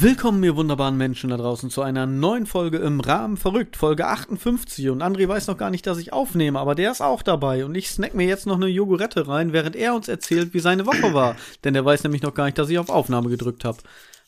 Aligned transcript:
Willkommen, 0.00 0.44
ihr 0.44 0.54
wunderbaren 0.54 0.96
Menschen 0.96 1.30
da 1.30 1.36
draußen, 1.36 1.70
zu 1.70 1.82
einer 1.82 2.06
neuen 2.06 2.46
Folge 2.46 2.78
im 2.78 3.00
Rahmen 3.00 3.36
verrückt, 3.36 3.76
Folge 3.76 4.06
58. 4.06 4.90
Und 4.90 5.02
André 5.02 5.26
weiß 5.26 5.48
noch 5.48 5.56
gar 5.56 5.70
nicht, 5.70 5.88
dass 5.88 5.98
ich 5.98 6.12
aufnehme, 6.12 6.60
aber 6.60 6.76
der 6.76 6.92
ist 6.92 7.00
auch 7.00 7.20
dabei. 7.20 7.64
Und 7.64 7.74
ich 7.74 7.90
snack 7.90 8.14
mir 8.14 8.24
jetzt 8.24 8.46
noch 8.46 8.54
eine 8.54 8.68
Jogurette 8.68 9.26
rein, 9.26 9.52
während 9.52 9.74
er 9.74 9.96
uns 9.96 10.06
erzählt, 10.06 10.54
wie 10.54 10.60
seine 10.60 10.86
Woche 10.86 11.14
war. 11.14 11.34
Denn 11.64 11.74
der 11.74 11.84
weiß 11.84 12.04
nämlich 12.04 12.22
noch 12.22 12.32
gar 12.32 12.44
nicht, 12.44 12.58
dass 12.58 12.70
ich 12.70 12.78
auf 12.78 12.90
Aufnahme 12.90 13.28
gedrückt 13.28 13.64
habe. 13.64 13.78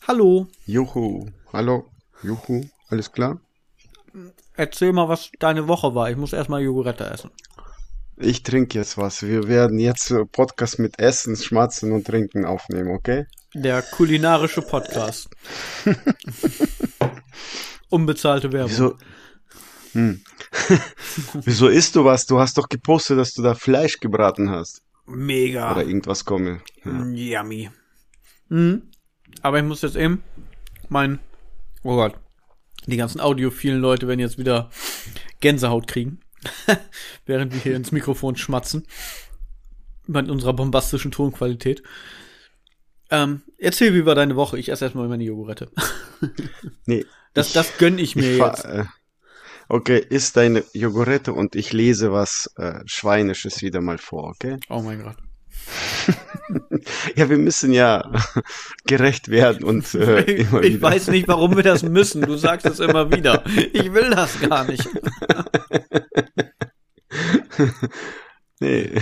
Hallo. 0.05 0.47
Juhu. 0.65 1.27
Hallo. 1.53 1.85
Juhu. 2.21 2.65
Alles 2.89 3.09
klar? 3.09 3.39
Erzähl 4.57 4.91
mal, 4.91 5.07
was 5.07 5.31
deine 5.39 5.69
Woche 5.69 5.95
war. 5.95 6.11
Ich 6.11 6.17
muss 6.17 6.33
erstmal 6.33 6.61
Jogurette 6.61 7.05
essen. 7.05 7.31
Ich 8.23 8.43
trinke 8.43 8.77
jetzt 8.77 8.99
was. 8.99 9.23
Wir 9.23 9.47
werden 9.47 9.79
jetzt 9.79 10.13
Podcast 10.31 10.77
mit 10.77 10.99
Essen, 10.99 11.35
Schmatzen 11.35 11.91
und 11.91 12.05
Trinken 12.05 12.45
aufnehmen, 12.45 12.91
okay? 12.91 13.25
Der 13.55 13.81
kulinarische 13.81 14.61
Podcast. 14.61 15.27
Unbezahlte 17.89 18.51
Werbung. 18.51 18.71
Wieso? 18.71 18.97
Hm. 19.93 20.21
Wieso 21.45 21.67
isst 21.67 21.95
du 21.95 22.05
was? 22.05 22.27
Du 22.27 22.39
hast 22.39 22.59
doch 22.59 22.69
gepostet, 22.69 23.17
dass 23.17 23.33
du 23.33 23.41
da 23.41 23.55
Fleisch 23.55 23.99
gebraten 23.99 24.51
hast. 24.51 24.83
Mega. 25.07 25.71
Oder 25.71 25.83
irgendwas 25.83 26.23
komme. 26.23 26.61
Ja. 26.85 27.41
Yummy. 27.41 27.71
Mhm. 28.49 28.83
Aber 29.41 29.57
ich 29.57 29.65
muss 29.65 29.81
jetzt 29.81 29.95
eben 29.95 30.21
mein, 30.89 31.17
oh 31.83 31.95
Gott, 31.95 32.19
die 32.85 32.97
ganzen 32.97 33.19
audiophilen 33.19 33.81
Leute 33.81 34.07
werden 34.07 34.19
jetzt 34.19 34.37
wieder 34.37 34.69
Gänsehaut 35.39 35.87
kriegen, 35.87 36.19
während 37.25 37.53
wir 37.53 37.61
hier 37.61 37.75
ins 37.75 37.91
Mikrofon 37.91 38.35
schmatzen. 38.35 38.85
Mit 40.07 40.29
unserer 40.29 40.53
bombastischen 40.53 41.11
Tonqualität. 41.11 41.83
Ähm, 43.11 43.41
erzähl, 43.57 43.93
wie 43.93 44.05
war 44.05 44.15
deine 44.15 44.35
Woche? 44.35 44.57
Ich 44.57 44.69
esse 44.69 44.85
erstmal 44.85 45.07
meine 45.07 45.23
Jogurette. 45.23 45.69
nee. 46.85 47.05
Das, 47.33 47.47
ich, 47.47 47.53
das 47.53 47.77
gönn 47.77 47.97
ich 47.97 48.15
mir 48.15 48.31
ich 48.31 48.39
jetzt. 48.39 48.65
Äh, 48.65 48.85
okay, 49.69 50.03
isst 50.09 50.37
deine 50.37 50.63
Jogurette 50.73 51.33
und 51.33 51.55
ich 51.55 51.73
lese 51.73 52.11
was 52.11 52.51
äh, 52.57 52.79
Schweinisches 52.85 53.61
wieder 53.61 53.81
mal 53.81 53.97
vor, 53.97 54.29
okay? 54.29 54.57
Oh 54.69 54.81
mein 54.81 55.03
Gott. 55.03 55.17
ja, 57.15 57.29
wir 57.29 57.37
müssen 57.37 57.71
ja 57.73 58.11
gerecht 58.85 59.29
werden 59.29 59.63
und 59.63 59.93
äh, 59.93 60.21
immer 60.21 60.63
Ich 60.63 60.75
wieder. 60.75 60.81
weiß 60.81 61.07
nicht, 61.09 61.27
warum 61.27 61.55
wir 61.55 61.63
das 61.63 61.83
müssen. 61.83 62.21
Du 62.21 62.35
sagst 62.35 62.65
es 62.65 62.79
immer 62.79 63.11
wieder. 63.11 63.43
Ich 63.73 63.93
will 63.93 64.09
das 64.09 64.39
gar 64.39 64.63
nicht. 64.65 64.87
nee. 68.59 69.01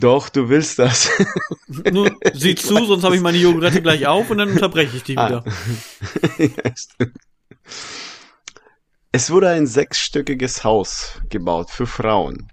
Doch, 0.00 0.28
du 0.28 0.48
willst 0.48 0.78
das. 0.78 1.10
Nun, 1.92 2.16
sieh 2.32 2.54
zu, 2.54 2.84
sonst 2.84 3.04
habe 3.04 3.16
ich 3.16 3.22
meine 3.22 3.38
Jogurette 3.38 3.80
gleich 3.80 4.06
auf 4.06 4.30
und 4.30 4.38
dann 4.38 4.50
unterbreche 4.50 4.96
ich 4.96 5.04
die 5.04 5.16
ah. 5.16 5.28
wieder. 5.28 5.44
es 9.12 9.30
wurde 9.30 9.50
ein 9.50 9.66
sechsstöckiges 9.66 10.64
Haus 10.64 11.20
gebaut 11.28 11.70
für 11.70 11.86
Frauen. 11.86 12.50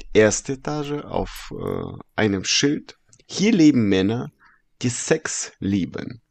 Die 0.00 0.18
erste 0.18 0.54
Etage 0.54 1.04
auf 1.04 1.52
äh, 1.58 1.98
einem 2.16 2.44
Schild. 2.44 2.96
Hier 3.26 3.52
leben 3.52 3.88
Männer, 3.88 4.32
die 4.80 4.88
Sex 4.88 5.52
lieben. 5.58 6.22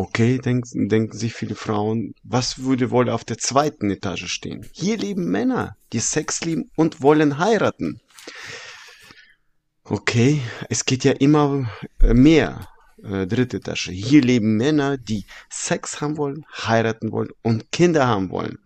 Okay, 0.00 0.38
denken, 0.38 0.88
denken 0.88 1.18
sich 1.18 1.34
viele 1.34 1.56
Frauen, 1.56 2.14
was 2.22 2.62
würde 2.62 2.92
wohl 2.92 3.10
auf 3.10 3.24
der 3.24 3.36
zweiten 3.36 3.90
Etage 3.90 4.28
stehen? 4.28 4.64
Hier 4.70 4.96
leben 4.96 5.24
Männer, 5.24 5.76
die 5.92 5.98
Sex 5.98 6.42
lieben 6.42 6.70
und 6.76 7.02
wollen 7.02 7.38
heiraten. 7.38 8.00
Okay, 9.82 10.40
es 10.68 10.84
geht 10.84 11.02
ja 11.02 11.10
immer 11.10 11.68
äh, 12.00 12.14
mehr. 12.14 12.68
Äh, 13.02 13.26
dritte 13.26 13.58
Tasche. 13.58 13.90
Hier 13.90 14.22
leben 14.22 14.56
Männer, 14.56 14.98
die 14.98 15.26
Sex 15.50 16.00
haben 16.00 16.16
wollen, 16.16 16.46
heiraten 16.48 17.10
wollen 17.10 17.30
und 17.42 17.72
Kinder 17.72 18.06
haben 18.06 18.30
wollen. 18.30 18.58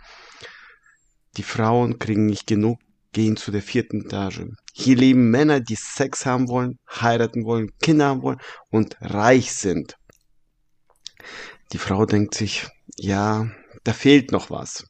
Die 1.39 1.45
Frauen 1.45 1.99
kriegen 1.99 2.27
nicht 2.27 2.47
genug, 2.47 2.79
gehen 3.13 3.39
zu 3.39 3.53
der 3.53 3.63
vierten 3.63 4.03
Etage. 4.03 4.49
Hier 4.75 4.97
leben 4.97 5.31
Männer, 5.31 5.61
die 5.61 5.77
Sex 5.77 6.27
haben 6.27 6.49
wollen, 6.49 6.79
heiraten 6.91 7.47
wollen, 7.47 7.71
Kinder 7.79 8.09
haben 8.09 8.21
wollen 8.21 8.41
und 8.69 8.99
reich 9.01 9.55
sind. 9.55 9.97
Die 11.73 11.79
Frau 11.79 12.07
denkt 12.07 12.35
sich, 12.35 12.67
ja, 12.97 13.51
da 13.85 13.93
fehlt 13.93 14.33
noch 14.33 14.51
was. 14.51 14.87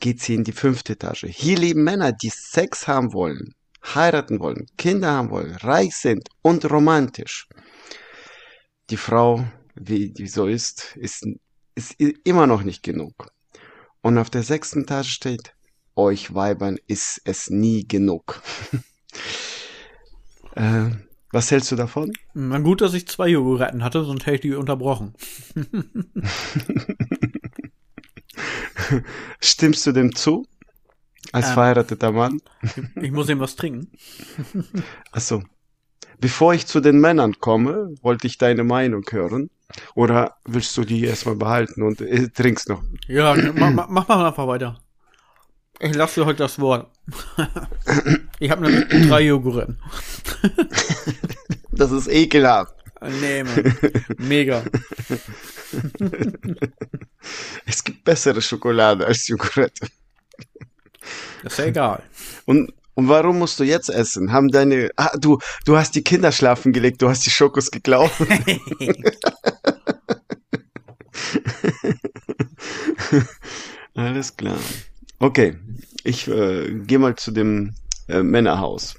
Geht 0.00 0.20
sie 0.20 0.34
in 0.34 0.44
die 0.44 0.52
fünfte 0.52 0.94
Etage. 0.94 1.26
Hier 1.28 1.58
leben 1.58 1.84
Männer, 1.84 2.12
die 2.12 2.30
Sex 2.30 2.86
haben 2.86 3.12
wollen, 3.12 3.54
heiraten 3.84 4.40
wollen, 4.40 4.66
Kinder 4.76 5.10
haben 5.12 5.30
wollen, 5.30 5.54
reich 5.56 5.94
sind 5.96 6.28
und 6.42 6.70
romantisch. 6.70 7.48
Die 8.90 8.96
Frau, 8.96 9.44
wie 9.74 10.10
die 10.10 10.28
so 10.28 10.46
ist, 10.46 10.96
ist, 10.96 11.26
ist 11.74 11.94
immer 11.98 12.46
noch 12.46 12.62
nicht 12.62 12.82
genug. 12.82 13.30
Und 14.00 14.18
auf 14.18 14.30
der 14.30 14.42
sechsten 14.42 14.82
Etage 14.82 15.10
steht, 15.10 15.54
euch 15.96 16.32
Weibern 16.32 16.78
ist 16.86 17.20
es 17.24 17.50
nie 17.50 17.86
genug. 17.86 18.40
äh, 20.54 20.90
was 21.30 21.50
hältst 21.50 21.70
du 21.72 21.76
davon? 21.76 22.12
Na 22.34 22.58
gut, 22.58 22.80
dass 22.80 22.94
ich 22.94 23.06
zwei 23.06 23.28
Joghurtten 23.28 23.84
hatte, 23.84 24.04
sonst 24.04 24.26
hätte 24.26 24.36
ich 24.36 24.40
die 24.40 24.54
unterbrochen. 24.54 25.14
Stimmst 29.40 29.86
du 29.86 29.92
dem 29.92 30.14
zu? 30.14 30.46
Als 31.32 31.48
ähm, 31.48 31.54
verheirateter 31.54 32.12
Mann. 32.12 32.40
Ich 32.96 33.12
muss 33.12 33.28
ihm 33.28 33.40
was 33.40 33.56
trinken. 33.56 33.90
Achso. 35.12 35.42
Bevor 36.20 36.54
ich 36.54 36.66
zu 36.66 36.80
den 36.80 36.98
Männern 36.98 37.38
komme, 37.38 37.94
wollte 38.02 38.26
ich 38.26 38.38
deine 38.38 38.64
Meinung 38.64 39.04
hören. 39.10 39.50
Oder 39.94 40.36
willst 40.46 40.76
du 40.76 40.84
die 40.84 41.04
erstmal 41.04 41.36
behalten 41.36 41.82
und 41.82 42.00
äh, 42.00 42.30
trinkst 42.30 42.70
noch? 42.70 42.82
Ja, 43.06 43.36
mach, 43.54 43.70
mach, 43.70 43.88
mach 43.88 44.08
mal 44.08 44.26
einfach 44.26 44.46
weiter. 44.46 44.80
Ich 45.80 45.94
lasse 45.94 46.20
dir 46.20 46.26
heute 46.26 46.38
das 46.38 46.58
Wort. 46.58 46.90
ich 48.40 48.50
habe 48.50 48.68
nämlich 48.68 49.08
drei 49.08 49.22
Joghurt. 49.22 49.70
das 51.72 51.92
ist 51.92 52.08
ekelhaft. 52.08 52.74
Nee, 53.00 53.44
Mann. 53.44 53.76
Mega. 54.18 54.64
es 57.64 57.84
gibt 57.84 58.02
bessere 58.04 58.42
Schokolade 58.42 59.06
als 59.06 59.28
Joghurt. 59.28 59.78
Das 61.44 61.52
ist 61.52 61.58
ja 61.58 61.66
egal. 61.66 62.02
Und, 62.44 62.72
und 62.94 63.08
warum 63.08 63.38
musst 63.38 63.60
du 63.60 63.64
jetzt 63.64 63.88
essen? 63.88 64.32
Haben 64.32 64.48
deine, 64.48 64.90
ah, 64.96 65.16
du, 65.16 65.38
du 65.64 65.76
hast 65.76 65.94
die 65.94 66.02
Kinder 66.02 66.32
schlafen 66.32 66.72
gelegt, 66.72 67.00
du 67.02 67.08
hast 67.08 67.24
die 67.24 67.30
Schokos 67.30 67.70
geklaut. 67.70 68.10
Alles 73.94 74.36
klar. 74.36 74.58
Okay, 75.20 75.56
ich 76.04 76.28
äh, 76.28 76.74
gehe 76.86 76.98
mal 76.98 77.16
zu 77.16 77.32
dem 77.32 77.74
äh, 78.08 78.22
Männerhaus. 78.22 78.94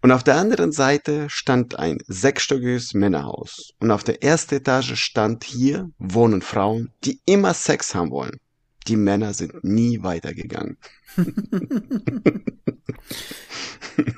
Und 0.00 0.10
auf 0.10 0.24
der 0.24 0.36
anderen 0.36 0.72
Seite 0.72 1.28
stand 1.30 1.78
ein 1.78 1.98
sechsstöckiges 2.08 2.92
Männerhaus. 2.92 3.72
Und 3.78 3.92
auf 3.92 4.02
der 4.02 4.24
ersten 4.24 4.56
Etage 4.56 4.98
stand 4.98 5.44
hier 5.44 5.90
wohnen 5.98 6.42
Frauen, 6.42 6.90
die 7.04 7.20
immer 7.24 7.54
Sex 7.54 7.94
haben 7.94 8.10
wollen. 8.10 8.40
Die 8.88 8.96
Männer 8.96 9.32
sind 9.32 9.62
nie 9.62 10.02
weitergegangen. 10.02 10.76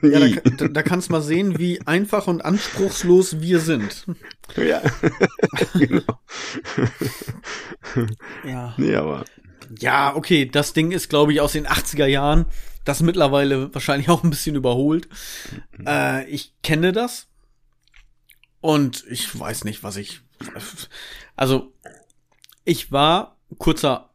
ja, 0.03 0.27
da, 0.57 0.69
da 0.69 0.83
kannst 0.83 1.09
du 1.09 1.13
mal 1.13 1.23
sehen, 1.23 1.59
wie 1.59 1.81
einfach 1.87 2.27
und 2.29 2.45
anspruchslos 2.45 3.41
wir 3.41 3.61
sind. 3.61 4.07
Ja, 4.57 4.83
genau. 5.75 6.19
ja. 8.45 8.75
Nee, 8.79 8.95
aber. 8.95 9.25
Ja, 9.79 10.15
okay, 10.15 10.47
das 10.47 10.73
Ding 10.73 10.93
ist, 10.93 11.09
glaube 11.09 11.33
ich, 11.33 11.41
aus 11.41 11.53
den 11.53 11.67
80er 11.67 12.07
Jahren. 12.07 12.47
Das 12.85 13.01
mittlerweile 13.01 13.73
wahrscheinlich 13.75 14.09
auch 14.11 14.23
ein 14.25 14.31
bisschen 14.31 14.57
überholt. 14.57 15.09
Äh, 15.87 16.29
ich 16.29 16.53
kenne 16.63 16.93
das. 16.93 17.29
Und 18.61 19.05
ich 19.11 19.39
weiß 19.39 19.65
nicht, 19.65 19.83
was 19.83 19.97
ich. 19.97 20.21
Also, 21.37 21.73
ich 22.65 22.93
war 22.93 23.39
kurzer 23.59 24.11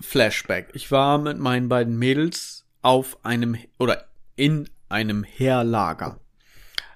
Flashback. 0.00 0.70
Ich 0.74 0.90
war 0.90 1.18
mit 1.18 1.38
meinen 1.38 1.68
beiden 1.68 1.98
Mädels 1.98 2.66
auf 2.82 3.24
einem 3.24 3.56
oder 3.78 4.06
in 4.36 4.68
einem 4.88 5.24
Heerlager. 5.24 6.20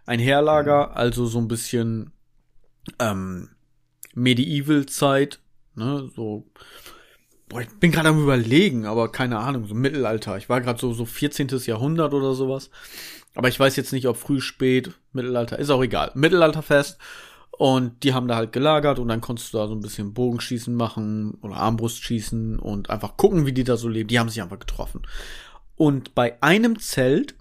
Ein 0.06 0.20
Heerlager, 0.20 0.96
also 0.96 1.26
so 1.26 1.38
ein 1.38 1.48
bisschen 1.48 2.12
ähm, 2.98 3.50
Medieval-Zeit, 4.14 5.40
ne, 5.74 6.10
so. 6.14 6.46
Boah, 7.50 7.62
ich 7.62 7.68
bin 7.80 7.90
gerade 7.90 8.10
am 8.10 8.22
überlegen, 8.22 8.86
aber 8.86 9.10
keine 9.10 9.40
Ahnung, 9.40 9.66
so 9.66 9.74
Mittelalter. 9.74 10.36
Ich 10.38 10.48
war 10.48 10.60
gerade 10.60 10.78
so 10.78 10.92
so 10.92 11.04
14. 11.04 11.48
Jahrhundert 11.66 12.14
oder 12.14 12.32
sowas. 12.34 12.70
Aber 13.34 13.48
ich 13.48 13.58
weiß 13.58 13.74
jetzt 13.74 13.92
nicht, 13.92 14.06
ob 14.06 14.16
früh, 14.16 14.40
spät, 14.40 14.92
Mittelalter, 15.12 15.58
ist 15.58 15.70
auch 15.70 15.82
egal. 15.82 16.12
Mittelalterfest. 16.14 16.96
Und 17.50 18.04
die 18.04 18.14
haben 18.14 18.28
da 18.28 18.36
halt 18.36 18.52
gelagert 18.52 19.00
und 19.00 19.08
dann 19.08 19.20
konntest 19.20 19.52
du 19.52 19.58
da 19.58 19.66
so 19.66 19.74
ein 19.74 19.80
bisschen 19.80 20.14
Bogenschießen 20.14 20.72
machen 20.72 21.38
oder 21.42 21.56
Armbrustschießen 21.56 22.60
und 22.60 22.88
einfach 22.88 23.16
gucken, 23.16 23.44
wie 23.46 23.52
die 23.52 23.64
da 23.64 23.76
so 23.76 23.88
leben. 23.88 24.06
Die 24.06 24.20
haben 24.20 24.28
sich 24.28 24.40
einfach 24.40 24.60
getroffen. 24.60 25.02
Und 25.74 26.14
bei 26.14 26.40
einem 26.42 26.78
Zelt 26.78 27.34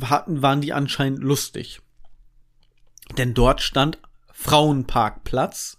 hatten, 0.00 0.40
waren 0.40 0.62
die 0.62 0.72
anscheinend 0.72 1.18
lustig. 1.18 1.82
Denn 3.18 3.34
dort 3.34 3.60
stand 3.60 3.98
Frauenparkplatz 4.32 5.76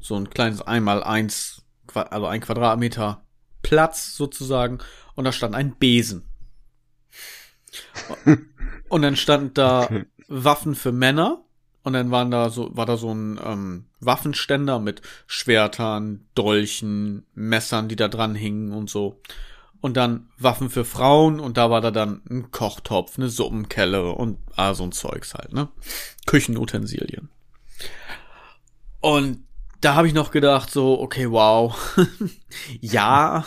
so 0.00 0.16
ein 0.16 0.30
kleines 0.30 0.62
einmal 0.62 1.02
eins, 1.02 1.62
also 1.96 2.26
ein 2.26 2.40
Quadratmeter 2.40 3.22
Platz 3.62 4.14
sozusagen 4.14 4.78
und 5.14 5.24
da 5.24 5.32
stand 5.32 5.54
ein 5.54 5.74
Besen. 5.76 6.24
Und 8.88 9.02
dann 9.02 9.16
stand 9.16 9.58
da 9.58 9.88
Waffen 10.28 10.74
für 10.74 10.92
Männer 10.92 11.44
und 11.82 11.92
dann 11.92 12.10
waren 12.10 12.30
da 12.30 12.50
so, 12.50 12.76
war 12.76 12.86
da 12.86 12.96
so 12.96 13.12
ein 13.12 13.40
ähm, 13.44 13.86
Waffenständer 14.00 14.78
mit 14.78 15.02
Schwertern, 15.26 16.26
Dolchen, 16.34 17.26
Messern, 17.34 17.88
die 17.88 17.96
da 17.96 18.08
dran 18.08 18.34
hingen 18.34 18.72
und 18.72 18.90
so. 18.90 19.20
Und 19.80 19.96
dann 19.96 20.30
Waffen 20.38 20.70
für 20.70 20.84
Frauen 20.84 21.38
und 21.38 21.56
da 21.56 21.70
war 21.70 21.80
da 21.80 21.90
dann 21.90 22.22
ein 22.28 22.50
Kochtopf, 22.50 23.18
eine 23.18 23.28
Suppenkelle 23.28 24.10
und 24.12 24.38
ah, 24.56 24.74
so 24.74 24.84
ein 24.84 24.92
Zeugs 24.92 25.34
halt, 25.34 25.52
ne? 25.52 25.68
Küchenutensilien. 26.26 27.28
Und 29.00 29.45
da 29.80 29.94
habe 29.94 30.08
ich 30.08 30.14
noch 30.14 30.30
gedacht, 30.30 30.70
so, 30.70 31.00
okay, 31.00 31.30
wow. 31.30 31.76
ja, 32.80 33.46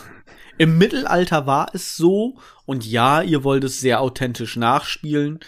im 0.58 0.78
Mittelalter 0.78 1.46
war 1.46 1.74
es 1.74 1.96
so 1.96 2.38
und 2.66 2.86
ja, 2.86 3.22
ihr 3.22 3.44
wollt 3.44 3.64
es 3.64 3.80
sehr 3.80 4.02
authentisch 4.02 4.56
nachspielen, 4.56 5.40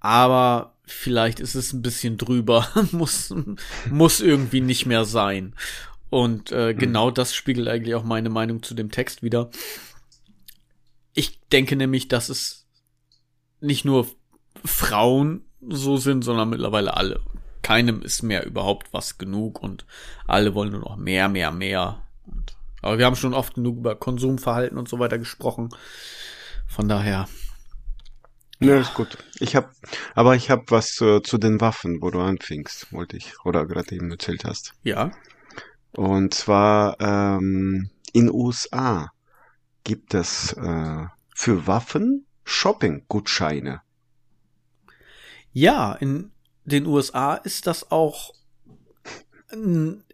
aber 0.00 0.76
vielleicht 0.84 1.40
ist 1.40 1.54
es 1.54 1.72
ein 1.72 1.82
bisschen 1.82 2.16
drüber, 2.16 2.68
muss, 2.92 3.34
muss 3.90 4.20
irgendwie 4.20 4.60
nicht 4.60 4.86
mehr 4.86 5.04
sein. 5.04 5.54
Und 6.10 6.52
äh, 6.52 6.70
hm. 6.70 6.78
genau 6.78 7.10
das 7.10 7.34
spiegelt 7.34 7.68
eigentlich 7.68 7.94
auch 7.94 8.04
meine 8.04 8.28
Meinung 8.28 8.62
zu 8.62 8.74
dem 8.74 8.90
Text 8.90 9.22
wieder. 9.22 9.50
Ich 11.14 11.40
denke 11.50 11.76
nämlich, 11.76 12.08
dass 12.08 12.28
es 12.28 12.66
nicht 13.60 13.84
nur 13.84 14.06
Frauen 14.64 15.44
so 15.68 15.96
sind, 15.96 16.22
sondern 16.22 16.50
mittlerweile 16.50 16.96
alle. 16.96 17.20
Keinem 17.62 18.02
ist 18.02 18.22
mehr 18.22 18.44
überhaupt 18.44 18.92
was 18.92 19.18
genug 19.18 19.62
und 19.62 19.86
alle 20.26 20.54
wollen 20.54 20.72
nur 20.72 20.80
noch 20.80 20.96
mehr, 20.96 21.28
mehr, 21.28 21.52
mehr. 21.52 22.02
Und, 22.26 22.56
aber 22.82 22.98
wir 22.98 23.06
haben 23.06 23.16
schon 23.16 23.34
oft 23.34 23.54
genug 23.54 23.78
über 23.78 23.94
Konsumverhalten 23.94 24.78
und 24.78 24.88
so 24.88 24.98
weiter 24.98 25.18
gesprochen. 25.18 25.70
Von 26.66 26.88
daher. 26.88 27.28
Ja, 28.60 28.78
ist 28.78 28.94
gut. 28.94 29.18
Ich 29.40 29.56
habe, 29.56 29.70
aber 30.14 30.36
ich 30.36 30.50
habe 30.50 30.64
was 30.68 31.00
äh, 31.00 31.20
zu 31.22 31.38
den 31.38 31.60
Waffen, 31.60 32.00
wo 32.00 32.10
du 32.10 32.20
anfingst, 32.20 32.92
wollte 32.92 33.16
ich, 33.16 33.44
oder 33.44 33.66
gerade 33.66 33.94
eben 33.94 34.10
erzählt 34.10 34.44
hast. 34.44 34.74
Ja. 34.84 35.10
Und 35.92 36.32
zwar 36.32 37.00
ähm, 37.00 37.90
in 38.12 38.30
USA 38.30 39.10
gibt 39.84 40.14
es 40.14 40.52
äh, 40.52 41.06
für 41.34 41.66
Waffen 41.66 42.26
Shopping-Gutscheine. 42.44 43.82
Ja, 45.52 45.92
in 45.94 46.30
den 46.64 46.86
USA 46.86 47.34
ist 47.34 47.66
das 47.66 47.90
auch 47.90 48.32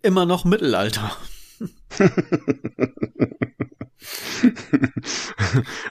immer 0.02 0.26
noch 0.26 0.44
Mittelalter. 0.44 1.16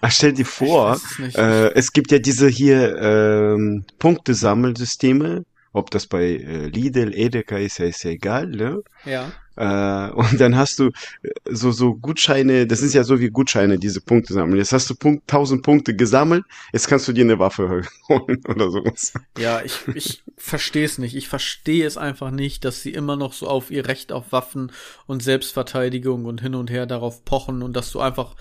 Ach, 0.01 0.12
stell 0.12 0.33
dir 0.33 0.45
vor, 0.45 1.00
äh, 1.36 1.74
es 1.74 1.94
gibt 1.94 2.12
ja 2.12 2.19
diese 2.19 2.48
hier 2.48 2.95
ähm, 2.98 3.86
Punktesammelsysteme, 4.00 5.44
ob 5.77 5.91
das 5.91 6.07
bei 6.07 6.24
äh, 6.24 6.68
Lidl, 6.68 7.13
Edeka 7.13 7.57
ist, 7.57 7.77
ja, 7.79 7.85
ist 7.85 8.03
ja 8.03 8.12
egal, 8.12 8.47
ne? 8.47 8.81
Ja. 9.06 9.31
Äh, 9.57 10.12
und 10.12 10.39
dann 10.39 10.56
hast 10.56 10.77
du 10.77 10.91
äh, 11.24 11.29
so, 11.45 11.71
so 11.71 11.95
Gutscheine, 11.95 12.68
das 12.68 12.81
ist 12.81 12.94
ja 12.94 13.03
so 13.03 13.19
wie 13.19 13.29
Gutscheine, 13.29 13.79
diese 13.79 14.01
Punkte 14.01 14.33
sammeln. 14.33 14.57
Jetzt 14.57 14.71
hast 14.71 14.88
du 14.89 14.95
Punkt, 14.95 15.24
1000 15.24 15.63
Punkte 15.63 15.95
gesammelt, 15.95 16.45
jetzt 16.74 16.88
kannst 16.88 17.07
du 17.07 17.13
dir 17.13 17.24
eine 17.24 17.39
Waffe 17.39 17.81
holen 18.07 18.44
oder 18.47 18.69
sowas. 18.69 19.13
Ja, 19.38 19.62
ich, 19.63 19.79
ich 19.95 20.24
verstehe 20.38 20.85
es 20.85 21.00
nicht. 21.00 21.15
Ich 21.15 21.27
verstehe 21.27 21.88
es 21.88 21.97
einfach 21.97 22.29
nicht, 22.29 22.65
dass 22.65 22.83
sie 22.83 22.94
immer 22.94 23.15
noch 23.15 23.33
so 23.33 23.47
auf 23.47 23.71
ihr 23.71 23.88
Recht 23.88 24.12
auf 24.12 24.31
Waffen 24.31 24.71
und 25.07 25.24
Selbstverteidigung 25.24 26.25
und 26.25 26.39
hin 26.39 26.53
und 26.53 26.69
her 26.69 26.85
darauf 26.85 27.25
pochen 27.25 27.63
und 27.63 27.74
dass 27.74 27.91
du 27.91 28.00
einfach 28.00 28.35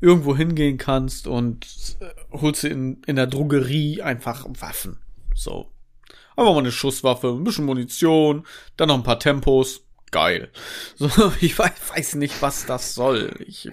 irgendwo 0.00 0.34
hingehen 0.34 0.78
kannst 0.78 1.26
und 1.26 1.66
äh, 2.00 2.06
holst 2.32 2.64
in, 2.64 3.02
in 3.06 3.16
der 3.16 3.26
Drogerie 3.26 4.00
einfach 4.00 4.46
Waffen. 4.58 4.98
So. 5.34 5.66
Einfach 6.36 6.52
mal 6.52 6.58
eine 6.58 6.72
Schusswaffe, 6.72 7.28
ein 7.28 7.44
bisschen 7.44 7.64
Munition, 7.64 8.46
dann 8.76 8.88
noch 8.88 8.96
ein 8.96 9.02
paar 9.02 9.18
Tempos 9.18 9.82
geil. 10.10 10.50
So, 10.96 11.32
ich 11.40 11.58
weiß, 11.58 12.14
nicht, 12.14 12.40
was 12.42 12.66
das 12.66 12.94
soll. 12.94 13.34
Ich, 13.46 13.68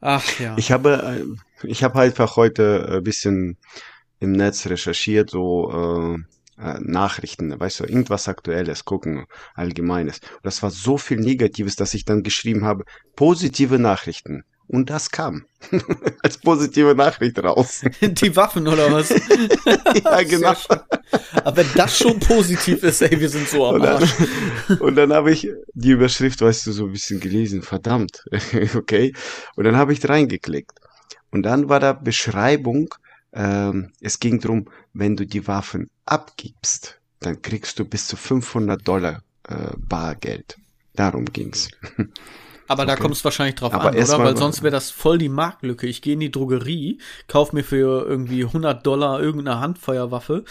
ach 0.00 0.38
ja. 0.38 0.56
Ich 0.58 0.72
habe, 0.72 1.24
äh, 1.62 1.66
ich 1.66 1.82
habe 1.82 1.98
einfach 2.00 2.36
heute 2.36 2.96
ein 2.96 3.02
bisschen 3.02 3.56
im 4.18 4.32
Netz 4.32 4.66
recherchiert, 4.66 5.30
so 5.30 5.70
äh, 5.72 6.62
äh, 6.62 6.78
Nachrichten, 6.80 7.58
weißt 7.58 7.80
du, 7.80 7.84
irgendwas 7.84 8.28
Aktuelles 8.28 8.84
gucken, 8.84 9.26
Allgemeines. 9.54 10.18
Und 10.18 10.44
das 10.44 10.62
war 10.62 10.70
so 10.70 10.98
viel 10.98 11.18
Negatives, 11.18 11.76
dass 11.76 11.94
ich 11.94 12.04
dann 12.04 12.22
geschrieben 12.22 12.64
habe, 12.64 12.84
positive 13.16 13.78
Nachrichten. 13.78 14.44
Und 14.70 14.88
das 14.88 15.10
kam 15.10 15.46
als 16.22 16.38
positive 16.38 16.94
Nachricht 16.94 17.42
raus. 17.42 17.82
Die 18.00 18.36
Waffen 18.36 18.68
oder 18.68 18.92
was? 18.92 19.08
ja, 20.04 20.22
genau. 20.22 20.54
Aber 21.42 21.56
wenn 21.56 21.66
das 21.74 21.98
schon 21.98 22.20
positiv 22.20 22.84
ist, 22.84 23.02
ey, 23.02 23.18
wir 23.18 23.28
sind 23.28 23.48
so 23.48 23.66
am 23.66 23.82
Arsch. 23.82 24.14
Und 24.20 24.28
dann, 24.68 24.78
und 24.78 24.94
dann 24.94 25.12
habe 25.12 25.32
ich 25.32 25.48
die 25.74 25.90
Überschrift, 25.90 26.40
weißt 26.40 26.66
du, 26.66 26.72
so 26.72 26.84
ein 26.86 26.92
bisschen 26.92 27.18
gelesen, 27.18 27.62
verdammt, 27.62 28.22
okay. 28.76 29.12
Und 29.56 29.64
dann 29.64 29.76
habe 29.76 29.92
ich 29.92 30.08
reingeklickt. 30.08 30.78
Und 31.32 31.42
dann 31.42 31.68
war 31.68 31.80
da 31.80 31.92
Beschreibung, 31.92 32.94
ähm, 33.32 33.90
es 34.00 34.20
ging 34.20 34.38
drum, 34.38 34.68
wenn 34.92 35.16
du 35.16 35.26
die 35.26 35.48
Waffen 35.48 35.90
abgibst, 36.04 37.00
dann 37.18 37.42
kriegst 37.42 37.80
du 37.80 37.84
bis 37.84 38.06
zu 38.06 38.16
500 38.16 38.86
Dollar 38.86 39.24
äh, 39.48 39.72
Bargeld. 39.76 40.58
Darum 40.94 41.24
ging's. 41.24 41.70
Aber 42.70 42.84
okay. 42.84 42.92
da 42.92 43.02
kommt 43.02 43.16
es 43.16 43.24
wahrscheinlich 43.24 43.56
drauf 43.56 43.74
Aber 43.74 43.88
an, 43.88 43.96
oder? 43.96 44.18
Weil 44.20 44.36
sonst 44.36 44.62
wäre 44.62 44.70
das 44.70 44.92
voll 44.92 45.18
die 45.18 45.28
Marktlücke. 45.28 45.88
Ich 45.88 46.02
gehe 46.02 46.12
in 46.12 46.20
die 46.20 46.30
Drogerie, 46.30 47.00
kauf 47.26 47.52
mir 47.52 47.64
für 47.64 48.06
irgendwie 48.06 48.44
100 48.44 48.86
Dollar 48.86 49.20
irgendeine 49.20 49.58
Handfeuerwaffe, 49.58 50.44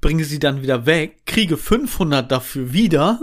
bringe 0.00 0.22
sie 0.22 0.38
dann 0.38 0.62
wieder 0.62 0.86
weg, 0.86 1.26
kriege 1.26 1.56
500 1.56 2.30
dafür 2.30 2.72
wieder, 2.72 3.18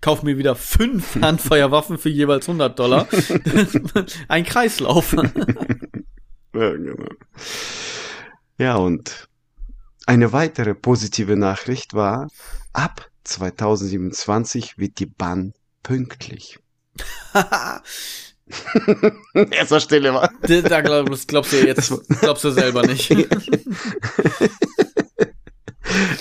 kauf 0.00 0.22
mir 0.22 0.38
wieder 0.38 0.54
fünf 0.54 1.16
Handfeuerwaffen 1.20 1.98
für 1.98 2.08
jeweils 2.08 2.48
100 2.48 2.78
Dollar. 2.78 3.08
Ein 4.28 4.44
Kreislauf. 4.44 5.16
ja, 6.54 6.70
genau. 6.70 7.08
Ja, 8.58 8.76
und 8.76 9.28
eine 10.06 10.32
weitere 10.32 10.76
positive 10.76 11.36
Nachricht 11.36 11.94
war, 11.94 12.28
ab 12.72 13.10
2027 13.24 14.78
wird 14.78 15.00
die 15.00 15.06
Bahn 15.06 15.52
pünktlich. 15.82 16.60
Erstmal 19.50 19.80
Stille 19.80 20.14
war. 20.14 20.30
Da 20.42 20.80
glaub, 20.80 21.10
das 21.10 21.26
glaubst 21.26 21.52
du 21.52 21.66
jetzt, 21.66 21.92
glaubst 22.20 22.44
du 22.44 22.50
selber 22.50 22.86
nicht. 22.86 23.10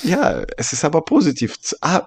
Ja, 0.03 0.43
es 0.57 0.73
ist 0.73 0.85
aber 0.85 1.01
positiv. 1.01 1.57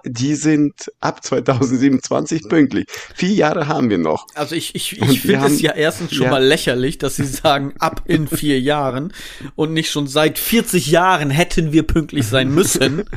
Die 0.05 0.35
sind 0.35 0.91
ab 0.99 1.23
2027 1.23 2.49
pünktlich. 2.49 2.85
Vier 3.15 3.33
Jahre 3.33 3.67
haben 3.67 3.89
wir 3.89 3.97
noch. 3.97 4.27
Also 4.35 4.55
ich, 4.55 4.75
ich, 4.75 5.01
ich 5.01 5.21
finde 5.21 5.47
es 5.47 5.61
ja 5.61 5.73
erstens 5.73 6.13
schon 6.13 6.25
ja. 6.25 6.31
mal 6.31 6.43
lächerlich, 6.43 6.97
dass 6.97 7.15
sie 7.15 7.25
sagen, 7.25 7.73
ab 7.79 8.03
in 8.05 8.27
vier 8.27 8.59
Jahren 8.59 9.13
und 9.55 9.73
nicht 9.73 9.91
schon 9.91 10.07
seit 10.07 10.39
40 10.39 10.87
Jahren 10.87 11.29
hätten 11.29 11.71
wir 11.71 11.83
pünktlich 11.83 12.27
sein 12.27 12.53
müssen. 12.53 13.03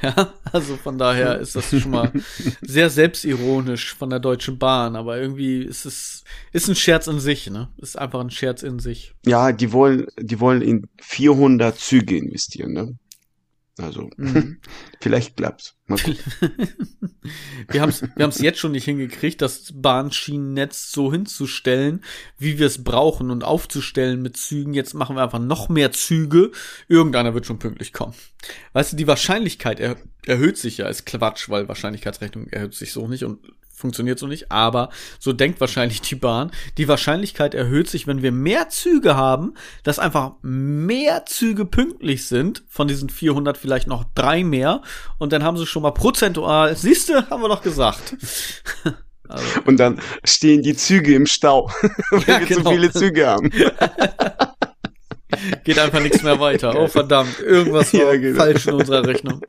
Ja, 0.00 0.32
also 0.52 0.76
von 0.76 0.96
daher 0.96 1.38
ist 1.38 1.56
das 1.56 1.70
schon 1.70 1.90
mal 1.90 2.12
sehr 2.60 2.88
selbstironisch 2.88 3.94
von 3.94 4.10
der 4.10 4.20
Deutschen 4.20 4.58
Bahn, 4.58 4.94
aber 4.94 5.18
irgendwie 5.18 5.62
ist 5.62 5.86
es, 5.86 6.24
ist 6.52 6.68
ein 6.68 6.76
Scherz 6.76 7.08
in 7.08 7.18
sich, 7.18 7.50
ne? 7.50 7.68
Ist 7.78 7.98
einfach 7.98 8.20
ein 8.20 8.30
Scherz 8.30 8.62
in 8.62 8.78
sich. 8.78 9.14
Ja, 9.26 9.50
die 9.50 9.72
wollen, 9.72 10.06
die 10.20 10.38
wollen 10.38 10.62
in 10.62 10.86
400 11.00 11.78
Züge 11.78 12.16
investieren, 12.16 12.72
ne? 12.72 12.96
Also 13.78 14.10
mhm. 14.16 14.58
vielleicht 15.00 15.36
klappt's. 15.36 15.76
Mal 15.86 15.98
wir 17.68 17.80
haben 17.80 17.88
es 17.88 18.02
wir 18.02 18.22
haben's 18.22 18.40
jetzt 18.40 18.58
schon 18.58 18.72
nicht 18.72 18.84
hingekriegt, 18.84 19.40
das 19.40 19.72
Bahnschienennetz 19.74 20.90
so 20.90 21.12
hinzustellen, 21.12 22.04
wie 22.36 22.58
wir 22.58 22.66
es 22.66 22.84
brauchen 22.84 23.30
und 23.30 23.44
aufzustellen 23.44 24.20
mit 24.20 24.36
Zügen. 24.36 24.74
Jetzt 24.74 24.94
machen 24.94 25.16
wir 25.16 25.22
einfach 25.22 25.38
noch 25.38 25.68
mehr 25.68 25.92
Züge. 25.92 26.50
Irgendeiner 26.88 27.34
wird 27.34 27.46
schon 27.46 27.58
pünktlich 27.58 27.92
kommen. 27.92 28.14
Weißt 28.72 28.92
du, 28.92 28.96
die 28.96 29.06
Wahrscheinlichkeit 29.06 29.80
er 29.80 29.96
erhöht 30.26 30.58
sich 30.58 30.78
ja, 30.78 30.88
ist 30.88 31.06
Quatsch, 31.06 31.48
weil 31.48 31.68
Wahrscheinlichkeitsrechnung 31.68 32.48
erhöht 32.48 32.74
sich 32.74 32.92
so 32.92 33.08
nicht 33.08 33.24
und 33.24 33.38
funktioniert 33.78 34.18
so 34.18 34.26
nicht, 34.26 34.50
aber 34.50 34.90
so 35.18 35.32
denkt 35.32 35.60
wahrscheinlich 35.60 36.00
die 36.00 36.16
Bahn. 36.16 36.50
Die 36.76 36.88
Wahrscheinlichkeit 36.88 37.54
erhöht 37.54 37.88
sich, 37.88 38.06
wenn 38.06 38.22
wir 38.22 38.32
mehr 38.32 38.68
Züge 38.68 39.16
haben, 39.16 39.54
dass 39.84 39.98
einfach 39.98 40.32
mehr 40.42 41.24
Züge 41.26 41.64
pünktlich 41.64 42.26
sind, 42.26 42.64
von 42.68 42.88
diesen 42.88 43.08
400 43.08 43.56
vielleicht 43.56 43.86
noch 43.86 44.04
drei 44.14 44.42
mehr 44.44 44.82
und 45.18 45.32
dann 45.32 45.44
haben 45.44 45.56
sie 45.56 45.66
schon 45.66 45.82
mal 45.82 45.92
prozentual, 45.92 46.76
siehste, 46.76 47.30
haben 47.30 47.42
wir 47.42 47.48
doch 47.48 47.62
gesagt. 47.62 48.16
Also. 49.30 49.44
Und 49.66 49.76
dann 49.76 50.00
stehen 50.24 50.62
die 50.62 50.74
Züge 50.74 51.14
im 51.14 51.26
Stau, 51.26 51.70
weil 52.10 52.20
ja, 52.20 52.40
wir 52.40 52.46
genau. 52.46 52.62
zu 52.62 52.70
viele 52.70 52.90
Züge 52.90 53.26
haben. 53.26 53.50
Geht 55.64 55.78
einfach 55.78 56.00
nichts 56.00 56.22
mehr 56.22 56.40
weiter. 56.40 56.74
Oh 56.74 56.88
verdammt, 56.88 57.38
irgendwas 57.38 57.92
war 57.92 58.14
ja, 58.14 58.16
genau. 58.16 58.38
falsch 58.38 58.66
in 58.66 58.72
unserer 58.72 59.06
Rechnung. 59.06 59.42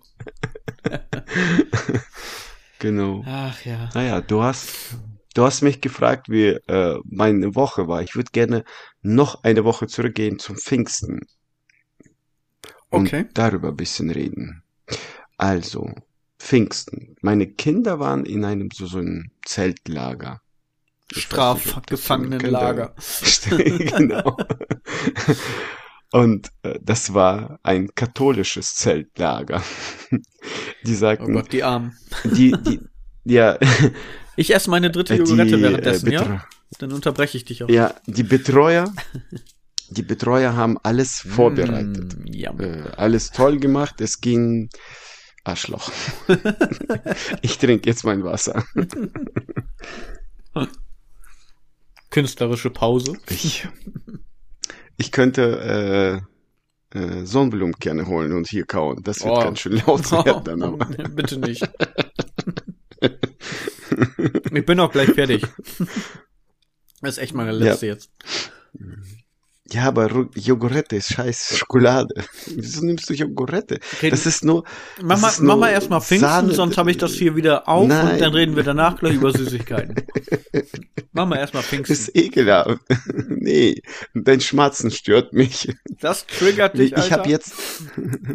Genau. 2.79 3.23
Ach 3.25 3.63
ja. 3.65 3.89
Naja, 3.93 4.21
du 4.21 4.41
hast, 4.41 4.95
du 5.33 5.43
hast 5.43 5.61
mich 5.61 5.81
gefragt, 5.81 6.29
wie 6.29 6.47
äh, 6.67 6.97
meine 7.05 7.55
Woche 7.55 7.87
war. 7.87 8.01
Ich 8.01 8.15
würde 8.15 8.31
gerne 8.31 8.63
noch 9.01 9.43
eine 9.43 9.63
Woche 9.65 9.87
zurückgehen 9.87 10.39
zum 10.39 10.55
Pfingsten. 10.55 11.19
Und 12.89 13.07
Okay. 13.07 13.27
darüber 13.33 13.69
ein 13.69 13.75
bisschen 13.75 14.09
reden. 14.09 14.63
Also, 15.37 15.93
Pfingsten. 16.39 17.15
Meine 17.21 17.47
Kinder 17.47 17.99
waren 17.99 18.25
in 18.25 18.45
einem 18.45 18.69
so, 18.73 18.87
so 18.87 18.99
einem 18.99 19.31
Zeltlager. 19.45 20.41
Strafgefangenenlager. 21.11 22.95
genau. 23.49 24.37
Und 26.11 26.49
äh, 26.63 26.79
das 26.81 27.13
war 27.13 27.59
ein 27.63 27.89
katholisches 27.93 28.75
Zeltlager. 28.75 29.61
Die 30.85 30.93
Oh 30.93 30.97
sagten, 30.97 31.33
Gott, 31.33 31.51
die 31.51 31.61
Armen. 31.63 31.95
die, 32.23 32.51
die, 32.63 32.79
ja, 33.25 33.59
Ich 34.39 34.55
esse 34.55 34.69
meine 34.69 34.89
dritte 34.89 35.15
äh, 35.15 35.17
Jogurette 35.17 35.57
die, 35.57 35.61
währenddessen, 35.61 36.07
äh, 36.07 36.13
ja? 36.13 36.45
Dann 36.77 36.93
unterbreche 36.93 37.37
ich 37.37 37.43
dich 37.43 37.61
auch. 37.61 37.69
ja, 37.69 37.93
die 38.05 38.23
Betreuer, 38.23 38.93
die 39.89 40.01
Betreuer 40.01 40.55
haben 40.55 40.77
alles 40.81 41.19
vorbereitet. 41.19 42.15
Mm, 42.17 42.27
ja. 42.27 42.53
Äh, 42.57 42.89
alles 42.95 43.31
toll 43.31 43.59
gemacht. 43.59 43.99
Es 43.99 44.21
ging 44.21 44.69
Arschloch. 45.43 45.91
ich 47.41 47.57
trinke 47.57 47.89
jetzt 47.89 48.05
mein 48.05 48.23
Wasser. 48.23 48.63
Künstlerische 52.09 52.69
Pause. 52.69 53.17
Ich, 53.29 53.67
ich 54.99 55.11
könnte 55.11 56.21
äh, 56.93 56.99
äh, 56.99 57.25
Sonnenblumenkerne 57.25 58.05
holen 58.07 58.33
und 58.33 58.47
hier 58.47 58.65
kauen. 58.65 59.01
Das 59.03 59.23
wird 59.23 59.33
Oh. 59.37 59.39
ganz 59.41 59.59
schön 59.59 59.81
laut 59.85 60.11
werden 60.25 60.43
dann 60.43 60.61
aber. 60.61 60.85
Bitte 60.85 61.39
nicht. 61.39 61.67
Ich 64.51 64.65
bin 64.65 64.79
auch 64.79 64.91
gleich 64.91 65.11
fertig. 65.11 65.43
Das 67.01 67.11
ist 67.11 67.17
echt 67.17 67.33
meine 67.33 67.51
letzte 67.51 67.87
jetzt. 67.87 68.11
Ja, 69.71 69.83
aber 69.83 70.27
Jogurette 70.35 70.95
ist 70.95 71.13
scheiß 71.13 71.57
Schokolade. 71.57 72.23
Wieso 72.47 72.83
nimmst 72.85 73.09
du 73.09 73.13
Jogurette? 73.13 73.79
Okay, 73.97 74.09
Das 74.09 74.25
ist 74.25 74.43
nur. 74.43 74.63
mach 75.01 75.21
das 75.21 75.39
mal, 75.39 75.47
mach 75.47 75.57
mal 75.57 75.69
erstmal 75.71 76.01
Pfingsten, 76.01 76.27
Sahne- 76.29 76.53
sonst 76.53 76.77
habe 76.77 76.89
ich 76.91 76.97
das 76.97 77.13
hier 77.13 77.35
wieder 77.35 77.67
auf 77.67 77.83
und 77.83 77.89
Nein. 77.89 78.19
dann 78.19 78.33
reden 78.33 78.55
wir 78.55 78.63
danach 78.63 78.97
gleich 78.97 79.15
über 79.15 79.31
Süßigkeiten. 79.31 79.95
mach 81.11 81.27
mal 81.27 81.37
erstmal 81.37 81.61
Das 81.63 81.69
Pfingsten. 81.69 81.93
ist 81.93 82.15
ekelhaft. 82.15 82.79
nee, 83.27 83.81
dein 84.15 84.41
Schmatzen 84.41 84.91
stört 84.91 85.33
mich. 85.33 85.69
Das 85.99 86.25
triggert 86.25 86.77
dich, 86.77 86.91
Ich 86.93 86.97
Alter. 86.97 87.17
habe 87.19 87.29
jetzt. 87.29 87.53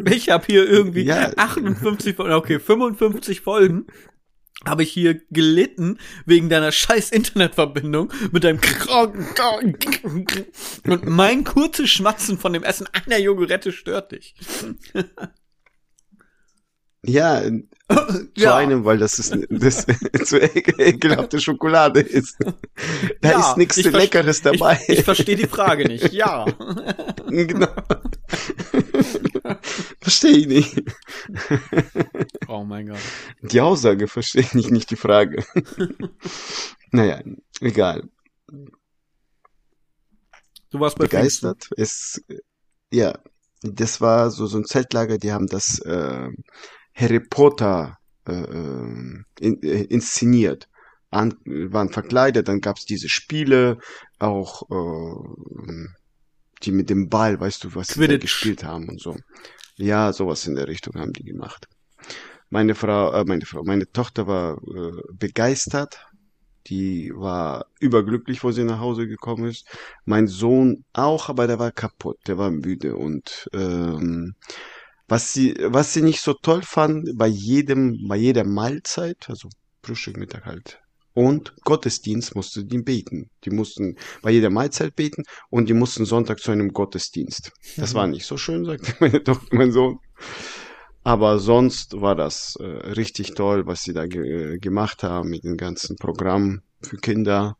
Ich 0.09 0.29
habe 0.29 0.43
hier 0.47 0.67
irgendwie 0.69 1.03
Ja. 1.03 1.31
58, 1.35 2.15
Fol- 2.15 2.31
okay, 2.33 2.59
55 2.59 3.41
Folgen 3.41 3.87
habe 4.67 4.83
ich 4.83 4.91
hier 4.91 5.21
gelitten 5.29 5.97
wegen 6.25 6.49
deiner 6.49 6.71
scheiß 6.71 7.11
Internetverbindung 7.11 8.11
mit 8.31 8.43
deinem 8.43 8.59
und 10.85 11.05
mein 11.05 11.43
kurzes 11.43 11.89
Schmatzen 11.89 12.37
von 12.37 12.53
dem 12.53 12.63
Essen 12.63 12.87
einer 12.91 13.19
Jogurette 13.19 13.71
stört 13.71 14.11
dich. 14.11 14.35
Ja, 17.07 17.41
zu 17.89 18.27
Ja. 18.35 18.55
einem, 18.57 18.83
weil 18.85 18.97
das 18.97 19.19
ist 19.19 19.35
das 19.49 19.85
zu 20.25 20.37
ekel- 20.41 20.79
ekelhafte 20.79 21.39
Schokolade 21.39 21.99
ist. 22.01 22.37
Da 23.21 23.31
Ja, 23.31 23.39
ist 23.51 23.57
nichts 23.57 23.77
Leckeres 23.83 24.41
dabei. 24.41 24.79
Ich, 24.87 24.99
ich 24.99 25.03
verstehe 25.05 25.35
die 25.35 25.47
Frage 25.47 25.85
nicht. 25.87 26.11
Ja. 26.11 26.45
genau. 27.27 27.67
verstehe 30.01 30.37
ich 30.37 30.47
nicht. 30.47 30.83
Oh 32.47 32.63
mein 32.63 32.87
Gott. 32.87 32.99
Die 33.41 33.61
Aussage 33.61 34.07
verstehe 34.07 34.41
ich 34.41 34.53
nicht, 34.71 34.89
die 34.89 34.95
Frage. 34.95 35.43
naja, 36.91 37.21
egal. 37.61 38.03
Du 40.71 40.79
warst 40.79 40.97
Pfingsten. 40.97 41.17
Begeistert. 41.17 41.69
Es, 41.77 42.21
ja, 42.91 43.17
das 43.61 44.01
war 44.01 44.31
so, 44.31 44.45
so 44.47 44.57
ein 44.57 44.65
Zeltlager, 44.65 45.17
die 45.17 45.31
haben 45.31 45.47
das 45.47 45.79
äh, 45.79 46.29
Harry 46.95 47.19
Potter 47.19 47.97
äh, 48.27 48.31
äh, 48.31 49.23
in, 49.39 49.61
äh, 49.61 49.83
inszeniert. 49.83 50.67
An, 51.11 51.35
waren 51.45 51.89
verkleidet, 51.89 52.47
dann 52.47 52.59
gab's 52.59 52.85
diese 52.85 53.07
Spiele, 53.07 53.77
auch 54.19 54.63
äh, 54.69 55.87
die 56.63 56.71
mit 56.71 56.89
dem 56.89 57.09
Ball, 57.09 57.39
weißt 57.39 57.63
du, 57.63 57.75
was 57.75 57.89
sie 57.89 57.93
Quidditch. 57.99 58.21
gespielt 58.21 58.63
haben 58.63 58.89
und 58.89 58.99
so. 58.99 59.15
Ja, 59.77 60.11
sowas 60.11 60.47
in 60.47 60.55
der 60.55 60.67
Richtung 60.67 60.95
haben 60.95 61.13
die 61.13 61.23
gemacht. 61.23 61.67
Meine 62.49 62.75
Frau, 62.75 63.11
äh, 63.13 63.23
meine 63.25 63.45
Frau, 63.45 63.63
meine 63.63 63.89
Tochter 63.91 64.27
war 64.27 64.57
äh, 64.57 65.01
begeistert. 65.13 65.99
Die 66.67 67.11
war 67.13 67.67
überglücklich, 67.79 68.43
wo 68.43 68.51
sie 68.51 68.63
nach 68.63 68.79
Hause 68.79 69.07
gekommen 69.07 69.45
ist. 69.45 69.67
Mein 70.05 70.27
Sohn 70.27 70.83
auch, 70.93 71.29
aber 71.29 71.45
der 71.47 71.59
war 71.59 71.71
kaputt, 71.71 72.17
der 72.27 72.37
war 72.37 72.49
müde 72.49 72.95
und 72.95 73.47
ähm, 73.53 74.35
was 75.07 75.33
sie, 75.33 75.55
was 75.59 75.93
sie 75.93 76.01
nicht 76.01 76.21
so 76.21 76.33
toll 76.33 76.61
fand, 76.63 77.17
bei 77.17 77.27
jedem, 77.27 78.07
bei 78.07 78.15
jeder 78.15 78.43
Mahlzeit, 78.43 79.29
also 79.29 79.49
Frühstück, 79.83 80.17
Mittag 80.17 80.45
halt, 80.45 80.79
und 81.15 81.55
Gottesdienst 81.63 82.35
musste 82.35 82.65
die 82.65 82.79
beten. 82.79 83.29
Die 83.45 83.49
mussten 83.49 83.95
bei 84.21 84.31
jeder 84.31 84.49
Mahlzeit 84.49 84.95
beten 84.95 85.23
und 85.49 85.69
die 85.69 85.73
mussten 85.73 86.05
Sonntag 86.05 86.39
zu 86.39 86.51
einem 86.51 86.73
Gottesdienst. 86.73 87.53
Das 87.77 87.93
war 87.93 88.05
nicht 88.05 88.25
so 88.25 88.37
schön, 88.37 88.65
sagte 88.65 88.93
meine 88.99 89.23
Tochter, 89.23 89.55
mein 89.55 89.71
Sohn. 89.71 89.99
Aber 91.03 91.39
sonst 91.39 92.01
war 92.01 92.15
das 92.15 92.57
äh, 92.59 92.63
richtig 92.63 93.33
toll, 93.35 93.65
was 93.65 93.83
sie 93.83 93.93
da 93.93 94.07
ge 94.07 94.55
äh, 94.55 94.57
gemacht 94.57 95.03
haben 95.03 95.29
mit 95.29 95.43
dem 95.43 95.55
ganzen 95.55 95.95
Programm 95.95 96.63
für 96.81 96.97
Kinder. 96.97 97.57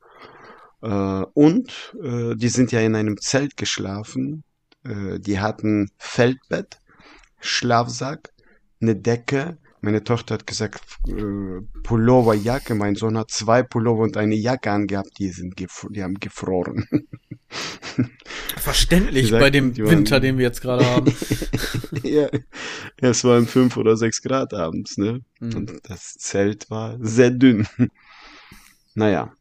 Äh, 0.81 1.23
und 1.33 1.95
äh, 2.03 2.35
die 2.35 2.49
sind 2.49 2.71
ja 2.71 2.81
in 2.81 2.95
einem 2.95 3.17
Zelt 3.21 3.55
geschlafen. 3.55 4.43
Äh, 4.83 5.19
die 5.19 5.39
hatten 5.39 5.91
Feldbett, 5.97 6.79
Schlafsack, 7.45 8.33
eine 8.81 8.95
Decke. 8.95 9.57
Meine 9.81 10.03
Tochter 10.03 10.33
hat 10.35 10.47
gesagt, 10.47 10.81
äh, 11.07 11.61
Pullover, 11.83 12.33
Jacke. 12.33 12.73
Mein 12.73 12.95
Sohn 12.95 13.17
hat 13.17 13.29
zwei 13.29 13.61
Pullover 13.61 14.01
und 14.03 14.17
eine 14.17 14.33
Jacke 14.35 14.71
angehabt. 14.71 15.11
Die 15.19 15.29
sind, 15.29 15.59
die 15.59 16.03
haben 16.03 16.15
gefroren. 16.15 16.87
Verständlich 18.57 19.25
Die 19.25 19.29
sagten, 19.29 19.43
bei 19.45 19.49
dem 19.51 19.77
waren- 19.77 19.91
Winter, 19.91 20.19
den 20.19 20.37
wir 20.39 20.45
jetzt 20.45 20.61
gerade 20.61 20.85
haben. 20.85 21.13
ja, 22.03 22.29
es 22.97 23.23
waren 23.23 23.45
fünf 23.45 23.77
oder 23.77 23.95
sechs 23.95 24.21
Grad 24.23 24.53
abends, 24.55 24.97
ne? 24.97 25.21
Mhm. 25.39 25.55
Und 25.55 25.73
das 25.89 26.15
Zelt 26.15 26.69
war 26.71 26.97
sehr 26.99 27.29
dünn. 27.29 27.67
naja. 28.95 29.33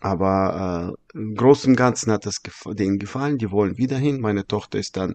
Aber 0.00 0.96
äh, 1.14 1.18
im 1.18 1.36
Großen 1.36 1.70
und 1.70 1.76
Ganzen 1.76 2.10
hat 2.10 2.26
das 2.26 2.42
gef 2.42 2.64
denen 2.72 2.98
gefallen. 2.98 3.38
Die 3.38 3.52
wollen 3.52 3.76
wieder 3.78 3.98
hin. 3.98 4.20
Meine 4.20 4.44
Tochter 4.48 4.80
ist 4.80 4.96
dann 4.96 5.14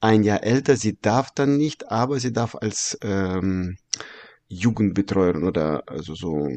ein 0.00 0.22
Jahr 0.22 0.42
älter. 0.42 0.76
Sie 0.76 0.98
darf 1.00 1.30
dann 1.32 1.56
nicht, 1.56 1.90
aber 1.90 2.18
sie 2.18 2.32
darf 2.32 2.54
als 2.54 2.98
ähm, 3.02 3.76
Jugendbetreuerin 4.48 5.44
oder 5.44 5.84
also 5.86 6.14
so 6.14 6.48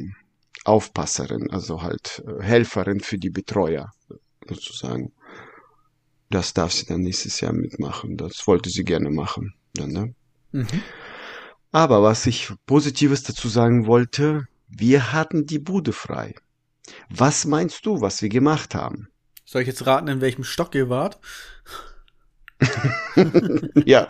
Aufpasserin, 0.65 1.51
also 1.51 1.81
halt 1.81 2.23
äh, 2.25 2.41
Helferin 2.41 3.01
für 3.01 3.17
die 3.17 3.29
Betreuer 3.29 3.91
sozusagen. 4.47 5.11
Das 6.29 6.53
darf 6.53 6.71
sie 6.71 6.85
dann 6.85 7.01
nächstes 7.01 7.41
Jahr 7.41 7.53
mitmachen. 7.53 8.17
Das 8.17 8.47
wollte 8.47 8.69
sie 8.69 8.83
gerne 8.83 9.11
machen. 9.11 9.53
Dann, 9.73 9.91
ne? 9.91 10.15
Mhm. 10.51 10.81
Aber 11.71 12.01
was 12.01 12.25
ich 12.25 12.51
Positives 12.65 13.23
dazu 13.23 13.49
sagen 13.49 13.85
wollte, 13.85 14.47
wir 14.67 15.11
hatten 15.11 15.45
die 15.45 15.59
Bude 15.59 15.91
frei. 15.91 16.35
Was 17.09 17.45
meinst 17.45 17.85
du, 17.85 18.01
was 18.01 18.21
wir 18.21 18.29
gemacht 18.29 18.73
haben? 18.73 19.09
Soll 19.45 19.61
ich 19.61 19.67
jetzt 19.67 19.85
raten, 19.85 20.07
in 20.07 20.21
welchem 20.21 20.43
Stock 20.43 20.73
ihr 20.75 20.89
wart? 20.89 21.19
ja. 23.85 24.07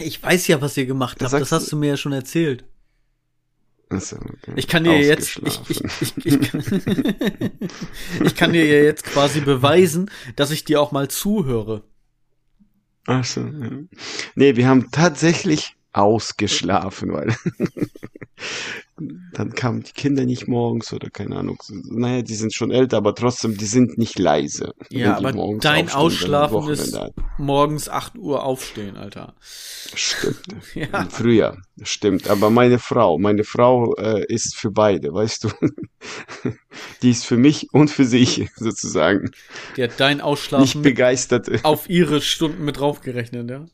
Ich 0.00 0.22
weiß 0.22 0.46
ja, 0.48 0.60
was 0.60 0.76
ihr 0.76 0.86
gemacht 0.86 1.22
habt. 1.22 1.32
Das 1.32 1.52
hast 1.52 1.70
du 1.72 1.76
mir 1.76 1.90
ja 1.90 1.96
schon 1.96 2.12
erzählt. 2.12 2.64
Ich 4.56 4.66
kann 4.66 4.84
dir 4.84 4.98
jetzt, 4.98 5.40
ich, 5.44 5.60
ich, 5.68 5.84
ich, 6.00 6.26
ich, 6.26 6.40
kann, 6.40 6.62
ich 8.24 8.34
kann 8.34 8.52
dir 8.52 8.64
ja 8.64 8.82
jetzt 8.82 9.04
quasi 9.04 9.40
beweisen, 9.40 10.10
dass 10.36 10.50
ich 10.50 10.64
dir 10.64 10.80
auch 10.80 10.90
mal 10.90 11.08
zuhöre. 11.08 11.84
Ach 13.06 13.24
so, 13.24 13.40
ja. 13.40 13.70
Nee, 14.34 14.56
wir 14.56 14.66
haben 14.66 14.90
tatsächlich 14.90 15.76
ausgeschlafen, 15.92 17.12
weil 17.12 17.36
dann 19.32 19.52
kamen 19.54 19.82
die 19.82 19.92
Kinder 19.92 20.24
nicht 20.24 20.46
morgens 20.46 20.92
oder 20.92 21.10
keine 21.10 21.36
Ahnung. 21.36 21.60
Naja, 21.68 22.22
die 22.22 22.34
sind 22.34 22.54
schon 22.54 22.70
älter, 22.70 22.96
aber 22.98 23.14
trotzdem, 23.14 23.56
die 23.56 23.64
sind 23.64 23.98
nicht 23.98 24.18
leise. 24.18 24.72
Ja, 24.88 25.16
aber 25.16 25.32
dein 25.60 25.90
Ausschlafen 25.90 26.70
ist 26.70 26.92
Wochenende. 26.94 27.14
morgens 27.38 27.88
8 27.88 28.16
Uhr 28.16 28.44
aufstehen, 28.44 28.96
Alter. 28.96 29.34
Stimmt. 29.40 30.40
Ja. 30.74 31.06
Früher, 31.08 31.58
stimmt. 31.82 32.28
Aber 32.28 32.50
meine 32.50 32.78
Frau, 32.78 33.18
meine 33.18 33.44
Frau 33.44 33.94
äh, 33.96 34.24
ist 34.26 34.56
für 34.56 34.70
beide, 34.70 35.12
weißt 35.12 35.44
du. 35.44 35.48
Die 37.02 37.10
ist 37.10 37.24
für 37.26 37.36
mich 37.36 37.68
und 37.72 37.90
für 37.90 38.04
sich 38.04 38.48
sozusagen. 38.56 39.30
Die 39.76 39.82
hat 39.84 39.98
dein 39.98 40.16
Nicht 40.16 40.24
Ausschlafen 40.24 40.80
mit 40.80 40.94
begeistert. 40.94 41.64
auf 41.64 41.88
ihre 41.88 42.20
Stunden 42.20 42.64
mit 42.64 42.78
draufgerechnet, 42.78 43.50
ja? 43.50 43.64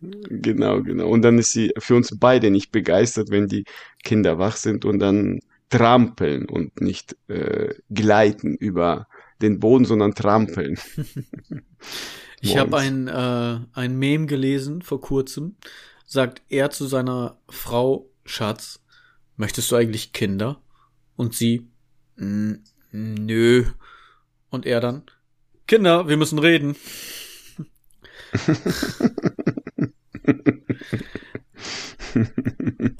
Genau, 0.00 0.82
genau. 0.82 1.08
Und 1.08 1.22
dann 1.22 1.38
ist 1.38 1.52
sie 1.52 1.72
für 1.78 1.96
uns 1.96 2.16
beide 2.18 2.50
nicht 2.50 2.70
begeistert, 2.70 3.30
wenn 3.30 3.48
die 3.48 3.64
Kinder 4.06 4.38
wach 4.38 4.56
sind 4.56 4.84
und 4.84 5.00
dann 5.00 5.40
trampeln 5.68 6.48
und 6.48 6.80
nicht 6.80 7.16
äh, 7.26 7.74
gleiten 7.90 8.54
über 8.54 9.08
den 9.42 9.58
Boden, 9.58 9.84
sondern 9.84 10.14
trampeln. 10.14 10.78
ich 12.40 12.56
habe 12.56 12.76
ein, 12.76 13.08
äh, 13.08 13.58
ein 13.72 13.98
Mem 13.98 14.28
gelesen 14.28 14.80
vor 14.80 15.00
kurzem. 15.00 15.56
Sagt 16.06 16.40
er 16.48 16.70
zu 16.70 16.86
seiner 16.86 17.36
Frau, 17.48 18.08
Schatz, 18.24 18.80
möchtest 19.36 19.72
du 19.72 19.76
eigentlich 19.76 20.12
Kinder? 20.12 20.62
Und 21.16 21.34
sie, 21.34 21.66
nö. 22.14 23.64
Und 24.50 24.66
er 24.66 24.80
dann, 24.80 25.02
Kinder, 25.66 26.06
wir 26.06 26.16
müssen 26.16 26.38
reden. 26.38 26.76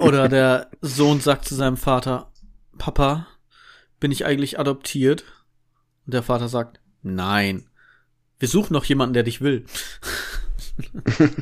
Oder 0.07 0.29
der 0.29 0.71
Sohn 0.81 1.21
sagt 1.21 1.47
zu 1.47 1.55
seinem 1.55 1.77
Vater, 1.77 2.31
Papa, 2.79 3.27
bin 4.01 4.11
ich 4.13 4.25
eigentlich 4.25 4.59
adoptiert? 4.59 5.25
Und 6.07 6.15
der 6.15 6.23
Vater 6.23 6.49
sagt, 6.49 6.81
nein, 7.03 7.69
wir 8.39 8.49
suchen 8.49 8.73
noch 8.73 8.85
jemanden, 8.85 9.15
der 9.15 9.23
dich 9.23 9.41
will. 9.41 9.65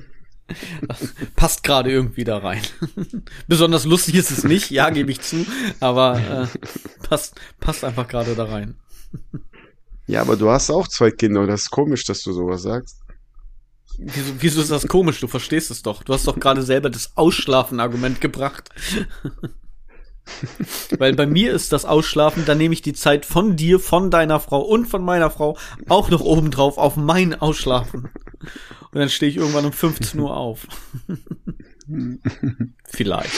passt 1.37 1.63
gerade 1.63 1.91
irgendwie 1.91 2.25
da 2.25 2.39
rein. 2.39 2.63
Besonders 3.49 3.85
lustig 3.85 4.15
ist 4.15 4.31
es 4.31 4.45
nicht, 4.45 4.71
ja, 4.71 4.91
gebe 4.91 5.11
ich 5.11 5.21
zu, 5.21 5.47
aber 5.81 6.19
äh, 6.19 6.47
passt, 7.07 7.41
passt 7.61 7.85
einfach 7.85 8.07
gerade 8.09 8.35
da 8.35 8.45
rein. 8.45 8.77
ja, 10.07 10.21
aber 10.21 10.37
du 10.37 10.51
hast 10.51 10.71
auch 10.71 10.87
zwei 10.89 11.11
Kinder 11.11 11.41
und 11.41 11.49
das 11.49 11.63
ist 11.63 11.71
komisch, 11.71 12.05
dass 12.05 12.23
du 12.23 12.33
sowas 12.33 12.63
sagst. 12.63 13.04
Wieso, 13.99 14.33
wieso 14.39 14.61
ist 14.61 14.71
das 14.71 14.89
komisch? 14.89 15.21
Du 15.21 15.29
verstehst 15.29 15.71
es 15.71 15.83
doch. 15.83 16.03
Du 16.03 16.13
hast 16.13 16.27
doch 16.27 16.39
gerade 16.39 16.63
selber 16.63 16.91
das 16.91 17.17
Ausschlafen-Argument 17.17 18.21
gebracht. 18.21 18.71
Weil 20.99 21.15
bei 21.15 21.27
mir 21.27 21.53
ist 21.53 21.73
das 21.73 21.85
Ausschlafen, 21.85 22.45
dann 22.47 22.59
nehme 22.59 22.73
ich 22.73 22.83
die 22.83 22.95
Zeit 22.95 23.27
von 23.27 23.57
dir, 23.57 23.79
von 23.79 24.11
deiner 24.11 24.41
Frau 24.41 24.61
und 24.63 24.87
von 24.87 25.05
meiner 25.05 25.31
Frau 25.31 25.59
auch 25.89 26.11
noch 26.11 26.23
obendrauf 26.23 26.79
auf 26.79 26.97
mein 26.97 27.35
Ausschlafen. 27.35 28.09
Und 28.93 29.01
dann 29.01 29.11
stehe 29.11 29.31
ich 29.31 29.37
irgendwann 29.37 29.67
um 29.67 29.73
15 29.73 30.19
Uhr 30.21 30.37
auf. 30.37 30.67
Vielleicht. 32.87 33.33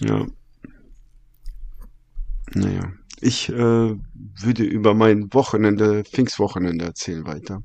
Ja. 0.00 0.26
Naja. 2.52 2.92
Ich 3.22 3.50
äh, 3.50 3.52
würde 3.52 4.62
über 4.62 4.94
mein 4.94 5.32
Wochenende, 5.34 6.04
Pfingstwochenende 6.04 6.86
erzählen 6.86 7.26
weiter. 7.26 7.62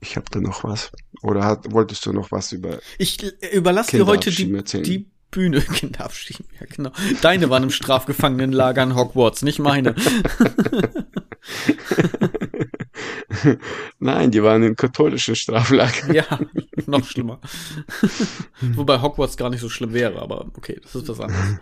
Ich 0.00 0.16
habe 0.16 0.26
da 0.30 0.40
noch 0.40 0.64
was. 0.64 0.90
Oder 1.22 1.44
hat, 1.44 1.72
wolltest 1.72 2.06
du 2.06 2.12
noch 2.12 2.30
was 2.30 2.52
über. 2.52 2.78
Ich 2.98 3.22
überlasse 3.52 3.96
dir 3.96 4.06
heute 4.06 4.30
die, 4.30 4.62
die 4.82 5.10
Bühne. 5.30 5.60
Kinderabschied, 5.74 6.38
ja 6.60 6.66
genau. 6.66 6.90
Deine 7.20 7.50
waren 7.50 7.64
im 7.64 7.70
Strafgefangenenlager 7.70 8.82
in 8.82 8.94
Hogwarts, 8.94 9.42
nicht 9.42 9.58
meine. 9.58 9.94
Nein, 13.98 14.30
die 14.30 14.42
waren 14.42 14.62
in 14.62 14.76
katholischen 14.76 15.36
Straflager. 15.36 16.12
Ja, 16.12 16.24
noch 16.86 17.04
schlimmer. 17.04 17.40
Wobei 18.60 19.00
Hogwarts 19.00 19.36
gar 19.36 19.50
nicht 19.50 19.60
so 19.60 19.68
schlimm 19.68 19.92
wäre, 19.92 20.20
aber 20.20 20.46
okay, 20.56 20.80
das 20.82 20.94
ist 20.94 21.08
was 21.08 21.20
anderes. 21.20 21.58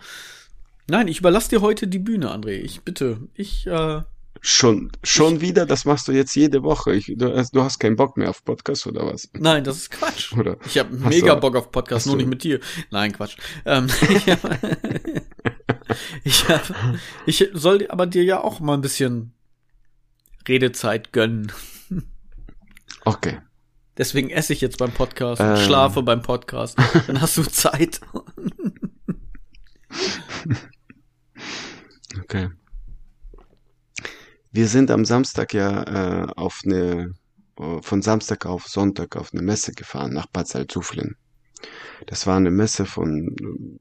Nein, 0.89 1.09
ich 1.09 1.19
überlasse 1.19 1.49
dir 1.49 1.61
heute 1.61 1.87
die 1.87 1.99
Bühne, 1.99 2.33
André. 2.33 2.59
Ich 2.59 2.81
bitte, 2.81 3.27
ich 3.33 3.67
äh, 3.67 4.01
Schon, 4.41 4.91
schon 5.03 5.35
ich, 5.35 5.41
wieder? 5.41 5.65
Das 5.65 5.85
machst 5.85 6.07
du 6.07 6.11
jetzt 6.11 6.35
jede 6.35 6.63
Woche. 6.63 6.93
Ich, 6.93 7.05
du, 7.05 7.45
du, 7.51 7.63
hast 7.63 7.79
keinen 7.79 7.95
Bock 7.95 8.17
mehr 8.17 8.29
auf 8.29 8.43
Podcast 8.43 8.87
oder 8.87 9.05
was? 9.05 9.29
Nein, 9.33 9.63
das 9.63 9.77
ist 9.77 9.91
Quatsch. 9.91 10.33
Oder 10.33 10.57
ich 10.65 10.77
habe 10.77 10.95
mega 10.95 11.35
du, 11.35 11.41
Bock 11.41 11.55
auf 11.55 11.71
Podcast, 11.71 12.07
nur 12.07 12.17
nicht 12.17 12.27
mit 12.27 12.43
dir. 12.43 12.59
Nein, 12.91 13.11
Quatsch. 13.11 13.37
Ähm, 13.65 13.87
ich, 16.23 16.49
hab, 16.49 16.73
ich 17.25 17.49
soll 17.53 17.87
aber 17.89 18.07
dir 18.07 18.23
ja 18.23 18.43
auch 18.43 18.59
mal 18.59 18.75
ein 18.75 18.81
bisschen 18.81 19.33
Redezeit 20.47 21.13
gönnen. 21.13 21.51
Okay. 23.05 23.39
Deswegen 23.97 24.29
esse 24.29 24.53
ich 24.53 24.61
jetzt 24.61 24.77
beim 24.77 24.91
Podcast, 24.91 25.41
ähm. 25.41 25.57
schlafe 25.57 26.03
beim 26.03 26.21
Podcast. 26.21 26.77
Dann 27.07 27.19
hast 27.19 27.35
du 27.37 27.43
Zeit. 27.43 27.99
okay. 32.21 32.49
Wir 34.57 34.67
sind 34.67 34.89
am 34.89 35.05
Samstag 35.05 35.53
ja 35.53 35.83
äh, 35.83 36.27
auf 36.35 36.61
eine, 36.65 37.13
äh, 37.59 37.79
von 37.83 38.01
Samstag 38.01 38.47
auf 38.47 38.65
Sonntag 38.65 39.15
auf 39.15 39.31
eine 39.31 39.43
Messe 39.43 39.71
gefahren 39.71 40.13
nach 40.13 40.25
Bad 40.25 40.47
Salzuflen. 40.47 41.15
Das 42.07 42.25
war 42.25 42.37
eine 42.37 42.49
Messe 42.49 42.87
von 42.87 43.35
äh, 43.39 43.79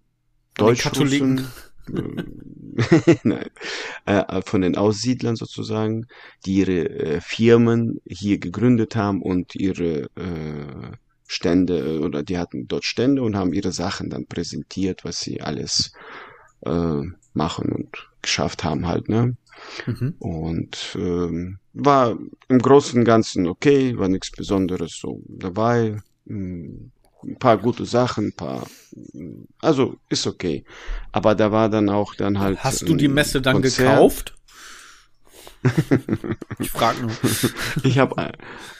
Deutschrussen. 0.58 1.48
Nein, 3.22 3.48
äh, 4.04 4.42
von 4.42 4.60
den 4.60 4.76
Aussiedlern 4.76 5.36
sozusagen, 5.36 6.08
die 6.44 6.56
ihre 6.56 6.90
äh, 6.90 7.20
Firmen 7.22 8.02
hier 8.06 8.36
gegründet 8.36 8.96
haben 8.96 9.22
und 9.22 9.54
ihre 9.54 10.10
äh, 10.14 10.92
Stände 11.26 11.78
äh, 11.78 11.98
oder 12.00 12.22
die 12.22 12.36
hatten 12.36 12.68
dort 12.68 12.84
Stände 12.84 13.22
und 13.22 13.34
haben 13.34 13.54
ihre 13.54 13.72
Sachen 13.72 14.10
dann 14.10 14.26
präsentiert, 14.26 15.06
was 15.06 15.20
sie 15.20 15.40
alles 15.40 15.92
äh, 16.66 17.00
machen 17.32 17.72
und 17.72 18.10
geschafft 18.20 18.62
haben 18.62 18.86
halt, 18.86 19.08
ne? 19.08 19.38
Mhm. 19.86 20.14
Und 20.18 20.96
ähm, 20.98 21.58
war 21.72 22.16
im 22.48 22.58
Großen 22.58 22.98
und 22.98 23.04
Ganzen 23.04 23.46
okay, 23.46 23.96
war 23.98 24.08
nichts 24.08 24.30
Besonderes 24.30 24.98
so 24.98 25.20
dabei. 25.26 25.98
Hm, 26.26 26.90
ein 27.24 27.38
paar 27.38 27.58
gute 27.58 27.84
Sachen, 27.84 28.28
ein 28.28 28.32
paar, 28.32 28.66
also 29.60 29.96
ist 30.08 30.26
okay. 30.26 30.64
Aber 31.12 31.34
da 31.34 31.50
war 31.52 31.68
dann 31.68 31.88
auch 31.88 32.14
dann 32.14 32.38
halt. 32.38 32.62
Hast 32.62 32.88
du 32.88 32.94
die 32.94 33.08
Messe 33.08 33.40
dann 33.40 33.54
Konzert. 33.54 33.88
gekauft? 33.88 34.34
ich 36.60 36.70
frage 36.70 37.02
nur. 37.02 37.12
Ich 37.82 37.98
habe 37.98 38.32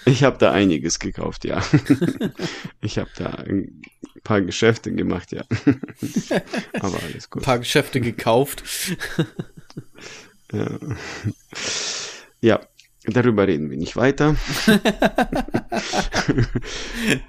ich 0.04 0.22
hab 0.22 0.38
da 0.38 0.52
einiges 0.52 0.98
gekauft, 0.98 1.44
ja. 1.44 1.60
Ich 2.80 2.98
habe 2.98 3.10
da 3.16 3.26
ein 3.26 3.82
paar 4.22 4.40
Geschäfte 4.42 4.92
gemacht, 4.92 5.32
ja. 5.32 5.42
Aber 6.80 7.02
alles 7.02 7.30
gut. 7.30 7.42
Ein 7.42 7.44
paar 7.44 7.58
Geschäfte 7.58 8.00
gekauft. 8.00 8.62
Ja. 10.52 10.78
ja, 12.40 12.61
darüber 13.04 13.46
reden 13.46 13.70
wir 13.70 13.76
nicht 13.76 13.96
weiter. 13.96 14.37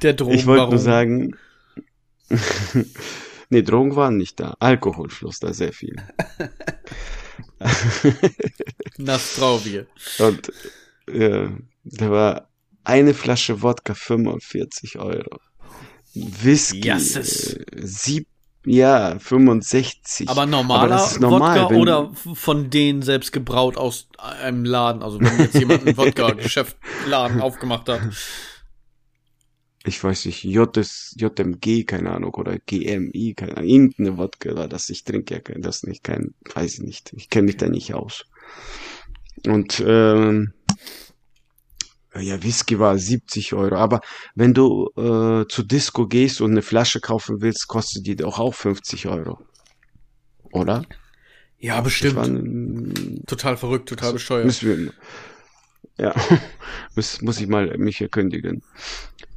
Der 0.01 0.13
Drogen. 0.13 0.33
Ich 0.33 0.45
wollte 0.45 0.69
nur 0.69 0.79
sagen, 0.79 1.35
nee, 3.49 3.61
Drogen 3.61 3.95
waren 3.95 4.17
nicht 4.17 4.39
da. 4.39 4.55
Alkohol 4.59 5.09
floss 5.09 5.39
da 5.39 5.53
sehr 5.53 5.73
viel. 5.73 5.95
Nastraubie. 8.97 9.85
Und 10.19 10.51
ja, 11.11 11.51
da 11.83 12.11
war 12.11 12.49
eine 12.83 13.13
Flasche 13.13 13.61
Wodka 13.61 13.93
45 13.93 14.99
Euro. 14.99 15.39
Whisky 16.13 16.87
yes. 16.87 17.15
äh, 17.15 17.65
sieb, 17.75 18.27
ja, 18.67 19.17
65. 19.17 20.29
Aber 20.29 20.45
normaler 20.45 21.01
Aber 21.01 21.19
normal, 21.19 21.61
Wodka 21.61 21.75
oder 21.75 22.11
von 22.13 22.69
denen 22.69 23.01
selbst 23.01 23.31
gebraut 23.31 23.77
aus 23.77 24.09
einem 24.17 24.65
Laden? 24.65 25.03
Also 25.03 25.19
wenn 25.21 25.39
jetzt 25.39 25.55
jemand 25.55 25.87
ein 25.87 25.97
Wodka-Geschäft 25.97 26.75
Laden 27.07 27.41
aufgemacht 27.41 27.87
hat. 27.87 28.01
Ich 29.85 30.03
weiß 30.03 30.25
nicht, 30.25 30.43
JS, 30.43 31.15
JMG, 31.17 31.85
keine 31.85 32.11
Ahnung, 32.11 32.33
oder 32.33 32.57
GMI, 32.59 33.35
keine 33.37 33.55
Ahnung, 33.55 33.69
irgendeine 33.69 34.17
Wodka 34.17 34.53
war 34.55 34.67
das. 34.67 34.89
Ich 34.89 35.05
trinke 35.05 35.35
ja 35.35 35.59
das 35.59 35.83
nicht, 35.83 36.03
kein, 36.03 36.33
weiß 36.53 36.79
ich 36.79 36.81
nicht. 36.81 37.13
Ich 37.15 37.29
kenne 37.29 37.45
mich 37.45 37.57
da 37.57 37.69
nicht 37.69 37.93
aus. 37.93 38.25
Und 39.45 39.81
ähm, 39.85 40.53
ja, 42.19 42.41
Whisky 42.43 42.79
war 42.79 42.97
70 42.97 43.53
Euro. 43.53 43.75
Aber 43.75 44.01
wenn 44.35 44.53
du 44.53 44.89
äh, 44.95 45.47
zur 45.47 45.65
Disco 45.65 46.07
gehst 46.07 46.41
und 46.41 46.51
eine 46.51 46.61
Flasche 46.61 46.99
kaufen 46.99 47.41
willst, 47.41 47.67
kostet 47.67 48.05
die 48.05 48.15
doch 48.15 48.39
auch 48.39 48.53
50 48.53 49.07
Euro. 49.07 49.39
Oder? 50.51 50.83
Ja, 51.59 51.81
bestimmt. 51.81 52.15
War, 52.15 52.27
total 53.25 53.57
verrückt, 53.57 53.89
total 53.89 54.13
bescheuert. 54.13 54.45
Müssen 54.45 54.69
wir, 54.69 54.93
ja, 55.97 56.15
muss, 56.95 57.21
muss 57.21 57.39
ich 57.39 57.47
mal 57.47 57.77
mich 57.77 58.01
erkündigen. 58.01 58.63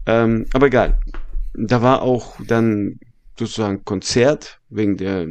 Ähm, 0.06 0.46
aber 0.52 0.66
egal. 0.66 0.98
Da 1.54 1.82
war 1.82 2.02
auch 2.02 2.36
dann 2.46 3.00
sozusagen 3.38 3.84
Konzert 3.84 4.60
wegen 4.68 4.96
der 4.96 5.26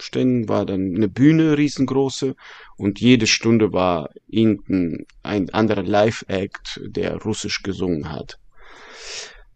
Ständen 0.00 0.48
war 0.48 0.66
dann 0.66 0.94
eine 0.94 1.08
Bühne 1.08 1.56
riesengroße 1.56 2.36
und 2.76 3.00
jede 3.00 3.26
Stunde 3.26 3.72
war 3.72 4.10
irgendein 4.26 5.06
ein 5.22 5.50
anderer 5.50 5.82
Live-Act, 5.82 6.80
der 6.84 7.16
Russisch 7.16 7.62
gesungen 7.62 8.10
hat. 8.10 8.38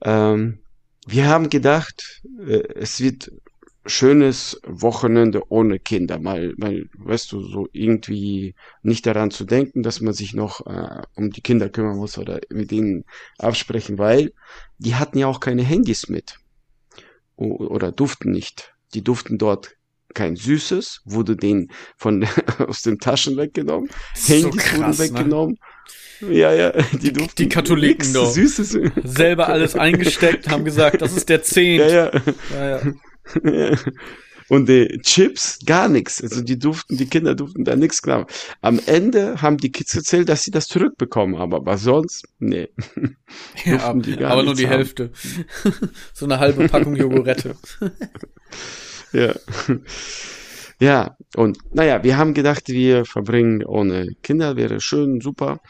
Ähm, 0.02 0.60
wir 1.06 1.26
haben 1.26 1.50
gedacht, 1.50 2.22
äh, 2.46 2.62
es 2.74 3.00
wird 3.00 3.30
schönes 3.86 4.60
Wochenende 4.66 5.50
ohne 5.50 5.78
Kinder, 5.78 6.18
mal, 6.18 6.54
mal, 6.56 6.88
weißt 6.98 7.32
du, 7.32 7.40
so 7.40 7.68
irgendwie 7.72 8.54
nicht 8.82 9.06
daran 9.06 9.30
zu 9.30 9.44
denken, 9.44 9.82
dass 9.82 10.00
man 10.00 10.12
sich 10.12 10.34
noch 10.34 10.66
äh, 10.66 11.02
um 11.14 11.30
die 11.30 11.40
Kinder 11.40 11.68
kümmern 11.68 11.96
muss 11.96 12.18
oder 12.18 12.40
mit 12.50 12.70
ihnen 12.72 13.04
absprechen, 13.38 13.98
weil 13.98 14.32
die 14.78 14.94
hatten 14.94 15.18
ja 15.18 15.26
auch 15.26 15.40
keine 15.40 15.62
Handys 15.62 16.08
mit. 16.08 16.38
oder 17.36 17.92
durften 17.92 18.30
nicht. 18.30 18.74
Die 18.94 19.04
durften 19.04 19.38
dort 19.38 19.77
kein 20.14 20.36
Süßes, 20.36 21.02
wurde 21.04 21.36
denen 21.36 21.70
von 21.96 22.26
aus 22.58 22.82
den 22.82 22.98
Taschen 22.98 23.36
weggenommen, 23.36 23.90
Handys 24.26 24.42
so 24.42 24.78
wurden 24.78 24.90
ne? 24.90 24.98
weggenommen. 24.98 25.58
Ne? 26.20 26.34
Ja, 26.34 26.52
ja, 26.52 26.72
die 27.00 27.12
durften 27.12 27.42
die 27.42 27.48
Katholiken 27.48 28.12
doch. 28.12 28.30
Süßes. 28.30 28.76
Selber 29.04 29.48
alles 29.48 29.76
eingesteckt, 29.76 30.48
haben 30.48 30.64
gesagt, 30.64 31.00
das 31.00 31.16
ist 31.16 31.28
der 31.28 31.42
Zehnt. 31.42 31.90
Ja, 31.90 32.10
ja. 32.10 32.22
ja, 32.54 32.90
ja. 33.44 33.78
Und 34.48 34.68
die 34.68 34.98
Chips, 35.02 35.58
gar 35.64 35.88
nichts. 35.88 36.22
Also 36.22 36.40
die 36.42 36.58
durften, 36.58 36.96
die 36.96 37.06
Kinder 37.06 37.34
durften 37.34 37.64
da 37.64 37.76
nichts 37.76 38.00
glauben. 38.00 38.26
Am 38.62 38.80
Ende 38.86 39.42
haben 39.42 39.58
die 39.58 39.70
Kids 39.70 39.94
erzählt, 39.94 40.28
dass 40.28 40.42
sie 40.42 40.50
das 40.50 40.66
zurückbekommen 40.66 41.38
haben, 41.38 41.54
aber 41.54 41.76
sonst, 41.76 42.26
nee. 42.38 42.68
Ja, 43.64 43.80
aber 43.80 44.42
nur 44.42 44.54
die 44.54 44.66
haben. 44.66 44.76
Hälfte. 44.76 45.10
so 46.14 46.24
eine 46.24 46.38
halbe 46.38 46.66
Packung 46.68 46.96
Jogurette. 46.96 47.56
Ja. 49.12 49.34
Ja, 50.80 51.16
und 51.34 51.58
naja, 51.74 52.04
wir 52.04 52.16
haben 52.16 52.34
gedacht, 52.34 52.68
wir 52.68 53.04
verbringen 53.04 53.64
ohne 53.64 54.14
Kinder, 54.22 54.54
wäre 54.56 54.80
schön, 54.80 55.20
super. 55.20 55.60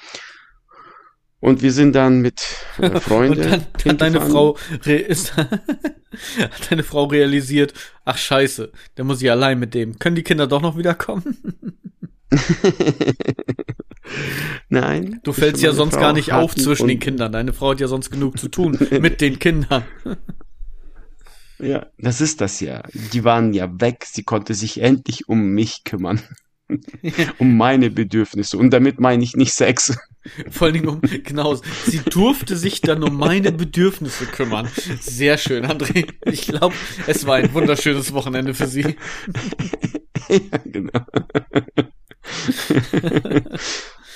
Und 1.41 1.63
wir 1.63 1.73
sind 1.73 1.95
dann 1.95 2.21
mit 2.21 2.43
äh, 2.79 3.01
Freunden. 3.01 3.41
Und 3.41 3.51
dann, 3.51 3.67
dann 3.85 3.97
deine 3.99 4.21
Frau 4.21 4.59
ist, 4.85 5.37
hat 5.37 6.71
deine 6.71 6.83
Frau 6.83 7.05
realisiert, 7.05 7.73
ach 8.05 8.19
scheiße, 8.19 8.71
der 8.97 9.05
muss 9.05 9.23
ich 9.23 9.31
allein 9.31 9.59
mit 9.59 9.73
dem. 9.73 9.99
Können 9.99 10.17
die 10.17 10.25
Kinder 10.25 10.47
doch 10.47 10.61
noch 10.61 10.77
wiederkommen? 10.77 11.39
Nein. 14.69 15.21
Du 15.23 15.33
fällst 15.33 15.63
ja 15.63 15.73
sonst 15.73 15.95
Frau 15.95 16.01
gar 16.01 16.13
nicht 16.13 16.33
auf 16.33 16.55
zwischen 16.55 16.89
den 16.89 16.99
Kindern. 16.99 17.33
Deine 17.33 17.55
Frau 17.55 17.71
hat 17.71 17.81
ja 17.81 17.89
sonst 17.89 18.11
genug 18.11 18.39
zu 18.39 18.49
tun 18.49 18.79
mit 19.01 19.23
den 19.23 19.39
Kindern. 19.39 19.85
Ja, 21.59 21.87
das 21.99 22.21
ist 22.21 22.41
das 22.41 22.61
ja. 22.61 22.83
Die 22.93 23.25
waren 23.25 23.53
ja 23.53 23.81
weg. 23.81 24.05
Sie 24.07 24.23
konnte 24.23 24.55
sich 24.55 24.81
endlich 24.81 25.29
um 25.29 25.49
mich 25.49 25.85
kümmern. 25.85 26.23
um 27.39 27.57
meine 27.57 27.91
Bedürfnisse. 27.91 28.59
Und 28.59 28.71
damit 28.71 29.01
meine 29.01 29.25
ich 29.25 29.37
nicht 29.37 29.55
Sex. 29.55 29.97
Vor 30.51 30.67
allen 30.67 30.75
Dingen 30.75 30.89
um, 30.89 31.01
genau, 31.01 31.59
sie 31.87 32.01
durfte 32.01 32.57
sich 32.57 32.81
dann 32.81 33.03
um 33.03 33.17
meine 33.17 33.53
Bedürfnisse 33.53 34.27
kümmern. 34.27 34.69
Sehr 35.01 35.39
schön, 35.39 35.65
André. 35.65 36.13
Ich 36.27 36.43
glaube, 36.43 36.75
es 37.07 37.27
war 37.27 37.37
ein 37.37 37.55
wunderschönes 37.55 38.13
Wochenende 38.13 38.53
für 38.55 38.67
sie. 38.67 38.83
ja, 40.29 40.59
genau. 40.65 41.07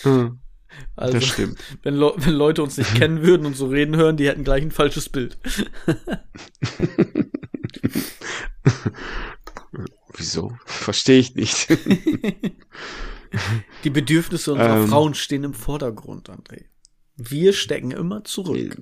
Also, 1.02 1.18
das 1.18 1.26
stimmt. 1.26 1.58
Wenn, 1.82 1.96
Le 1.96 2.12
wenn 2.16 2.34
Leute 2.34 2.62
uns 2.62 2.78
nicht 2.78 2.94
kennen 2.94 3.22
würden 3.22 3.44
und 3.44 3.56
so 3.56 3.66
reden 3.66 3.96
hören, 3.96 4.16
die 4.16 4.28
hätten 4.28 4.44
gleich 4.44 4.62
ein 4.62 4.70
falsches 4.70 5.08
Bild. 5.08 5.36
Wieso? 10.16 10.56
Verstehe 10.64 11.18
ich 11.18 11.34
nicht. 11.34 11.66
Die 13.82 13.90
Bedürfnisse 13.90 14.52
unserer 14.52 14.82
ähm, 14.82 14.86
Frauen 14.86 15.14
stehen 15.14 15.42
im 15.42 15.54
Vordergrund, 15.54 16.30
André. 16.30 16.66
Wir 17.16 17.52
stecken 17.52 17.90
immer 17.90 18.22
zurück. 18.22 18.80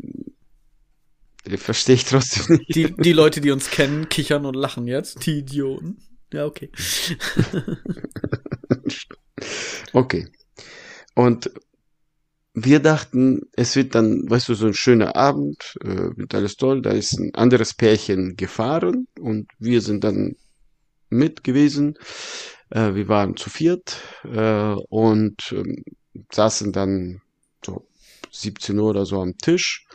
Verstehe 1.56 1.94
ich 1.94 2.04
trotzdem 2.04 2.56
nicht. 2.56 2.74
Die, 2.74 2.94
die 2.94 3.12
Leute, 3.12 3.40
die 3.40 3.50
uns 3.50 3.70
kennen, 3.70 4.10
kichern 4.10 4.44
und 4.44 4.56
lachen 4.56 4.86
jetzt. 4.86 5.24
Die 5.24 5.38
Idioten. 5.38 6.02
Ja, 6.34 6.44
okay. 6.44 6.70
okay. 9.94 10.28
Und 11.14 11.50
wir 12.54 12.80
dachten, 12.80 13.42
es 13.52 13.76
wird 13.76 13.94
dann, 13.94 14.28
weißt 14.28 14.48
du, 14.48 14.54
so 14.54 14.66
ein 14.66 14.74
schöner 14.74 15.16
Abend, 15.16 15.76
äh, 15.82 16.16
wird 16.16 16.34
alles 16.34 16.56
toll, 16.56 16.82
da 16.82 16.90
ist 16.90 17.12
ein 17.18 17.34
anderes 17.34 17.74
Pärchen 17.74 18.36
gefahren 18.36 19.06
und 19.18 19.48
wir 19.58 19.80
sind 19.80 20.04
dann 20.04 20.36
mit 21.10 21.44
gewesen. 21.44 21.96
Äh, 22.70 22.94
wir 22.94 23.08
waren 23.08 23.36
zu 23.36 23.50
viert 23.50 23.98
äh, 24.24 24.74
und 24.88 25.52
äh, 25.52 25.82
saßen 26.32 26.72
dann 26.72 27.20
so 27.64 27.86
17 28.30 28.78
Uhr 28.78 28.90
oder 28.90 29.06
so 29.06 29.20
am 29.20 29.36
Tisch. 29.38 29.86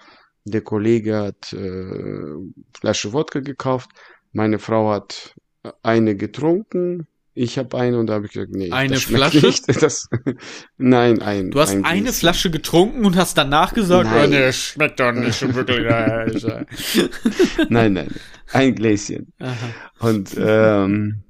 Der 0.46 0.62
Kollege 0.62 1.18
hat 1.18 1.54
äh, 1.54 2.36
Flasche 2.74 3.14
Wodka 3.14 3.40
gekauft. 3.40 3.90
Meine 4.32 4.60
Frau 4.60 4.92
hat 4.92 5.36
eine 5.82 6.16
getrunken. 6.16 7.08
Ich 7.38 7.58
habe 7.58 7.78
eine 7.78 8.00
und 8.00 8.08
da 8.08 8.14
habe 8.14 8.28
ich 8.28 8.32
gesagt, 8.32 8.54
nee, 8.54 8.72
eine 8.72 8.94
das 8.94 9.04
Flasche? 9.04 9.46
Nicht. 9.46 9.66
Das, 9.82 10.08
nein, 10.78 11.22
ein. 11.22 11.52
Du 11.52 11.60
hast 11.60 11.72
ein 11.72 11.84
eine 11.84 12.14
Flasche 12.14 12.50
getrunken 12.50 13.06
und 13.06 13.18
hast 13.18 13.38
danach 13.38 13.74
gesagt, 13.74 14.10
nein. 14.10 14.26
oh, 14.26 14.28
nee, 14.28 14.54
schmeckt 14.54 15.02
doch 15.02 15.12
nicht 15.12 15.54
wirklich. 15.54 15.86
nein, 17.70 17.94
nein, 17.94 18.08
ein 18.54 18.74
Gläschen. 18.74 19.34
Aha. 19.40 19.54
Und 20.00 20.30
ähm, 20.38 21.24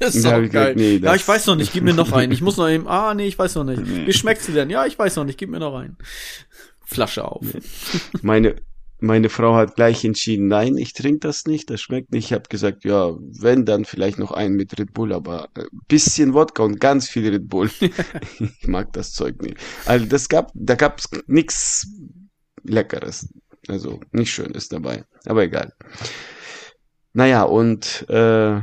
das 0.00 0.16
ist 0.16 0.26
auch 0.26 0.32
geil. 0.32 0.48
Gesagt, 0.48 0.76
nee, 0.76 0.96
ja, 0.96 1.14
ich 1.14 1.26
weiß 1.26 1.46
noch 1.46 1.54
nicht, 1.54 1.72
gib 1.72 1.84
mir 1.84 1.94
noch 1.94 2.10
einen. 2.10 2.32
Ich 2.32 2.42
muss 2.42 2.56
noch 2.56 2.68
eben, 2.68 2.88
ah, 2.88 3.14
nee, 3.14 3.26
ich 3.26 3.38
weiß 3.38 3.54
noch 3.54 3.64
nicht. 3.64 3.82
Wie 3.86 4.12
schmeckt 4.12 4.42
sie 4.42 4.52
denn? 4.52 4.68
Ja, 4.68 4.84
ich 4.84 4.98
weiß 4.98 5.14
noch 5.14 5.24
nicht, 5.24 5.38
gib 5.38 5.48
mir 5.48 5.60
noch 5.60 5.76
einen. 5.76 5.96
Flasche 6.84 7.24
auf. 7.24 7.46
Meine, 8.20 8.56
meine 9.02 9.28
Frau 9.28 9.56
hat 9.56 9.74
gleich 9.74 10.04
entschieden, 10.04 10.46
nein, 10.46 10.76
ich 10.78 10.92
trinke 10.92 11.20
das 11.20 11.44
nicht, 11.44 11.70
das 11.70 11.80
schmeckt 11.80 12.12
nicht. 12.12 12.26
Ich 12.26 12.32
habe 12.32 12.48
gesagt, 12.48 12.84
ja, 12.84 13.12
wenn, 13.18 13.64
dann 13.64 13.84
vielleicht 13.84 14.18
noch 14.18 14.30
einen 14.30 14.54
mit 14.54 14.78
Red 14.78 14.94
Bull, 14.94 15.12
aber 15.12 15.48
äh, 15.56 15.64
bisschen 15.88 16.34
Wodka 16.34 16.62
und 16.62 16.80
ganz 16.80 17.08
viel 17.08 17.28
Red 17.28 17.48
Bull. 17.48 17.68
ich 17.80 18.68
mag 18.68 18.92
das 18.92 19.12
Zeug 19.12 19.42
nicht. 19.42 19.56
Also 19.86 20.06
das 20.06 20.28
gab, 20.28 20.52
da 20.54 20.76
gab's 20.76 21.08
nix 21.26 21.86
Leckeres. 22.62 23.28
Also 23.68 24.00
nicht 24.12 24.32
Schönes 24.32 24.68
dabei, 24.68 25.04
aber 25.26 25.42
egal. 25.42 25.72
Naja, 27.12 27.42
und 27.42 28.08
äh, 28.08 28.60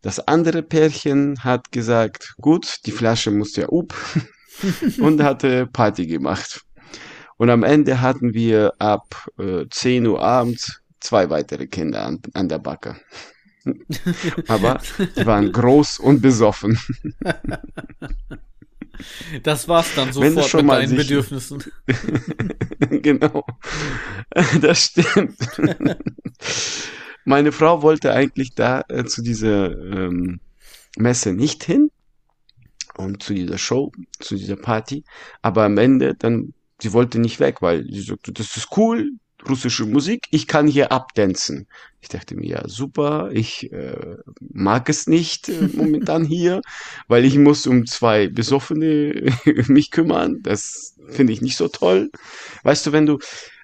das 0.00 0.20
andere 0.26 0.62
Pärchen 0.62 1.44
hat 1.44 1.70
gesagt, 1.72 2.34
gut, 2.40 2.78
die 2.86 2.92
Flasche 2.92 3.30
muss 3.30 3.56
ja 3.56 3.68
up 3.68 3.94
und 4.98 5.22
hatte 5.22 5.66
Party 5.66 6.06
gemacht. 6.06 6.62
Und 7.42 7.50
am 7.50 7.64
Ende 7.64 8.00
hatten 8.00 8.34
wir 8.34 8.72
ab 8.78 9.28
äh, 9.36 9.64
10 9.68 10.06
Uhr 10.06 10.22
abends 10.22 10.80
zwei 11.00 11.28
weitere 11.28 11.66
Kinder 11.66 12.04
an, 12.04 12.20
an 12.34 12.48
der 12.48 12.60
Backe. 12.60 12.94
Aber 14.46 14.80
die 15.16 15.26
waren 15.26 15.50
groß 15.50 15.98
und 15.98 16.22
besoffen. 16.22 16.78
Das 19.42 19.66
war's 19.66 19.92
dann 19.96 20.12
sofort 20.12 20.46
schon 20.46 20.66
mit 20.66 20.74
deinen 20.74 20.88
sich... 20.90 20.98
Bedürfnissen. 20.98 21.64
genau. 22.78 23.44
Das 24.60 24.84
stimmt. 24.84 25.38
Meine 27.24 27.50
Frau 27.50 27.82
wollte 27.82 28.12
eigentlich 28.12 28.54
da 28.54 28.84
äh, 28.88 29.04
zu 29.04 29.22
dieser 29.22 29.72
ähm, 29.72 30.38
Messe 30.96 31.32
nicht 31.32 31.64
hin 31.64 31.90
und 32.96 33.24
zu 33.24 33.34
dieser 33.34 33.58
Show, 33.58 33.90
zu 34.20 34.36
dieser 34.36 34.56
Party, 34.56 35.02
aber 35.40 35.64
am 35.64 35.78
Ende 35.78 36.14
dann, 36.14 36.54
sie 36.82 36.92
wollte 36.92 37.20
nicht 37.20 37.38
weg, 37.38 37.62
weil 37.62 37.84
sie 37.88 38.02
sagte, 38.02 38.32
das 38.32 38.56
ist 38.56 38.76
cool, 38.76 39.12
russische 39.48 39.86
Musik, 39.86 40.26
ich 40.30 40.46
kann 40.46 40.66
hier 40.66 40.92
abdancen. 40.92 41.66
Ich 42.00 42.08
dachte 42.08 42.34
mir, 42.34 42.46
ja, 42.46 42.68
super, 42.68 43.30
ich 43.32 43.72
äh, 43.72 44.16
mag 44.40 44.88
es 44.88 45.06
nicht 45.06 45.48
äh, 45.48 45.68
momentan 45.74 46.24
hier, 46.24 46.60
weil 47.06 47.24
ich 47.24 47.38
muss 47.38 47.66
um 47.66 47.86
zwei 47.86 48.28
Besoffene 48.28 49.32
mich 49.68 49.90
kümmern. 49.92 50.40
Das 50.42 50.96
finde 51.08 51.32
ich 51.32 51.40
nicht 51.40 51.56
so 51.56 51.68
toll. 51.68 52.10
Weißt 52.64 52.86
du, 52.86 52.92
wenn 52.92 53.06
du, 53.06 53.18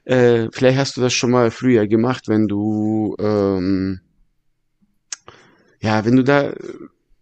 äh, 0.04 0.48
vielleicht 0.52 0.78
hast 0.78 0.96
du 0.96 1.00
das 1.00 1.12
schon 1.12 1.32
mal 1.32 1.50
früher 1.50 1.88
gemacht, 1.88 2.28
wenn 2.28 2.46
du, 2.46 3.16
ähm, 3.18 4.00
ja, 5.80 6.04
wenn 6.04 6.16
du 6.16 6.24
da 6.24 6.54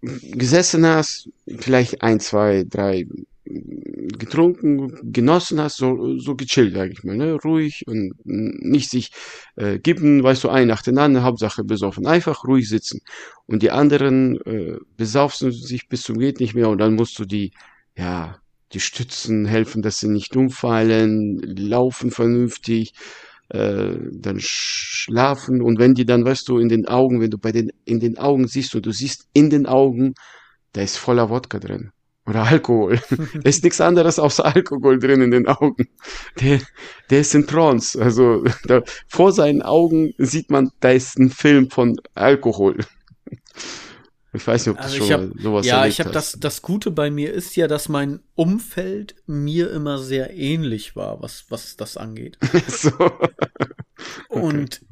gesessen 0.02 0.86
hast, 0.86 1.30
vielleicht 1.58 2.02
ein, 2.02 2.20
zwei, 2.20 2.64
drei 2.68 3.06
getrunken, 3.46 5.12
genossen 5.12 5.60
hast, 5.60 5.76
so, 5.76 6.18
so 6.18 6.34
gechillt, 6.34 6.74
sag 6.74 6.90
ich 6.90 7.04
mal, 7.04 7.16
ne? 7.16 7.34
ruhig 7.34 7.84
und 7.86 8.14
nicht 8.24 8.90
sich 8.90 9.12
äh, 9.56 9.78
geben, 9.78 10.22
weißt 10.22 10.44
du, 10.44 10.48
ein 10.48 10.68
nach 10.68 10.82
den 10.82 10.98
anderen, 10.98 11.24
Hauptsache 11.24 11.64
besoffen, 11.64 12.06
einfach 12.06 12.44
ruhig 12.44 12.68
sitzen. 12.68 13.00
Und 13.46 13.62
die 13.62 13.70
anderen 13.70 14.40
äh, 14.42 14.78
besaufen 14.96 15.52
sich 15.52 15.88
bis 15.88 16.02
zum 16.02 16.18
geht 16.18 16.40
nicht 16.40 16.54
mehr 16.54 16.68
und 16.68 16.78
dann 16.78 16.94
musst 16.94 17.18
du 17.18 17.24
die, 17.24 17.52
ja, 17.96 18.38
die 18.72 18.80
Stützen 18.80 19.46
helfen, 19.46 19.82
dass 19.82 20.00
sie 20.00 20.08
nicht 20.08 20.36
umfallen, 20.36 21.38
laufen 21.56 22.10
vernünftig, 22.10 22.94
äh, 23.48 23.94
dann 24.12 24.38
schlafen 24.40 25.62
und 25.62 25.78
wenn 25.78 25.94
die 25.94 26.04
dann, 26.04 26.24
weißt 26.24 26.48
du, 26.48 26.58
in 26.58 26.68
den 26.68 26.86
Augen, 26.88 27.20
wenn 27.20 27.30
du 27.30 27.38
bei 27.38 27.52
den, 27.52 27.70
in 27.84 28.00
den 28.00 28.18
Augen 28.18 28.48
siehst 28.48 28.74
und 28.74 28.86
du 28.86 28.92
siehst 28.92 29.28
in 29.32 29.50
den 29.50 29.66
Augen, 29.66 30.14
da 30.72 30.82
ist 30.82 30.96
voller 30.96 31.30
Wodka 31.30 31.58
drin. 31.58 31.92
Oder 32.26 32.42
Alkohol. 32.42 33.00
da 33.10 33.48
ist 33.48 33.62
nichts 33.62 33.80
anderes 33.80 34.18
außer 34.18 34.44
Alkohol 34.44 34.98
drin 34.98 35.22
in 35.22 35.30
den 35.30 35.46
Augen. 35.46 35.88
Der, 36.40 36.60
der 37.10 37.20
ist 37.20 37.34
in 37.34 37.46
Trance. 37.46 38.00
Also 38.00 38.44
da, 38.64 38.82
vor 39.06 39.32
seinen 39.32 39.62
Augen 39.62 40.12
sieht 40.18 40.50
man, 40.50 40.72
da 40.80 40.90
ist 40.90 41.18
ein 41.18 41.30
Film 41.30 41.70
von 41.70 42.00
Alkohol. 42.14 42.78
Ich 44.32 44.46
weiß 44.46 44.66
nicht, 44.66 44.76
ob 44.76 44.82
also 44.82 44.98
du 44.98 45.04
schon 45.04 45.30
hab, 45.30 45.40
sowas 45.40 45.66
Ja, 45.66 45.86
ich 45.86 46.00
habe 46.00 46.10
das, 46.10 46.36
das 46.38 46.62
Gute 46.62 46.90
bei 46.90 47.10
mir 47.10 47.32
ist 47.32 47.56
ja, 47.56 47.68
dass 47.68 47.88
mein 47.88 48.20
Umfeld 48.34 49.14
mir 49.26 49.70
immer 49.70 49.98
sehr 49.98 50.34
ähnlich 50.34 50.94
war, 50.94 51.22
was, 51.22 51.46
was 51.48 51.76
das 51.76 51.96
angeht. 51.96 52.38
so. 52.68 52.92
Und 54.28 54.82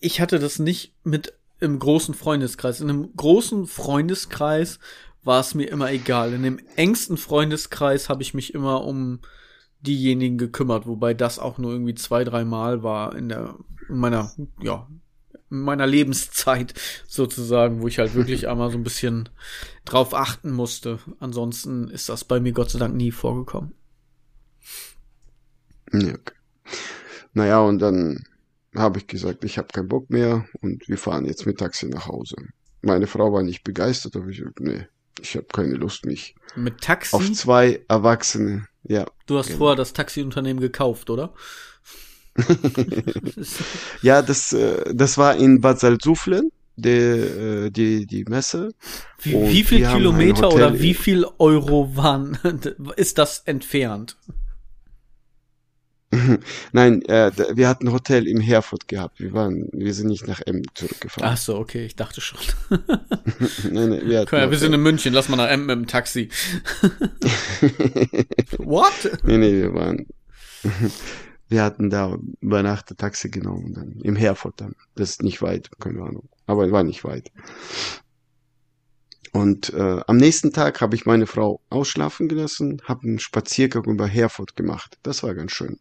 ich 0.00 0.20
hatte 0.20 0.38
das 0.38 0.58
nicht 0.58 0.94
mit 1.04 1.32
im 1.58 1.78
großen 1.78 2.14
Freundeskreis. 2.14 2.80
In 2.80 2.90
einem 2.90 3.16
großen 3.16 3.66
Freundeskreis 3.66 4.78
war 5.26 5.40
es 5.40 5.54
mir 5.54 5.66
immer 5.66 5.90
egal. 5.90 6.32
In 6.32 6.42
dem 6.44 6.60
engsten 6.76 7.16
Freundeskreis 7.16 8.08
habe 8.08 8.22
ich 8.22 8.32
mich 8.32 8.54
immer 8.54 8.84
um 8.84 9.20
diejenigen 9.80 10.38
gekümmert, 10.38 10.86
wobei 10.86 11.14
das 11.14 11.38
auch 11.38 11.58
nur 11.58 11.72
irgendwie 11.72 11.94
zwei, 11.94 12.24
drei 12.24 12.44
Mal 12.44 12.82
war 12.82 13.14
in 13.14 13.28
der 13.28 13.56
in 13.88 13.98
meiner 13.98 14.32
ja 14.62 14.88
in 15.50 15.60
meiner 15.60 15.86
Lebenszeit 15.86 16.74
sozusagen, 17.06 17.82
wo 17.82 17.88
ich 17.88 17.98
halt 17.98 18.14
wirklich 18.14 18.48
einmal 18.48 18.70
so 18.70 18.78
ein 18.78 18.84
bisschen 18.84 19.28
drauf 19.84 20.14
achten 20.14 20.52
musste. 20.52 20.98
Ansonsten 21.18 21.88
ist 21.88 22.08
das 22.08 22.24
bei 22.24 22.40
mir 22.40 22.52
Gott 22.52 22.70
sei 22.70 22.78
Dank 22.78 22.94
nie 22.94 23.12
vorgekommen. 23.12 23.72
Ja, 25.92 26.14
okay. 26.14 26.34
Naja, 27.32 27.60
und 27.60 27.80
dann 27.80 28.24
habe 28.74 28.98
ich 28.98 29.06
gesagt, 29.06 29.44
ich 29.44 29.58
habe 29.58 29.68
keinen 29.68 29.88
Bock 29.88 30.10
mehr 30.10 30.46
und 30.62 30.88
wir 30.88 30.98
fahren 30.98 31.26
jetzt 31.26 31.46
mit 31.46 31.58
Taxi 31.58 31.86
nach 31.88 32.06
Hause. 32.06 32.36
Meine 32.82 33.06
Frau 33.06 33.32
war 33.32 33.42
nicht 33.42 33.62
begeistert, 33.62 34.16
aber 34.16 34.28
ich 34.28 34.42
nee, 34.58 34.86
ich 35.20 35.36
habe 35.36 35.46
keine 35.52 35.74
Lust, 35.74 36.06
mich 36.06 36.34
Mit 36.54 36.80
Taxi? 36.80 37.16
auf 37.16 37.32
zwei 37.32 37.80
Erwachsene, 37.88 38.66
ja. 38.84 39.06
Du 39.26 39.38
hast 39.38 39.48
genau. 39.48 39.58
vorher 39.58 39.76
das 39.76 39.92
Taxiunternehmen 39.92 40.60
gekauft, 40.60 41.10
oder? 41.10 41.32
Ja, 44.02 44.22
das, 44.22 44.52
äh, 44.52 44.94
das 44.94 45.18
war 45.18 45.36
in 45.36 45.60
Bad 45.60 45.80
Salzuflen, 45.80 46.50
die, 46.76 46.90
äh, 46.90 47.70
die, 47.70 48.06
die 48.06 48.24
Messe. 48.24 48.74
Wie, 49.20 49.34
wie 49.34 49.64
viel 49.64 49.86
Kilometer 49.86 50.52
oder 50.52 50.78
wie 50.80 50.94
viel 50.94 51.26
Euro 51.38 51.96
waren, 51.96 52.38
ist 52.96 53.18
das 53.18 53.40
entfernt? 53.46 54.16
Nein, 56.72 57.02
äh, 57.06 57.32
wir 57.54 57.68
hatten 57.68 57.88
ein 57.88 57.92
Hotel 57.92 58.26
im 58.28 58.40
Herford 58.40 58.86
gehabt. 58.88 59.18
Wir 59.18 59.32
waren, 59.32 59.68
wir 59.72 59.92
sind 59.92 60.06
nicht 60.08 60.26
nach 60.26 60.40
Emden 60.40 60.70
zurückgefahren. 60.74 61.32
Ach 61.32 61.36
so, 61.36 61.56
okay, 61.56 61.84
ich 61.84 61.96
dachte 61.96 62.20
schon. 62.20 62.38
nein, 62.70 63.90
nein, 63.90 64.02
wir 64.04 64.32
ein 64.32 64.50
wir 64.50 64.58
sind 64.58 64.72
in 64.72 64.82
München, 64.82 65.12
lass 65.12 65.28
mal 65.28 65.36
nach 65.36 65.48
Emden 65.48 65.66
mit 65.66 65.76
dem 65.76 65.86
Taxi. 65.86 66.28
What? 68.58 69.20
nee, 69.24 69.38
nee, 69.38 69.52
wir 69.52 69.74
waren, 69.74 70.06
wir 71.48 71.62
hatten 71.62 71.90
da 71.90 72.16
über 72.40 72.62
Nacht 72.62 72.90
ein 72.90 72.96
Taxi 72.96 73.28
genommen, 73.28 73.74
dann 73.74 74.00
im 74.02 74.16
Herford 74.16 74.60
dann. 74.60 74.74
Das 74.94 75.10
ist 75.10 75.22
nicht 75.22 75.42
weit, 75.42 75.70
keine 75.80 76.02
Ahnung. 76.02 76.28
Aber 76.46 76.70
war 76.70 76.84
nicht 76.84 77.04
weit. 77.04 77.32
Und 79.32 79.74
äh, 79.74 80.00
am 80.06 80.16
nächsten 80.16 80.52
Tag 80.52 80.80
habe 80.80 80.94
ich 80.94 81.04
meine 81.04 81.26
Frau 81.26 81.60
ausschlafen 81.68 82.28
gelassen, 82.28 82.80
habe 82.84 83.02
einen 83.06 83.18
Spaziergang 83.18 83.84
über 83.84 84.06
Herford 84.06 84.56
gemacht. 84.56 84.98
Das 85.02 85.22
war 85.22 85.34
ganz 85.34 85.52
schön. 85.52 85.78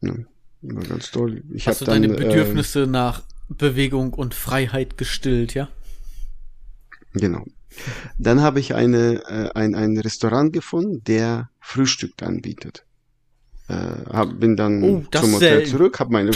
Ja, 0.00 0.14
war 0.62 0.82
ganz 0.84 1.10
toll. 1.10 1.42
Ich 1.52 1.66
Hast 1.66 1.82
du 1.82 1.84
dann, 1.84 2.02
deine 2.02 2.14
äh, 2.14 2.16
Bedürfnisse 2.16 2.86
nach 2.86 3.22
Bewegung 3.48 4.14
und 4.14 4.34
Freiheit 4.34 4.96
gestillt, 4.96 5.54
ja? 5.54 5.68
Genau. 7.12 7.44
Dann 8.18 8.40
habe 8.40 8.60
ich 8.60 8.74
eine, 8.74 9.22
äh, 9.26 9.50
ein, 9.54 9.74
ein 9.74 9.98
Restaurant 9.98 10.52
gefunden, 10.52 11.02
der 11.04 11.50
Frühstück 11.60 12.22
anbietet. 12.22 12.84
Äh, 13.68 13.74
hab, 14.10 14.40
bin 14.40 14.56
dann 14.56 14.82
Oh, 14.82 15.04
zum 15.12 15.34
Hotel 15.34 15.66
zurück, 15.66 16.00
habe 16.00 16.12
meine. 16.12 16.32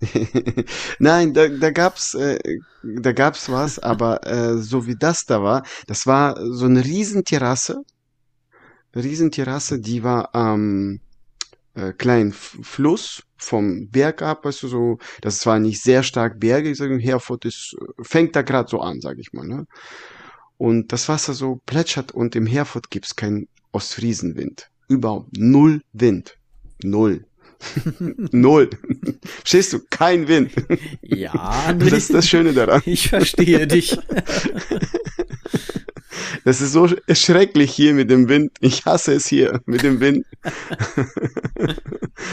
Nein, 0.98 1.32
da, 1.32 1.48
da 1.48 1.70
gab's, 1.70 2.14
äh, 2.14 2.38
da 2.82 3.12
gab's 3.12 3.50
was, 3.50 3.78
aber 3.78 4.26
äh, 4.26 4.58
so 4.58 4.86
wie 4.86 4.96
das 4.96 5.24
da 5.24 5.42
war, 5.42 5.64
das 5.86 6.06
war 6.06 6.36
so 6.52 6.66
eine 6.66 6.84
Riesenterrasse, 6.84 7.82
Riesenterrasse, 8.94 9.80
die 9.80 10.02
war 10.02 10.34
am 10.34 11.00
äh, 11.76 11.92
kleinen 11.92 12.32
Fluss 12.32 13.22
vom 13.36 13.88
Berg 13.90 14.22
ab, 14.22 14.44
weißt 14.44 14.62
du, 14.62 14.68
so, 14.68 14.98
das 15.20 15.44
war 15.46 15.58
nicht 15.58 15.82
sehr 15.82 16.02
stark 16.02 16.40
Berge, 16.40 16.70
ich 16.70 16.78
sage, 16.78 16.96
Herford 16.98 17.44
ist, 17.44 17.76
fängt 18.00 18.34
da 18.34 18.42
gerade 18.42 18.68
so 18.68 18.80
an, 18.80 19.00
sag 19.00 19.18
ich 19.18 19.32
mal, 19.32 19.46
ne? 19.46 19.66
Und 20.58 20.92
das 20.92 21.08
Wasser 21.10 21.34
so 21.34 21.60
plätschert 21.66 22.12
und 22.12 22.34
im 22.34 22.46
Herford 22.46 22.90
gibt's 22.90 23.14
keinen 23.14 23.46
Ostfriesenwind. 23.72 24.70
Überhaupt 24.88 25.36
null 25.36 25.82
Wind. 25.92 26.38
Null. 26.82 27.26
null. 28.32 28.70
Verstehst 29.24 29.74
du? 29.74 29.80
Kein 29.90 30.28
Wind. 30.28 30.52
Ja, 31.02 31.74
Das 31.78 31.92
ist 31.92 32.14
das 32.14 32.26
Schöne 32.26 32.54
daran. 32.54 32.80
ich 32.86 33.08
verstehe 33.08 33.66
dich. 33.66 33.98
Das 36.44 36.60
ist 36.60 36.72
so 36.72 36.88
schrecklich 37.12 37.72
hier 37.72 37.94
mit 37.94 38.10
dem 38.10 38.28
Wind. 38.28 38.52
Ich 38.60 38.84
hasse 38.84 39.14
es 39.14 39.26
hier 39.26 39.60
mit 39.66 39.82
dem 39.82 40.00
Wind. 40.00 40.24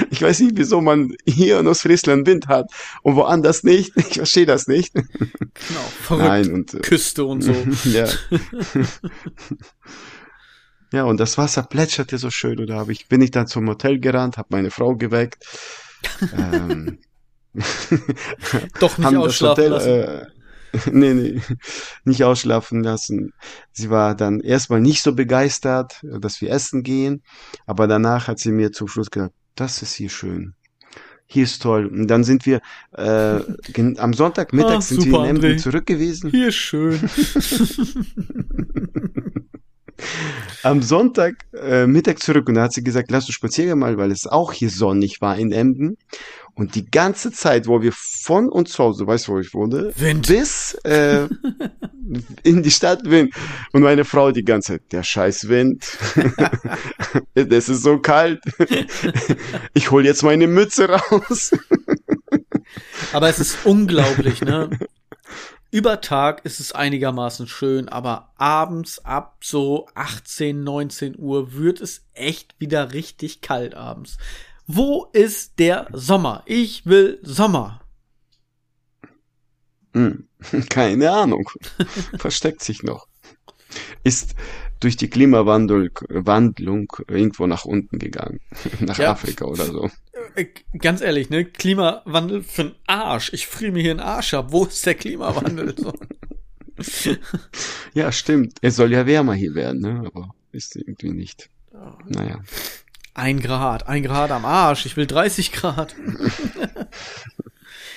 Ich 0.10 0.22
weiß 0.22 0.39
nicht, 0.39 0.54
wieso 0.56 0.80
man 0.82 1.13
hier 1.26 1.60
in 1.60 1.67
Ostfriesland 1.67 2.26
Wind 2.26 2.48
hat 2.48 2.72
und 3.02 3.15
woanders 3.15 3.63
nicht. 3.63 3.91
Ich 3.98 4.13
verstehe 4.15 4.46
das 4.46 4.67
nicht. 4.67 4.93
Genau, 4.93 5.10
verrückt. 6.02 6.26
Nein, 6.26 6.54
und 6.54 6.74
äh, 6.74 6.80
Küste 6.80 7.26
und 7.26 7.41
so. 7.41 7.52
ja. 7.89 8.08
ja, 10.91 11.04
und 11.04 11.19
das 11.19 11.38
Wasser 11.38 11.63
plätscherte 11.63 12.17
so 12.17 12.30
schön. 12.30 12.60
Und 12.60 12.67
da 12.67 12.78
hab 12.78 12.89
ich, 12.89 13.08
bin 13.08 13.22
ich 13.22 13.32
dann 13.32 13.48
zum 13.48 13.67
Hotel 13.67 14.00
gerannt, 14.00 14.38
habe 14.38 14.48
meine 14.52 14.72
Frau 14.72 14.96
geweckt. 14.96 15.43
ähm, 16.34 17.00
Doch 18.80 18.98
nicht 18.98 19.06
haben 19.06 19.15
das 19.15 19.24
ausschlafen 19.26 19.63
Hotel, 19.65 19.72
lassen. 19.72 19.89
äh, 19.89 20.26
nee, 20.91 21.13
nee, 21.13 21.41
nicht 22.03 22.23
ausschlafen 22.23 22.83
lassen. 22.83 23.33
Sie 23.71 23.89
war 23.89 24.15
dann 24.15 24.39
erstmal 24.39 24.81
nicht 24.81 25.03
so 25.03 25.13
begeistert, 25.13 26.01
dass 26.03 26.41
wir 26.41 26.49
essen 26.51 26.83
gehen, 26.83 27.23
aber 27.65 27.88
danach 27.88 28.27
hat 28.27 28.39
sie 28.39 28.51
mir 28.51 28.71
zum 28.71 28.88
Schluss 28.88 29.12
gesagt, 29.12 29.36
das 29.55 29.81
ist 29.81 29.93
hier 29.93 30.09
schön. 30.09 30.55
Hier 31.25 31.43
ist 31.43 31.62
toll. 31.62 31.88
Und 31.88 32.07
dann 32.07 32.23
sind 32.23 32.45
wir 32.45 32.62
äh, 32.91 33.39
am 33.97 34.13
Sonntagmittag 34.13 34.77
Ach, 34.77 34.81
sind 34.81 35.05
wir 35.05 35.23
in 35.23 35.38
Emden 35.38 35.57
zurück 35.57 35.86
gewesen. 35.86 36.29
Hier 36.29 36.49
ist 36.49 36.55
schön. 36.55 36.99
am 40.63 40.81
Sonntag 40.81 41.45
äh, 41.53 41.88
Mittag 41.88 42.19
zurück 42.19 42.47
und 42.47 42.55
da 42.55 42.63
hat 42.63 42.73
sie 42.73 42.83
gesagt, 42.83 43.12
lass 43.12 43.25
uns 43.25 43.36
spazieren 43.36 43.79
mal, 43.79 43.97
weil 43.97 44.12
es 44.12 44.27
auch 44.27 44.53
hier 44.53 44.69
sonnig 44.69 45.21
war 45.21 45.38
in 45.38 45.51
Emden. 45.51 45.97
Und 46.56 46.76
die 46.76 46.89
ganze 46.89 47.32
Zeit, 47.32 47.66
wo 47.66 47.82
wir 47.82 47.92
von 47.94 48.48
uns 48.48 48.74
zu 48.74 48.84
Hause, 48.84 49.08
weißt 49.08 49.28
du, 49.28 49.32
wo 49.34 49.39
ich 49.39 49.54
wohne, 49.54 49.92
Wind. 49.96 50.28
bis 50.28 50.76
äh, 50.84 51.28
in 52.44 52.62
die 52.62 52.70
Stadt 52.70 53.10
Wind. 53.10 53.34
Und 53.72 53.82
meine 53.82 54.06
Frau 54.06 54.32
die 54.32 54.46
ganze 54.46 54.74
Zeit, 54.74 54.92
der 54.92 55.04
scheiß 55.04 55.48
Wind. 55.50 55.98
das 57.34 57.70
ist 57.70 57.82
so 57.82 57.98
kalt. 57.98 58.42
ich 59.74 59.89
hol 59.89 60.06
jetzt 60.06 60.22
meine 60.22 60.48
Mütze 60.48 60.89
raus. 60.89 61.52
Aber 63.13 63.30
es 63.30 63.39
ist 63.39 63.66
unglaublich, 63.66 64.42
ne? 64.42 64.70
Über 65.72 66.02
Tag 66.02 66.46
ist 66.46 66.60
es 66.60 66.72
einigermaßen 66.72 67.48
schön, 67.48 67.89
aber 67.89 68.32
abends 68.38 69.04
ab 69.04 69.38
so 69.42 69.88
18, 69.96 70.63
19 70.63 71.18
Uhr 71.18 71.54
wird 71.54 71.82
es 71.82 72.06
echt 72.13 72.54
wieder 72.60 72.94
richtig 72.94 73.42
kalt 73.42 73.74
abends. 73.74 74.20
Wo 74.67 75.08
ist 75.13 75.60
der 75.60 75.88
Sommer? 75.91 76.43
Ich 76.45 76.86
will 76.86 77.19
Sommer. 77.23 77.82
Hm, 79.93 80.28
keine 80.69 81.12
Ahnung. 81.12 81.49
Versteckt 82.17 82.63
sich 82.63 82.84
noch. 82.84 83.08
Ist 84.04 84.36
durch 84.80 84.97
die 84.97 85.10
Klimawandlung 85.10 85.89
Wandlung 86.10 86.91
irgendwo 87.08 87.47
nach 87.47 87.65
unten 87.65 87.99
gegangen. 87.99 88.39
Nach 88.80 88.97
Ja. 88.97 89.12
Afrika 89.12 89.45
oder 89.45 89.65
so. 89.65 89.89
Äh, 90.36 90.47
Ganz 90.78 91.02
ehrlich, 91.02 91.30
ne? 91.30 91.45
Klimawandel 91.45 92.41
für'n 92.41 92.73
Arsch. 92.86 93.32
Ich 93.34 93.47
friere 93.47 93.71
mir 93.71 93.82
hier 93.82 93.91
einen 93.91 93.99
Arsch 94.02 94.34
ab. 94.34 94.47
Wo 94.52 94.65
ist 94.65 94.86
der 94.86 94.95
Klimawandel? 94.95 95.73
Ja, 97.93 98.12
stimmt. 98.12 98.58
Es 98.62 98.76
soll 98.76 98.91
ja 98.91 99.06
wärmer 99.06 99.34
hier 99.36 99.56
werden, 99.56 99.82
ne? 99.82 100.04
Aber 100.06 100.36
ist 100.52 100.76
irgendwie 100.76 101.12
nicht. 101.12 101.49
Naja. 102.08 102.41
Ein 103.13 103.39
Grad, 103.39 103.88
ein 103.88 104.04
Grad 104.04 104.32
am 104.32 104.43
Arsch. 104.45 104.86
Ich 104.86 104.97
will 104.97 105.08
30 105.08 105.52
Grad. 105.52 105.95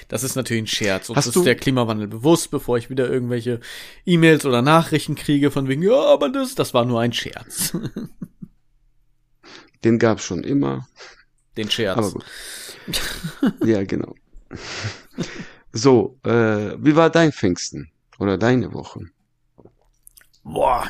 Das 0.08 0.22
ist 0.22 0.36
natürlich 0.36 0.62
ein 0.62 0.66
Scherz. 0.68 1.08
Uns 1.08 1.16
Hast 1.16 1.26
ist 1.26 1.34
du- 1.34 1.42
der 1.42 1.56
Klimawandel 1.56 2.06
bewusst, 2.06 2.52
bevor 2.52 2.78
ich 2.78 2.90
wieder 2.90 3.10
irgendwelche 3.10 3.58
E-Mails 4.04 4.46
oder 4.46 4.62
Nachrichten 4.62 5.16
kriege 5.16 5.50
von 5.50 5.66
wegen, 5.66 5.82
ja, 5.82 6.00
aber 6.00 6.28
das, 6.28 6.54
das 6.54 6.72
war 6.74 6.84
nur 6.84 7.00
ein 7.00 7.12
Scherz. 7.12 7.76
Den 9.84 9.98
gab's 9.98 10.22
schon 10.24 10.44
immer. 10.44 10.86
Den 11.56 11.68
Scherz. 11.70 11.98
Aber 11.98 12.10
gut. 12.12 12.24
Ja, 13.64 13.82
genau. 13.82 14.14
So, 15.72 16.20
äh, 16.22 16.76
wie 16.78 16.94
war 16.94 17.10
dein 17.10 17.32
Pfingsten? 17.32 17.90
Oder 18.20 18.38
deine 18.38 18.72
Woche? 18.72 19.00
Boah, 20.44 20.86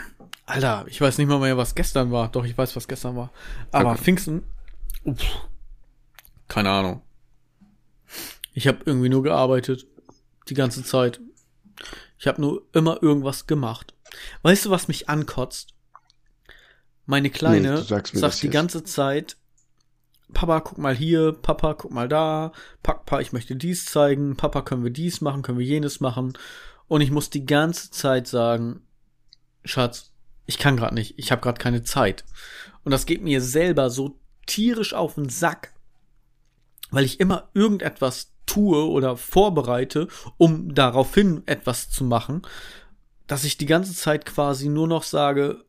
Alter, 0.47 0.85
ich 0.89 1.01
weiß 1.01 1.19
nicht 1.19 1.27
mal 1.27 1.41
mehr, 1.41 1.57
was 1.57 1.75
gestern 1.75 2.13
war. 2.13 2.29
Doch, 2.31 2.45
ich 2.45 2.57
weiß, 2.57 2.77
was 2.77 2.87
gestern 2.89 3.17
war. 3.17 3.33
Aber 3.73 3.93
Okay. 3.93 4.03
Pfingsten, 4.03 4.45
uff, 5.05 5.21
keine 6.49 6.71
Ahnung. 6.71 7.03
Ich 8.53 8.67
habe 8.69 8.79
irgendwie 8.87 9.09
nur 9.09 9.23
gearbeitet. 9.23 9.87
Die 10.49 10.55
ganze 10.55 10.83
Zeit. 10.85 11.21
Ich 12.19 12.27
habe 12.29 12.41
nur 12.41 12.63
immer 12.73 13.03
irgendwas 13.03 13.47
gemacht. 13.47 13.95
Weißt 14.43 14.65
du, 14.65 14.71
was 14.71 14.89
mich 14.89 15.09
ankotzt? 15.09 15.75
Meine 17.05 17.29
Nee, 17.29 17.35
Kleine 17.35 17.73
das 17.75 17.89
sagt 17.89 18.43
die 18.43 18.47
jetzt. 18.47 18.53
ganze 18.53 18.83
Zeit, 18.85 19.37
Papa, 20.33 20.61
guck 20.61 20.79
mal 20.79 20.95
hier, 20.95 21.33
Papa, 21.33 21.75
guck 21.75 21.93
mal 21.93 22.09
da, 22.09 22.53
Papa, 22.83 23.21
ich 23.21 23.33
möchte 23.33 23.55
dies 23.57 23.85
zeigen, 23.87 24.37
Papa, 24.37 24.63
können 24.63 24.83
wir 24.85 24.91
dies 24.91 25.21
machen, 25.21 25.43
können 25.43 25.59
wir 25.59 25.67
jenes 25.67 26.01
machen. 26.01 26.33
Und 26.89 27.01
ich 27.01 27.11
muss 27.11 27.31
die 27.31 27.45
ganze 27.47 27.91
Zeit 27.91 28.27
sagen, 28.27 28.81
Schatz, 29.65 30.13
ich 30.47 30.59
kann 30.59 30.77
gerade 30.77 30.95
nicht, 30.95 31.19
ich 31.19 31.33
habe 31.33 31.43
gerade 31.43 31.59
keine 31.59 31.83
Zeit. 31.83 32.25
Und 32.85 32.93
das 32.93 33.07
geht 33.07 33.23
mir 33.23 33.41
selber 33.41 33.91
so 33.91 34.19
tierisch 34.47 34.95
auf 34.95 35.15
den 35.15 35.29
Sack, 35.29 35.75
weil 36.91 37.05
ich 37.05 37.21
immer 37.21 37.51
irgendetwas 37.53 38.33
tue 38.47 38.89
oder 38.89 39.17
vorbereite, 39.17 40.09
um 40.39 40.75
daraufhin 40.75 41.43
etwas 41.47 41.91
zu 41.91 42.05
machen, 42.05 42.43
dass 43.27 43.45
ich 43.45 43.59
die 43.59 43.67
ganze 43.67 43.93
Zeit 43.93 44.25
quasi 44.25 44.69
nur 44.69 44.87
noch 44.87 45.03
sage, 45.03 45.65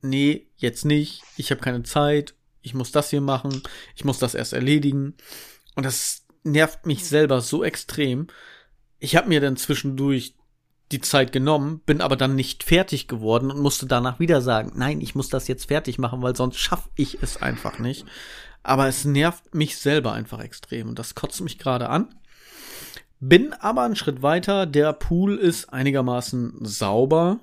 nee, 0.00 0.46
jetzt 0.56 0.84
nicht, 0.84 1.22
ich 1.36 1.50
habe 1.50 1.60
keine 1.60 1.82
Zeit, 1.82 2.34
ich 2.62 2.72
muss 2.72 2.92
das 2.92 3.10
hier 3.10 3.20
machen, 3.20 3.62
ich 3.94 4.04
muss 4.06 4.18
das 4.18 4.34
erst 4.34 4.54
erledigen. 4.54 5.14
Und 5.74 5.84
das 5.84 6.24
nervt 6.44 6.86
mich 6.86 7.06
selber 7.06 7.42
so 7.42 7.62
extrem. 7.62 8.28
Ich 8.98 9.16
habe 9.16 9.28
mir 9.28 9.40
dann 9.40 9.58
zwischendurch 9.58 10.34
die 10.94 11.00
Zeit 11.00 11.32
genommen, 11.32 11.80
bin 11.84 12.00
aber 12.00 12.16
dann 12.16 12.36
nicht 12.36 12.62
fertig 12.62 13.08
geworden 13.08 13.50
und 13.50 13.60
musste 13.60 13.86
danach 13.86 14.20
wieder 14.20 14.40
sagen, 14.40 14.72
nein, 14.76 15.00
ich 15.00 15.14
muss 15.14 15.28
das 15.28 15.48
jetzt 15.48 15.66
fertig 15.66 15.98
machen, 15.98 16.22
weil 16.22 16.36
sonst 16.36 16.58
schaffe 16.58 16.88
ich 16.94 17.18
es 17.20 17.42
einfach 17.42 17.78
nicht. 17.80 18.06
Aber 18.62 18.86
es 18.86 19.04
nervt 19.04 19.54
mich 19.54 19.76
selber 19.76 20.12
einfach 20.12 20.40
extrem 20.40 20.88
und 20.88 20.98
das 20.98 21.14
kotzt 21.14 21.40
mich 21.42 21.58
gerade 21.58 21.88
an. 21.88 22.14
Bin 23.18 23.52
aber 23.54 23.82
einen 23.82 23.96
Schritt 23.96 24.22
weiter. 24.22 24.66
Der 24.66 24.92
Pool 24.92 25.36
ist 25.36 25.72
einigermaßen 25.72 26.58
sauber, 26.64 27.40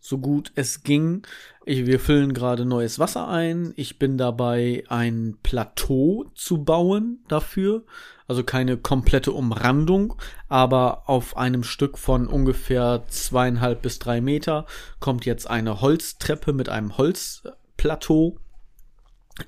so 0.00 0.18
gut 0.18 0.52
es 0.54 0.82
ging. 0.82 1.26
Ich, 1.64 1.84
wir 1.84 2.00
füllen 2.00 2.32
gerade 2.32 2.64
neues 2.64 2.98
Wasser 2.98 3.28
ein. 3.28 3.74
Ich 3.76 3.98
bin 3.98 4.16
dabei, 4.16 4.84
ein 4.88 5.36
Plateau 5.42 6.24
zu 6.34 6.64
bauen 6.64 7.24
dafür. 7.28 7.84
Also 8.28 8.42
keine 8.42 8.76
komplette 8.76 9.32
Umrandung, 9.32 10.16
aber 10.48 11.08
auf 11.08 11.36
einem 11.36 11.62
Stück 11.62 11.96
von 11.96 12.26
ungefähr 12.26 13.04
zweieinhalb 13.08 13.82
bis 13.82 13.98
drei 13.98 14.20
Meter 14.20 14.66
kommt 14.98 15.24
jetzt 15.24 15.48
eine 15.48 15.80
Holztreppe 15.80 16.52
mit 16.52 16.68
einem 16.68 16.98
Holzplateau 16.98 18.38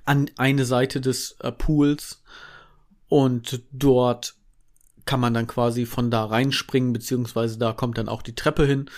an 0.05 0.31
eine 0.37 0.64
Seite 0.64 1.01
des 1.01 1.37
äh, 1.41 1.51
Pools 1.51 2.23
und 3.09 3.62
dort 3.73 4.35
kann 5.07 5.21
man 5.21 5.33
dann 5.33 5.47
quasi 5.47 5.87
von 5.87 6.11
da 6.11 6.27
reinspringen, 6.27 6.93
beziehungsweise 6.93 7.59
da 7.59 7.73
kommt 7.73 7.97
dann 7.97 8.11
auch 8.11 8.23
die 8.23 8.35
Treppe 8.35 8.67
hin 8.67 8.91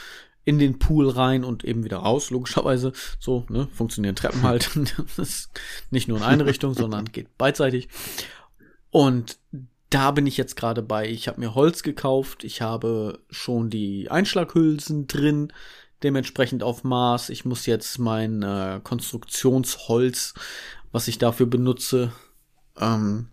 in 0.45 0.59
den 0.59 0.79
Pool 0.79 1.09
rein 1.09 1.45
und 1.45 1.65
eben 1.65 1.85
wieder 1.85 1.99
raus, 1.99 2.31
logischerweise. 2.31 2.93
So, 3.21 3.45
ne, 3.49 3.69
funktionieren 3.73 4.17
Treppen 4.17 4.43
halt. 4.43 4.71
das 4.97 5.19
ist 5.19 5.51
nicht 5.91 6.09
nur 6.09 6.19
in 6.19 6.25
eine 6.25 6.47
Richtung, 6.47 6.75
sondern 6.75 7.05
geht 7.07 7.39
beidseitig. 7.39 7.89
Und 8.91 9.39
da 9.91 10.13
bin 10.13 10.27
ich 10.27 10.37
jetzt 10.37 10.57
gerade 10.57 10.83
bei. 10.83 11.09
Ich 11.09 11.29
habe 11.29 11.41
mir 11.41 11.55
Holz 11.55 11.83
gekauft, 11.83 12.45
ich 12.45 12.63
habe 12.63 13.21
schon 13.31 13.71
die 13.71 14.11
Einschlaghülsen 14.11 15.07
drin, 15.09 15.53
dementsprechend 16.03 16.63
auf 16.63 16.85
Maß. 16.85 17.31
Ich 17.31 17.45
muss 17.45 17.67
jetzt 17.67 17.99
mein 17.99 18.43
äh, 18.43 18.81
Konstruktionsholz, 18.83 20.35
was 20.93 21.09
ich 21.09 21.19
dafür 21.19 21.47
benutze, 21.47 22.13
ähm, 22.79 23.29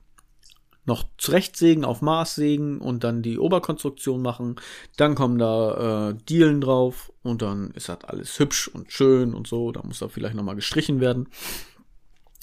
noch 0.86 1.04
zurechtsägen, 1.18 1.84
auf 1.86 2.02
Maß 2.02 2.36
sägen 2.36 2.80
und 2.80 3.04
dann 3.04 3.22
die 3.22 3.38
Oberkonstruktion 3.38 4.22
machen. 4.22 4.56
Dann 4.96 5.16
kommen 5.16 5.38
da 5.38 6.10
äh, 6.10 6.16
Dielen 6.30 6.62
drauf 6.62 7.12
und 7.24 7.42
dann 7.42 7.72
ist 7.72 7.90
das 7.90 8.04
alles 8.06 8.40
hübsch 8.40 8.70
und 8.70 8.92
schön 8.92 9.34
und 9.34 9.48
so. 9.48 9.72
Da 9.72 9.84
muss 9.84 10.00
da 10.00 10.08
vielleicht 10.08 10.36
nochmal 10.36 10.56
gestrichen 10.56 11.02
werden. 11.02 11.28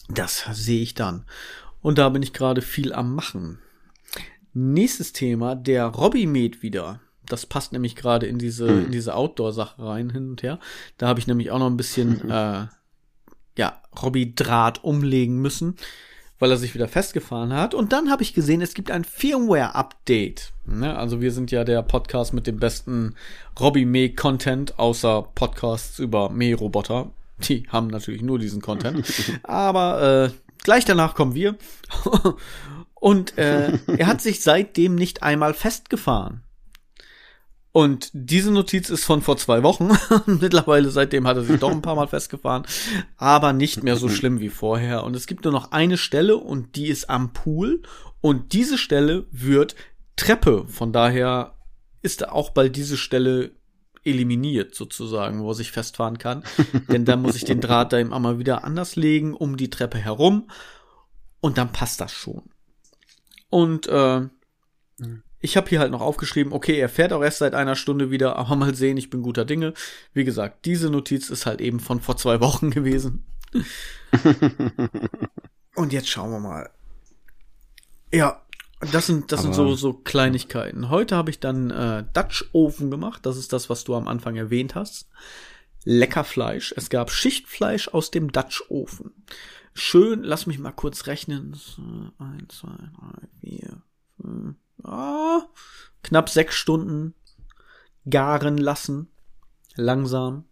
Das 0.08 0.44
sehe 0.52 0.82
ich 0.82 0.94
dann. 0.94 1.24
Und 1.84 1.98
da 1.98 2.08
bin 2.08 2.22
ich 2.22 2.32
gerade 2.32 2.62
viel 2.62 2.94
am 2.94 3.14
Machen. 3.14 3.58
Nächstes 4.54 5.12
Thema, 5.12 5.54
der 5.54 5.84
Robby 5.84 6.24
mäht 6.24 6.62
wieder. 6.62 7.00
Das 7.26 7.44
passt 7.44 7.74
nämlich 7.74 7.94
gerade 7.94 8.24
in 8.24 8.38
diese, 8.38 8.66
hm. 8.66 8.86
in 8.86 8.90
diese 8.90 9.14
Outdoor-Sache 9.14 9.84
rein, 9.84 10.08
hin 10.08 10.30
und 10.30 10.42
her. 10.42 10.58
Da 10.96 11.08
habe 11.08 11.20
ich 11.20 11.26
nämlich 11.26 11.50
auch 11.50 11.58
noch 11.58 11.68
ein 11.68 11.76
bisschen, 11.76 12.22
äh, 12.30 12.68
ja, 13.58 13.82
Robby-Draht 14.02 14.82
umlegen 14.82 15.42
müssen 15.42 15.76
weil 16.40 16.50
er 16.50 16.56
sich 16.56 16.74
wieder 16.74 16.88
festgefahren 16.88 17.54
hat. 17.54 17.74
Und 17.74 17.92
dann 17.92 18.10
habe 18.10 18.22
ich 18.22 18.34
gesehen, 18.34 18.60
es 18.60 18.74
gibt 18.74 18.90
ein 18.90 19.04
Firmware-Update. 19.04 20.52
Ne? 20.66 20.94
Also 20.94 21.20
wir 21.20 21.30
sind 21.30 21.52
ja 21.52 21.64
der 21.64 21.80
Podcast 21.82 22.34
mit 22.34 22.46
dem 22.46 22.58
besten 22.58 23.14
Robbie 23.58 23.86
May-Content, 23.86 24.78
außer 24.78 25.28
Podcasts 25.34 26.00
über 26.00 26.28
Mähroboter. 26.28 27.12
Die 27.48 27.64
haben 27.68 27.86
natürlich 27.86 28.20
nur 28.20 28.38
diesen 28.38 28.60
Content. 28.60 29.06
Aber 29.44 30.32
äh, 30.34 30.43
gleich 30.64 30.84
danach 30.84 31.14
kommen 31.14 31.34
wir. 31.34 31.56
Und 32.94 33.38
äh, 33.38 33.78
er 33.98 34.06
hat 34.06 34.20
sich 34.20 34.42
seitdem 34.42 34.96
nicht 34.96 35.22
einmal 35.22 35.54
festgefahren. 35.54 36.42
Und 37.70 38.10
diese 38.12 38.52
Notiz 38.52 38.88
ist 38.88 39.04
von 39.04 39.20
vor 39.20 39.36
zwei 39.36 39.62
Wochen. 39.62 39.90
Mittlerweile 40.26 40.90
seitdem 40.90 41.26
hat 41.26 41.36
er 41.36 41.42
sich 41.42 41.58
doch 41.58 41.72
ein 41.72 41.82
paar 41.82 41.96
Mal 41.96 42.06
festgefahren, 42.06 42.64
aber 43.16 43.52
nicht 43.52 43.82
mehr 43.82 43.96
so 43.96 44.08
schlimm 44.08 44.38
wie 44.38 44.48
vorher. 44.48 45.02
Und 45.02 45.16
es 45.16 45.26
gibt 45.26 45.44
nur 45.44 45.52
noch 45.52 45.72
eine 45.72 45.98
Stelle 45.98 46.36
und 46.36 46.76
die 46.76 46.86
ist 46.86 47.10
am 47.10 47.32
Pool. 47.32 47.82
Und 48.20 48.52
diese 48.52 48.78
Stelle 48.78 49.26
wird 49.32 49.74
Treppe. 50.16 50.66
Von 50.68 50.92
daher 50.92 51.54
ist 52.00 52.28
auch 52.28 52.50
bald 52.50 52.76
diese 52.76 52.96
Stelle 52.96 53.50
eliminiert 54.04 54.74
sozusagen, 54.74 55.42
wo 55.42 55.50
er 55.50 55.54
sich 55.54 55.72
festfahren 55.72 56.18
kann. 56.18 56.44
Denn 56.88 57.04
dann 57.04 57.22
muss 57.22 57.36
ich 57.36 57.44
den 57.44 57.60
Draht 57.60 57.92
da 57.92 57.98
immer 57.98 58.18
mal 58.18 58.38
wieder 58.38 58.64
anders 58.64 58.96
legen, 58.96 59.34
um 59.34 59.56
die 59.56 59.70
Treppe 59.70 59.98
herum. 59.98 60.48
Und 61.40 61.58
dann 61.58 61.72
passt 61.72 62.00
das 62.00 62.12
schon. 62.12 62.42
Und 63.50 63.86
äh, 63.86 64.20
mhm. 64.98 65.22
Ich 65.44 65.58
habe 65.58 65.68
hier 65.68 65.80
halt 65.80 65.90
noch 65.90 66.00
aufgeschrieben, 66.00 66.54
okay, 66.54 66.78
er 66.78 66.88
fährt 66.88 67.12
auch 67.12 67.22
erst 67.22 67.36
seit 67.36 67.54
einer 67.54 67.76
Stunde 67.76 68.10
wieder, 68.10 68.36
aber 68.36 68.56
mal 68.56 68.74
sehen, 68.74 68.96
ich 68.96 69.10
bin 69.10 69.20
guter 69.20 69.44
Dinge. 69.44 69.74
Wie 70.14 70.24
gesagt, 70.24 70.64
diese 70.64 70.88
Notiz 70.88 71.28
ist 71.28 71.44
halt 71.44 71.60
eben 71.60 71.80
von 71.80 72.00
vor 72.00 72.16
zwei 72.16 72.40
Wochen 72.40 72.70
gewesen. 72.70 73.26
Und 75.74 75.92
jetzt 75.92 76.08
schauen 76.08 76.30
wir 76.30 76.40
mal. 76.40 76.70
Ja, 78.10 78.40
das 78.92 79.06
sind, 79.06 79.32
das 79.32 79.44
aber 79.44 79.54
sind 79.54 79.68
so, 79.68 79.74
so 79.74 79.92
Kleinigkeiten. 79.92 80.90
Heute 80.90 81.16
habe 81.16 81.30
ich 81.30 81.40
dann 81.40 81.70
äh, 81.70 82.04
Dutch 82.12 82.44
Ofen 82.52 82.90
gemacht. 82.90 83.24
Das 83.26 83.36
ist 83.36 83.52
das, 83.52 83.70
was 83.70 83.84
du 83.84 83.94
am 83.94 84.08
Anfang 84.08 84.36
erwähnt 84.36 84.74
hast. 84.74 85.08
Lecker 85.84 86.24
Fleisch. 86.24 86.72
Es 86.76 86.88
gab 86.90 87.10
Schichtfleisch 87.10 87.88
aus 87.88 88.10
dem 88.10 88.32
Dutch 88.32 88.64
Ofen. 88.68 89.12
Schön, 89.74 90.22
lass 90.22 90.46
mich 90.46 90.58
mal 90.58 90.72
kurz 90.72 91.06
rechnen. 91.06 91.58
Eins, 92.18 92.58
zwei, 92.58 92.68
drei, 92.68 93.28
vier, 93.40 93.82
fünf, 94.20 94.56
ah, 94.84 95.42
knapp 96.02 96.28
sechs 96.28 96.54
Stunden 96.54 97.14
garen 98.08 98.56
lassen. 98.56 99.08
Langsam. 99.74 100.44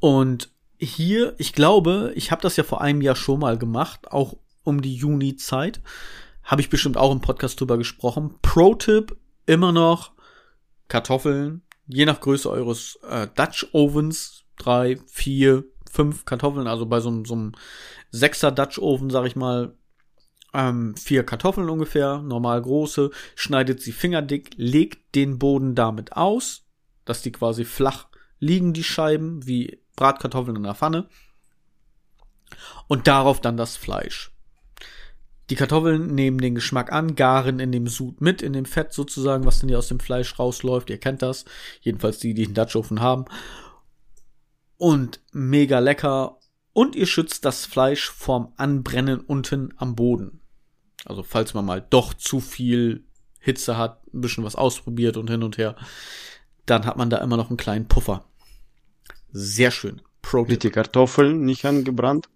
Und 0.00 0.50
hier, 0.78 1.34
ich 1.38 1.54
glaube, 1.54 2.12
ich 2.14 2.30
habe 2.30 2.42
das 2.42 2.56
ja 2.56 2.64
vor 2.64 2.82
einem 2.82 3.00
Jahr 3.00 3.16
schon 3.16 3.40
mal 3.40 3.56
gemacht, 3.56 4.10
auch 4.12 4.36
um 4.64 4.82
die 4.82 4.94
Juni-Zeit. 4.94 5.80
Habe 6.44 6.60
ich 6.60 6.70
bestimmt 6.70 6.96
auch 6.96 7.12
im 7.12 7.20
Podcast 7.20 7.60
drüber 7.60 7.78
gesprochen. 7.78 8.34
Pro-Tipp, 8.42 9.16
immer 9.46 9.72
noch 9.72 10.12
Kartoffeln, 10.88 11.62
je 11.86 12.04
nach 12.04 12.20
Größe 12.20 12.50
eures 12.50 12.98
äh, 13.08 13.26
Dutch 13.34 13.66
Ovens, 13.72 14.44
drei, 14.58 14.98
vier, 15.06 15.64
fünf 15.90 16.24
Kartoffeln, 16.24 16.66
also 16.66 16.86
bei 16.86 17.00
so, 17.00 17.24
so 17.24 17.34
einem 17.34 17.52
Sechser 18.10 18.52
Dutch 18.52 18.78
Oven, 18.78 19.10
sag 19.10 19.26
ich 19.26 19.36
mal, 19.36 19.74
ähm, 20.52 20.96
vier 20.96 21.24
Kartoffeln 21.24 21.68
ungefähr, 21.68 22.18
normal 22.18 22.62
große, 22.62 23.10
schneidet 23.34 23.80
sie 23.80 23.92
fingerdick, 23.92 24.50
legt 24.56 25.14
den 25.14 25.38
Boden 25.38 25.74
damit 25.74 26.12
aus, 26.12 26.66
dass 27.04 27.22
die 27.22 27.32
quasi 27.32 27.64
flach 27.64 28.08
liegen, 28.38 28.72
die 28.72 28.84
Scheiben, 28.84 29.46
wie 29.46 29.80
Bratkartoffeln 29.96 30.56
in 30.56 30.62
der 30.64 30.74
Pfanne. 30.74 31.08
Und 32.86 33.06
darauf 33.08 33.40
dann 33.40 33.56
das 33.56 33.76
Fleisch. 33.76 34.33
Die 35.50 35.56
Kartoffeln 35.56 36.14
nehmen 36.14 36.38
den 36.38 36.54
Geschmack 36.54 36.90
an, 36.92 37.16
garen 37.16 37.60
in 37.60 37.70
dem 37.70 37.86
Sud 37.86 38.20
mit, 38.20 38.40
in 38.40 38.54
dem 38.54 38.64
Fett 38.64 38.92
sozusagen, 38.92 39.44
was 39.44 39.60
denn 39.60 39.68
hier 39.68 39.78
aus 39.78 39.88
dem 39.88 40.00
Fleisch 40.00 40.38
rausläuft. 40.38 40.88
Ihr 40.88 40.98
kennt 40.98 41.20
das. 41.20 41.44
Jedenfalls 41.82 42.18
die, 42.18 42.32
die 42.32 42.46
einen 42.46 42.54
Dutch 42.54 42.76
Ofen 42.76 43.00
haben. 43.00 43.26
Und 44.78 45.20
mega 45.32 45.80
lecker. 45.80 46.38
Und 46.72 46.96
ihr 46.96 47.06
schützt 47.06 47.44
das 47.44 47.66
Fleisch 47.66 48.10
vorm 48.10 48.52
Anbrennen 48.56 49.20
unten 49.20 49.74
am 49.76 49.94
Boden. 49.94 50.40
Also 51.04 51.22
falls 51.22 51.52
man 51.52 51.66
mal 51.66 51.86
doch 51.88 52.14
zu 52.14 52.40
viel 52.40 53.04
Hitze 53.38 53.76
hat, 53.76 54.02
ein 54.14 54.22
bisschen 54.22 54.44
was 54.44 54.56
ausprobiert 54.56 55.18
und 55.18 55.28
hin 55.28 55.42
und 55.42 55.58
her, 55.58 55.76
dann 56.64 56.86
hat 56.86 56.96
man 56.96 57.10
da 57.10 57.18
immer 57.18 57.36
noch 57.36 57.50
einen 57.50 57.58
kleinen 57.58 57.86
Puffer. 57.86 58.24
Sehr 59.30 59.70
schön. 59.70 60.00
Pro 60.22 60.48
Wird 60.48 60.62
die 60.62 60.70
Kartoffeln 60.70 61.44
nicht 61.44 61.66
angebrannt? 61.66 62.28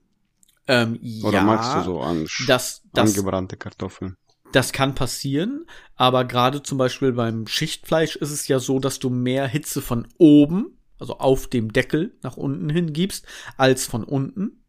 Ähm, 0.69 1.01
Oder 1.25 1.39
ja, 1.39 1.45
magst 1.45 1.75
du 1.75 1.83
so 1.83 2.01
an, 2.01 2.27
das, 2.47 2.83
das, 2.93 3.11
angebrannte 3.11 3.57
Kartoffeln? 3.57 4.17
Das 4.53 4.73
kann 4.73 4.95
passieren, 4.95 5.67
aber 5.97 6.25
gerade 6.25 6.63
zum 6.63 6.79
Beispiel 6.79 7.13
beim 7.13 7.47
Schichtfleisch 7.47 8.17
ist 8.17 8.31
es 8.31 8.49
ja 8.49 8.59
so, 8.59 8.79
dass 8.79 8.99
du 8.99 9.11
mehr 9.11 9.47
Hitze 9.47 9.83
von 9.83 10.07
oben, 10.19 10.79
also 10.99 11.19
auf 11.19 11.49
dem 11.49 11.73
Deckel 11.73 12.17
nach 12.23 12.37
unten 12.37 12.69
hin 12.71 12.93
gibst, 12.93 13.27
als 13.57 13.87
von 13.87 14.05
unten. 14.05 14.65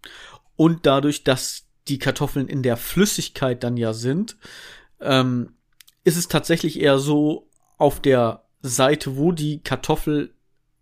Und 0.56 0.86
dadurch, 0.86 1.24
dass 1.24 1.66
die 1.88 2.00
Kartoffeln 2.00 2.48
in 2.48 2.64
der 2.64 2.78
Flüssigkeit 2.78 3.64
dann 3.64 3.78
ja 3.78 3.94
sind, 3.94 4.38
ähm, 5.02 5.54
ist 6.04 6.18
es 6.18 6.28
tatsächlich 6.28 6.80
eher 6.80 7.00
so 7.00 7.50
auf 7.78 8.02
der 8.02 8.46
Seite, 8.62 9.18
wo 9.18 9.32
die 9.32 9.62
Kartoffel 9.64 10.34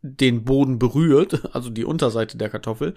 den 0.02 0.43
Boden 0.43 0.80
berührt, 0.80 1.43
also 1.56 1.70
die 1.70 1.86
Unterseite 1.86 2.38
der 2.38 2.50
Kartoffel, 2.50 2.95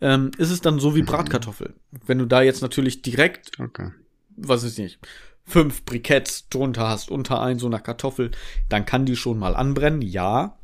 ähm, 0.00 0.30
ist 0.38 0.50
es 0.50 0.60
dann 0.60 0.80
so 0.80 0.94
wie 0.94 1.02
Bratkartoffel. 1.02 1.74
Wenn 2.06 2.18
du 2.18 2.26
da 2.26 2.42
jetzt 2.42 2.62
natürlich 2.62 3.02
direkt, 3.02 3.58
Okay. 3.58 3.90
was 4.36 4.62
ist 4.62 4.78
nicht, 4.78 4.98
fünf 5.44 5.84
Briketts 5.84 6.48
drunter 6.48 6.88
hast, 6.88 7.10
unter 7.10 7.40
ein 7.40 7.58
so 7.58 7.66
einer 7.66 7.80
Kartoffel, 7.80 8.30
dann 8.68 8.84
kann 8.84 9.06
die 9.06 9.16
schon 9.16 9.38
mal 9.38 9.56
anbrennen, 9.56 10.02
ja. 10.02 10.58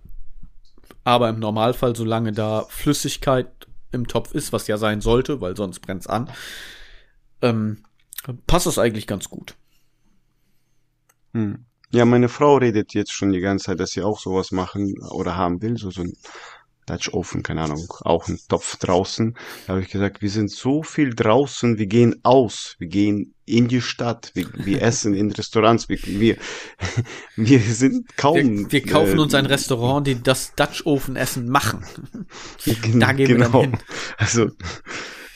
Aber 1.05 1.28
im 1.28 1.39
Normalfall, 1.39 1.97
solange 1.97 2.32
da 2.32 2.64
Flüssigkeit 2.68 3.49
im 3.93 4.09
Topf 4.09 4.35
ist, 4.35 4.53
was 4.53 4.66
ja 4.66 4.76
sein 4.76 5.01
sollte, 5.01 5.41
weil 5.41 5.57
sonst 5.57 5.80
brennt's 5.80 6.07
an, 6.07 6.30
ähm, 7.43 7.82
passt 8.47 8.66
das 8.66 8.78
eigentlich 8.78 9.07
ganz 9.07 9.28
gut. 9.28 9.55
Hm. 11.32 11.64
Ja, 11.95 12.05
meine 12.05 12.28
Frau 12.28 12.57
redet 12.57 12.92
jetzt 12.95 13.12
schon 13.12 13.32
die 13.32 13.40
ganze 13.40 13.66
Zeit, 13.66 13.80
dass 13.80 13.90
sie 13.90 14.03
auch 14.03 14.18
sowas 14.20 14.51
machen 14.51 14.95
oder 15.11 15.36
haben 15.36 15.62
will, 15.62 15.76
so, 15.78 15.90
so 15.90 16.03
ein 16.03 16.12
Dutch 16.86 17.09
Oven, 17.14 17.42
keine 17.42 17.62
Ahnung, 17.62 17.86
auch 18.03 18.28
ein 18.28 18.38
Topf 18.49 18.76
draußen. 18.76 19.34
Da 19.66 19.72
habe 19.72 19.80
ich 19.82 19.88
gesagt, 19.88 20.20
wir 20.20 20.28
sind 20.28 20.51
so 20.51 20.82
viel 20.82 21.14
draußen, 21.14 21.78
wir 21.78 21.86
gehen 21.86 22.20
aus, 22.24 22.74
wir 22.78 22.88
gehen 22.88 23.32
in 23.47 23.68
die 23.68 23.80
Stadt, 23.80 24.32
wir, 24.34 24.47
wir 24.55 24.82
essen 24.90 25.14
in 25.14 25.30
Restaurants, 25.32 25.88
wir, 25.88 25.99
wir, 26.03 26.36
wir 27.36 27.61
sind 27.61 28.14
kaum. 28.18 28.70
Wir, 28.70 28.72
wir 28.72 28.82
kaufen 28.82 29.18
äh, 29.18 29.22
uns 29.22 29.34
ein 29.34 29.47
Restaurant, 29.47 30.07
die 30.07 30.22
das 30.22 30.55
Dutch 30.57 30.84
Oven 30.84 31.16
Essen 31.16 31.49
machen. 31.49 31.84
Gen- 32.66 33.01
Da 33.01 33.12
gehen 33.12 33.28
wir 33.28 33.38
dann 33.38 33.53
hin. 33.61 33.78
Also, 34.18 34.51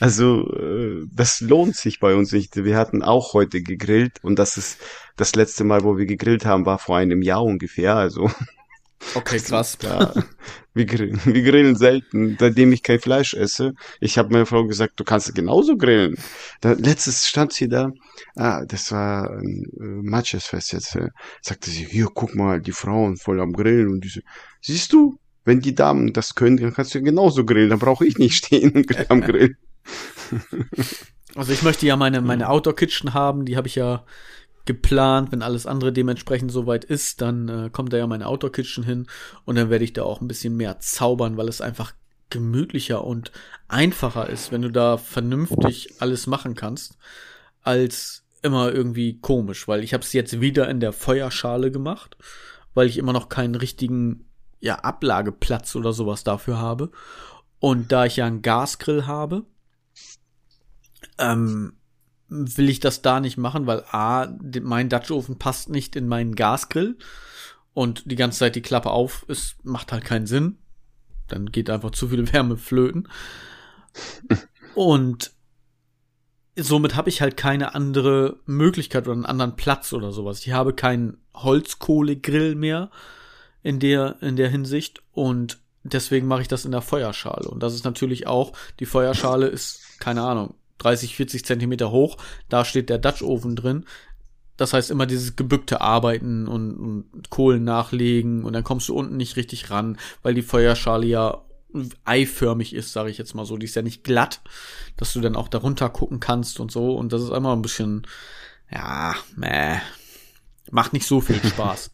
also 0.00 0.50
äh, 0.54 1.06
das 1.12 1.40
lohnt 1.40 1.76
sich 1.76 2.00
bei 2.00 2.14
uns 2.14 2.32
nicht. 2.32 2.56
Wir 2.56 2.76
hatten 2.76 3.02
auch 3.02 3.34
heute 3.34 3.62
gegrillt 3.62 4.22
und 4.22 4.38
das 4.38 4.56
ist 4.56 4.78
das 5.16 5.34
letzte 5.34 5.64
Mal, 5.64 5.84
wo 5.84 5.96
wir 5.96 6.06
gegrillt 6.06 6.44
haben, 6.44 6.66
war 6.66 6.78
vor 6.78 6.96
einem 6.96 7.22
Jahr 7.22 7.42
ungefähr. 7.42 7.96
Also 7.96 8.30
Okay, 9.14 9.38
krass. 9.38 9.78
ja, 9.82 10.12
wir, 10.74 10.86
grillen, 10.86 11.20
wir 11.24 11.42
grillen 11.42 11.76
selten, 11.76 12.36
seitdem 12.38 12.72
ich 12.72 12.82
kein 12.82 12.98
Fleisch 12.98 13.34
esse. 13.34 13.74
Ich 14.00 14.18
habe 14.18 14.32
meiner 14.32 14.46
Frau 14.46 14.66
gesagt, 14.66 14.94
du 14.96 15.04
kannst 15.04 15.34
genauso 15.34 15.76
grillen. 15.76 16.16
Da, 16.60 16.72
letztes 16.72 17.26
stand 17.26 17.52
sie 17.52 17.68
da, 17.68 17.90
ah, 18.36 18.64
das 18.66 18.90
war 18.92 19.30
ein 19.30 19.64
äh, 19.78 19.84
Matchesfest 20.02 20.72
jetzt. 20.72 20.96
Äh, 20.96 21.08
sagte 21.42 21.70
sie, 21.70 21.84
hier, 21.84 22.08
guck 22.12 22.34
mal, 22.34 22.60
die 22.60 22.72
Frauen 22.72 23.16
voll 23.16 23.40
am 23.40 23.52
Grillen 23.52 23.88
und 23.88 24.04
diese, 24.04 24.20
siehst 24.60 24.92
du, 24.92 25.18
wenn 25.44 25.60
die 25.60 25.74
Damen 25.74 26.12
das 26.12 26.34
können, 26.34 26.56
dann 26.58 26.74
kannst 26.74 26.94
du 26.94 27.00
genauso 27.00 27.44
grillen, 27.44 27.70
dann 27.70 27.78
brauche 27.78 28.06
ich 28.06 28.18
nicht 28.18 28.34
stehen 28.34 28.84
am 29.08 29.20
Grill. 29.20 29.56
Also 31.34 31.52
ich 31.52 31.62
möchte 31.62 31.86
ja 31.86 31.94
meine, 31.94 32.22
meine 32.22 32.48
Outdoor 32.48 32.74
Kitchen 32.74 33.12
haben, 33.12 33.44
die 33.44 33.56
habe 33.56 33.68
ich 33.68 33.74
ja 33.74 34.02
geplant, 34.64 35.30
wenn 35.30 35.42
alles 35.42 35.66
andere 35.66 35.92
dementsprechend 35.92 36.50
soweit 36.50 36.84
ist, 36.84 37.20
dann 37.20 37.48
äh, 37.48 37.70
kommt 37.70 37.92
da 37.92 37.96
ja 37.96 38.06
meine 38.06 38.26
Outdoor 38.26 38.50
Kitchen 38.50 38.82
hin 38.82 39.06
und 39.44 39.56
dann 39.56 39.70
werde 39.70 39.84
ich 39.84 39.92
da 39.92 40.02
auch 40.02 40.20
ein 40.20 40.28
bisschen 40.28 40.56
mehr 40.56 40.80
zaubern, 40.80 41.36
weil 41.36 41.48
es 41.48 41.60
einfach 41.60 41.92
gemütlicher 42.30 43.04
und 43.04 43.30
einfacher 43.68 44.28
ist, 44.28 44.52
wenn 44.52 44.62
du 44.62 44.70
da 44.70 44.96
vernünftig 44.96 46.00
alles 46.00 46.26
machen 46.26 46.54
kannst, 46.54 46.98
als 47.62 48.24
immer 48.42 48.72
irgendwie 48.72 49.18
komisch, 49.20 49.68
weil 49.68 49.82
ich 49.82 49.94
habe 49.94 50.02
es 50.02 50.12
jetzt 50.12 50.40
wieder 50.40 50.68
in 50.68 50.80
der 50.80 50.92
Feuerschale 50.92 51.70
gemacht, 51.70 52.16
weil 52.74 52.86
ich 52.86 52.98
immer 52.98 53.12
noch 53.12 53.28
keinen 53.28 53.54
richtigen 53.54 54.26
ja 54.60 54.76
Ablageplatz 54.76 55.76
oder 55.76 55.92
sowas 55.92 56.24
dafür 56.24 56.58
habe. 56.58 56.90
Und 57.60 57.90
da 57.90 58.04
ich 58.04 58.16
ja 58.16 58.26
einen 58.26 58.42
Gasgrill 58.42 59.06
habe, 59.06 59.44
ähm, 61.18 61.74
will 62.28 62.68
ich 62.68 62.80
das 62.80 63.02
da 63.02 63.20
nicht 63.20 63.38
machen, 63.38 63.66
weil 63.66 63.84
A, 63.90 64.28
mein 64.62 64.88
Dutch 64.88 65.10
Oven 65.10 65.38
passt 65.38 65.70
nicht 65.70 65.96
in 65.96 66.08
meinen 66.08 66.34
Gasgrill 66.34 66.98
und 67.74 68.10
die 68.10 68.16
ganze 68.16 68.40
Zeit 68.40 68.56
die 68.56 68.62
Klappe 68.62 68.90
auf 68.90 69.24
ist, 69.28 69.56
macht 69.64 69.92
halt 69.92 70.04
keinen 70.04 70.26
Sinn. 70.26 70.58
Dann 71.28 71.52
geht 71.52 71.70
einfach 71.70 71.90
zu 71.90 72.08
viel 72.08 72.32
Wärme 72.32 72.56
flöten. 72.56 73.08
Und 74.74 75.32
somit 76.56 76.96
habe 76.96 77.08
ich 77.08 77.20
halt 77.22 77.36
keine 77.36 77.74
andere 77.74 78.38
Möglichkeit 78.46 79.06
oder 79.06 79.14
einen 79.14 79.26
anderen 79.26 79.56
Platz 79.56 79.92
oder 79.92 80.12
sowas. 80.12 80.44
Ich 80.44 80.52
habe 80.52 80.74
keinen 80.74 81.18
Holzkohlegrill 81.34 82.54
mehr 82.54 82.90
in 83.62 83.80
der, 83.80 84.16
in 84.20 84.36
der 84.36 84.48
Hinsicht 84.48 85.02
und 85.12 85.58
deswegen 85.82 86.26
mache 86.26 86.42
ich 86.42 86.48
das 86.48 86.64
in 86.64 86.72
der 86.72 86.82
Feuerschale. 86.82 87.48
Und 87.48 87.62
das 87.62 87.74
ist 87.74 87.84
natürlich 87.84 88.26
auch, 88.26 88.52
die 88.80 88.86
Feuerschale 88.86 89.46
ist, 89.46 90.00
keine 90.00 90.22
Ahnung, 90.22 90.54
30, 90.78 91.16
40 91.16 91.44
Zentimeter 91.44 91.90
hoch, 91.90 92.16
da 92.48 92.64
steht 92.64 92.90
der 92.90 92.98
Dutch 92.98 93.22
Oven 93.22 93.56
drin. 93.56 93.84
Das 94.56 94.72
heißt 94.72 94.90
immer 94.90 95.06
dieses 95.06 95.36
gebückte 95.36 95.80
Arbeiten 95.80 96.48
und, 96.48 96.74
und 96.74 97.30
Kohlen 97.30 97.62
nachlegen 97.62 98.44
und 98.44 98.52
dann 98.54 98.64
kommst 98.64 98.88
du 98.88 98.94
unten 98.94 99.16
nicht 99.16 99.36
richtig 99.36 99.70
ran, 99.70 99.98
weil 100.22 100.34
die 100.34 100.42
Feuerschale 100.42 101.06
ja 101.06 101.42
eiförmig 102.04 102.74
ist, 102.74 102.92
sage 102.92 103.10
ich 103.10 103.18
jetzt 103.18 103.34
mal 103.34 103.44
so. 103.44 103.56
Die 103.56 103.66
ist 103.66 103.76
ja 103.76 103.82
nicht 103.82 104.04
glatt, 104.04 104.40
dass 104.96 105.12
du 105.12 105.20
dann 105.20 105.36
auch 105.36 105.48
darunter 105.48 105.88
gucken 105.90 106.20
kannst 106.20 106.60
und 106.60 106.70
so. 106.70 106.96
Und 106.96 107.12
das 107.12 107.22
ist 107.22 107.30
einmal 107.30 107.54
ein 107.54 107.62
bisschen, 107.62 108.06
ja, 108.70 109.14
meh, 109.36 109.78
macht 110.70 110.92
nicht 110.92 111.06
so 111.06 111.20
viel 111.20 111.42
Spaß. 111.44 111.90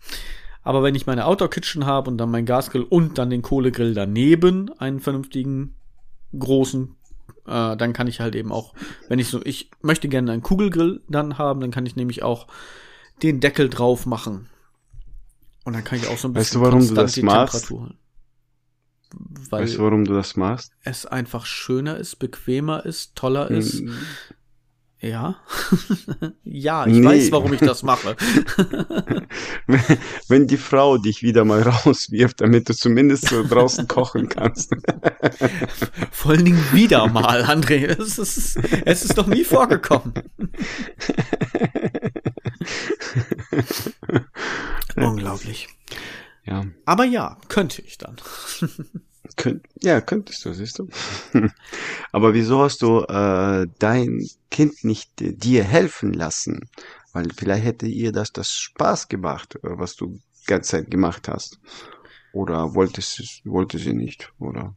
Aber 0.62 0.82
wenn 0.82 0.94
ich 0.94 1.06
meine 1.06 1.26
Outdoor 1.26 1.50
Kitchen 1.50 1.84
habe 1.84 2.10
und 2.10 2.18
dann 2.18 2.30
mein 2.30 2.46
Gasgrill 2.46 2.84
und 2.84 3.18
dann 3.18 3.30
den 3.30 3.42
Kohlegrill 3.42 3.94
daneben, 3.94 4.70
einen 4.78 5.00
vernünftigen 5.00 5.74
großen, 6.36 6.96
äh, 7.46 7.76
dann 7.76 7.92
kann 7.92 8.06
ich 8.06 8.20
halt 8.20 8.34
eben 8.34 8.52
auch, 8.52 8.74
wenn 9.08 9.18
ich 9.18 9.28
so, 9.28 9.40
ich 9.44 9.70
möchte 9.82 10.08
gerne 10.08 10.32
einen 10.32 10.42
Kugelgrill 10.42 11.02
dann 11.08 11.38
haben, 11.38 11.60
dann 11.60 11.70
kann 11.70 11.86
ich 11.86 11.96
nämlich 11.96 12.22
auch 12.22 12.46
den 13.22 13.40
Deckel 13.40 13.68
drauf 13.68 14.06
machen. 14.06 14.48
Und 15.64 15.72
dann 15.74 15.84
kann 15.84 15.98
ich 15.98 16.06
auch 16.08 16.18
so 16.18 16.28
ein 16.28 16.34
Weißt 16.34 16.50
bisschen 16.52 16.60
du, 16.60 16.66
warum 16.66 16.86
du 16.86 16.94
das 16.94 17.12
die 17.14 17.22
machst? 17.22 17.68
Temperatur 17.68 17.80
holen. 17.80 17.98
Weil 19.50 19.62
Weißt 19.62 19.76
du, 19.76 19.82
warum 19.82 20.04
du 20.04 20.14
das 20.14 20.36
machst? 20.36 20.72
es 20.82 21.06
einfach 21.06 21.46
schöner 21.46 21.96
ist, 21.96 22.16
bequemer 22.16 22.84
ist, 22.84 23.14
toller 23.14 23.50
ist. 23.50 23.82
Ja. 25.04 25.36
ja, 26.44 26.86
ich 26.86 26.94
Nee. 26.94 27.04
weiß, 27.06 27.32
warum 27.32 27.52
ich 27.52 27.60
das 27.60 27.82
mache. 27.82 28.16
Wenn 30.28 30.46
die 30.46 30.56
Frau 30.56 30.96
dich 30.96 31.22
wieder 31.22 31.44
mal 31.44 31.60
rauswirft, 31.62 32.40
damit 32.40 32.70
du 32.70 32.74
zumindest 32.74 33.28
so 33.28 33.44
draußen 33.46 33.86
kochen 33.86 34.30
kannst. 34.30 34.72
Vor 36.10 36.30
allen 36.32 36.46
Dingen 36.46 36.64
wieder 36.72 37.06
mal, 37.08 37.42
André. 37.44 37.84
Es 38.00 38.18
ist, 38.18 38.56
es 38.86 39.04
ist 39.04 39.16
noch 39.18 39.26
nie 39.26 39.44
vorgekommen. 39.44 40.14
Unglaublich. 44.96 45.68
Ja, 46.46 46.64
Aber 46.86 47.04
ja, 47.04 47.36
könnte 47.48 47.82
ich 47.82 47.98
dann. 47.98 48.16
Könnt, 49.36 49.66
ja, 49.82 50.00
könntest 50.00 50.44
du, 50.44 50.52
siehst 50.52 50.78
du. 50.78 50.88
Aber 52.12 52.34
wieso 52.34 52.62
hast 52.62 52.82
du 52.82 53.00
äh, 53.02 53.66
dein 53.78 54.26
Kind 54.50 54.84
nicht 54.84 55.20
äh, 55.20 55.32
dir 55.32 55.64
helfen 55.64 56.12
lassen? 56.12 56.68
Weil 57.12 57.28
vielleicht 57.36 57.64
hätte 57.64 57.86
ihr 57.86 58.12
das 58.12 58.32
das 58.32 58.50
Spaß 58.50 59.08
gemacht, 59.08 59.56
äh, 59.56 59.60
was 59.78 59.96
du 59.96 60.18
die 60.42 60.46
ganze 60.46 60.72
Zeit 60.72 60.90
gemacht 60.90 61.28
hast. 61.28 61.58
Oder 62.32 62.74
wolltest 62.74 63.20
es- 63.20 63.40
wollte 63.44 63.78
sie 63.78 63.92
nicht, 63.94 64.32
oder? 64.38 64.74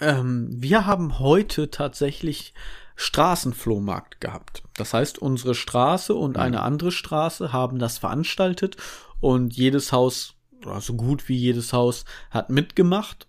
Ähm, 0.00 0.48
wir 0.50 0.86
haben 0.86 1.18
heute 1.18 1.70
tatsächlich 1.70 2.54
Straßenflohmarkt 2.96 4.20
gehabt. 4.20 4.62
Das 4.76 4.92
heißt, 4.94 5.18
unsere 5.18 5.54
Straße 5.54 6.14
und 6.14 6.36
eine 6.36 6.62
andere 6.62 6.92
Straße 6.92 7.52
haben 7.52 7.78
das 7.78 7.98
veranstaltet 7.98 8.76
und 9.20 9.54
jedes 9.54 9.92
Haus, 9.92 10.34
so 10.80 10.94
gut 10.94 11.28
wie 11.28 11.36
jedes 11.36 11.72
Haus, 11.72 12.04
hat 12.30 12.50
mitgemacht. 12.50 13.28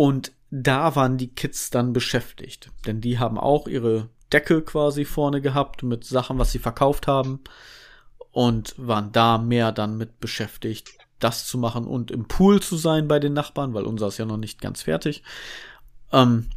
Und 0.00 0.32
da 0.50 0.96
waren 0.96 1.18
die 1.18 1.28
Kids 1.28 1.68
dann 1.68 1.92
beschäftigt. 1.92 2.70
Denn 2.86 3.02
die 3.02 3.18
haben 3.18 3.36
auch 3.36 3.68
ihre 3.68 4.08
Decke 4.32 4.62
quasi 4.62 5.04
vorne 5.04 5.42
gehabt 5.42 5.82
mit 5.82 6.04
Sachen, 6.06 6.38
was 6.38 6.52
sie 6.52 6.58
verkauft 6.58 7.06
haben. 7.06 7.40
Und 8.30 8.72
waren 8.78 9.12
da 9.12 9.36
mehr 9.36 9.72
dann 9.72 9.98
mit 9.98 10.18
beschäftigt, 10.18 10.88
das 11.18 11.46
zu 11.46 11.58
machen 11.58 11.84
und 11.86 12.10
im 12.10 12.26
Pool 12.28 12.62
zu 12.62 12.78
sein 12.78 13.08
bei 13.08 13.18
den 13.18 13.34
Nachbarn, 13.34 13.74
weil 13.74 13.84
unser 13.84 14.08
ist 14.08 14.16
ja 14.16 14.24
noch 14.24 14.38
nicht 14.38 14.62
ganz 14.62 14.80
fertig. 14.80 15.22
Ähm, 16.12 16.48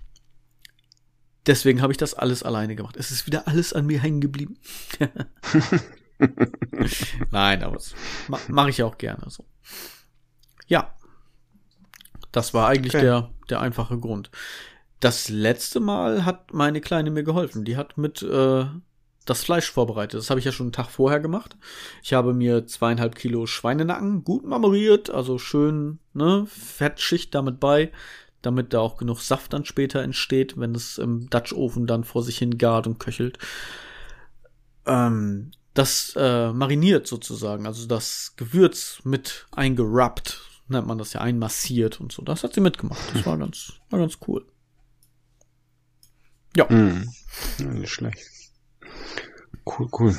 deswegen 1.46 1.82
habe 1.82 1.92
ich 1.92 1.98
das 1.98 2.14
alles 2.14 2.44
alleine 2.44 2.78
gemacht. 2.78 2.96
Es 2.96 3.12
ist 3.12 3.28
wieder 3.28 3.46
alles 3.50 3.74
an 3.74 3.88
mir 3.88 4.00
hängen 4.00 4.22
geblieben. 4.22 4.58
Nein, 7.32 7.62
aber 7.62 7.76
das 7.76 7.94
ma 8.30 8.40
mache 8.48 8.70
ich 8.70 8.82
auch 8.84 8.98
gerne 8.98 9.30
so. 9.30 9.44
Ja. 10.68 10.96
Das 12.34 12.54
war 12.54 12.68
eigentlich 12.68 12.94
Okay. 12.94 13.04
der, 13.06 13.30
der 13.50 13.62
einfache 13.62 13.98
Grund. 13.98 14.30
Das 15.00 15.30
letzte 15.30 15.80
Mal 15.80 16.26
hat 16.26 16.54
meine 16.54 16.82
Kleine 16.82 17.10
mir 17.12 17.24
geholfen. 17.24 17.64
Die 17.64 17.78
hat 17.78 17.98
mit 17.98 18.22
äh, 18.22 18.66
das 19.26 19.44
Fleisch 19.44 19.72
vorbereitet. 19.72 20.20
Das 20.20 20.30
habe 20.30 20.40
ich 20.40 20.46
ja 20.46 20.52
schon 20.52 20.66
einen 20.66 20.74
Tag 20.74 20.90
vorher 20.90 21.22
gemacht. 21.22 21.56
Ich 22.02 22.14
habe 22.14 22.34
mir 22.34 22.68
zweieinhalb 22.68 23.16
Kilo 23.16 23.46
Schweinenacken 23.46 24.26
gut 24.26 24.46
marmoriert, 24.46 25.10
also 25.10 25.38
schön, 25.38 26.00
ne, 26.14 26.46
Fettschicht 26.48 27.34
damit 27.34 27.62
bei. 27.62 27.92
damit 28.42 28.74
da 28.74 28.80
auch 28.80 28.98
genug 28.98 29.22
Saft 29.22 29.54
dann 29.54 29.64
später 29.64 30.02
entsteht, 30.02 30.60
wenn 30.60 30.76
es 30.76 30.98
im 30.98 31.30
Dutch 31.30 31.54
Ofen 31.54 31.88
dann 31.88 32.04
vor 32.04 32.24
sich 32.24 32.38
hin 32.38 32.58
gart 32.58 32.88
und 32.88 33.00
köchelt. 33.00 33.38
Ähm, 34.86 35.52
das 35.74 36.14
äh, 36.18 36.52
mariniert 36.52 37.08
sozusagen, 37.08 37.66
also 37.66 37.88
das 37.88 38.34
Gewürz 38.36 39.00
mit 39.06 39.48
eingerappt, 39.52 40.42
nennt 40.74 40.88
man 40.88 40.98
das 40.98 41.14
ja, 41.14 41.22
einmassiert 41.22 42.02
und 42.02 42.12
so. 42.12 42.22
Das 42.22 42.44
hat 42.44 42.54
sie 42.54 42.62
mitgemacht. 42.62 43.02
Das 43.14 43.26
war 43.26 43.38
ganz, 43.38 43.74
war 43.90 44.00
ganz 44.00 44.18
cool. 44.28 44.46
Ja. 46.56 46.68
Mhm. 46.70 47.10
nicht 47.80 47.92
schlecht. 47.92 48.20
Cool, 49.66 49.88
cool. 50.00 50.18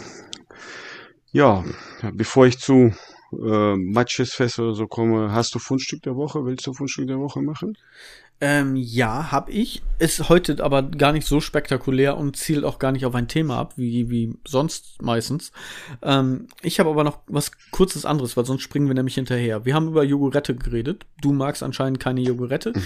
Ja, 1.33 1.65
bevor 2.13 2.47
ich 2.47 2.59
zu 2.59 2.93
äh, 3.33 3.77
Matchesfest 3.77 4.59
oder 4.59 4.75
so 4.75 4.87
komme, 4.87 5.33
hast 5.33 5.55
du 5.55 5.59
Fundstück 5.59 6.03
der 6.03 6.17
Woche? 6.17 6.45
Willst 6.45 6.67
du 6.67 6.73
Fundstück 6.73 7.07
der 7.09 7.19
Woche 7.19 7.43
machen? 7.43 7.77
Ähm, 8.41 8.77
ja, 8.77 9.31
hab 9.31 9.49
ich. 9.49 9.83
Ist 9.99 10.29
heute 10.29 10.63
aber 10.63 10.83
gar 10.83 11.13
nicht 11.13 11.27
so 11.27 11.41
spektakulär 11.41 12.17
und 12.17 12.37
zielt 12.37 12.65
auch 12.65 12.79
gar 12.79 12.93
nicht 12.93 13.07
auf 13.07 13.15
ein 13.15 13.29
Thema 13.29 13.59
ab, 13.59 13.75
wie, 13.77 14.11
wie 14.11 14.37
sonst 14.47 15.01
meistens. 15.01 15.53
Ähm, 16.03 16.49
ich 16.61 16.81
habe 16.81 16.91
aber 16.91 17.05
noch 17.05 17.21
was 17.27 17.53
kurzes 17.71 18.05
anderes, 18.05 18.37
weil 18.37 18.45
sonst 18.45 18.63
springen 18.63 18.89
wir 18.89 18.95
nämlich 18.95 19.15
hinterher. 19.15 19.65
Wir 19.65 19.75
haben 19.75 19.89
über 19.89 20.05
Jogurette 20.05 20.55
geredet. 20.55 21.07
Du 21.23 21.33
magst 21.33 21.63
anscheinend 21.63 22.01
keine 22.01 22.21
Jogurette. 22.21 22.73
Mhm. 22.75 22.83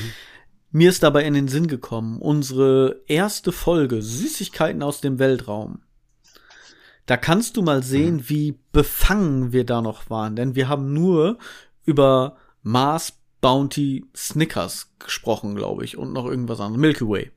Mir 0.71 0.91
ist 0.91 1.03
dabei 1.03 1.25
in 1.25 1.33
den 1.33 1.49
Sinn 1.49 1.67
gekommen, 1.67 2.19
unsere 2.21 3.01
erste 3.07 3.53
Folge 3.53 4.03
Süßigkeiten 4.03 4.83
aus 4.83 5.01
dem 5.01 5.19
Weltraum. 5.19 5.81
Da 7.07 7.17
kannst 7.17 7.57
du 7.57 7.63
mal 7.63 7.83
sehen, 7.83 8.17
mhm. 8.17 8.29
wie 8.29 8.59
befangen 8.71 9.53
wir 9.53 9.65
da 9.65 9.81
noch 9.81 10.11
waren, 10.11 10.37
denn 10.37 10.55
wir 10.55 10.69
haben 10.69 10.93
nur 10.93 11.39
über 11.87 12.37
Mars, 12.63 13.15
Bounty, 13.41 14.05
Snickers 14.17 14.93
gesprochen, 14.99 15.55
glaube 15.55 15.85
ich, 15.85 15.97
und 15.97 16.13
noch 16.13 16.27
irgendwas 16.27 16.61
anderes. 16.61 16.81
Milky 16.81 17.09
Way. 17.09 17.31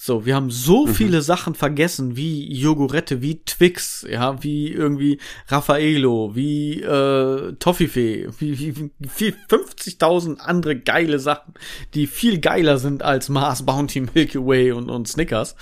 So, 0.00 0.24
wir 0.24 0.36
haben 0.36 0.52
so 0.52 0.86
mhm. 0.86 0.94
viele 0.94 1.22
Sachen 1.22 1.56
vergessen, 1.56 2.16
wie 2.16 2.52
Jogurette, 2.52 3.20
wie 3.20 3.42
Twix, 3.42 4.06
ja, 4.08 4.40
wie 4.44 4.68
irgendwie 4.68 5.18
Raffaello, 5.48 6.36
wie 6.36 6.80
äh, 6.80 7.54
Toffifee, 7.58 8.28
wie, 8.38 8.58
wie, 8.60 8.90
wie 9.00 9.34
50.000 9.50 10.38
andere 10.38 10.78
geile 10.78 11.18
Sachen, 11.18 11.54
die 11.94 12.06
viel 12.06 12.38
geiler 12.38 12.78
sind 12.78 13.02
als 13.02 13.28
Mars, 13.28 13.66
Bounty, 13.66 14.02
Milky 14.02 14.38
Way 14.38 14.70
und, 14.70 14.88
und 14.88 15.08
Snickers. 15.08 15.56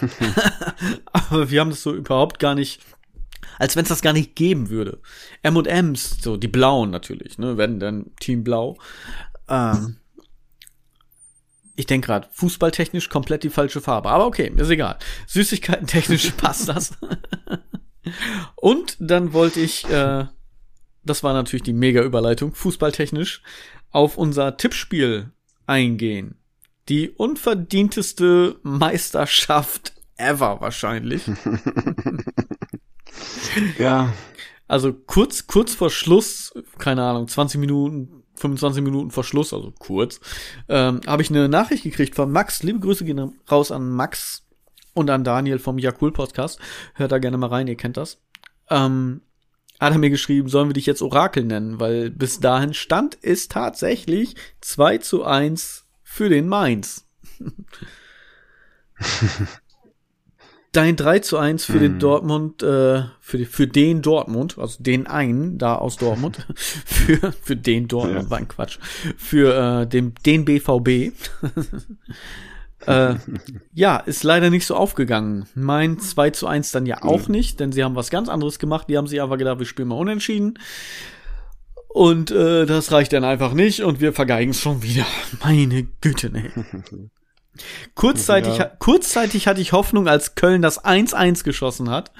Aber 1.12 1.50
wir 1.50 1.60
haben 1.60 1.70
das 1.70 1.82
so 1.82 1.92
überhaupt 1.92 2.38
gar 2.38 2.54
nicht 2.54 2.80
als 3.60 3.76
wenn 3.76 3.82
es 3.82 3.90
das 3.90 4.00
gar 4.00 4.14
nicht 4.14 4.34
geben 4.34 4.70
würde. 4.70 5.00
M&M's, 5.42 6.22
so 6.22 6.38
die 6.38 6.48
blauen 6.48 6.90
natürlich, 6.90 7.36
ne, 7.36 7.58
wenn 7.58 7.78
dann 7.78 8.06
Team 8.18 8.42
Blau. 8.42 8.78
Ähm, 9.48 9.98
ich 11.76 11.84
denke 11.84 12.06
gerade, 12.06 12.28
fußballtechnisch 12.32 13.10
komplett 13.10 13.42
die 13.42 13.50
falsche 13.50 13.82
Farbe. 13.82 14.08
Aber 14.08 14.24
okay, 14.24 14.50
ist 14.56 14.70
egal. 14.70 14.98
Süßigkeiten 15.26 15.86
technisch 15.86 16.30
passt 16.38 16.70
das. 16.70 16.92
Und 18.56 18.96
dann 18.98 19.34
wollte 19.34 19.60
ich, 19.60 19.86
äh, 19.90 20.24
das 21.04 21.22
war 21.22 21.34
natürlich 21.34 21.62
die 21.62 21.74
mega 21.74 22.02
Überleitung, 22.02 22.54
fußballtechnisch, 22.54 23.42
auf 23.90 24.16
unser 24.16 24.56
Tippspiel 24.56 25.32
eingehen. 25.66 26.36
Die 26.88 27.10
unverdienteste 27.10 28.58
Meisterschaft 28.62 29.92
ever 30.16 30.62
wahrscheinlich. 30.62 31.24
ja. 33.78 34.12
Also 34.68 34.92
kurz, 34.92 35.46
kurz 35.46 35.74
vor 35.74 35.90
Schluss, 35.90 36.52
keine 36.78 37.02
Ahnung, 37.02 37.26
20 37.26 37.58
Minuten, 37.58 38.22
25 38.36 38.82
Minuten 38.82 39.10
vor 39.10 39.24
Schluss, 39.24 39.52
also 39.52 39.72
kurz, 39.78 40.20
ähm, 40.68 41.00
habe 41.06 41.22
ich 41.22 41.30
eine 41.30 41.48
Nachricht 41.48 41.82
gekriegt 41.82 42.14
von 42.14 42.30
Max. 42.30 42.62
Liebe 42.62 42.78
Grüße 42.78 43.04
gehen 43.04 43.40
raus 43.50 43.72
an 43.72 43.90
Max 43.90 44.46
und 44.94 45.10
an 45.10 45.24
Daniel 45.24 45.58
vom 45.58 45.78
Jakul 45.78 46.12
Podcast. 46.12 46.60
Hört 46.94 47.12
da 47.12 47.18
gerne 47.18 47.36
mal 47.36 47.48
rein, 47.48 47.66
ihr 47.66 47.76
kennt 47.76 47.96
das. 47.96 48.18
Ähm, 48.68 49.22
hat 49.80 49.92
er 49.92 49.98
mir 49.98 50.10
geschrieben, 50.10 50.48
sollen 50.48 50.68
wir 50.68 50.74
dich 50.74 50.86
jetzt 50.86 51.02
Orakel 51.02 51.44
nennen, 51.44 51.80
weil 51.80 52.10
bis 52.10 52.38
dahin 52.38 52.74
stand 52.74 53.18
es 53.22 53.48
tatsächlich 53.48 54.36
2 54.60 54.98
zu 54.98 55.24
1 55.24 55.84
für 56.04 56.28
den 56.28 56.46
Mainz. 56.46 57.06
Dein 60.72 60.94
3 60.94 61.18
zu 61.18 61.36
1 61.36 61.64
für 61.64 61.74
hm. 61.74 61.80
den 61.80 61.98
Dortmund, 61.98 62.62
äh, 62.62 63.02
für, 63.20 63.38
die, 63.38 63.44
für 63.44 63.66
den 63.66 64.02
Dortmund, 64.02 64.56
also 64.56 64.80
den 64.80 65.08
einen 65.08 65.58
da 65.58 65.74
aus 65.74 65.96
Dortmund, 65.96 66.46
für, 66.54 67.32
für 67.42 67.56
den 67.56 67.88
Dortmund, 67.88 68.24
ja. 68.24 68.30
war 68.30 68.38
ein 68.38 68.46
Quatsch, 68.46 68.78
für 69.16 69.82
äh, 69.82 69.86
dem, 69.86 70.14
den 70.24 70.44
BVB. 70.44 70.88
äh, 72.86 73.14
ja, 73.74 73.96
ist 73.96 74.22
leider 74.22 74.50
nicht 74.50 74.64
so 74.64 74.76
aufgegangen. 74.76 75.46
Mein 75.56 75.98
2 75.98 76.30
zu 76.30 76.46
1 76.46 76.70
dann 76.70 76.86
ja 76.86 77.02
auch 77.02 77.26
nicht, 77.26 77.58
denn 77.58 77.72
sie 77.72 77.82
haben 77.82 77.96
was 77.96 78.10
ganz 78.10 78.28
anderes 78.28 78.60
gemacht. 78.60 78.86
Die 78.88 78.96
haben 78.96 79.08
sich 79.08 79.20
einfach 79.20 79.38
gedacht, 79.38 79.58
wir 79.58 79.66
spielen 79.66 79.88
mal 79.88 79.98
unentschieden. 79.98 80.56
Und 81.88 82.30
äh, 82.30 82.66
das 82.66 82.92
reicht 82.92 83.12
dann 83.12 83.24
einfach 83.24 83.52
nicht 83.54 83.82
und 83.82 84.00
wir 84.00 84.12
vergeigen 84.12 84.52
es 84.52 84.60
schon 84.60 84.84
wieder. 84.84 85.04
Meine 85.42 85.88
Güte, 86.00 86.30
ne. 86.30 86.52
Kurzzeitig, 87.94 88.58
ja. 88.58 88.64
kurzzeitig 88.64 89.46
hatte 89.46 89.60
ich 89.60 89.72
Hoffnung, 89.72 90.08
als 90.08 90.34
Köln 90.34 90.62
das 90.62 90.84
1-1 90.84 91.44
geschossen 91.44 91.90
hat. 91.90 92.12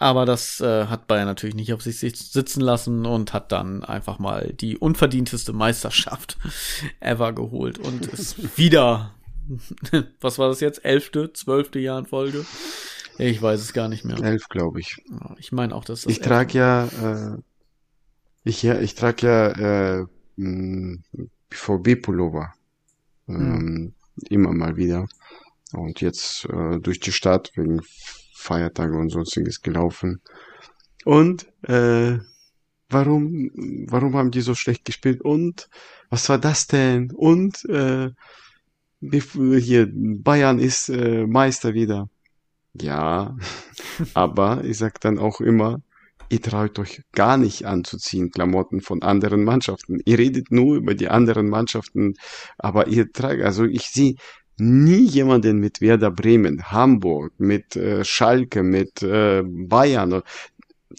Aber 0.00 0.24
das 0.24 0.60
äh, 0.62 0.86
hat 0.86 1.06
Bayern 1.08 1.26
natürlich 1.26 1.54
nicht 1.54 1.74
auf 1.74 1.82
sich 1.82 1.98
sitzen 1.98 2.62
lassen 2.62 3.04
und 3.04 3.34
hat 3.34 3.52
dann 3.52 3.84
einfach 3.84 4.18
mal 4.18 4.54
die 4.58 4.78
unverdienteste 4.78 5.52
Meisterschaft 5.52 6.38
ever 7.00 7.34
geholt 7.34 7.78
und 7.78 8.06
ist 8.06 8.56
wieder, 8.56 9.14
was 10.20 10.38
war 10.38 10.48
das 10.48 10.60
jetzt, 10.60 10.84
elfte, 10.86 11.34
zwölfte 11.34 11.78
Jahr 11.78 11.98
in 11.98 12.06
Folge? 12.06 12.46
Ich 13.18 13.42
weiß 13.42 13.60
es 13.60 13.74
gar 13.74 13.88
nicht 13.88 14.06
mehr. 14.06 14.18
Elf, 14.22 14.48
glaube 14.48 14.80
ich. 14.80 15.04
Ich 15.36 15.52
meine 15.52 15.74
auch, 15.74 15.84
dass 15.84 16.02
das. 16.02 16.12
Ich 16.12 16.20
trage 16.20 16.56
ja, 16.56 16.84
äh, 16.86 17.36
ich 18.44 18.62
ja, 18.62 18.80
ich 18.80 18.94
trage 18.94 19.26
ja 19.26 20.00
äh, 20.00 20.06
BVB-Pullover. 21.50 22.54
Hm. 23.26 23.36
Ähm, 23.36 23.94
immer 24.28 24.52
mal 24.52 24.76
wieder. 24.76 25.06
Und 25.72 26.00
jetzt 26.00 26.46
äh, 26.46 26.78
durch 26.80 27.00
die 27.00 27.12
Stadt 27.12 27.52
wegen 27.54 27.80
Feiertage 28.34 28.96
und 28.96 29.10
sonstiges 29.10 29.62
gelaufen. 29.62 30.20
Und 31.04 31.46
äh, 31.62 32.18
warum, 32.88 33.50
warum 33.88 34.16
haben 34.16 34.30
die 34.30 34.40
so 34.40 34.54
schlecht 34.54 34.84
gespielt? 34.84 35.20
Und 35.22 35.68
was 36.08 36.28
war 36.28 36.38
das 36.38 36.66
denn? 36.66 37.12
Und 37.12 37.64
äh, 37.66 38.10
hier 39.00 39.88
Bayern 39.92 40.58
ist 40.58 40.88
äh, 40.88 41.26
Meister 41.26 41.74
wieder. 41.74 42.08
Ja, 42.74 43.36
aber 44.14 44.64
ich 44.64 44.78
sag 44.78 45.00
dann 45.00 45.18
auch 45.18 45.40
immer, 45.40 45.80
ihr 46.30 46.40
traut 46.40 46.78
euch 46.78 47.02
gar 47.12 47.36
nicht 47.36 47.66
anzuziehen, 47.66 48.30
Klamotten 48.30 48.80
von 48.80 49.02
anderen 49.02 49.44
Mannschaften. 49.44 50.00
Ihr 50.04 50.18
redet 50.18 50.50
nur 50.50 50.76
über 50.76 50.94
die 50.94 51.08
anderen 51.08 51.48
Mannschaften, 51.48 52.14
aber 52.56 52.86
ihr 52.86 53.12
tragt, 53.12 53.42
also 53.42 53.64
ich 53.64 53.90
sehe 53.90 54.14
nie 54.56 55.06
jemanden 55.06 55.58
mit 55.58 55.80
Werder 55.80 56.10
Bremen, 56.10 56.62
Hamburg, 56.70 57.32
mit 57.38 57.76
äh, 57.76 58.04
Schalke, 58.04 58.62
mit 58.62 59.02
äh, 59.02 59.42
Bayern. 59.44 60.22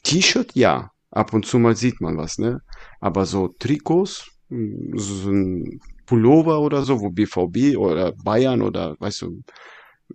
T-Shirt, 0.03 0.51
ja, 0.53 0.91
ab 1.11 1.33
und 1.33 1.45
zu 1.45 1.59
mal 1.59 1.75
sieht 1.75 2.01
man 2.01 2.17
was, 2.17 2.37
ne? 2.37 2.61
Aber 2.99 3.25
so 3.25 3.47
Trikots, 3.47 4.31
so 4.49 5.29
ein 5.29 5.79
Pullover 6.05 6.59
oder 6.59 6.83
so, 6.83 6.99
wo 6.99 7.09
BVB 7.09 7.77
oder 7.77 8.11
Bayern 8.11 8.61
oder, 8.61 8.97
weißt 8.99 9.21
du, 9.21 9.43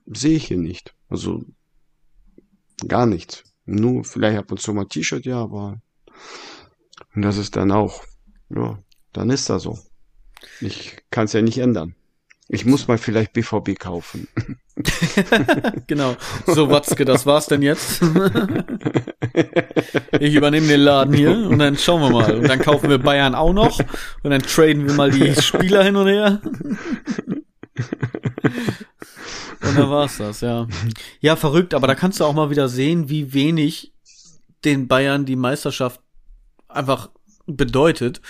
sehe 0.06 0.36
ich 0.36 0.48
hier 0.48 0.58
nicht. 0.58 0.94
Also 1.08 1.42
gar 2.86 3.06
nichts. 3.06 3.44
Nur 3.66 4.04
vielleicht 4.04 4.38
ab 4.38 4.50
und 4.50 4.60
zu 4.60 4.72
mal 4.72 4.86
T-Shirt, 4.86 5.26
ja, 5.26 5.42
aber 5.42 5.80
und 7.14 7.22
das 7.22 7.38
ist 7.38 7.56
dann 7.56 7.72
auch, 7.72 8.02
ja, 8.50 8.78
dann 9.12 9.30
ist 9.30 9.50
das 9.50 9.62
so. 9.62 9.78
Ich 10.60 10.96
kann 11.10 11.24
es 11.24 11.32
ja 11.32 11.42
nicht 11.42 11.58
ändern. 11.58 11.94
Ich 12.48 12.64
muss 12.64 12.86
mal 12.86 12.98
vielleicht 12.98 13.32
BVB 13.32 13.76
kaufen. 13.76 14.28
genau. 15.88 16.14
So, 16.46 16.70
Watzke, 16.70 17.04
das 17.04 17.26
war's 17.26 17.46
denn 17.46 17.62
jetzt? 17.62 18.00
ich 20.20 20.34
übernehme 20.34 20.68
den 20.68 20.80
Laden 20.80 21.12
hier 21.12 21.32
und 21.32 21.58
dann 21.58 21.76
schauen 21.76 22.02
wir 22.02 22.10
mal. 22.10 22.36
Und 22.36 22.48
dann 22.48 22.60
kaufen 22.60 22.88
wir 22.88 22.98
Bayern 22.98 23.34
auch 23.34 23.52
noch 23.52 23.80
und 24.22 24.30
dann 24.30 24.42
traden 24.42 24.86
wir 24.86 24.94
mal 24.94 25.10
die 25.10 25.34
Spieler 25.34 25.82
hin 25.82 25.96
und 25.96 26.06
her. 26.06 26.40
Und 29.68 29.76
dann 29.76 29.90
war's 29.90 30.18
das, 30.18 30.40
ja. 30.40 30.66
Ja, 31.20 31.36
verrückt, 31.36 31.74
aber 31.74 31.86
da 31.86 31.94
kannst 31.94 32.20
du 32.20 32.24
auch 32.24 32.34
mal 32.34 32.50
wieder 32.50 32.68
sehen, 32.68 33.08
wie 33.08 33.32
wenig 33.32 33.92
den 34.64 34.88
Bayern 34.88 35.24
die 35.24 35.36
Meisterschaft 35.36 36.00
einfach 36.68 37.10
bedeutet, 37.46 38.20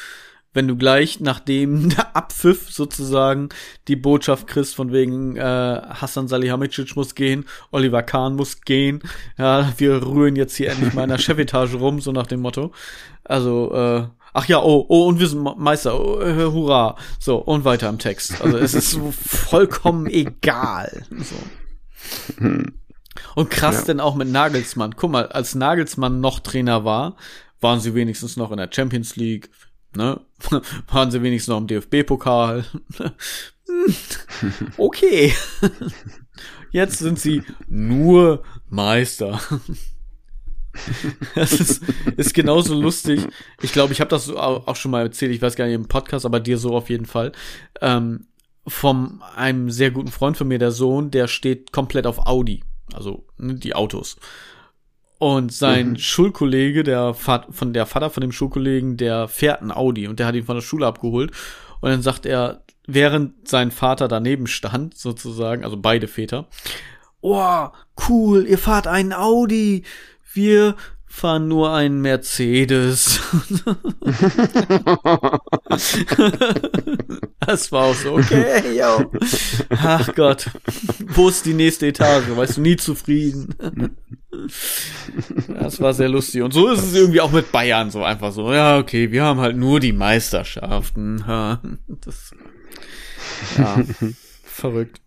wenn 0.52 0.68
du 0.68 0.76
gleich 0.76 1.20
nachdem 1.20 1.90
der 1.90 2.16
Abpfiff 2.16 2.70
sozusagen 2.70 3.50
die 3.88 3.96
Botschaft 3.96 4.46
kriegst 4.46 4.74
von 4.74 4.92
wegen 4.92 5.36
äh, 5.36 5.40
Hassan 5.40 6.28
Salihamidzic 6.28 6.96
muss 6.96 7.14
gehen, 7.14 7.44
Oliver 7.70 8.02
Kahn 8.02 8.36
muss 8.36 8.62
gehen, 8.62 9.02
ja, 9.38 9.72
wir 9.76 10.02
rühren 10.06 10.34
jetzt 10.34 10.56
hier 10.56 10.70
endlich 10.70 10.94
mal 10.94 11.04
in 11.04 11.10
der 11.10 11.18
Chefetage 11.18 11.74
rum, 11.74 12.00
so 12.00 12.12
nach 12.12 12.26
dem 12.26 12.40
Motto. 12.40 12.72
Also, 13.24 13.72
äh, 13.74 14.06
ach 14.36 14.46
ja, 14.46 14.62
oh, 14.62 14.84
oh, 14.88 15.06
und 15.06 15.18
wir 15.18 15.28
sind 15.28 15.42
Meister, 15.58 15.98
oh, 15.98 16.20
äh, 16.20 16.44
hurra. 16.44 16.96
So, 17.18 17.38
und 17.38 17.64
weiter 17.64 17.88
im 17.88 17.98
Text. 17.98 18.40
Also 18.42 18.58
es 18.58 18.74
ist 18.74 19.00
vollkommen 19.10 20.06
egal. 20.10 21.06
So. 21.10 21.36
Und 23.34 23.50
krass 23.50 23.78
ja. 23.78 23.84
denn 23.86 24.00
auch 24.00 24.14
mit 24.14 24.28
Nagelsmann. 24.28 24.94
Guck 24.94 25.10
mal, 25.10 25.26
als 25.28 25.54
Nagelsmann 25.54 26.20
noch 26.20 26.40
Trainer 26.40 26.84
war, 26.84 27.16
waren 27.62 27.80
sie 27.80 27.94
wenigstens 27.94 28.36
noch 28.36 28.50
in 28.50 28.58
der 28.58 28.68
Champions 28.70 29.16
League, 29.16 29.48
ne? 29.96 30.20
waren 30.88 31.10
sie 31.10 31.22
wenigstens 31.22 31.52
noch 31.52 31.58
im 31.58 31.66
DFB-Pokal. 31.66 32.66
okay. 34.76 35.32
Jetzt 36.70 36.98
sind 36.98 37.18
sie 37.18 37.42
nur 37.68 38.42
Meister. 38.68 39.40
das 41.34 41.52
ist, 41.52 41.82
ist 42.16 42.34
genauso 42.34 42.74
lustig. 42.74 43.26
Ich 43.62 43.72
glaube, 43.72 43.92
ich 43.92 44.00
habe 44.00 44.10
das 44.10 44.30
auch 44.30 44.76
schon 44.76 44.90
mal 44.90 45.02
erzählt, 45.02 45.32
ich 45.32 45.42
weiß 45.42 45.56
gar 45.56 45.66
nicht 45.66 45.74
im 45.74 45.88
Podcast, 45.88 46.26
aber 46.26 46.40
dir 46.40 46.58
so 46.58 46.74
auf 46.76 46.90
jeden 46.90 47.06
Fall. 47.06 47.32
Ähm, 47.80 48.26
von 48.66 49.22
einem 49.36 49.70
sehr 49.70 49.90
guten 49.90 50.10
Freund 50.10 50.36
von 50.36 50.48
mir, 50.48 50.58
der 50.58 50.72
Sohn, 50.72 51.10
der 51.10 51.28
steht 51.28 51.72
komplett 51.72 52.06
auf 52.06 52.26
Audi, 52.26 52.64
also 52.92 53.26
ne, 53.38 53.54
die 53.54 53.74
Autos. 53.74 54.16
Und 55.18 55.52
sein 55.52 55.90
mhm. 55.90 55.98
Schulkollege, 55.98 56.82
der 56.82 57.14
Vater, 57.14 57.52
von 57.52 57.72
der 57.72 57.86
Vater 57.86 58.10
von 58.10 58.20
dem 58.20 58.32
Schulkollegen, 58.32 58.96
der 58.96 59.28
fährt 59.28 59.62
ein 59.62 59.72
Audi 59.72 60.08
und 60.08 60.18
der 60.18 60.26
hat 60.26 60.34
ihn 60.34 60.44
von 60.44 60.56
der 60.56 60.62
Schule 60.62 60.86
abgeholt. 60.86 61.30
Und 61.80 61.90
dann 61.90 62.02
sagt 62.02 62.26
er, 62.26 62.64
während 62.86 63.48
sein 63.48 63.70
Vater 63.70 64.08
daneben 64.08 64.46
stand, 64.46 64.96
sozusagen, 64.96 65.64
also 65.64 65.76
beide 65.76 66.08
Väter, 66.08 66.48
oh, 67.22 67.68
cool, 68.08 68.46
ihr 68.46 68.58
fahrt 68.58 68.86
einen 68.86 69.12
Audi, 69.12 69.84
wir 70.36 70.76
fahren 71.16 71.48
nur 71.48 71.72
einen 71.72 72.02
Mercedes. 72.02 73.20
das 77.40 77.72
war 77.72 77.84
auch 77.84 77.94
so, 77.94 78.12
okay, 78.16 78.76
yo. 78.78 79.10
Ach 79.70 80.14
Gott, 80.14 80.50
wo 81.06 81.30
ist 81.30 81.46
die 81.46 81.54
nächste 81.54 81.86
Etage? 81.86 82.24
Weißt 82.36 82.58
du, 82.58 82.60
nie 82.60 82.76
zufrieden. 82.76 83.56
Das 85.48 85.80
war 85.80 85.94
sehr 85.94 86.10
lustig. 86.10 86.42
Und 86.42 86.52
so 86.52 86.68
ist 86.68 86.82
es 86.82 86.94
irgendwie 86.94 87.22
auch 87.22 87.32
mit 87.32 87.50
Bayern 87.50 87.90
so 87.90 88.04
einfach 88.04 88.32
so. 88.32 88.52
Ja, 88.52 88.78
okay, 88.78 89.10
wir 89.10 89.24
haben 89.24 89.40
halt 89.40 89.56
nur 89.56 89.80
die 89.80 89.92
Meisterschaften. 89.92 91.24
Das, 92.04 92.32
ja, 93.56 93.82
verrückt. 94.44 95.00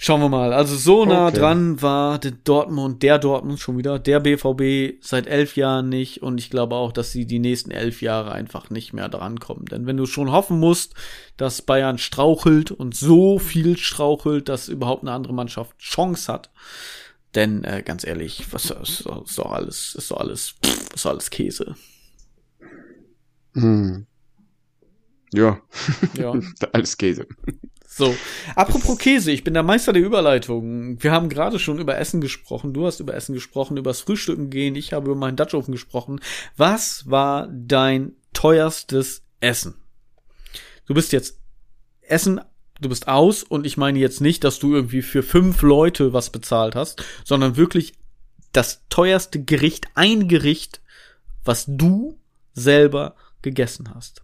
Schauen 0.00 0.20
wir 0.20 0.28
mal. 0.28 0.52
Also 0.52 0.76
so 0.76 1.04
nah 1.04 1.26
okay. 1.26 1.38
dran 1.38 1.82
war 1.82 2.20
der 2.20 2.30
Dortmund, 2.30 3.02
der 3.02 3.18
Dortmund 3.18 3.58
schon 3.58 3.78
wieder, 3.78 3.98
der 3.98 4.20
BVB 4.20 5.02
seit 5.04 5.26
elf 5.26 5.56
Jahren 5.56 5.88
nicht. 5.88 6.22
Und 6.22 6.38
ich 6.38 6.50
glaube 6.50 6.76
auch, 6.76 6.92
dass 6.92 7.10
sie 7.10 7.26
die 7.26 7.40
nächsten 7.40 7.72
elf 7.72 8.00
Jahre 8.00 8.30
einfach 8.30 8.70
nicht 8.70 8.92
mehr 8.92 9.08
drankommen. 9.08 9.64
Denn 9.64 9.86
wenn 9.86 9.96
du 9.96 10.06
schon 10.06 10.30
hoffen 10.30 10.60
musst, 10.60 10.94
dass 11.36 11.62
Bayern 11.62 11.98
strauchelt 11.98 12.70
und 12.70 12.94
so 12.94 13.40
viel 13.40 13.76
strauchelt, 13.76 14.48
dass 14.48 14.68
überhaupt 14.68 15.02
eine 15.02 15.10
andere 15.10 15.34
Mannschaft 15.34 15.76
Chance 15.78 16.32
hat. 16.32 16.52
Denn 17.34 17.64
äh, 17.64 17.82
ganz 17.84 18.06
ehrlich, 18.06 18.46
was 18.52 18.70
ist, 18.70 19.00
ist 19.00 19.38
doch 19.38 19.50
alles, 19.50 19.96
ist 19.96 20.12
doch 20.12 20.18
alles, 20.18 20.54
ist 20.94 21.04
doch 21.04 21.10
alles 21.10 21.28
Käse. 21.28 21.74
Hm. 23.54 24.06
Ja. 25.34 25.60
ja. 26.16 26.34
alles 26.72 26.96
Käse. 26.96 27.26
So, 27.98 28.14
apropos 28.54 28.96
Käse, 28.96 29.32
ich 29.32 29.42
bin 29.42 29.54
der 29.54 29.64
Meister 29.64 29.92
der 29.92 30.04
Überleitung. 30.04 31.02
Wir 31.02 31.10
haben 31.10 31.28
gerade 31.28 31.58
schon 31.58 31.80
über 31.80 31.98
Essen 31.98 32.20
gesprochen. 32.20 32.72
Du 32.72 32.86
hast 32.86 33.00
über 33.00 33.12
Essen 33.12 33.34
gesprochen, 33.34 33.76
über 33.76 33.90
das 33.90 34.02
Frühstücken 34.02 34.50
gehen. 34.50 34.76
Ich 34.76 34.92
habe 34.92 35.06
über 35.06 35.16
meinen 35.16 35.36
Dutchofen 35.36 35.72
gesprochen. 35.72 36.20
Was 36.56 37.10
war 37.10 37.48
dein 37.48 38.12
teuerstes 38.32 39.24
Essen? 39.40 39.74
Du 40.86 40.94
bist 40.94 41.10
jetzt 41.10 41.40
Essen, 42.02 42.40
du 42.80 42.88
bist 42.88 43.08
aus 43.08 43.42
und 43.42 43.66
ich 43.66 43.76
meine 43.76 43.98
jetzt 43.98 44.20
nicht, 44.20 44.44
dass 44.44 44.60
du 44.60 44.76
irgendwie 44.76 45.02
für 45.02 45.24
fünf 45.24 45.62
Leute 45.62 46.12
was 46.12 46.30
bezahlt 46.30 46.76
hast, 46.76 47.04
sondern 47.24 47.56
wirklich 47.56 47.94
das 48.52 48.84
teuerste 48.90 49.42
Gericht, 49.42 49.88
ein 49.96 50.28
Gericht, 50.28 50.82
was 51.44 51.64
du 51.66 52.16
selber 52.54 53.16
gegessen 53.42 53.92
hast. 53.92 54.22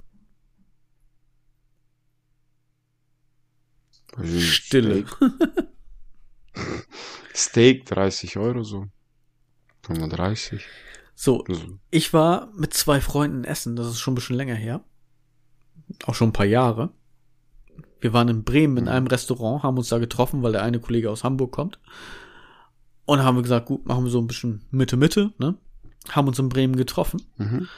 Stille. 4.23 5.05
Steak. 5.07 6.77
Steak 7.35 7.87
30 7.87 8.37
Euro 8.37 8.63
so. 8.63 8.87
35. 9.83 10.65
So, 11.15 11.45
also. 11.45 11.79
ich 11.91 12.13
war 12.13 12.51
mit 12.55 12.75
zwei 12.75 13.01
Freunden 13.01 13.45
essen, 13.45 13.77
das 13.77 13.89
ist 13.89 14.01
schon 14.01 14.13
ein 14.13 14.17
bisschen 14.17 14.37
länger 14.37 14.55
her. 14.55 14.85
Auch 16.07 16.15
schon 16.15 16.31
ein 16.31 16.33
paar 16.33 16.47
Jahre. 16.47 16.93
Wir 18.01 18.13
waren 18.13 18.29
in 18.29 18.45
Bremen 18.45 18.77
in 18.77 18.85
mhm. 18.85 18.91
einem 18.91 19.07
Restaurant, 19.07 19.63
haben 19.63 19.79
uns 19.79 19.89
da 19.89 19.99
getroffen, 19.99 20.43
weil 20.43 20.53
der 20.53 20.63
eine 20.63 20.81
Kollege 20.81 21.11
aus 21.11 21.25
Hamburg 21.25 21.53
kommt. 21.53 21.79
Und 23.07 23.23
haben 23.23 23.37
wir 23.37 23.43
gesagt, 23.43 23.67
gut, 23.67 23.87
machen 23.87 24.05
wir 24.05 24.11
so 24.11 24.21
ein 24.21 24.27
bisschen 24.27 24.65
Mitte-Mitte, 24.71 25.33
ne? 25.39 25.57
Haben 26.11 26.29
uns 26.29 26.39
in 26.39 26.49
Bremen 26.49 26.77
getroffen. 26.77 27.23
Mhm. 27.37 27.69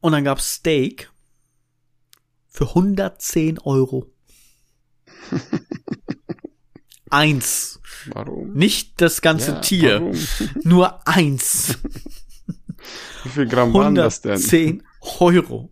Und 0.00 0.12
dann 0.12 0.24
gab's 0.24 0.54
Steak 0.54 1.10
für 2.48 2.68
110 2.68 3.58
Euro. 3.60 4.13
eins. 7.10 7.80
Warum? 8.12 8.52
Nicht 8.52 9.00
das 9.00 9.22
ganze 9.22 9.52
ja, 9.52 9.60
Tier. 9.60 10.00
Warum? 10.00 10.18
Nur 10.64 11.06
eins. 11.06 11.78
Wie 13.22 13.28
viel 13.30 13.46
Gramm 13.46 13.72
waren 13.72 13.94
das 13.94 14.20
denn? 14.20 14.38
10 14.38 14.82
Euro. 15.20 15.70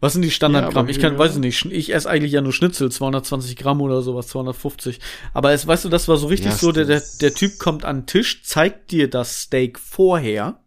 Was 0.00 0.14
sind 0.14 0.22
die 0.22 0.30
Standardgramm? 0.30 0.86
Ja, 0.86 0.90
ich 0.90 1.00
kann, 1.00 1.18
weiß 1.18 1.36
nicht, 1.36 1.66
ich 1.66 1.92
esse 1.92 2.08
eigentlich 2.08 2.32
ja 2.32 2.40
nur 2.40 2.52
Schnitzel, 2.54 2.90
220 2.90 3.56
Gramm 3.56 3.82
oder 3.82 4.00
sowas, 4.00 4.28
250. 4.28 5.00
Aber 5.34 5.52
es, 5.52 5.66
weißt 5.66 5.84
du, 5.84 5.88
das 5.90 6.08
war 6.08 6.16
so 6.16 6.28
richtig 6.28 6.52
ja, 6.52 6.56
so, 6.56 6.72
der, 6.72 6.86
der, 6.86 7.02
der 7.20 7.34
Typ 7.34 7.58
kommt 7.58 7.84
an 7.84 8.00
den 8.00 8.06
Tisch, 8.06 8.42
zeigt 8.42 8.90
dir 8.90 9.10
das 9.10 9.42
Steak 9.42 9.78
vorher 9.78 10.61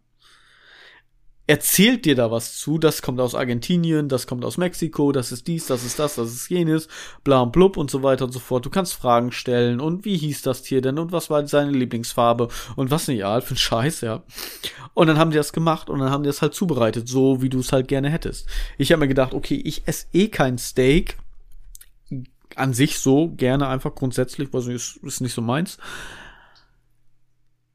erzählt 1.46 2.04
dir 2.04 2.14
da 2.14 2.30
was 2.30 2.56
zu, 2.58 2.78
das 2.78 3.02
kommt 3.02 3.20
aus 3.20 3.34
Argentinien, 3.34 4.08
das 4.08 4.26
kommt 4.26 4.44
aus 4.44 4.58
Mexiko, 4.58 5.12
das 5.12 5.30
ist 5.32 5.46
dies, 5.46 5.66
das 5.66 5.84
ist 5.84 5.98
das, 5.98 6.16
das 6.16 6.32
ist 6.32 6.48
jenes, 6.48 6.88
bla 7.22 7.40
und 7.40 7.52
blub 7.52 7.76
und 7.76 7.90
so 7.90 8.02
weiter 8.02 8.24
und 8.24 8.32
so 8.32 8.40
fort. 8.40 8.66
Du 8.66 8.70
kannst 8.70 8.94
Fragen 8.94 9.30
stellen 9.30 9.80
und 9.80 10.04
wie 10.04 10.16
hieß 10.16 10.42
das 10.42 10.62
Tier 10.62 10.80
denn 10.80 10.98
und 10.98 11.12
was 11.12 11.30
war 11.30 11.46
seine 11.46 11.70
Lieblingsfarbe 11.70 12.48
und 12.74 12.90
was 12.90 13.08
nicht, 13.08 13.18
ja, 13.18 13.40
für 13.40 13.54
ein 13.54 13.58
Scheiß, 13.58 14.00
ja. 14.00 14.22
Und 14.94 15.06
dann 15.06 15.18
haben 15.18 15.30
die 15.30 15.36
das 15.36 15.52
gemacht 15.52 15.88
und 15.88 16.00
dann 16.00 16.10
haben 16.10 16.24
die 16.24 16.28
das 16.28 16.42
halt 16.42 16.54
zubereitet, 16.54 17.08
so 17.08 17.42
wie 17.42 17.48
du 17.48 17.60
es 17.60 17.72
halt 17.72 17.86
gerne 17.86 18.10
hättest. 18.10 18.48
Ich 18.78 18.90
habe 18.90 19.00
mir 19.00 19.08
gedacht, 19.08 19.34
okay, 19.34 19.60
ich 19.64 19.86
esse 19.86 20.06
eh 20.12 20.28
kein 20.28 20.58
Steak 20.58 21.16
an 22.56 22.72
sich 22.72 22.98
so 22.98 23.28
gerne 23.28 23.68
einfach 23.68 23.94
grundsätzlich, 23.94 24.52
weiß 24.52 24.66
nicht, 24.66 24.76
ist, 24.76 24.96
ist 25.04 25.20
nicht 25.20 25.34
so 25.34 25.42
meins 25.42 25.78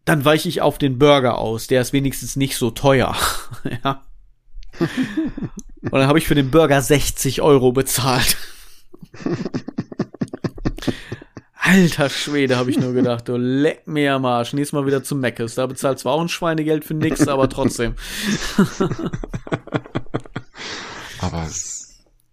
dann 0.05 0.25
weiche 0.25 0.49
ich 0.49 0.61
auf 0.61 0.77
den 0.77 0.97
Burger 0.97 1.37
aus. 1.37 1.67
Der 1.67 1.81
ist 1.81 1.93
wenigstens 1.93 2.35
nicht 2.35 2.57
so 2.57 2.71
teuer. 2.71 3.15
ja. 3.83 4.03
Und 4.79 5.93
dann 5.93 6.07
habe 6.07 6.19
ich 6.19 6.27
für 6.27 6.35
den 6.35 6.51
Burger 6.51 6.81
60 6.81 7.41
Euro 7.41 7.71
bezahlt. 7.71 8.37
Alter 11.63 12.09
Schwede, 12.09 12.57
habe 12.57 12.71
ich 12.71 12.79
nur 12.79 12.93
gedacht. 12.93 13.29
Du 13.29 13.37
leck 13.37 13.87
mir 13.87 14.15
am 14.15 14.25
Arsch. 14.25 14.53
Nächstes 14.53 14.73
Mal 14.73 14.87
wieder 14.87 15.03
zum 15.03 15.19
Meckes. 15.19 15.55
Da 15.55 15.67
bezahlt 15.67 15.99
zwar 15.99 16.13
auch 16.13 16.21
ein 16.21 16.29
Schweinegeld 16.29 16.83
für 16.83 16.95
nix, 16.95 17.27
aber 17.27 17.47
trotzdem. 17.49 17.93
aber 21.19 21.47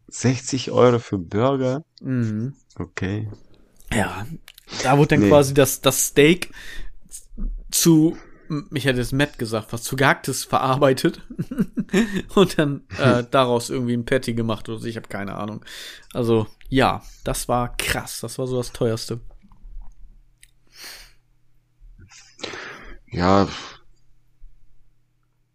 60 0.09 0.71
Euro 0.71 0.99
für 0.99 1.19
Burger? 1.19 1.85
Mhm. 2.01 2.55
Okay. 2.79 3.29
Ja, 3.93 4.27
da 4.83 4.97
wurde 4.97 5.09
dann 5.09 5.21
nee. 5.21 5.29
quasi 5.29 5.53
das, 5.55 5.83
das 5.83 6.07
Steak 6.07 6.51
zu, 7.81 8.17
ich 8.73 8.85
hätte 8.85 9.01
es 9.01 9.13
Matt 9.13 9.39
gesagt, 9.39 9.73
was 9.73 9.83
zu 9.83 9.97
Gehacktes 9.97 10.45
verarbeitet 10.45 11.23
und 12.35 12.59
dann 12.59 12.83
äh, 12.99 13.25
daraus 13.31 13.71
irgendwie 13.71 13.95
ein 13.95 14.05
Patty 14.05 14.35
gemacht 14.35 14.69
oder 14.69 14.79
so. 14.79 14.87
Ich 14.87 14.97
habe 14.97 15.09
keine 15.09 15.35
Ahnung. 15.35 15.65
Also 16.13 16.47
ja, 16.69 17.03
das 17.25 17.49
war 17.49 17.77
krass. 17.77 18.21
Das 18.21 18.39
war 18.39 18.47
so 18.47 18.57
das 18.57 18.73
teuerste. 18.73 19.21
Ja, 23.11 23.49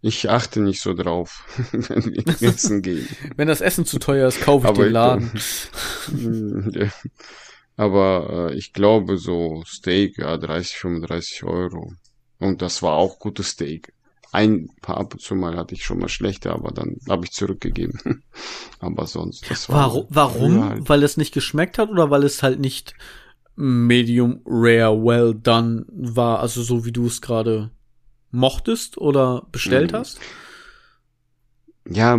ich 0.05 0.29
achte 0.29 0.59
nicht 0.59 0.81
so 0.81 0.93
drauf, 0.93 1.45
wenn 1.71 2.13
wir 2.13 2.27
essen 2.41 2.81
gehen. 2.81 3.07
wenn 3.37 3.47
das 3.47 3.61
Essen 3.61 3.85
zu 3.85 3.99
teuer 3.99 4.27
ist, 4.27 4.41
kaufe 4.41 4.65
ich 4.65 4.69
Aber 4.69 4.83
den 4.83 4.91
Laden. 4.91 5.31
Ich, 5.33 6.91
Aber 7.77 8.49
äh, 8.51 8.55
ich 8.55 8.73
glaube 8.73 9.17
so 9.17 9.63
Steak, 9.65 10.17
ja, 10.17 10.37
30, 10.37 10.75
35 10.75 11.45
Euro. 11.45 11.93
Und 12.39 12.61
das 12.61 12.81
war 12.81 12.93
auch 12.93 13.19
gutes 13.19 13.49
Steak. 13.49 13.93
Ein 14.31 14.69
paar 14.81 14.97
ab 14.97 15.13
und 15.13 15.19
zu 15.19 15.35
mal 15.35 15.55
hatte 15.55 15.75
ich 15.75 15.85
schon 15.85 15.99
mal 15.99 16.09
schlechte, 16.09 16.51
aber 16.51 16.71
dann 16.71 16.97
habe 17.07 17.25
ich 17.25 17.31
zurückgegeben. 17.31 18.23
aber 18.79 19.05
sonst, 19.05 19.49
das 19.49 19.69
war. 19.69 19.77
Warum? 19.77 20.07
warum? 20.09 20.63
Halt. 20.63 20.89
Weil 20.89 21.03
es 21.03 21.17
nicht 21.17 21.33
geschmeckt 21.33 21.77
hat 21.77 21.89
oder 21.89 22.09
weil 22.09 22.23
es 22.23 22.41
halt 22.41 22.59
nicht 22.59 22.95
medium 23.55 24.41
rare 24.45 24.97
well 24.97 25.35
done 25.35 25.85
war, 25.89 26.39
also 26.39 26.63
so 26.63 26.85
wie 26.85 26.91
du 26.91 27.05
es 27.05 27.21
gerade 27.21 27.69
mochtest 28.31 28.97
oder 28.97 29.45
bestellt 29.51 29.91
mhm. 29.91 29.97
hast? 29.97 30.19
ja, 31.89 32.17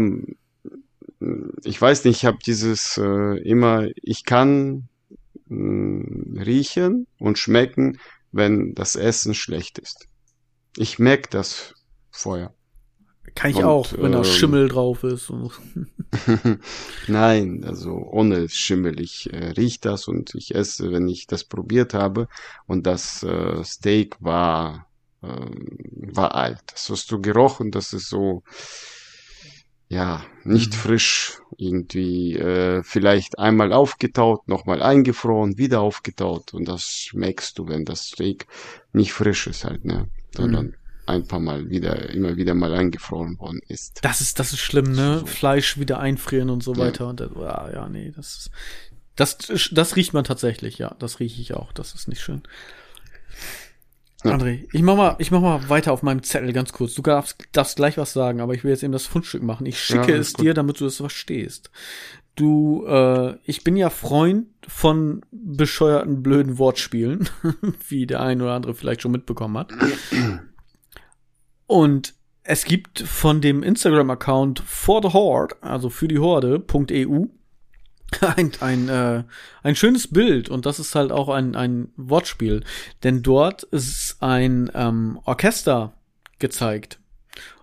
ich 1.62 1.80
weiß 1.80 2.04
nicht, 2.04 2.18
ich 2.18 2.24
habe 2.26 2.38
dieses 2.44 2.98
äh, 2.98 3.38
immer, 3.42 3.88
ich 3.96 4.24
kann 4.24 4.88
mh, 5.46 6.44
riechen 6.44 7.06
und 7.18 7.38
schmecken, 7.38 7.98
wenn 8.34 8.74
das 8.74 8.96
Essen 8.96 9.34
schlecht 9.34 9.78
ist. 9.78 10.08
Ich 10.76 10.98
merke 10.98 11.28
das 11.30 11.74
vorher. 12.10 12.52
Kann 13.34 13.50
ich 13.50 13.56
Und, 13.56 13.64
auch, 13.64 13.92
wenn 13.92 14.12
da 14.12 14.18
ähm, 14.18 14.24
Schimmel 14.24 14.68
drauf 14.68 15.02
ist. 15.02 15.30
Und 15.30 15.52
Nein, 17.08 17.64
also 17.64 17.90
ohne 17.92 18.48
Schimmel. 18.48 19.00
Ich 19.00 19.32
äh, 19.32 19.50
riech 19.50 19.80
das 19.80 20.08
und 20.08 20.34
ich 20.34 20.54
esse, 20.54 20.92
wenn 20.92 21.08
ich 21.08 21.26
das 21.26 21.44
probiert 21.44 21.94
habe. 21.94 22.28
Und 22.66 22.86
das 22.86 23.22
äh, 23.22 23.62
Steak 23.64 24.16
war, 24.20 24.86
ähm, 25.22 25.78
war 26.12 26.34
alt. 26.34 26.60
Das 26.66 26.90
hast 26.90 27.10
du 27.10 27.20
gerochen, 27.20 27.70
das 27.70 27.92
ist 27.92 28.08
so, 28.08 28.42
ja, 29.88 30.24
nicht 30.44 30.72
Mhm. 30.72 30.78
frisch. 30.78 31.38
Irgendwie 31.56 32.34
äh, 32.36 32.82
vielleicht 32.82 33.38
einmal 33.38 33.72
aufgetaut, 33.72 34.48
nochmal 34.48 34.82
eingefroren, 34.82 35.56
wieder 35.56 35.80
aufgetaut. 35.82 36.52
Und 36.52 36.66
das 36.66 36.82
schmeckst 36.90 37.58
du, 37.58 37.68
wenn 37.68 37.84
das 37.84 38.06
Steak 38.06 38.46
nicht 38.92 39.12
frisch 39.12 39.46
ist 39.46 39.64
halt, 39.64 39.84
ne? 39.84 40.08
Sondern 40.36 40.74
ein 41.06 41.28
paar 41.28 41.38
Mal 41.38 41.68
wieder, 41.70 42.10
immer 42.10 42.36
wieder 42.36 42.54
mal 42.54 42.74
eingefroren 42.74 43.38
worden 43.38 43.60
ist. 43.68 44.00
das 44.02 44.20
ist, 44.20 44.40
das 44.40 44.52
ist 44.52 44.60
schlimm, 44.60 44.90
ne? 44.92 45.20
So. 45.20 45.26
Fleisch 45.26 45.78
wieder 45.78 46.00
einfrieren 46.00 46.50
und 46.50 46.62
so 46.64 46.72
Ja. 46.72 46.78
weiter. 46.78 47.06
Und 47.08 47.20
das, 47.20 47.30
ja, 47.36 47.70
ja, 47.72 47.88
nee, 47.88 48.12
das 48.16 48.36
ist, 48.36 48.50
das, 49.14 49.38
das 49.70 49.94
riecht 49.94 50.12
man 50.12 50.24
tatsächlich, 50.24 50.78
ja. 50.78 50.96
Das 50.98 51.20
rieche 51.20 51.40
ich 51.40 51.54
auch. 51.54 51.72
Das 51.72 51.94
ist 51.94 52.08
nicht 52.08 52.20
schön. 52.22 52.42
Ja. 54.24 54.32
André, 54.32 54.66
ich 54.72 54.82
mach 54.82 54.96
mal, 54.96 55.16
ich 55.18 55.30
mach 55.30 55.40
mal 55.40 55.68
weiter 55.68 55.92
auf 55.92 56.02
meinem 56.02 56.22
Zettel 56.22 56.52
ganz 56.52 56.72
kurz. 56.72 56.94
Du 56.94 57.02
darfst, 57.02 57.36
darfst 57.52 57.76
gleich 57.76 57.98
was 57.98 58.12
sagen, 58.12 58.40
aber 58.40 58.54
ich 58.54 58.64
will 58.64 58.70
jetzt 58.70 58.82
eben 58.82 58.92
das 58.92 59.06
Fundstück 59.06 59.42
machen. 59.42 59.66
Ich 59.66 59.78
schicke 59.78 60.12
Ja, 60.12 60.18
es 60.18 60.32
gut. 60.32 60.44
dir, 60.44 60.54
damit 60.54 60.80
du 60.80 60.86
es 60.86 60.96
verstehst. 60.96 61.70
Du, 62.36 62.84
äh, 62.86 63.36
ich 63.44 63.62
bin 63.64 63.76
ja 63.76 63.90
Freund 63.90 64.46
von 64.66 65.20
bescheuerten, 65.30 66.22
blöden 66.22 66.58
Wortspielen, 66.58 67.28
wie 67.88 68.06
der 68.06 68.20
ein 68.22 68.40
oder 68.42 68.52
andere 68.54 68.74
vielleicht 68.74 69.02
schon 69.02 69.12
mitbekommen 69.12 69.56
hat. 69.58 69.72
Und 71.66 72.14
es 72.42 72.64
gibt 72.64 73.00
von 73.00 73.40
dem 73.40 73.62
Instagram-Account 73.62 74.60
for 74.66 75.00
the 75.02 75.12
Horde, 75.12 75.56
also 75.62 75.88
für 75.90 76.08
die 76.08 76.18
Horde.eu, 76.18 77.26
ein, 78.36 78.52
ein, 78.60 78.88
äh, 78.88 79.24
ein 79.62 79.76
schönes 79.76 80.08
Bild 80.08 80.48
und 80.48 80.66
das 80.66 80.78
ist 80.78 80.94
halt 80.94 81.12
auch 81.12 81.28
ein, 81.28 81.54
ein 81.56 81.88
Wortspiel. 81.96 82.62
Denn 83.02 83.22
dort 83.22 83.62
ist 83.64 84.16
ein 84.20 84.70
ähm, 84.74 85.18
Orchester 85.24 85.94
gezeigt. 86.38 86.98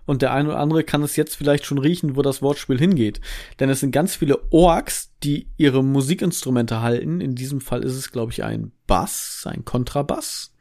Und 0.04 0.20
der 0.20 0.32
eine 0.32 0.48
oder 0.48 0.58
andere 0.58 0.82
kann 0.84 1.02
es 1.02 1.16
jetzt 1.16 1.36
vielleicht 1.36 1.64
schon 1.64 1.78
riechen, 1.78 2.16
wo 2.16 2.22
das 2.22 2.42
Wortspiel 2.42 2.78
hingeht. 2.78 3.20
Denn 3.60 3.70
es 3.70 3.80
sind 3.80 3.92
ganz 3.92 4.16
viele 4.16 4.40
Orks, 4.50 5.12
die 5.22 5.48
ihre 5.56 5.84
Musikinstrumente 5.84 6.80
halten. 6.82 7.20
In 7.20 7.36
diesem 7.36 7.60
Fall 7.60 7.84
ist 7.84 7.94
es, 7.94 8.10
glaube 8.10 8.32
ich, 8.32 8.42
ein 8.42 8.72
Bass, 8.86 9.44
ein 9.46 9.64
Kontrabass. 9.64 10.52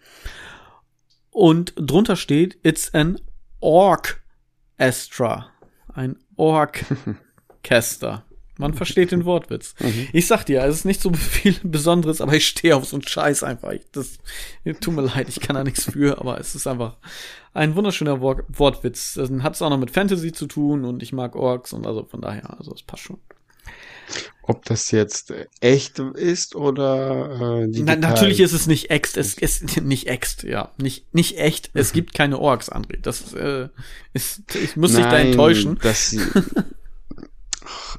Und 1.32 1.74
drunter 1.76 2.16
steht, 2.16 2.60
it's 2.64 2.94
an 2.94 3.20
Orchestra. 3.60 5.50
Ein 5.94 6.18
Orchester. 6.36 8.26
Man 8.62 8.74
versteht 8.76 9.12
den 9.12 9.26
Wortwitz. 9.26 9.76
Ich 10.14 10.28
sag 10.28 10.46
dir, 10.46 10.64
es 10.64 10.78
ist 10.78 10.86
nicht 10.86 11.02
so 11.02 11.12
viel 11.14 11.56
Besonderes, 11.64 12.22
aber 12.22 12.34
ich 12.34 12.48
stehe 12.48 12.76
auf 12.76 12.86
so 12.86 12.96
einen 12.96 13.08
Scheiß 13.08 13.44
einfach. 13.44 13.72
Ich, 13.72 13.82
das 13.92 14.20
tut 14.80 14.94
mir 14.94 15.02
leid, 15.02 15.30
ich 15.30 15.40
kann 15.40 15.56
da 15.56 15.64
nichts 15.64 15.86
für, 15.86 16.20
aber 16.20 16.40
es 16.40 16.56
ist 16.56 16.68
einfach 16.68 16.98
ein 17.54 17.76
wunderschöner 17.76 18.22
Wor 18.22 18.44
Wortwitz. 18.48 19.16
Das 19.16 19.30
hat 19.30 19.56
es 19.56 19.62
auch 19.62 19.70
noch 19.70 19.78
mit 19.80 19.92
Fantasy 19.92 20.32
zu 20.32 20.48
tun 20.48 20.86
und 20.86 21.04
ich 21.04 21.12
mag 21.12 21.36
Orks 21.36 21.74
und 21.74 21.86
also 21.86 22.06
von 22.06 22.22
daher, 22.22 22.58
also 22.58 22.74
es 22.74 22.84
passt 22.84 23.04
schon. 23.04 23.18
Ob 24.44 24.66
das 24.66 24.92
jetzt 24.92 25.34
echt 25.62 26.00
ist 26.00 26.56
oder 26.56 27.62
äh, 27.64 27.68
Na, 27.84 27.96
natürlich 27.96 28.40
ist 28.40 28.54
es 28.54 28.68
nicht 28.68 28.90
echt, 28.90 29.16
es 29.16 29.36
ist 29.36 29.82
nicht 29.82 30.08
echt, 30.08 30.44
ja, 30.44 30.72
nicht 30.78 31.14
nicht 31.14 31.38
echt. 31.38 31.70
Es 31.74 31.94
gibt 31.94 32.14
keine 32.14 32.40
Orks, 32.40 32.72
André. 32.72 32.98
Das 33.02 33.34
äh, 33.34 33.70
ist, 34.14 34.56
ich 34.56 34.76
muss 34.76 34.94
dich 34.94 35.06
da 35.06 35.12
Nein, 35.12 35.28
enttäuschen. 35.28 35.80
Ach, 35.84 35.96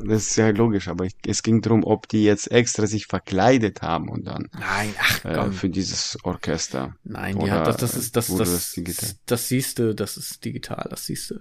Das 0.05 0.27
ist 0.29 0.37
ja 0.37 0.49
logisch, 0.51 0.89
aber 0.89 1.05
ich, 1.05 1.15
es 1.27 1.43
ging 1.43 1.61
darum, 1.63 1.85
ob 1.85 2.09
die 2.09 2.25
jetzt 2.25 2.51
extra 2.51 2.87
sich 2.87 3.07
verkleidet 3.07 3.83
haben 3.83 4.09
und 4.09 4.25
dann 4.27 4.49
Nein, 4.53 4.95
ach 4.99 5.25
äh, 5.25 5.53
für 5.53 5.69
dieses 5.71 6.19
Orchester. 6.25 6.97
Nein, 7.05 7.37
Oder 7.37 7.47
ja, 7.47 7.65
das, 7.65 7.77
das 7.77 7.97
ist 7.97 8.17
das 8.17 8.27
das 8.29 8.37
das 8.39 8.73
digital? 8.73 9.11
das 9.27 9.49
siehst 9.49 9.79
du, 9.79 9.95
das 9.95 10.17
ist 10.17 10.45
digital, 10.45 10.87
das 10.91 11.07
siehst 11.07 11.31
du. 11.31 11.41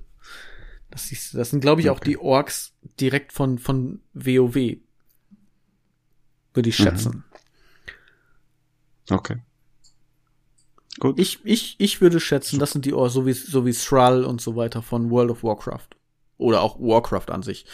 Das 0.89 1.07
siehst 1.07 1.33
du. 1.33 1.37
Das 1.37 1.49
sind 1.49 1.61
glaube 1.61 1.81
ich 1.81 1.89
auch 1.89 1.99
die 1.99 2.17
Orks 2.17 2.73
direkt 2.99 3.31
von 3.33 3.57
von 3.59 4.01
WoW. 4.13 4.77
Würde 6.53 6.69
ich 6.69 6.79
Mhm. 6.79 6.83
schätzen. 6.83 7.23
Okay. 9.09 9.37
Gut. 10.99 11.19
Ich 11.19 11.39
ich 11.43 11.75
ich 11.79 12.01
würde 12.01 12.19
schätzen, 12.19 12.59
das 12.59 12.71
sind 12.71 12.85
die 12.85 12.93
Orks 12.93 13.13
so 13.13 13.25
wie 13.25 13.33
so 13.33 13.65
wie 13.65 13.73
Thrall 13.73 14.23
und 14.25 14.41
so 14.41 14.55
weiter 14.55 14.81
von 14.81 15.09
World 15.09 15.31
of 15.31 15.43
Warcraft 15.43 15.87
oder 16.41 16.61
auch 16.61 16.79
Warcraft 16.79 17.29
an 17.29 17.43
sich. 17.43 17.65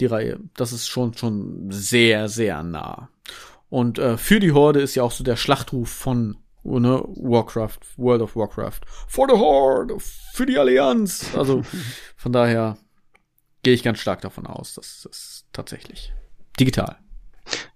Die 0.00 0.06
Reihe, 0.06 0.40
das 0.54 0.72
ist 0.72 0.88
schon 0.88 1.14
schon 1.14 1.70
sehr 1.70 2.28
sehr 2.28 2.62
nah. 2.62 3.08
Und 3.68 3.98
äh, 3.98 4.18
für 4.18 4.40
die 4.40 4.52
Horde 4.52 4.80
ist 4.80 4.94
ja 4.94 5.02
auch 5.02 5.12
so 5.12 5.24
der 5.24 5.36
Schlachtruf 5.36 5.90
von 5.90 6.36
ne, 6.62 7.02
Warcraft, 7.06 7.78
World 7.96 8.22
of 8.22 8.36
Warcraft. 8.36 8.80
For 9.08 9.26
the 9.28 9.36
Horde, 9.36 9.96
für 9.98 10.46
die 10.46 10.58
Allianz. 10.58 11.34
Also 11.34 11.62
von 12.16 12.32
daher 12.32 12.76
gehe 13.62 13.74
ich 13.74 13.82
ganz 13.82 13.98
stark 13.98 14.20
davon 14.20 14.46
aus, 14.46 14.74
dass 14.74 15.02
das 15.02 15.44
tatsächlich 15.52 16.12
digital. 16.58 16.96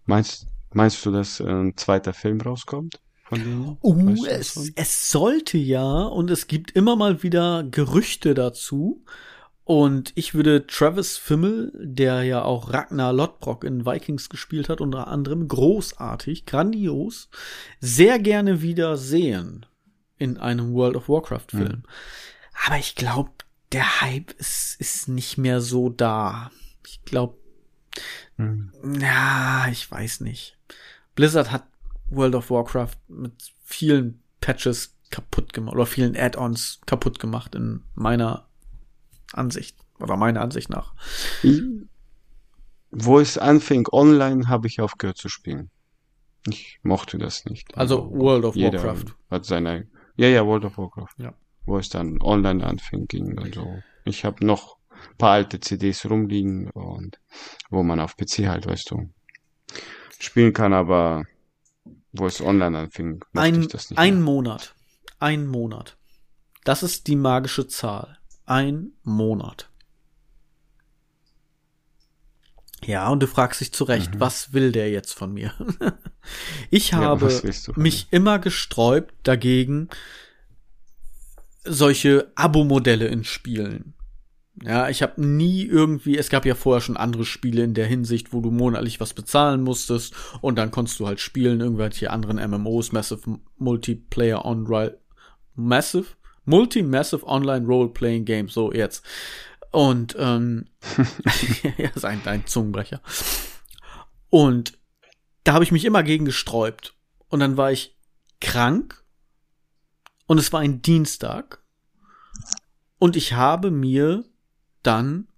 Meinst, 0.05 0.47
meinst 0.73 1.05
du, 1.05 1.11
dass 1.11 1.41
äh, 1.41 1.45
ein 1.45 1.77
zweiter 1.77 2.13
Film 2.13 2.41
rauskommt? 2.41 3.01
Von 3.25 3.39
denen? 3.41 3.79
Uh, 3.83 4.07
Weißt 4.07 4.19
du 4.19 4.25
das 4.27 4.57
es, 4.57 4.73
es 4.77 5.11
sollte 5.11 5.59
ja, 5.59 6.03
und 6.03 6.31
es 6.31 6.47
gibt 6.47 6.73
immer 6.73 6.95
mal 6.95 7.23
wieder 7.23 7.65
Gerüchte 7.65 8.35
dazu. 8.35 9.05
Und 9.67 10.13
ich 10.15 10.33
würde 10.33 10.65
Travis 10.69 11.17
Fimmel, 11.17 11.73
der 11.75 12.23
ja 12.23 12.43
auch 12.43 12.73
Ragnar 12.73 13.13
Lodbrok 13.13 13.65
in 13.65 13.85
Vikings 13.85 14.29
gespielt 14.29 14.69
hat, 14.69 14.81
unter 14.81 15.09
anderem 15.09 15.49
großartig, 15.49 16.47
grandios, 16.47 17.29
sehr 17.81 18.21
gerne 18.21 18.63
wieder 18.63 18.97
sehen 18.97 19.67
in 20.19 20.39
einem 20.39 20.73
World 20.73 20.95
of 20.95 21.09
Warcraft 21.09 21.47
Film. 21.51 21.83
Aber 22.65 22.79
ich 22.79 22.95
glaube, 22.95 23.33
der 23.73 24.01
Hype 24.01 24.31
ist, 24.39 24.77
ist 24.79 25.09
nicht 25.09 25.37
mehr 25.37 25.61
so 25.61 25.89
da. 25.89 26.53
Ich 26.87 27.05
glaube, 27.05 27.37
Hm. 28.37 28.71
ja, 29.01 29.67
ich 29.73 29.91
weiß 29.91 30.21
nicht. 30.21 30.57
Blizzard 31.17 31.51
hat 31.51 31.67
World 32.09 32.37
of 32.37 32.51
Warcraft 32.51 32.97
mit 33.09 33.33
vielen 33.65 34.23
Patches 34.41 34.95
kaputt 35.11 35.53
gemacht 35.53 35.75
oder 35.75 35.87
vielen 35.87 36.17
Add-ons 36.17 36.81
kaputt 36.87 37.19
gemacht 37.19 37.57
in 37.57 37.83
meiner 37.95 38.47
Ansicht 39.33 39.77
oder 39.99 40.17
meiner 40.17 40.41
Ansicht 40.41 40.71
nach. 40.71 40.95
Wo 42.91 43.19
es 43.19 43.39
anfing, 43.39 43.87
online, 43.91 44.49
habe 44.49 44.67
ich 44.69 44.81
aufgehört 44.81 45.17
zu 45.19 45.29
spielen. 45.29 45.71
Ich 46.49 46.79
mochte 46.83 47.19
das 47.19 47.45
nicht. 47.45 47.77
Also 47.77 48.11
World 48.13 48.45
of 48.45 48.55
jeder 48.57 48.83
Warcraft. 48.83 49.15
Hat 49.31 49.45
seine, 49.45 49.89
ja, 50.17 50.29
ja, 50.29 50.47
World 50.47 50.65
of 50.65 50.79
Warcraft. 50.79 51.15
Ja. 51.19 51.35
Wo 51.65 51.79
es 51.79 51.89
dann 51.89 52.21
online 52.23 52.65
anfing, 52.65 53.07
ging 53.09 53.37
und 53.39 53.55
so. 53.55 53.83
Ich 54.05 54.25
habe 54.25 54.47
noch 54.47 54.77
ein 54.91 55.17
paar 55.19 55.33
alte 55.33 55.59
CDs 55.61 56.09
rumliegen 56.09 56.71
und 56.71 57.21
wo 57.71 57.83
man 57.83 57.99
auf 58.01 58.17
PC 58.17 58.47
halt, 58.47 58.67
weißt 58.67 58.91
du, 58.93 59.11
spielen 60.21 60.53
kann, 60.53 60.73
aber 60.73 61.25
wo 62.13 62.27
es 62.27 62.41
online 62.41 62.79
anfing, 62.79 63.19
mochte 63.33 63.41
Ein, 63.41 63.63
ich 63.63 63.69
das 63.69 63.91
nicht. 63.91 63.99
ein 63.99 64.15
mehr. 64.15 64.23
Monat. 64.23 64.75
Ein 65.19 65.47
Monat. 65.47 65.97
Das 66.65 66.83
ist 66.83 67.09
die 67.09 67.17
magische 67.17 67.67
Zahl. 67.67 68.19
Ein 68.47 68.93
Monat. 69.03 69.69
Ja, 72.85 73.09
und 73.09 73.21
du 73.23 73.27
fragst 73.27 73.61
dich 73.61 73.73
zu 73.73 73.85
Recht, 73.85 74.21
was 74.21 74.53
will 74.53 74.71
der 74.71 74.91
jetzt 74.91 75.13
von 75.13 75.33
mir? 75.33 75.53
ich 76.71 76.93
Mhm. 76.93 76.99
Ja, 76.99 77.05
habe 77.09 77.31
von 77.31 77.83
mich 77.83 78.07
immer 78.11 78.39
gesträubt 78.39 79.15
dagegen, 79.25 79.89
solche 81.65 82.31
Abo-Modelle 82.37 83.07
in 83.07 83.25
Spielen. 83.25 83.95
Ja, 84.63 84.89
ich 84.89 85.03
habe 85.03 85.23
nie 85.23 85.65
irgendwie, 85.65 86.17
es 86.17 86.31
gab 86.31 86.47
ja 86.47 86.55
vorher 86.55 86.81
schon 86.81 86.97
andere 86.97 87.27
Spiele 87.27 87.63
in 87.63 87.75
der 87.75 87.87
Hinsicht, 87.87 88.33
wo 88.33 88.41
du 88.41 88.51
monatlich 88.51 89.01
was 89.01 89.13
bezahlen 89.13 89.63
musstest 89.63 90.15
und 90.41 90.57
dann 90.57 90.71
konntest 90.71 90.99
du 90.99 91.07
halt 91.07 91.21
spielen, 91.21 91.61
irgendwelche 91.61 92.11
anderen 92.11 92.39
MMOs, 92.51 92.93
Massive 92.93 93.39
Multiplayer 93.59 94.47
On 94.47 94.67
Massive, 95.55 96.07
Multi-Massive 96.47 97.27
Online 97.27 97.67
Role-Playing 97.67 98.25
Games, 98.25 98.55
so 98.55 98.73
jetzt. 98.73 99.05
Und 99.71 100.17
ähm, 100.19 100.67
ja, 101.77 101.91
ist 101.91 102.05
ein, 102.05 102.27
ein 102.27 102.47
Zungenbrecher. 102.47 103.01
Und 104.31 104.79
da 105.45 105.53
habe 105.53 105.65
ich 105.65 105.73
mich 105.73 105.85
immer 105.85 106.03
gegen 106.03 106.25
gesträubt. 106.25 106.95
Und 107.29 107.41
dann 107.41 107.57
war 107.57 107.73
ich 107.73 107.97
krank 108.41 109.05
und 110.27 110.39
es 110.39 110.53
war 110.53 110.61
ein 110.61 110.83
Dienstag 110.83 111.63
und 112.99 113.17
ich 113.17 113.33
habe 113.33 113.71
mir 113.71 114.25
dann 114.83 115.29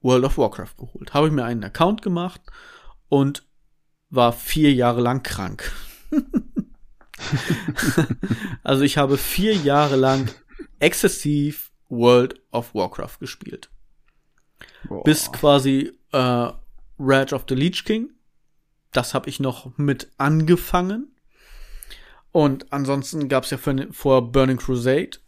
World 0.00 0.24
of 0.24 0.38
Warcraft 0.38 0.76
geholt. 0.76 1.14
Habe 1.14 1.28
ich 1.28 1.32
mir 1.32 1.44
einen 1.44 1.64
Account 1.64 2.02
gemacht 2.02 2.40
und 3.08 3.46
war 4.10 4.32
vier 4.32 4.72
Jahre 4.72 5.00
lang 5.00 5.22
krank. 5.22 5.72
also 8.62 8.82
ich 8.82 8.98
habe 8.98 9.16
vier 9.18 9.54
Jahre 9.54 9.96
lang 9.96 10.30
exzessiv 10.78 11.70
World 11.88 12.40
of 12.50 12.74
Warcraft 12.74 13.18
gespielt. 13.20 13.70
Boah. 14.88 15.02
Bis 15.04 15.30
quasi 15.32 15.92
äh, 16.12 16.48
Rage 16.98 17.34
of 17.34 17.44
the 17.48 17.54
Leech 17.54 17.84
King. 17.84 18.10
Das 18.92 19.14
habe 19.14 19.28
ich 19.28 19.40
noch 19.40 19.76
mit 19.76 20.08
angefangen. 20.18 21.14
Und 22.32 22.72
ansonsten 22.72 23.28
gab 23.28 23.44
es 23.44 23.50
ja 23.50 23.58
für, 23.58 23.88
vor 23.92 24.32
Burning 24.32 24.56
Crusade 24.56 25.18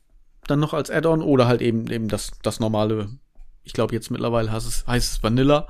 dann 0.47 0.61
noch 0.61 0.75
als 0.75 0.91
Add-on 0.91 1.23
oder 1.23 1.47
halt 1.47 1.63
eben 1.63 1.91
eben 1.91 2.09
das, 2.09 2.33
das 2.43 2.61
normale, 2.61 3.09
ich 3.65 3.73
glaube 3.73 3.95
jetzt 3.95 4.11
mittlerweile 4.11 4.51
heißt 4.51 4.67
es, 4.67 4.87
heißt 4.87 5.13
es 5.13 5.23
Vanilla, 5.23 5.69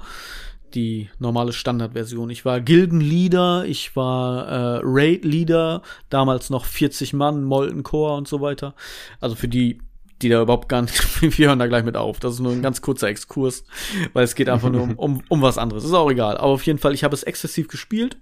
die 0.74 1.08
normale 1.18 1.52
Standardversion. 1.52 2.30
Ich 2.30 2.44
war 2.44 2.60
Gildenleader, 2.60 3.64
ich 3.64 3.96
war 3.96 4.46
äh, 4.46 4.80
Raid-Leader, 4.82 5.82
damals 6.10 6.50
noch 6.50 6.64
40 6.64 7.12
Mann, 7.12 7.44
Molten 7.44 7.82
Core 7.82 8.16
und 8.16 8.28
so 8.28 8.40
weiter. 8.40 8.74
Also 9.20 9.36
für 9.36 9.48
die, 9.48 9.80
die 10.22 10.28
da 10.28 10.42
überhaupt 10.42 10.68
gar 10.68 10.82
nicht, 10.82 11.22
wir 11.38 11.48
hören 11.48 11.58
da 11.58 11.66
gleich 11.66 11.84
mit 11.84 11.96
auf. 11.96 12.20
Das 12.20 12.34
ist 12.34 12.40
nur 12.40 12.52
ein 12.52 12.62
ganz 12.62 12.82
kurzer 12.82 13.08
Exkurs, 13.08 13.64
weil 14.12 14.24
es 14.24 14.34
geht 14.34 14.48
einfach 14.48 14.70
nur 14.70 14.82
um, 14.82 14.94
um, 14.94 15.22
um 15.28 15.42
was 15.42 15.58
anderes. 15.58 15.84
Ist 15.84 15.92
auch 15.92 16.10
egal. 16.10 16.36
Aber 16.36 16.48
auf 16.48 16.66
jeden 16.66 16.78
Fall, 16.78 16.94
ich 16.94 17.04
habe 17.04 17.14
es 17.14 17.22
exzessiv 17.22 17.68
gespielt 17.68 18.18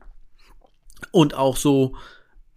und 1.11 1.34
auch 1.34 1.57
so, 1.57 1.95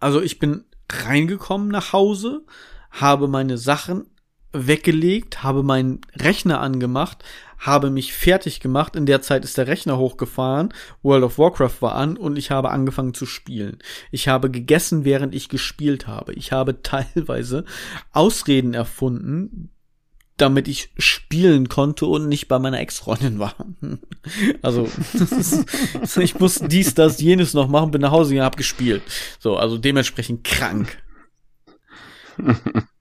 also 0.00 0.20
ich 0.20 0.38
bin 0.38 0.64
reingekommen 0.90 1.68
nach 1.68 1.92
Hause, 1.92 2.44
habe 2.90 3.28
meine 3.28 3.58
Sachen 3.58 4.06
weggelegt, 4.52 5.42
habe 5.42 5.62
meinen 5.62 6.00
Rechner 6.14 6.60
angemacht, 6.60 7.22
habe 7.58 7.90
mich 7.90 8.12
fertig 8.12 8.60
gemacht. 8.60 8.96
In 8.96 9.06
der 9.06 9.22
Zeit 9.22 9.44
ist 9.44 9.58
der 9.58 9.66
Rechner 9.66 9.98
hochgefahren, 9.98 10.72
World 11.02 11.24
of 11.24 11.38
Warcraft 11.38 11.80
war 11.80 11.94
an 11.94 12.16
und 12.16 12.36
ich 12.38 12.50
habe 12.50 12.70
angefangen 12.70 13.14
zu 13.14 13.26
spielen. 13.26 13.78
Ich 14.10 14.28
habe 14.28 14.50
gegessen, 14.50 15.04
während 15.04 15.34
ich 15.34 15.48
gespielt 15.48 16.06
habe. 16.06 16.32
Ich 16.34 16.52
habe 16.52 16.82
teilweise 16.82 17.64
Ausreden 18.12 18.74
erfunden, 18.74 19.70
damit 20.36 20.68
ich 20.68 20.90
spielen 20.98 21.68
konnte 21.68 22.06
und 22.06 22.28
nicht 22.28 22.46
bei 22.46 22.58
meiner 22.58 22.80
Ex-Freundin 22.80 23.38
war. 23.38 23.54
Also, 24.60 24.86
ist, 25.14 26.16
ich 26.18 26.38
muss 26.38 26.60
dies, 26.60 26.92
das, 26.92 27.18
jenes 27.18 27.54
noch 27.54 27.68
machen, 27.68 27.90
bin 27.90 28.02
nach 28.02 28.10
Hause 28.10 28.30
gegangen, 28.30 28.44
hab 28.44 28.58
gespielt. 28.58 29.02
So, 29.38 29.56
also 29.56 29.78
dementsprechend 29.78 30.44
krank. 30.44 30.98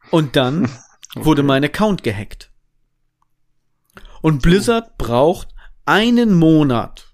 Und 0.10 0.36
dann 0.38 0.70
wurde 1.16 1.43
mein 1.43 1.66
Account 1.66 2.03
gehackt. 2.03 2.47
Und 4.28 4.41
Blizzard 4.41 4.97
braucht 4.97 5.47
einen 5.86 6.34
Monat, 6.34 7.13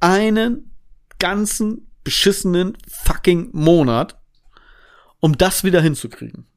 einen 0.00 0.72
ganzen 1.20 1.92
beschissenen 2.02 2.76
fucking 2.88 3.50
Monat, 3.52 4.20
um 5.20 5.38
das 5.38 5.62
wieder 5.62 5.80
hinzukriegen. 5.80 6.48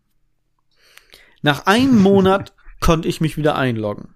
Nach 1.43 1.67
einem 1.67 2.01
Monat 2.01 2.55
konnte 2.79 3.07
ich 3.07 3.21
mich 3.21 3.37
wieder 3.37 3.57
einloggen. 3.57 4.15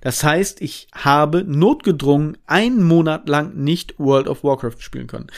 Das 0.00 0.24
heißt, 0.24 0.60
ich 0.60 0.88
habe 0.92 1.44
notgedrungen 1.44 2.36
einen 2.46 2.82
Monat 2.82 3.28
lang 3.28 3.54
nicht 3.54 3.96
World 4.00 4.26
of 4.26 4.42
Warcraft 4.42 4.80
spielen 4.80 5.06
können. 5.06 5.28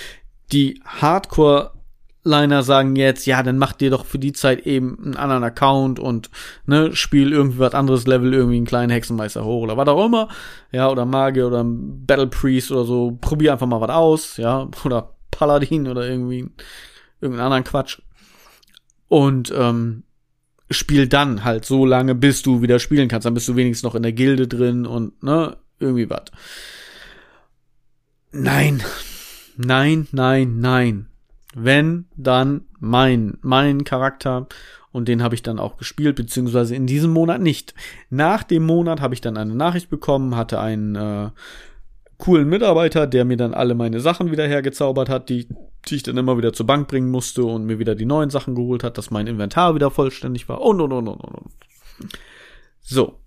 Die 0.50 0.80
Hardcore 0.86 1.74
Liner 2.24 2.62
sagen 2.62 2.94
jetzt, 2.94 3.26
ja, 3.26 3.42
dann 3.42 3.58
mach 3.58 3.72
dir 3.72 3.90
doch 3.90 4.06
für 4.06 4.18
die 4.18 4.32
Zeit 4.32 4.64
eben 4.64 4.96
einen 5.02 5.16
anderen 5.16 5.42
Account 5.42 5.98
und 5.98 6.30
ne, 6.66 6.94
spiel 6.94 7.32
irgendwie 7.32 7.58
was 7.58 7.74
anderes 7.74 8.06
Level, 8.06 8.32
irgendwie 8.32 8.58
einen 8.58 8.66
kleinen 8.66 8.90
Hexenmeister 8.90 9.44
hoch 9.44 9.62
oder 9.62 9.76
was 9.76 9.88
auch 9.88 10.06
immer, 10.06 10.28
ja, 10.70 10.88
oder 10.88 11.04
Magier 11.04 11.48
oder 11.48 11.64
Battle 11.66 12.28
Priest 12.28 12.70
oder 12.70 12.84
so, 12.84 13.18
probier 13.20 13.52
einfach 13.52 13.66
mal 13.66 13.80
was 13.80 13.90
aus, 13.90 14.36
ja, 14.36 14.68
oder 14.84 15.14
Paladin 15.32 15.88
oder 15.88 16.08
irgendwie 16.08 16.48
irgendeinen 17.20 17.46
anderen 17.46 17.64
Quatsch. 17.64 18.00
Und 19.08 19.52
ähm, 19.56 20.04
spiel 20.70 21.08
dann 21.08 21.44
halt 21.44 21.64
so 21.64 21.84
lange, 21.84 22.14
bis 22.14 22.42
du 22.42 22.62
wieder 22.62 22.78
spielen 22.78 23.08
kannst, 23.08 23.26
dann 23.26 23.34
bist 23.34 23.48
du 23.48 23.56
wenigstens 23.56 23.82
noch 23.82 23.96
in 23.96 24.02
der 24.02 24.12
Gilde 24.12 24.46
drin 24.46 24.86
und 24.86 25.22
ne, 25.22 25.56
irgendwie 25.80 26.08
was. 26.08 26.24
Nein. 28.30 28.82
Nein, 29.56 30.08
nein, 30.12 30.60
nein 30.60 31.11
wenn, 31.54 32.06
dann 32.16 32.62
mein, 32.80 33.38
mein 33.42 33.84
Charakter. 33.84 34.46
Und 34.90 35.08
den 35.08 35.22
habe 35.22 35.34
ich 35.34 35.42
dann 35.42 35.58
auch 35.58 35.78
gespielt, 35.78 36.16
beziehungsweise 36.16 36.74
in 36.74 36.86
diesem 36.86 37.12
Monat 37.12 37.40
nicht. 37.40 37.74
Nach 38.10 38.42
dem 38.42 38.64
Monat 38.64 39.00
habe 39.00 39.14
ich 39.14 39.20
dann 39.20 39.36
eine 39.36 39.54
Nachricht 39.54 39.88
bekommen, 39.88 40.36
hatte 40.36 40.60
einen 40.60 40.96
äh, 40.96 41.30
coolen 42.18 42.48
Mitarbeiter, 42.48 43.06
der 43.06 43.24
mir 43.24 43.36
dann 43.36 43.54
alle 43.54 43.74
meine 43.74 44.00
Sachen 44.00 44.30
wieder 44.30 44.46
hergezaubert 44.46 45.08
hat, 45.08 45.28
die, 45.28 45.48
die 45.88 45.96
ich 45.96 46.02
dann 46.02 46.18
immer 46.18 46.36
wieder 46.36 46.52
zur 46.52 46.66
Bank 46.66 46.88
bringen 46.88 47.10
musste 47.10 47.44
und 47.44 47.64
mir 47.64 47.78
wieder 47.78 47.94
die 47.94 48.04
neuen 48.04 48.30
Sachen 48.30 48.54
geholt 48.54 48.84
hat, 48.84 48.98
dass 48.98 49.10
mein 49.10 49.26
Inventar 49.26 49.74
wieder 49.74 49.90
vollständig 49.90 50.48
war 50.48 50.60
und 50.60 50.80
und 50.80 50.92
und 50.92 51.08
und 51.08 51.20
und. 51.20 51.52
So. 52.80 53.18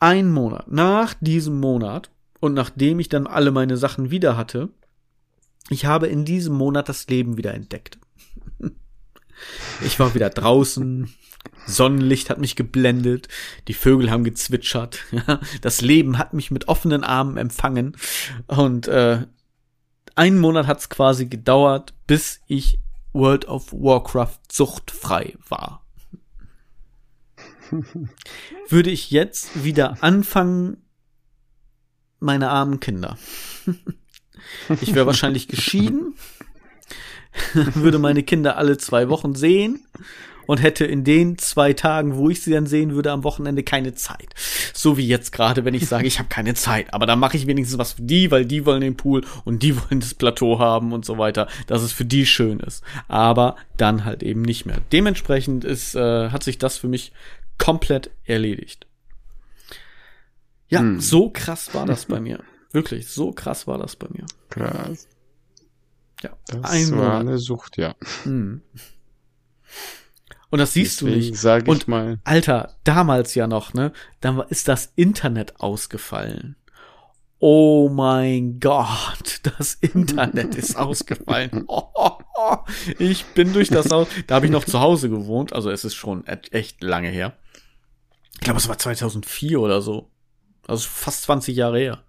Ein 0.00 0.32
Monat. 0.32 0.66
Nach 0.72 1.14
diesem 1.20 1.60
Monat 1.60 2.10
und 2.42 2.54
nachdem 2.54 2.98
ich 2.98 3.08
dann 3.08 3.28
alle 3.28 3.52
meine 3.52 3.76
Sachen 3.76 4.10
wieder 4.10 4.36
hatte, 4.36 4.70
ich 5.68 5.86
habe 5.86 6.06
in 6.06 6.24
diesem 6.24 6.54
Monat 6.54 6.88
das 6.88 7.06
Leben 7.08 7.36
wieder 7.36 7.54
entdeckt. 7.54 7.98
Ich 9.84 9.98
war 9.98 10.14
wieder 10.14 10.30
draußen, 10.30 11.12
Sonnenlicht 11.66 12.30
hat 12.30 12.38
mich 12.38 12.56
geblendet, 12.56 13.28
die 13.68 13.74
Vögel 13.74 14.10
haben 14.10 14.24
gezwitschert, 14.24 15.00
das 15.60 15.80
Leben 15.80 16.18
hat 16.18 16.32
mich 16.32 16.50
mit 16.50 16.68
offenen 16.68 17.04
Armen 17.04 17.36
empfangen 17.36 17.96
und 18.46 18.88
äh, 18.88 19.26
einen 20.14 20.38
Monat 20.38 20.66
hat 20.66 20.80
es 20.80 20.88
quasi 20.88 21.26
gedauert, 21.26 21.94
bis 22.06 22.40
ich 22.46 22.78
World 23.12 23.46
of 23.46 23.72
Warcraft 23.72 24.40
suchtfrei 24.50 25.36
war. 25.48 25.86
Würde 28.68 28.90
ich 28.90 29.10
jetzt 29.10 29.64
wieder 29.64 30.02
anfangen, 30.02 30.84
meine 32.20 32.50
armen 32.50 32.80
Kinder. 32.80 33.16
Ich 34.80 34.94
wäre 34.94 35.06
wahrscheinlich 35.06 35.48
geschieden, 35.48 36.14
würde 37.74 37.98
meine 37.98 38.22
Kinder 38.22 38.56
alle 38.56 38.78
zwei 38.78 39.08
Wochen 39.08 39.34
sehen 39.34 39.86
und 40.46 40.62
hätte 40.62 40.84
in 40.84 41.04
den 41.04 41.38
zwei 41.38 41.72
Tagen, 41.72 42.16
wo 42.16 42.30
ich 42.30 42.42
sie 42.42 42.50
dann 42.50 42.66
sehen 42.66 42.94
würde, 42.94 43.12
am 43.12 43.24
Wochenende 43.24 43.62
keine 43.62 43.94
Zeit. 43.94 44.34
So 44.74 44.96
wie 44.96 45.06
jetzt 45.06 45.32
gerade, 45.32 45.64
wenn 45.64 45.74
ich 45.74 45.86
sage, 45.86 46.06
ich 46.06 46.18
habe 46.18 46.28
keine 46.28 46.54
Zeit. 46.54 46.92
Aber 46.92 47.06
dann 47.06 47.18
mache 47.18 47.36
ich 47.36 47.46
wenigstens 47.46 47.78
was 47.78 47.92
für 47.94 48.02
die, 48.02 48.30
weil 48.30 48.44
die 48.44 48.66
wollen 48.66 48.80
den 48.80 48.96
Pool 48.96 49.24
und 49.44 49.62
die 49.62 49.76
wollen 49.76 50.00
das 50.00 50.14
Plateau 50.14 50.58
haben 50.58 50.92
und 50.92 51.04
so 51.04 51.18
weiter, 51.18 51.48
dass 51.66 51.82
es 51.82 51.92
für 51.92 52.04
die 52.04 52.26
schön 52.26 52.60
ist. 52.60 52.82
Aber 53.08 53.56
dann 53.76 54.04
halt 54.04 54.22
eben 54.22 54.42
nicht 54.42 54.66
mehr. 54.66 54.78
Dementsprechend 54.92 55.64
ist, 55.64 55.94
äh, 55.94 56.30
hat 56.30 56.42
sich 56.42 56.58
das 56.58 56.78
für 56.78 56.88
mich 56.88 57.12
komplett 57.58 58.10
erledigt. 58.24 58.86
Ja, 60.68 60.80
hm. 60.80 61.00
so 61.00 61.30
krass 61.30 61.74
war 61.74 61.86
das 61.86 62.06
bei 62.06 62.18
mir. 62.18 62.40
Wirklich, 62.72 63.08
so 63.08 63.32
krass 63.32 63.66
war 63.66 63.78
das 63.78 63.96
bei 63.96 64.08
mir. 64.10 64.26
Krass. 64.48 65.08
Ja, 66.22 66.30
das 66.46 66.70
ein 66.70 66.96
war 66.96 67.20
eine 67.20 67.38
Sucht, 67.38 67.76
ja. 67.76 67.94
Hm. 68.22 68.62
Und 70.50 70.58
das 70.58 70.74
siehst 70.74 71.00
Deswegen 71.00 71.20
du 71.20 71.26
nicht. 71.26 71.36
Sag 71.36 71.62
ich 71.62 71.68
Und 71.68 71.88
mal. 71.88 72.18
Alter, 72.24 72.76
damals 72.84 73.34
ja 73.34 73.46
noch, 73.46 73.74
ne? 73.74 73.92
Dann 74.20 74.40
ist 74.48 74.68
das 74.68 74.92
Internet 74.96 75.60
ausgefallen. 75.60 76.56
Oh 77.38 77.88
mein 77.88 78.60
Gott, 78.60 79.40
das 79.58 79.74
Internet 79.74 80.54
ist 80.54 80.76
ausgefallen. 80.76 81.64
Oh, 81.66 81.88
oh, 81.94 82.18
oh. 82.36 82.56
Ich 82.98 83.24
bin 83.34 83.52
durch 83.52 83.68
das 83.68 83.90
Haus. 83.90 84.06
Da 84.26 84.36
habe 84.36 84.46
ich 84.46 84.52
noch 84.52 84.64
zu 84.64 84.80
Hause 84.80 85.10
gewohnt. 85.10 85.52
Also 85.52 85.70
es 85.70 85.84
ist 85.84 85.94
schon 85.94 86.24
echt 86.26 86.82
lange 86.82 87.08
her. 87.08 87.36
Ich 88.34 88.40
glaube, 88.40 88.58
es 88.58 88.68
war 88.68 88.78
2004 88.78 89.58
oder 89.58 89.82
so. 89.82 90.10
Also 90.68 90.86
fast 90.88 91.22
20 91.22 91.56
Jahre 91.56 91.78
her 91.78 92.04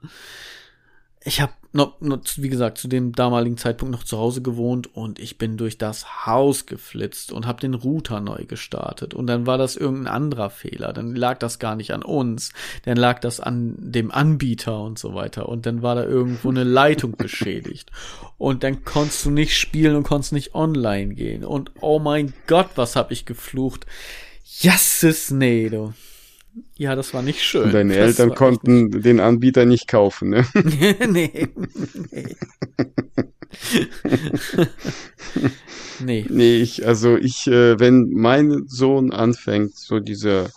ich 1.25 1.41
habe 1.41 1.53
noch, 1.71 2.01
noch, 2.01 2.19
wie 2.37 2.49
gesagt, 2.49 2.77
zu 2.77 2.87
dem 2.87 3.13
damaligen 3.13 3.57
Zeitpunkt 3.57 3.91
noch 3.91 4.03
zu 4.03 4.17
Hause 4.19 4.41
gewohnt 4.41 4.95
und 4.95 5.19
ich 5.19 5.37
bin 5.37 5.57
durch 5.57 5.77
das 5.77 6.25
Haus 6.25 6.65
geflitzt 6.65 7.31
und 7.31 7.47
habe 7.47 7.61
den 7.61 7.73
Router 7.73 8.19
neu 8.19 8.45
gestartet. 8.45 9.13
Und 9.13 9.27
dann 9.27 9.47
war 9.47 9.57
das 9.57 9.75
irgendein 9.75 10.13
anderer 10.13 10.49
Fehler. 10.49 10.93
Dann 10.93 11.15
lag 11.15 11.39
das 11.39 11.57
gar 11.59 11.75
nicht 11.75 11.93
an 11.93 12.03
uns. 12.03 12.51
Dann 12.85 12.97
lag 12.97 13.19
das 13.19 13.39
an 13.39 13.75
dem 13.79 14.11
Anbieter 14.11 14.81
und 14.81 14.99
so 14.99 15.15
weiter. 15.15 15.49
Und 15.49 15.65
dann 15.65 15.81
war 15.81 15.95
da 15.95 16.03
irgendwo 16.03 16.49
eine 16.49 16.63
Leitung 16.63 17.13
beschädigt. 17.13 17.91
Und 18.37 18.63
dann 18.63 18.83
konntest 18.83 19.25
du 19.25 19.31
nicht 19.31 19.57
spielen 19.57 19.95
und 19.95 20.03
konntest 20.03 20.33
nicht 20.33 20.53
online 20.53 21.15
gehen. 21.15 21.43
Und 21.43 21.71
oh 21.81 21.99
mein 21.99 22.33
Gott, 22.45 22.69
was 22.75 22.95
hab 22.95 23.11
ich 23.11 23.25
geflucht. 23.25 23.87
Jasses, 24.45 25.31
nee, 25.31 25.69
du. 25.69 25.93
Ja, 26.75 26.95
das 26.95 27.13
war 27.13 27.21
nicht 27.21 27.41
schön. 27.41 27.63
Und 27.63 27.73
deine 27.73 27.95
das 27.95 28.19
Eltern 28.19 28.35
konnten 28.35 29.01
den 29.01 29.19
Anbieter 29.19 29.65
nicht 29.65 29.87
kaufen, 29.87 30.29
ne? 30.29 30.45
nee. 30.53 30.95
nee. 31.07 31.47
nee. 35.99 36.25
Nee, 36.29 36.57
ich, 36.57 36.85
also 36.85 37.17
ich, 37.17 37.47
äh, 37.47 37.79
wenn 37.79 38.09
mein 38.11 38.65
Sohn 38.67 39.11
anfängt, 39.11 39.75
so 39.75 39.99
diese 39.99 40.51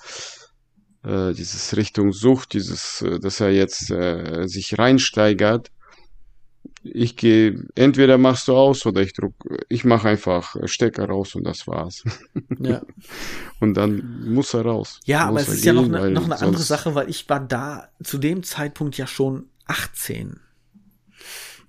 äh, 1.07 1.35
dieses 1.35 1.77
Richtung 1.77 2.13
Sucht, 2.13 2.53
dieses, 2.53 3.03
äh, 3.03 3.21
dass 3.21 3.41
er 3.41 3.51
jetzt 3.51 3.91
äh, 3.91 4.49
sich 4.49 4.79
reinsteigert. 4.79 5.71
Ich 6.93 7.17
gehe, 7.17 7.67
entweder 7.75 8.19
machst 8.19 8.49
du 8.49 8.57
aus 8.57 8.85
oder 8.87 9.03
ich 9.03 9.13
druck, 9.13 9.35
ich 9.69 9.85
mache 9.85 10.09
einfach 10.09 10.57
Stecker 10.65 11.07
raus 11.07 11.35
und 11.35 11.45
das 11.45 11.67
war's. 11.67 12.05
Ja. 12.59 12.83
Und 13.61 13.75
dann 13.75 14.33
muss 14.35 14.53
er 14.53 14.67
raus. 14.67 15.01
Ja, 15.07 15.27
aber 15.29 15.41
es 15.41 15.49
ist 15.49 15.65
ja 15.65 15.73
noch 15.73 15.85
gehen, 15.85 15.95
eine, 15.95 16.11
noch 16.11 16.25
eine 16.25 16.39
andere 16.39 16.63
Sache, 16.63 16.95
weil 16.95 17.09
ich 17.09 17.27
war 17.31 17.41
da 17.41 17.89
zu 18.03 18.19
dem 18.19 18.43
Zeitpunkt 18.43 18.99
ja 18.99 19.07
schon 19.07 19.47
18. 19.67 20.41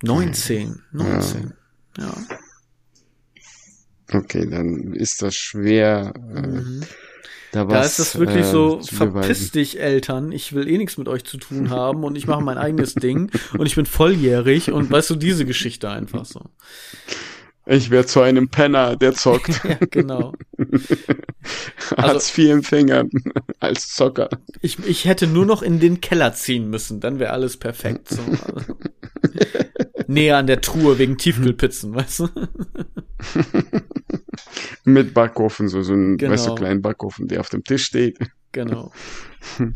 19. 0.04 0.82
19. 0.92 1.54
Ja. 1.98 2.14
Okay, 4.12 4.50
dann 4.50 4.94
ist 4.94 5.22
das 5.22 5.36
schwer. 5.36 6.14
Äh, 6.36 6.42
Mhm. 6.42 6.84
Da, 7.52 7.66
Da 7.66 7.82
ist 7.82 8.00
das 8.00 8.20
wirklich 8.20 8.46
äh, 8.46 8.52
so, 8.52 8.82
verpiss 8.82 9.52
dich, 9.52 9.80
Eltern, 9.80 10.32
ich 10.32 10.54
will 10.54 10.68
eh 10.68 10.78
nichts 10.78 10.98
mit 10.98 11.08
euch 11.08 11.24
zu 11.24 11.38
tun 11.38 11.70
haben 11.70 12.04
und 12.04 12.16
ich 12.16 12.28
mache 12.28 12.44
mein 12.44 12.58
eigenes 12.58 12.94
Ding 12.96 13.32
und 13.58 13.66
ich 13.66 13.76
bin 13.76 13.86
volljährig 13.86 14.72
und 14.72 14.92
weißt 14.92 15.10
du, 15.12 15.16
diese 15.16 15.46
Geschichte 15.46 15.90
einfach 15.90 16.26
so. 16.26 16.42
Ich 17.70 17.90
werde 17.90 18.08
zu 18.08 18.22
einem 18.22 18.48
Penner, 18.48 18.96
der 18.96 19.14
zockt. 19.14 19.62
Ja, 19.66 19.78
genau. 19.92 20.34
Hartz 21.98 22.38
IV 22.38 22.50
Empfänger 22.50 23.06
als 23.60 23.94
Zocker. 23.94 24.30
Ich, 24.62 24.80
ich 24.86 25.06
hätte 25.06 25.28
nur 25.28 25.46
noch 25.46 25.62
in 25.62 25.80
den 25.80 26.00
Keller 26.00 26.34
ziehen 26.34 26.70
müssen, 26.70 27.02
dann 27.02 27.20
wäre 27.20 27.32
alles 27.32 27.58
perfekt. 27.58 28.10
So. 28.10 28.22
Also, 28.22 28.78
näher 30.14 30.38
an 30.38 30.48
der 30.48 30.62
Truhe 30.62 30.98
wegen 30.98 31.18
Tiefkühlpizzen, 31.18 31.94
weißt 31.96 32.20
du? 32.20 32.30
Mit 34.84 35.14
Backofen, 35.14 35.68
so, 35.68 35.82
so 35.82 35.94
ein, 35.94 36.18
Genau. 36.18 36.34
weißt 36.34 36.48
du, 36.48 36.56
kleinen 36.56 36.82
Backofen, 36.82 37.28
der 37.28 37.42
auf 37.42 37.50
dem 37.50 37.64
Tisch 37.64 37.86
steht. 37.86 38.18
Genau. 38.52 38.92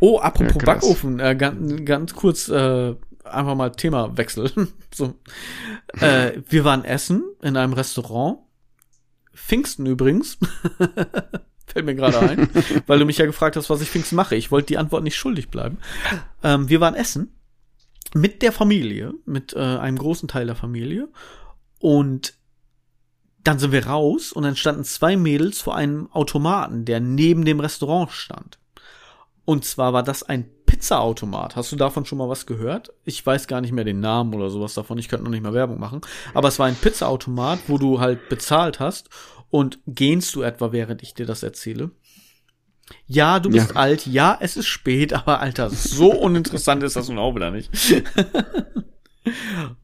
Oh, 0.00 0.18
apropos 0.20 0.54
Ja. 0.60 0.64
Backofen, 0.64 1.18
äh, 1.18 1.34
ganz, 1.36 1.84
ganz 1.84 2.14
kurz, 2.14 2.48
äh, 2.48 2.94
einfach 3.24 3.54
mal 3.56 3.70
Themawechsel. 3.70 4.50
so. 4.94 5.14
Äh, 6.00 6.40
wir 6.48 6.64
waren 6.64 6.84
essen 6.84 7.24
in 7.42 7.56
einem 7.56 7.72
Restaurant. 7.74 8.38
Pfingsten 9.34 9.84
übrigens. 9.86 10.38
Fällt 11.66 11.84
mir 11.84 11.94
gerade 11.96 12.18
ein, 12.20 12.48
weil 12.86 12.98
du 13.00 13.04
mich 13.04 13.18
ja 13.18 13.26
gefragt 13.26 13.56
hast, 13.56 13.68
was 13.68 13.82
ich 13.82 13.90
Pfingsten 13.90 14.16
mache. 14.16 14.36
Ich 14.36 14.50
wollte 14.50 14.68
die 14.68 14.78
Antwort 14.78 15.02
nicht 15.02 15.16
schuldig 15.16 15.50
bleiben. 15.50 15.78
Ähm, 16.42 16.68
wir 16.70 16.80
waren 16.80 16.94
essen 16.94 17.32
mit 18.14 18.42
der 18.42 18.52
Familie, 18.52 19.14
mit 19.24 19.54
äh, 19.54 19.58
einem 19.58 19.98
großen 19.98 20.28
Teil 20.28 20.46
der 20.46 20.56
Familie. 20.56 21.08
Und 21.78 22.34
dann 23.44 23.58
sind 23.58 23.72
wir 23.72 23.86
raus 23.86 24.32
und 24.32 24.42
dann 24.42 24.56
standen 24.56 24.84
zwei 24.84 25.16
Mädels 25.16 25.60
vor 25.60 25.74
einem 25.74 26.10
Automaten, 26.12 26.84
der 26.84 27.00
neben 27.00 27.44
dem 27.44 27.60
Restaurant 27.60 28.10
stand. 28.10 28.58
Und 29.44 29.64
zwar 29.64 29.92
war 29.92 30.02
das 30.02 30.22
ein 30.22 30.50
Pizzaautomat. 30.66 31.56
Hast 31.56 31.72
du 31.72 31.76
davon 31.76 32.04
schon 32.04 32.18
mal 32.18 32.28
was 32.28 32.44
gehört? 32.44 32.92
Ich 33.04 33.24
weiß 33.24 33.46
gar 33.46 33.62
nicht 33.62 33.72
mehr 33.72 33.84
den 33.84 34.00
Namen 34.00 34.34
oder 34.34 34.50
sowas 34.50 34.74
davon. 34.74 34.98
Ich 34.98 35.08
könnte 35.08 35.24
noch 35.24 35.30
nicht 35.30 35.42
mal 35.42 35.54
Werbung 35.54 35.80
machen. 35.80 36.02
Aber 36.34 36.48
es 36.48 36.58
war 36.58 36.66
ein 36.66 36.76
Pizzaautomat, 36.76 37.60
wo 37.68 37.78
du 37.78 38.00
halt 38.00 38.28
bezahlt 38.28 38.78
hast. 38.78 39.08
Und 39.48 39.78
gähnst 39.86 40.34
du 40.34 40.42
etwa, 40.42 40.72
während 40.72 41.02
ich 41.02 41.14
dir 41.14 41.24
das 41.24 41.42
erzähle? 41.42 41.90
Ja, 43.06 43.40
du 43.40 43.50
bist 43.50 43.70
Ja. 43.70 43.76
alt. 43.76 44.06
Ja, 44.06 44.36
es 44.40 44.56
ist 44.56 44.66
spät. 44.66 45.12
Aber 45.12 45.40
Alter, 45.40 45.70
so 45.70 46.12
uninteressant 46.12 46.82
ist 46.82 46.96
das 46.96 47.08
nun 47.08 47.18
auch 47.18 47.34
wieder 47.34 47.50
nicht. 47.50 47.70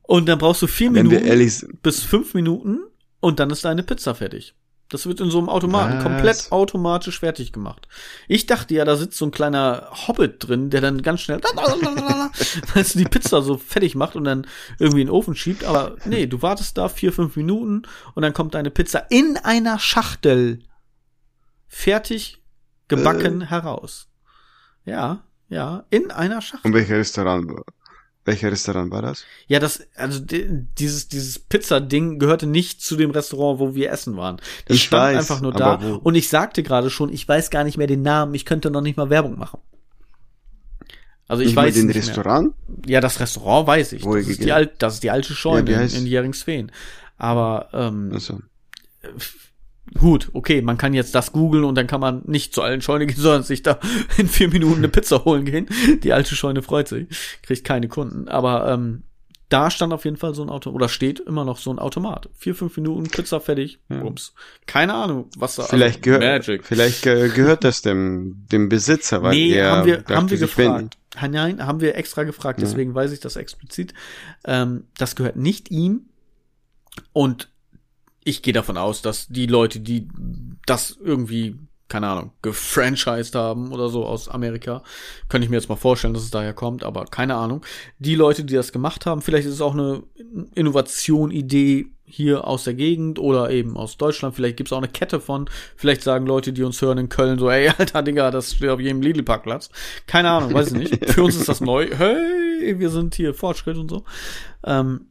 und 0.02 0.26
dann 0.28 0.38
brauchst 0.38 0.62
du 0.62 0.66
vier 0.66 0.92
Wenn 0.92 1.08
Minuten 1.08 1.78
bis 1.82 2.02
fünf 2.02 2.34
Minuten 2.34 2.80
und 3.20 3.40
dann 3.40 3.50
ist 3.50 3.64
deine 3.64 3.82
Pizza 3.82 4.14
fertig. 4.14 4.54
Das 4.90 5.06
wird 5.06 5.18
in 5.18 5.30
so 5.30 5.38
einem 5.38 5.48
Automaten 5.48 5.96
Was? 5.96 6.02
komplett 6.02 6.52
automatisch 6.52 7.18
fertig 7.18 7.52
gemacht. 7.52 7.88
Ich 8.28 8.46
dachte 8.46 8.74
ja, 8.74 8.84
da 8.84 8.96
sitzt 8.96 9.16
so 9.16 9.24
ein 9.24 9.30
kleiner 9.30 9.88
Hobbit 10.06 10.46
drin, 10.46 10.68
der 10.68 10.82
dann 10.82 11.00
ganz 11.00 11.22
schnell 11.22 11.40
weißt 12.74 12.94
du, 12.94 12.98
die 12.98 13.06
Pizza 13.06 13.40
so 13.40 13.56
fertig 13.56 13.94
macht 13.94 14.14
und 14.14 14.24
dann 14.24 14.46
irgendwie 14.78 15.00
in 15.00 15.06
den 15.06 15.14
Ofen 15.14 15.34
schiebt. 15.34 15.64
Aber 15.64 15.96
nee, 16.04 16.26
du 16.26 16.42
wartest 16.42 16.76
da 16.76 16.90
vier, 16.90 17.12
fünf 17.12 17.34
Minuten 17.36 17.82
und 18.14 18.22
dann 18.22 18.34
kommt 18.34 18.54
deine 18.54 18.70
Pizza 18.70 19.06
in 19.10 19.38
einer 19.38 19.78
Schachtel 19.78 20.60
fertig 21.66 22.42
gebacken 22.88 23.42
heraus. 23.48 24.08
Ja, 24.84 25.22
ja, 25.48 25.84
in 25.90 26.10
einer 26.10 26.40
Schachtel. 26.42 26.68
Und 26.68 26.74
welcher 26.74 26.96
Restaurant, 26.98 27.50
welcher 28.24 28.50
Restaurant 28.50 28.90
war 28.90 29.02
das? 29.02 29.24
Ja, 29.46 29.60
das, 29.60 29.86
also 29.94 30.18
di- 30.20 30.48
dieses, 30.78 31.08
dieses 31.08 31.38
Pizza-Ding 31.38 32.18
gehörte 32.18 32.46
nicht 32.46 32.80
zu 32.82 32.96
dem 32.96 33.10
Restaurant, 33.10 33.60
wo 33.60 33.74
wir 33.74 33.90
essen 33.90 34.16
waren. 34.16 34.36
Das 34.66 34.76
Ich 34.76 34.84
stand 34.84 35.02
weiß, 35.16 35.16
einfach 35.30 35.40
nur 35.42 35.52
da. 35.52 35.82
wo? 35.82 35.96
Und 35.96 36.14
ich 36.14 36.28
sagte 36.28 36.62
gerade 36.62 36.90
schon, 36.90 37.12
ich 37.12 37.26
weiß 37.28 37.50
gar 37.50 37.64
nicht 37.64 37.76
mehr 37.78 37.86
den 37.86 38.02
Namen, 38.02 38.34
ich 38.34 38.44
könnte 38.44 38.70
noch 38.70 38.80
nicht 38.80 38.96
mal 38.96 39.10
Werbung 39.10 39.38
machen. 39.38 39.60
Also 41.26 41.42
ich 41.42 41.48
Nicht 41.48 41.56
weiß 41.56 41.74
den 41.74 41.86
nicht 41.86 41.96
Restaurant? 41.96 42.54
Mehr. 42.68 42.78
Ja, 42.86 43.00
das 43.00 43.18
Restaurant 43.20 43.66
weiß 43.66 43.92
ich. 43.94 44.04
Wo 44.04 44.14
Das 44.14 44.24
ihr 44.26 44.30
ist, 44.32 44.38
die 44.40 44.44
gegessen- 44.44 44.56
Al 44.56 44.72
das 44.78 44.94
ist 44.94 45.02
die 45.02 45.10
alte 45.10 45.34
Scheune 45.34 45.70
Ja, 45.70 45.80
in, 45.80 45.88
in 45.90 46.06
Jähringsfehn. 46.06 46.70
Aber 47.16 47.68
ähm, 47.72 48.10
Also, 48.12 48.40
Gut, 49.92 50.30
okay, 50.32 50.62
man 50.62 50.78
kann 50.78 50.94
jetzt 50.94 51.14
das 51.14 51.32
googeln 51.32 51.64
und 51.64 51.74
dann 51.76 51.86
kann 51.86 52.00
man 52.00 52.22
nicht 52.26 52.54
zu 52.54 52.62
allen 52.62 52.80
Scheunen 52.80 53.06
gehen, 53.06 53.16
sondern 53.20 53.42
sich 53.42 53.62
da 53.62 53.78
in 54.16 54.28
vier 54.28 54.48
Minuten 54.48 54.78
eine 54.78 54.88
Pizza 54.88 55.24
holen 55.24 55.44
gehen. 55.44 55.66
Die 56.02 56.12
alte 56.12 56.34
Scheune 56.34 56.62
freut 56.62 56.88
sich, 56.88 57.06
kriegt 57.42 57.64
keine 57.64 57.88
Kunden. 57.88 58.28
Aber 58.28 58.72
ähm, 58.72 59.02
da 59.50 59.70
stand 59.70 59.92
auf 59.92 60.04
jeden 60.04 60.16
Fall 60.16 60.34
so 60.34 60.42
ein 60.42 60.48
Auto, 60.48 60.70
oder 60.70 60.88
steht 60.88 61.20
immer 61.20 61.44
noch 61.44 61.58
so 61.58 61.70
ein 61.70 61.78
Automat. 61.78 62.30
Vier, 62.34 62.54
fünf 62.54 62.76
Minuten, 62.76 63.04
Pizza 63.10 63.40
fertig, 63.40 63.78
bums. 63.88 64.32
Keine 64.66 64.94
Ahnung, 64.94 65.28
was 65.36 65.56
da 65.56 65.64
vielleicht, 65.64 66.02
gehört, 66.02 66.22
Magic. 66.22 66.64
vielleicht 66.64 67.02
ge 67.02 67.28
gehört 67.28 67.62
das 67.62 67.82
dem, 67.82 68.46
dem 68.50 68.68
Besitzer, 68.70 69.22
weil 69.22 69.34
Nee, 69.34 69.52
er 69.52 69.70
haben 69.70 69.86
wir, 69.86 69.98
dachte 69.98 70.16
haben 70.16 70.30
wir 70.30 70.38
gefragt. 70.38 70.96
Ha, 71.20 71.28
Nein, 71.28 71.64
haben 71.64 71.80
wir 71.80 71.94
extra 71.94 72.24
gefragt, 72.24 72.58
Ja. 72.58 72.64
deswegen 72.66 72.94
weiß 72.94 73.12
ich 73.12 73.20
das 73.20 73.36
explizit. 73.36 73.92
Ähm, 74.46 74.84
das 74.98 75.14
gehört 75.14 75.36
nicht 75.36 75.70
ihm. 75.70 76.06
Und 77.12 77.48
ich 78.24 78.42
gehe 78.42 78.52
davon 78.52 78.76
aus, 78.76 79.02
dass 79.02 79.28
die 79.28 79.46
Leute, 79.46 79.80
die 79.80 80.08
das 80.66 80.98
irgendwie, 81.02 81.56
keine 81.88 82.08
Ahnung, 82.08 82.32
gefranchised 82.42 83.34
haben 83.34 83.70
oder 83.70 83.88
so 83.90 84.06
aus 84.06 84.28
Amerika, 84.28 84.82
könnte 85.28 85.44
ich 85.44 85.50
mir 85.50 85.56
jetzt 85.56 85.68
mal 85.68 85.76
vorstellen, 85.76 86.14
dass 86.14 86.24
es 86.24 86.30
daher 86.30 86.54
kommt, 86.54 86.84
aber 86.84 87.04
keine 87.04 87.36
Ahnung. 87.36 87.64
Die 87.98 88.14
Leute, 88.14 88.44
die 88.44 88.54
das 88.54 88.72
gemacht 88.72 89.06
haben, 89.06 89.22
vielleicht 89.22 89.46
ist 89.46 89.54
es 89.54 89.60
auch 89.60 89.74
eine 89.74 90.02
Innovation, 90.54 91.30
Idee 91.30 91.86
hier 92.06 92.46
aus 92.46 92.64
der 92.64 92.74
Gegend 92.74 93.18
oder 93.18 93.50
eben 93.50 93.76
aus 93.76 93.96
Deutschland. 93.96 94.34
Vielleicht 94.34 94.56
gibt 94.56 94.68
es 94.68 94.72
auch 94.72 94.78
eine 94.78 94.88
Kette 94.88 95.20
von. 95.20 95.48
Vielleicht 95.76 96.02
sagen 96.02 96.26
Leute, 96.26 96.52
die 96.52 96.62
uns 96.62 96.80
hören 96.80 96.98
in 96.98 97.08
Köln 97.08 97.38
so, 97.38 97.50
ey, 97.50 97.68
Alter, 97.78 98.02
Digga, 98.02 98.30
das 98.30 98.54
steht 98.54 98.70
auf 98.70 98.80
jedem 98.80 99.02
Lidl-Parkplatz. 99.02 99.70
Keine 100.06 100.30
Ahnung, 100.30 100.54
weiß 100.54 100.72
ich 100.72 100.78
nicht. 100.78 101.10
Für 101.10 101.24
uns 101.24 101.36
ist 101.36 101.48
das 101.48 101.60
neu. 101.60 101.88
Hey, 102.64 102.78
wir 102.78 102.88
sind 102.88 103.14
hier 103.14 103.34
Fortschritt 103.34 103.76
und 103.76 103.90
so. 103.90 104.04
Ähm, 104.64 105.06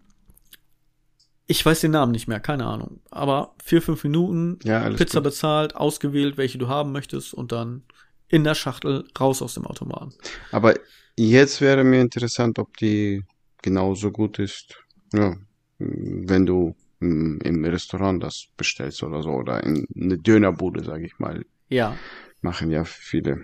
ich 1.47 1.65
weiß 1.65 1.81
den 1.81 1.91
Namen 1.91 2.11
nicht 2.13 2.27
mehr, 2.27 2.39
keine 2.39 2.65
Ahnung. 2.65 3.01
Aber 3.11 3.53
vier, 3.63 3.81
fünf 3.81 4.03
Minuten, 4.03 4.59
Ja, 4.63 4.89
Pizza 4.89 5.19
gut. 5.19 5.25
bezahlt, 5.25 5.75
ausgewählt, 5.75 6.37
welche 6.37 6.57
du 6.57 6.67
haben 6.67 6.91
möchtest 6.91 7.33
und 7.33 7.51
dann 7.51 7.83
in 8.29 8.43
der 8.43 8.55
Schachtel 8.55 9.05
raus 9.19 9.41
aus 9.41 9.53
dem 9.55 9.67
Automaten. 9.67 10.13
Aber 10.51 10.73
jetzt 11.17 11.61
wäre 11.61 11.83
mir 11.83 12.01
interessant, 12.01 12.57
ob 12.59 12.75
die 12.77 13.23
genauso 13.61 14.11
gut 14.11 14.39
ist, 14.39 14.75
ja, 15.13 15.35
wenn 15.77 16.45
du 16.45 16.75
mm, 16.99 17.39
im 17.43 17.65
Restaurant 17.65 18.23
das 18.23 18.45
bestellst 18.57 19.03
oder 19.03 19.21
so, 19.21 19.31
oder 19.31 19.63
in 19.63 19.85
eine 19.95 20.17
Dönerbude, 20.17 20.83
sage 20.83 21.05
ich 21.05 21.19
mal, 21.19 21.45
Ja. 21.69 21.95
machen 22.41 22.71
ja 22.71 22.83
viele. 22.85 23.41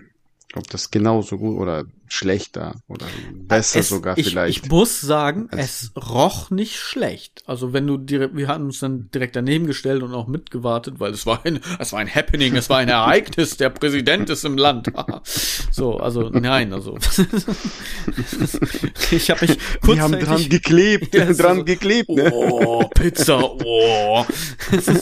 Ob 0.56 0.68
das 0.70 0.90
genauso 0.90 1.38
gut 1.38 1.58
oder 1.60 1.86
schlechter 2.14 2.76
oder 2.88 3.06
besser 3.34 3.80
es, 3.80 3.90
sogar 3.90 4.18
ich, 4.18 4.30
vielleicht. 4.30 4.66
Ich 4.66 4.70
muss 4.70 5.02
sagen, 5.02 5.48
es 5.52 5.92
roch 5.96 6.50
nicht 6.52 6.78
schlecht. 6.78 7.44
Also 7.46 7.74
wenn 7.74 7.88
du 7.88 7.98
direkt, 7.98 8.36
wir 8.36 8.48
hatten 8.48 8.66
uns 8.66 8.80
dann 8.80 9.10
direkt 9.12 9.36
daneben 9.36 9.68
gestellt 9.68 10.04
und 10.04 10.14
auch 10.14 10.28
mitgewartet, 10.28 11.00
weil 11.00 11.12
es 11.14 11.26
war 11.26 11.46
ein, 11.46 11.60
es 11.80 11.94
war 11.94 12.00
ein 12.00 12.14
Happening, 12.14 12.56
es 12.56 12.70
war 12.70 12.78
ein 12.78 12.90
Ereignis, 12.90 13.58
der 13.58 13.70
Präsident 13.70 14.30
ist 14.30 14.46
im 14.46 14.58
Land. 14.58 14.92
so, 15.72 15.98
also 15.98 16.30
nein, 16.30 16.74
also 16.74 16.98
ich 19.12 19.30
habe 19.30 19.46
mich 19.48 19.58
Die 19.86 20.02
haben 20.02 20.20
dran 20.20 20.50
geklebt, 20.50 21.14
Ja, 21.20 21.32
dran 21.34 21.58
so- 21.58 21.64
geklebt, 21.64 22.10
ne? 22.10 22.32
Oh, 22.34 22.84
Pizza, 22.94 23.42
oh. 23.44 24.26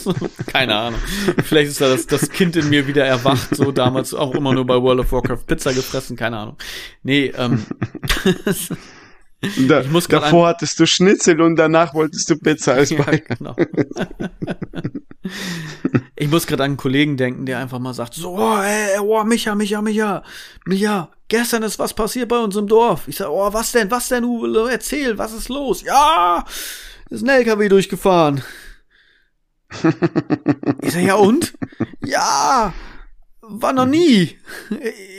So, 0.02 0.14
keine 0.46 0.74
Ahnung. 0.74 1.00
Vielleicht 1.44 1.70
ist 1.70 1.80
da 1.80 1.88
das, 1.88 2.06
das 2.06 2.28
Kind 2.30 2.56
in 2.56 2.68
mir 2.68 2.86
wieder 2.86 3.04
erwacht, 3.04 3.54
so 3.54 3.72
damals 3.72 4.14
auch 4.14 4.34
immer 4.34 4.52
nur 4.54 4.66
bei 4.66 4.80
World 4.80 5.00
of 5.00 5.12
Warcraft 5.12 5.46
Pizza 5.46 5.72
gefressen, 5.72 6.16
keine 6.16 6.38
Ahnung. 6.38 6.56
Nee, 7.08 7.32
ähm, 7.38 7.64
Da, 9.66 9.80
Ich 9.80 9.90
muss 9.90 10.08
grad 10.08 10.24
davor 10.24 10.48
hattest 10.48 10.78
du 10.78 10.86
Schnitzel 10.86 11.40
und 11.40 11.56
danach 11.56 11.94
wolltest 11.94 12.28
du 12.28 12.36
Pizza 12.36 12.74
als 12.74 12.90
ja, 12.98 13.04
genau. 13.04 13.56
Ich 16.16 16.28
muss 16.28 16.46
gerade 16.46 16.64
an 16.64 16.72
einen 16.72 16.76
Kollegen 16.76 17.16
denken, 17.16 17.46
der 17.46 17.60
einfach 17.60 17.78
mal 17.78 17.94
sagt, 17.94 18.12
so, 18.14 18.36
oh, 18.36 18.58
ey, 18.58 18.98
oh, 19.00 19.24
Micha, 19.24 19.54
Micha, 19.54 19.80
Micha, 19.80 20.22
Micha, 20.66 21.10
gestern 21.28 21.62
ist 21.62 21.78
was 21.78 21.94
passiert 21.94 22.28
bei 22.28 22.38
uns 22.38 22.56
im 22.56 22.66
Dorf. 22.66 23.08
Ich 23.08 23.16
sag, 23.16 23.28
oh, 23.30 23.52
was 23.54 23.72
denn, 23.72 23.90
was 23.90 24.08
denn, 24.08 24.24
Uwe, 24.24 24.70
erzähl, 24.70 25.16
was 25.16 25.32
ist 25.32 25.48
los? 25.48 25.82
Ja, 25.82 26.44
ist 27.08 27.22
ein 27.22 27.28
LKW 27.28 27.68
durchgefahren. 27.68 28.42
Ich 30.82 30.92
sag, 30.92 31.02
ja 31.02 31.14
und? 31.14 31.54
Ja, 32.04 32.74
war 33.48 33.72
noch 33.72 33.86
nie. 33.86 34.38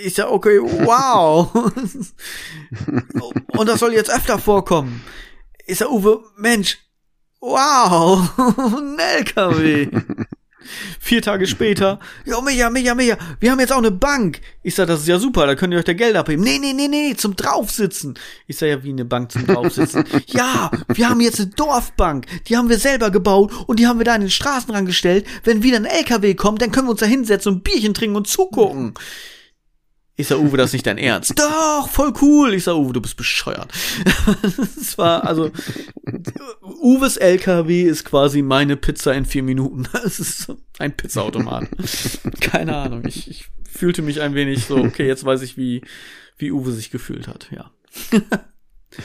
Ich 0.04 0.16
sag, 0.16 0.32
okay, 0.32 0.60
wow. 0.60 1.54
Und 3.48 3.70
das 3.70 3.80
soll 3.80 3.94
jetzt 3.94 4.12
öfter 4.12 4.40
vorkommen. 4.40 5.04
Ich 5.66 5.80
sag, 5.80 5.90
Uwe, 5.90 6.24
Mensch, 6.38 6.78
wow, 7.40 8.30
ein 8.58 8.98
LKW. 9.00 9.90
Vier 11.00 11.22
Tage 11.22 11.48
später, 11.48 12.00
ja, 12.26 12.40
Micha, 12.42 12.70
Micha, 12.70 12.96
Micha, 12.96 13.18
wir 13.40 13.52
haben 13.52 13.60
jetzt 13.60 13.72
auch 13.72 13.78
eine 13.78 13.92
Bank. 13.92 14.42
Ich 14.64 14.76
sag, 14.76 14.88
das 14.88 15.02
ist 15.02 15.08
ja 15.08 15.20
super, 15.20 15.48
da 15.48 15.56
könnt 15.56 15.74
ihr 15.74 15.80
euch 15.80 15.86
da 15.86 15.94
Geld 15.94 16.16
abheben. 16.16 16.44
Nee, 16.44 16.60
nee, 16.60 16.74
nee, 16.74 16.88
nee, 16.88 17.16
zum 17.16 17.36
Draufsitzen. 17.36 18.18
Ich 18.48 18.58
sag, 18.58 18.68
ja, 18.68 18.84
wie 18.84 18.90
eine 18.90 19.06
Bank 19.06 19.32
zum 19.32 19.48
Draufsitzen. 19.48 20.04
ja, 20.28 20.72
wir 20.88 21.10
haben 21.10 21.22
jetzt 21.22 21.40
eine 21.40 21.50
Dorfbank, 21.50 22.26
die 22.48 22.58
haben 22.58 22.70
wir 22.70 22.78
selber 22.78 23.12
gebaut 23.12 23.52
und 23.68 23.80
die 23.80 23.88
haben 23.88 24.00
wir 24.00 24.06
da 24.06 24.16
in 24.16 24.22
den 24.22 24.30
Straßen 24.30 24.74
rangestellt. 24.74 25.26
Wenn 25.44 25.64
wieder 25.64 25.78
ein 25.78 25.86
LKW 25.86 26.36
kommt, 26.36 26.62
dann 26.62 26.72
können 26.72 26.88
wir 26.88 26.92
uns 26.92 27.00
da 27.00 27.06
hinsetzen 27.06 27.54
und 27.54 27.64
Bierchen 27.64 27.94
trinken 27.94 28.16
und 28.16 28.28
zugucken. 28.28 28.94
Ich 30.20 30.28
sag, 30.28 30.40
Uwe, 30.40 30.58
das 30.58 30.72
ist 30.72 30.74
nicht 30.74 30.86
dein 30.86 30.98
Ernst. 30.98 31.40
Doch, 31.40 31.88
voll 31.88 32.12
cool. 32.22 32.54
Ich 32.54 32.66
sag, 32.66 32.76
Uwe, 32.76 32.92
du 32.92 33.00
bist 33.00 33.16
bescheuert. 33.16 33.72
das 34.58 34.98
war, 34.98 35.24
also, 35.24 35.50
Uwes 36.62 37.16
LKW 37.16 37.84
ist 37.84 38.04
quasi 38.04 38.42
meine 38.42 38.76
Pizza 38.76 39.14
in 39.14 39.24
vier 39.24 39.44
Minuten. 39.44 39.88
Das 39.94 40.20
ist 40.20 40.52
ein 40.78 40.92
Pizzaautomat. 40.92 41.70
Keine 42.42 42.76
Ahnung. 42.76 43.06
Ich, 43.08 43.30
ich 43.30 43.48
fühlte 43.64 44.02
mich 44.02 44.20
ein 44.20 44.36
wenig 44.36 44.66
so, 44.66 44.76
okay, 44.76 45.08
jetzt 45.08 45.24
weiß 45.24 45.42
ich, 45.42 45.56
wie, 45.56 45.84
wie 46.38 46.52
Uwe 46.52 46.74
sich 46.74 46.92
gefühlt 46.92 47.30
hat, 47.30 47.50
ja. 47.52 47.72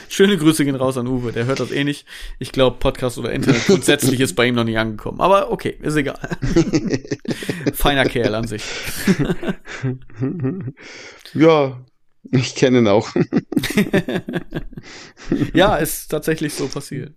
Schöne 0.09 0.37
Grüße 0.37 0.65
gehen 0.65 0.75
raus 0.75 0.97
an 0.97 1.07
Uwe, 1.07 1.31
der 1.31 1.45
hört 1.45 1.59
das 1.59 1.71
eh 1.71 1.83
nicht. 1.83 2.07
Ich 2.39 2.51
glaube, 2.51 2.77
Podcast 2.79 3.17
oder 3.17 3.31
Internet 3.31 3.65
grundsätzlich 3.67 4.19
ist 4.19 4.33
bei 4.35 4.47
ihm 4.47 4.55
noch 4.55 4.63
nicht 4.63 4.77
angekommen. 4.77 5.21
Aber 5.21 5.51
okay, 5.51 5.77
ist 5.81 5.95
egal. 5.95 6.17
Feiner 7.73 8.05
Kerl 8.05 8.33
an 8.33 8.47
sich. 8.47 8.63
ja, 11.33 11.85
ich 12.31 12.55
kenne 12.55 12.79
ihn 12.79 12.87
auch. 12.87 13.09
ja, 15.53 15.75
ist 15.77 16.07
tatsächlich 16.07 16.53
so 16.53 16.67
passiert. 16.67 17.13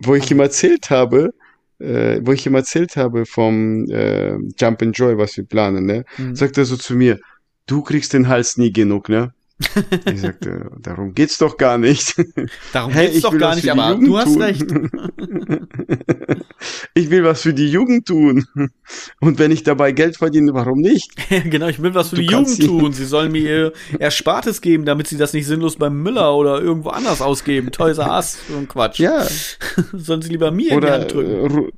Wo 0.00 0.16
ich 0.16 0.28
ihm 0.30 0.40
erzählt 0.40 0.90
habe, 0.90 1.32
äh, 1.78 2.20
wo 2.22 2.32
ich 2.32 2.46
ihm 2.46 2.54
erzählt 2.54 2.96
habe 2.96 3.26
vom 3.26 3.88
äh, 3.88 4.36
Jump 4.58 4.82
and 4.82 4.98
Joy, 4.98 5.16
was 5.16 5.36
wir 5.36 5.44
planen, 5.44 5.86
ne, 5.86 6.04
mhm. 6.18 6.34
sagt 6.34 6.58
er 6.58 6.64
so 6.64 6.76
zu 6.76 6.94
mir, 6.94 7.20
du 7.66 7.82
kriegst 7.82 8.12
den 8.12 8.28
Hals 8.28 8.56
nie 8.56 8.72
genug, 8.72 9.08
ne? 9.08 9.32
Ich 10.10 10.20
sagte, 10.20 10.70
darum 10.80 11.14
geht's 11.14 11.38
doch 11.38 11.56
gar 11.56 11.76
nicht. 11.76 12.14
Darum 12.72 12.92
hey, 12.92 13.10
geht's 13.10 13.22
doch 13.22 13.36
gar 13.36 13.54
nicht, 13.54 13.68
aber 13.68 13.90
Jugend 13.90 14.08
du 14.08 14.18
hast 14.18 14.32
tun. 14.32 14.42
recht. 14.42 14.66
ich 16.94 17.10
will 17.10 17.24
was 17.24 17.42
für 17.42 17.52
die 17.52 17.70
Jugend 17.70 18.06
tun. 18.06 18.46
Und 19.20 19.38
wenn 19.38 19.50
ich 19.50 19.62
dabei 19.62 19.92
Geld 19.92 20.16
verdiene, 20.16 20.52
warum 20.54 20.80
nicht? 20.80 21.10
genau, 21.44 21.68
ich 21.68 21.82
will 21.82 21.94
was 21.94 22.08
für 22.08 22.16
du 22.16 22.22
die 22.22 22.28
Jugend 22.28 22.60
tun. 22.64 22.92
Sie 22.92 23.04
sollen 23.04 23.32
mir 23.32 23.42
ihr 23.42 23.72
Erspartes 23.98 24.60
geben, 24.62 24.86
damit 24.86 25.08
sie 25.08 25.18
das 25.18 25.32
nicht 25.34 25.46
sinnlos 25.46 25.76
beim 25.76 26.02
Müller 26.02 26.34
oder 26.34 26.60
irgendwo 26.60 26.88
anders 26.90 27.20
ausgeben. 27.20 27.70
Toys 27.70 27.98
R 27.98 28.10
Us, 28.16 28.38
so 28.48 28.56
ein 28.56 28.66
Quatsch. 28.66 28.98
Ja. 28.98 29.26
sollen 29.92 30.22
sie 30.22 30.30
lieber 30.30 30.50
mir 30.50 30.76
oder, 30.76 30.88
in 30.88 30.94
die 30.94 31.00
Hand 31.00 31.12
drücken. 31.12 31.72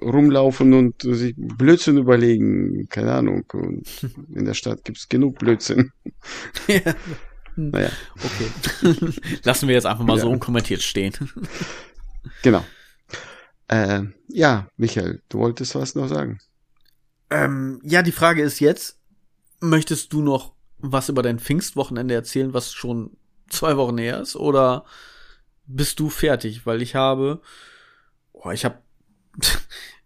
Rumlaufen 0.00 0.72
und 0.72 1.02
sich 1.02 1.34
Blödsinn 1.36 1.98
überlegen. 1.98 2.88
Keine 2.88 3.12
Ahnung. 3.12 3.44
Und 3.52 3.86
in 4.34 4.44
der 4.44 4.54
Stadt 4.54 4.84
gibt's 4.84 5.08
genug 5.08 5.38
Blödsinn. 5.38 5.92
ja. 6.68 6.80
Naja. 7.54 7.90
Okay. 8.16 9.10
Lassen 9.44 9.68
wir 9.68 9.74
jetzt 9.74 9.84
einfach 9.84 10.06
mal 10.06 10.16
ja. 10.16 10.22
so 10.22 10.30
unkommentiert 10.30 10.80
stehen. 10.80 11.12
genau. 12.40 12.64
Äh, 13.68 14.04
ja, 14.28 14.68
Michael, 14.78 15.20
du 15.28 15.40
wolltest 15.40 15.74
was 15.74 15.94
noch 15.94 16.08
sagen. 16.08 16.38
Ähm, 17.28 17.78
ja, 17.82 18.02
die 18.02 18.12
Frage 18.12 18.42
ist 18.42 18.60
jetzt, 18.60 18.98
möchtest 19.60 20.14
du 20.14 20.22
noch 20.22 20.54
was 20.78 21.08
über 21.08 21.22
dein 21.22 21.38
Pfingstwochenende 21.38 22.14
erzählen, 22.14 22.54
was 22.54 22.72
schon 22.72 23.16
zwei 23.48 23.76
Wochen 23.76 23.98
her 23.98 24.20
ist? 24.20 24.34
Oder 24.36 24.84
bist 25.66 26.00
du 26.00 26.08
fertig? 26.08 26.66
Weil 26.66 26.82
ich 26.82 26.94
habe, 26.94 27.40
oh, 28.32 28.50
ich 28.50 28.64
habe 28.64 28.78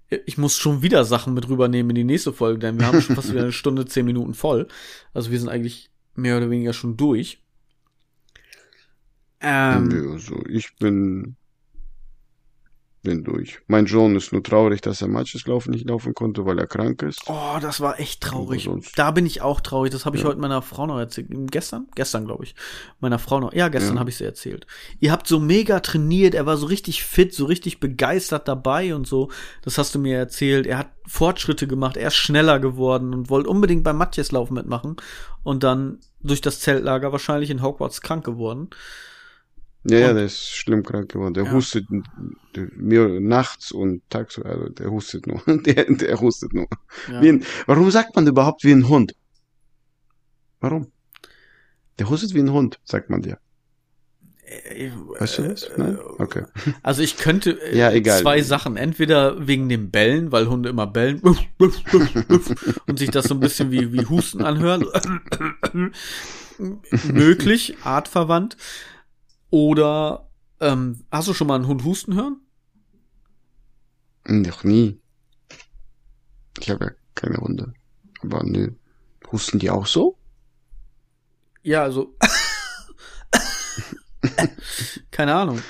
ich 0.08 0.38
muss 0.38 0.56
schon 0.56 0.82
wieder 0.82 1.04
Sachen 1.04 1.34
mit 1.34 1.48
rübernehmen 1.48 1.90
in 1.90 1.96
die 1.96 2.04
nächste 2.04 2.32
Folge, 2.32 2.58
denn 2.58 2.78
wir 2.78 2.86
haben 2.86 3.00
schon 3.00 3.16
fast 3.16 3.30
wieder 3.30 3.42
eine 3.42 3.52
Stunde, 3.52 3.86
zehn 3.86 4.06
Minuten 4.06 4.34
voll. 4.34 4.68
Also 5.12 5.30
wir 5.30 5.38
sind 5.38 5.48
eigentlich 5.48 5.90
mehr 6.14 6.36
oder 6.36 6.50
weniger 6.50 6.72
schon 6.72 6.96
durch. 6.96 7.42
Ähm, 9.40 10.12
also 10.12 10.44
ich 10.46 10.76
bin 10.76 11.36
bin 13.06 13.22
durch. 13.22 13.60
Mein 13.68 13.86
John 13.86 14.16
ist 14.16 14.32
nur 14.32 14.42
traurig, 14.42 14.80
dass 14.80 15.00
er 15.00 15.06
Matches 15.06 15.46
laufen 15.46 15.70
nicht 15.70 15.88
laufen 15.88 16.12
konnte, 16.12 16.44
weil 16.44 16.58
er 16.58 16.66
krank 16.66 17.02
ist. 17.02 17.20
Oh, 17.28 17.56
das 17.60 17.80
war 17.80 18.00
echt 18.00 18.20
traurig. 18.20 18.68
Da 18.96 19.12
bin 19.12 19.26
ich 19.26 19.42
auch 19.42 19.60
traurig. 19.60 19.92
Das 19.92 20.04
habe 20.04 20.16
ich 20.16 20.24
ja. 20.24 20.28
heute 20.28 20.40
meiner 20.40 20.60
Frau 20.60 20.86
noch 20.86 20.98
erzählt. 20.98 21.28
Gestern? 21.52 21.86
Gestern, 21.94 22.26
glaube 22.26 22.42
ich. 22.42 22.56
Meiner 22.98 23.20
Frau 23.20 23.38
noch. 23.38 23.52
Ja, 23.52 23.68
gestern 23.68 23.94
ja. 23.94 24.00
habe 24.00 24.10
ich 24.10 24.16
sie 24.16 24.24
erzählt. 24.24 24.66
Ihr 24.98 25.12
habt 25.12 25.28
so 25.28 25.38
mega 25.38 25.78
trainiert. 25.78 26.34
Er 26.34 26.46
war 26.46 26.56
so 26.56 26.66
richtig 26.66 27.04
fit, 27.04 27.32
so 27.32 27.44
richtig 27.44 27.78
begeistert 27.78 28.48
dabei 28.48 28.92
und 28.92 29.06
so. 29.06 29.30
Das 29.62 29.78
hast 29.78 29.94
du 29.94 30.00
mir 30.00 30.18
erzählt. 30.18 30.66
Er 30.66 30.78
hat 30.78 30.90
Fortschritte 31.06 31.68
gemacht. 31.68 31.96
Er 31.96 32.08
ist 32.08 32.16
schneller 32.16 32.58
geworden 32.58 33.14
und 33.14 33.30
wollte 33.30 33.48
unbedingt 33.48 33.84
beim 33.84 33.98
Matches-Lauf 33.98 34.50
mitmachen. 34.50 34.96
Und 35.44 35.62
dann 35.62 36.00
durch 36.24 36.40
das 36.40 36.58
Zeltlager 36.58 37.12
wahrscheinlich 37.12 37.50
in 37.50 37.62
Hogwarts 37.62 38.00
krank 38.00 38.24
geworden. 38.24 38.70
Ja, 39.88 39.98
ja, 39.98 40.12
der 40.12 40.24
ist 40.24 40.48
schlimm 40.48 40.82
krank 40.82 41.12
geworden. 41.12 41.34
Der 41.34 41.44
ja. 41.44 41.52
hustet 41.52 41.86
mir 42.76 43.20
nachts 43.20 43.70
und 43.72 44.02
tagsüber, 44.10 44.48
also 44.48 44.68
der 44.68 44.90
hustet 44.90 45.26
nur. 45.26 45.42
Der, 45.62 45.84
der 45.84 46.20
hustet 46.20 46.52
nur. 46.54 46.66
Ja. 47.10 47.20
Ein, 47.20 47.44
warum 47.66 47.90
sagt 47.90 48.16
man 48.16 48.26
überhaupt 48.26 48.64
wie 48.64 48.72
ein 48.72 48.88
Hund? 48.88 49.14
Warum? 50.60 50.90
Der 51.98 52.08
hustet 52.10 52.34
wie 52.34 52.40
ein 52.40 52.52
Hund, 52.52 52.80
sagt 52.84 53.10
man 53.10 53.22
dir. 53.22 53.38
Äh, 54.46 54.90
weißt 55.18 55.38
du 55.38 55.42
das? 55.42 55.70
Nein? 55.76 55.98
Okay. 56.18 56.44
Also 56.82 57.02
ich 57.02 57.16
könnte 57.16 57.60
äh, 57.62 57.76
ja, 57.76 57.90
egal. 57.90 58.20
zwei 58.20 58.42
Sachen. 58.42 58.76
Entweder 58.76 59.46
wegen 59.46 59.68
dem 59.68 59.90
Bellen, 59.90 60.30
weil 60.32 60.48
Hunde 60.48 60.68
immer 60.68 60.86
bellen 60.86 61.20
und 62.86 62.98
sich 62.98 63.10
das 63.10 63.26
so 63.26 63.34
ein 63.34 63.40
bisschen 63.40 63.70
wie, 63.70 63.92
wie 63.92 64.06
Husten 64.06 64.42
anhören. 64.42 64.84
Möglich, 67.12 67.76
artverwandt. 67.82 68.56
Oder 69.50 70.28
ähm, 70.60 71.04
hast 71.10 71.28
du 71.28 71.34
schon 71.34 71.46
mal 71.46 71.56
einen 71.56 71.66
Hund 71.66 71.84
husten 71.84 72.14
hören? 72.14 72.40
Noch 74.24 74.64
nie. 74.64 75.00
Ich 76.58 76.70
habe 76.70 76.84
ja 76.84 76.90
keine 77.14 77.38
Hunde. 77.38 77.72
Aber 78.22 78.42
nö. 78.44 78.72
Husten 79.30 79.58
die 79.58 79.70
auch 79.70 79.86
so? 79.86 80.18
Ja, 81.62 81.82
also. 81.82 82.16
keine 85.10 85.34
Ahnung. 85.34 85.60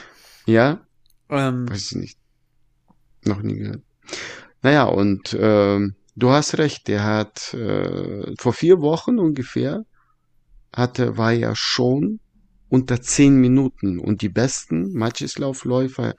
Ja? 0.46 0.86
Ähm, 1.28 1.68
Weiß 1.68 1.92
ich 1.92 1.96
nicht. 1.96 2.18
Noch 3.24 3.42
nie 3.42 3.56
gehört. 3.56 3.82
Naja, 4.62 4.84
und 4.84 5.36
ähm, 5.38 5.96
du 6.14 6.30
hast 6.30 6.58
recht, 6.58 6.88
der 6.88 7.04
hat 7.04 7.52
äh, 7.54 8.34
vor 8.38 8.52
vier 8.52 8.80
Wochen 8.80 9.18
ungefähr 9.18 9.84
hatte, 10.74 11.16
war 11.16 11.32
ja 11.32 11.54
schon 11.54 12.20
unter 12.68 13.00
zehn 13.00 13.36
Minuten 13.36 13.98
und 13.98 14.22
die 14.22 14.28
besten 14.28 14.92
Matcheslaufläufer 14.92 16.14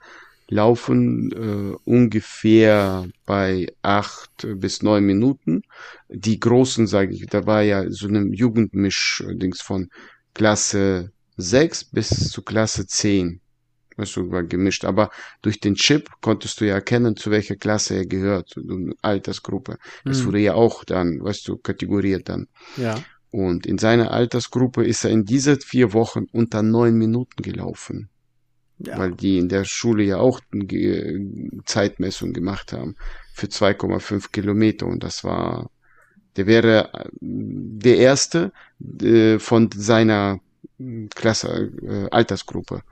laufen 0.50 1.30
äh, 1.32 1.76
ungefähr 1.84 3.06
bei 3.26 3.66
acht 3.82 4.46
bis 4.56 4.82
neun 4.82 5.04
Minuten. 5.04 5.62
Die 6.08 6.40
großen, 6.40 6.86
sage 6.86 7.14
ich, 7.14 7.26
da 7.26 7.46
war 7.46 7.62
ja 7.62 7.84
so 7.90 8.08
eine 8.08 8.34
Jugendmisch-Dings 8.34 9.60
von 9.60 9.88
Klasse 10.34 11.10
sechs 11.36 11.84
bis 11.84 12.30
zu 12.30 12.42
Klasse 12.42 12.86
zehn. 12.86 13.40
Weißt 13.96 14.16
du, 14.16 14.30
war 14.30 14.44
gemischt. 14.44 14.84
Aber 14.84 15.10
durch 15.42 15.60
den 15.60 15.74
Chip 15.74 16.08
konntest 16.20 16.60
du 16.60 16.66
ja 16.66 16.74
erkennen, 16.74 17.16
zu 17.16 17.30
welcher 17.30 17.56
Klasse 17.56 17.96
er 17.96 18.06
gehört, 18.06 18.54
Altersgruppe. 19.02 19.76
Das 20.04 20.22
mhm. 20.22 20.26
wurde 20.26 20.38
ja 20.38 20.54
auch 20.54 20.84
dann, 20.84 21.18
weißt 21.20 21.46
du, 21.48 21.56
kategoriert 21.58 22.28
dann. 22.28 22.46
Ja. 22.76 22.96
Und 23.30 23.66
in 23.66 23.78
seiner 23.78 24.10
Altersgruppe 24.10 24.84
ist 24.84 25.04
er 25.04 25.10
in 25.10 25.24
diese 25.24 25.56
vier 25.56 25.92
Wochen 25.92 26.26
unter 26.32 26.62
neun 26.62 26.96
Minuten 26.96 27.42
gelaufen. 27.42 28.08
Ja. 28.78 28.98
Weil 28.98 29.12
die 29.12 29.38
in 29.38 29.48
der 29.48 29.64
Schule 29.64 30.04
ja 30.04 30.18
auch 30.18 30.40
Zeitmessung 31.64 32.32
gemacht 32.32 32.72
haben 32.72 32.94
für 33.34 33.46
2,5 33.46 34.30
Kilometer. 34.30 34.86
Und 34.86 35.02
das 35.02 35.24
war, 35.24 35.70
der 36.36 36.46
wäre 36.46 37.10
der 37.20 37.98
erste 37.98 38.52
äh, 39.02 39.38
von 39.38 39.68
seiner 39.74 40.40
Klasse, 41.14 41.72
äh, 41.82 42.08
Altersgruppe. 42.10 42.82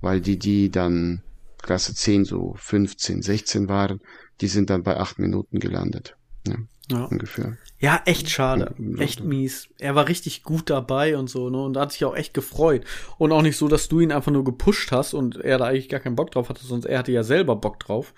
Weil 0.00 0.20
die, 0.20 0.38
die 0.38 0.70
dann 0.70 1.22
Klasse 1.62 1.94
10, 1.94 2.24
so 2.24 2.54
15, 2.58 3.22
16 3.22 3.68
waren, 3.68 4.00
die 4.40 4.48
sind 4.48 4.70
dann 4.70 4.82
bei 4.82 4.96
acht 4.96 5.18
Minuten 5.18 5.60
gelandet. 5.60 6.16
Ja, 6.46 6.56
ja. 6.90 7.04
ungefähr. 7.04 7.56
Ja, 7.78 8.00
echt 8.06 8.30
schade. 8.30 8.74
Echt 8.98 9.22
mies. 9.22 9.68
Er 9.78 9.94
war 9.94 10.08
richtig 10.08 10.42
gut 10.42 10.70
dabei 10.70 11.16
und 11.18 11.28
so, 11.28 11.50
ne? 11.50 11.62
Und 11.62 11.74
da 11.74 11.82
hat 11.82 11.92
sich 11.92 12.04
auch 12.04 12.16
echt 12.16 12.32
gefreut. 12.32 12.84
Und 13.18 13.32
auch 13.32 13.42
nicht 13.42 13.56
so, 13.58 13.68
dass 13.68 13.88
du 13.88 14.00
ihn 14.00 14.12
einfach 14.12 14.32
nur 14.32 14.44
gepusht 14.44 14.92
hast 14.92 15.12
und 15.12 15.36
er 15.36 15.58
da 15.58 15.66
eigentlich 15.66 15.88
gar 15.90 16.00
keinen 16.00 16.16
Bock 16.16 16.30
drauf 16.30 16.48
hatte, 16.48 16.64
sonst 16.64 16.86
er 16.86 16.98
hatte 16.98 17.12
ja 17.12 17.22
selber 17.22 17.54
Bock 17.56 17.78
drauf. 17.80 18.14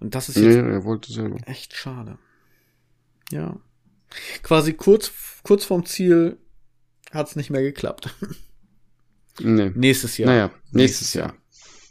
Und 0.00 0.14
das 0.14 0.28
ist 0.30 0.36
jetzt 0.36 0.56
nee, 0.56 0.72
er 0.72 0.84
wollte 0.84 1.12
selber. 1.12 1.36
echt 1.46 1.74
schade. 1.74 2.18
Ja. 3.30 3.56
Quasi 4.42 4.72
kurz, 4.72 5.12
kurz 5.42 5.64
vorm 5.66 5.84
Ziel 5.84 6.38
hat's 7.12 7.36
nicht 7.36 7.50
mehr 7.50 7.62
geklappt. 7.62 8.14
Nee. 9.40 9.70
Nächstes 9.74 10.16
Jahr. 10.18 10.30
Naja, 10.30 10.50
nächstes 10.72 11.14
Jahr. 11.14 11.34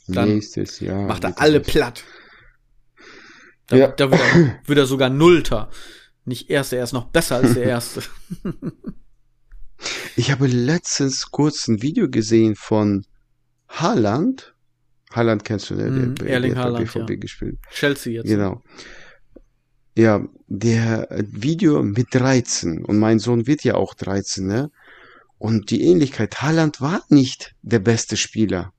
Dann 0.08 0.30
nächstes 0.36 0.80
Jahr. 0.80 1.04
Macht 1.08 1.24
er 1.26 1.40
alle 1.40 1.60
platt. 1.60 2.04
Da, 3.68 3.76
Ja. 3.78 3.88
da 3.90 4.10
wird, 4.10 4.22
er, 4.22 4.60
wird 4.66 4.80
er 4.80 4.86
sogar 4.86 5.10
Nullter. 5.10 5.70
Nicht 6.28 6.50
Erster, 6.50 6.78
er 6.78 6.84
ist 6.84 6.94
noch 6.94 7.06
besser 7.08 7.38
als 7.38 7.54
der 7.56 7.64
Erste. 7.76 8.02
Ich 10.16 10.32
habe 10.32 10.48
letztens 10.48 11.30
kurz 11.30 11.68
ein 11.68 11.84
Video 11.84 12.10
gesehen 12.10 12.56
von 12.56 13.06
Haaland. 13.70 14.56
Haaland 15.12 15.46
kennst 15.46 15.70
du, 15.70 15.76
ne? 15.76 16.16
Der, 16.16 16.28
Erling 16.28 16.56
der 16.56 16.64
hat 16.64 16.74
bei 16.74 16.80
Haaland, 16.80 16.92
BVB 16.94 17.10
ja. 17.12 17.16
gespielt. 17.18 17.60
Chelsea 17.72 18.14
jetzt. 18.14 18.26
Genau. 18.28 18.64
Ja, 19.96 20.28
der 20.48 21.12
äh, 21.12 21.24
Video 21.28 21.84
mit 21.84 22.08
13 22.12 22.84
und 22.86 22.98
mein 22.98 23.20
Sohn 23.20 23.46
wird 23.46 23.64
ja 23.64 23.76
auch 23.76 23.94
13, 23.94 24.48
ne? 24.48 24.72
Und 25.38 25.70
die 25.70 25.84
Ähnlichkeit, 25.84 26.42
Haaland 26.42 26.82
war 26.82 27.04
nicht 27.10 27.54
der 27.62 27.80
beste 27.80 28.18
Spieler. 28.18 28.74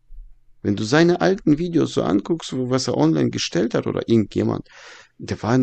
Wenn 0.62 0.74
du 0.74 0.82
seine 0.82 1.20
alten 1.20 1.58
Videos 1.58 1.94
so 1.94 2.02
anguckst, 2.02 2.52
wo- 2.54 2.70
was 2.70 2.88
er 2.88 2.96
online 2.96 3.30
gestellt 3.30 3.74
hat 3.74 3.86
oder 3.86 4.08
irgendjemand, 4.08 4.66
der 5.18 5.40
war, 5.44 5.60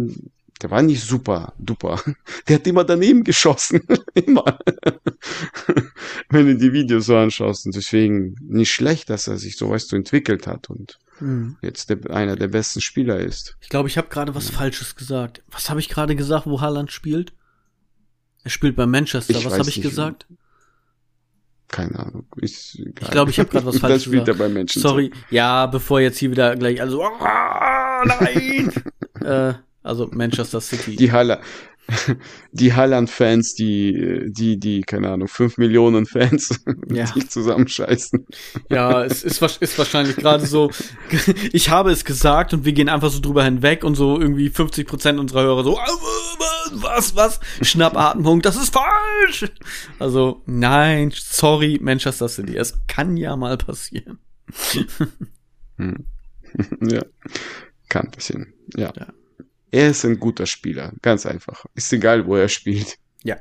der 0.61 0.71
war 0.71 0.81
nicht 0.81 1.03
super, 1.03 1.53
duper. 1.59 2.01
Der 2.47 2.55
hat 2.55 2.67
immer 2.67 2.83
daneben 2.83 3.23
geschossen. 3.23 3.81
immer. 4.13 4.57
Wenn 6.29 6.47
du 6.47 6.55
die 6.57 6.71
Videos 6.71 7.07
so 7.07 7.17
anschaust. 7.17 7.65
Und 7.65 7.75
deswegen 7.75 8.35
nicht 8.41 8.71
schlecht, 8.71 9.09
dass 9.09 9.27
er 9.27 9.37
sich 9.37 9.57
so 9.57 9.69
weißt 9.69 9.91
du 9.91 9.95
entwickelt 9.97 10.47
hat 10.47 10.69
und 10.69 10.97
Mhm. 11.19 11.57
jetzt 11.61 11.89
der, 11.89 12.09
einer 12.11 12.35
der 12.35 12.47
besten 12.49 12.81
Spieler 12.81 13.19
ist. 13.19 13.55
Ich 13.61 13.69
glaube, 13.69 13.87
ich 13.87 13.97
habe 13.97 14.09
gerade 14.09 14.35
was 14.35 14.49
Falsches 14.49 14.95
gesagt. 14.95 15.43
Was 15.49 15.69
habe 15.69 15.79
ich 15.79 15.89
gerade 15.89 16.15
gesagt, 16.15 16.45
wo 16.45 16.61
Haaland 16.61 16.91
spielt? 16.91 17.33
Er 18.43 18.49
spielt 18.49 18.75
bei 18.75 18.85
Manchester. 18.85 19.33
Ich 19.37 19.45
was 19.45 19.57
habe 19.57 19.69
ich 19.69 19.81
gesagt? 19.81 20.27
Keine 21.67 21.97
Ahnung. 21.99 22.27
Ich 22.41 22.83
glaube, 23.09 23.31
ich 23.31 23.39
habe 23.39 23.49
gerade 23.49 23.65
was 23.65 23.79
Falsches 23.79 24.03
spielt 24.03 24.27
er 24.27 24.33
gesagt. 24.33 24.39
bei 24.39 24.49
Menschen. 24.49 24.81
Sorry. 24.81 25.11
Ja, 25.29 25.65
bevor 25.65 25.99
jetzt 25.99 26.17
hier 26.17 26.31
wieder 26.31 26.55
gleich 26.55 26.79
also 26.79 27.01
ah, 27.03 28.03
nein. 28.05 28.71
äh, 29.21 29.53
also 29.85 30.09
Manchester 30.11 30.59
City. 30.61 30.95
Die 30.95 31.11
Haller, 31.11 31.41
die 32.51 32.73
Haaland-Fans, 32.73 33.53
die, 33.53 34.25
die, 34.27 34.57
die, 34.59 34.81
keine 34.81 35.11
Ahnung, 35.11 35.27
fünf 35.27 35.57
Millionen 35.57 36.05
Fans, 36.05 36.61
Ja. 36.91 37.05
die 37.15 37.27
zusammenscheißen. 37.27 38.25
Ja, 38.69 39.03
es 39.03 39.23
ist, 39.23 39.41
ist 39.61 39.77
wahrscheinlich 39.77 40.15
gerade 40.15 40.45
so, 40.45 40.71
ich 41.53 41.69
habe 41.69 41.91
es 41.91 42.03
gesagt 42.05 42.53
und 42.53 42.65
wir 42.65 42.73
gehen 42.73 42.89
einfach 42.89 43.11
so 43.11 43.19
drüber 43.19 43.43
hinweg 43.43 43.83
und 43.83 43.95
so 43.95 44.19
irgendwie 44.19 44.49
50 44.49 44.87
Prozent 44.87 45.19
unserer 45.19 45.43
Hörer 45.43 45.63
so, 45.63 45.77
"Ah, 45.77 45.85
was, 46.71 47.15
was, 47.15 47.39
Schnappatmung, 47.61 48.41
das 48.41 48.55
ist 48.55 48.73
falsch. 48.73 49.45
Also, 49.99 50.41
nein, 50.47 51.11
sorry, 51.13 51.79
Manchester 51.81 52.27
City, 52.27 52.57
es 52.57 52.79
kann 52.87 53.15
ja 53.17 53.35
mal 53.35 53.57
passieren. 53.57 54.17
ja. 56.81 57.01
Kann 57.89 58.09
passieren. 58.11 58.53
Ja. 58.75 58.91
Ja. 58.97 59.07
Er 59.71 59.89
ist 59.89 60.05
ein 60.05 60.19
guter 60.19 60.45
Spieler. 60.45 60.93
Ganz 61.01 61.25
einfach. 61.25 61.65
Ist 61.75 61.91
egal, 61.91 62.25
wo 62.27 62.35
er 62.35 62.47
spielt. 62.49 62.97
Ja. 63.23 63.37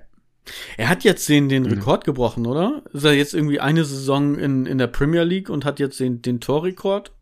Er 0.77 0.89
hat 0.89 1.05
jetzt 1.05 1.29
den, 1.29 1.49
den 1.49 1.63
Mhm. 1.65 1.71
Rekord 1.73 2.05
gebrochen, 2.05 2.47
oder? 2.47 2.83
Ist 2.93 3.05
er 3.05 3.13
jetzt 3.13 3.35
irgendwie 3.35 3.61
eine 3.61 3.85
Saison 3.85 4.39
in, 4.39 4.67
in 4.67 4.79
der 4.79 4.89
Premier 4.89 5.23
League 5.23 5.49
und 5.49 5.65
hat 5.65 5.79
jetzt 5.81 6.01
den, 6.01 6.23
den 6.23 6.41
Torrekord 6.41 7.13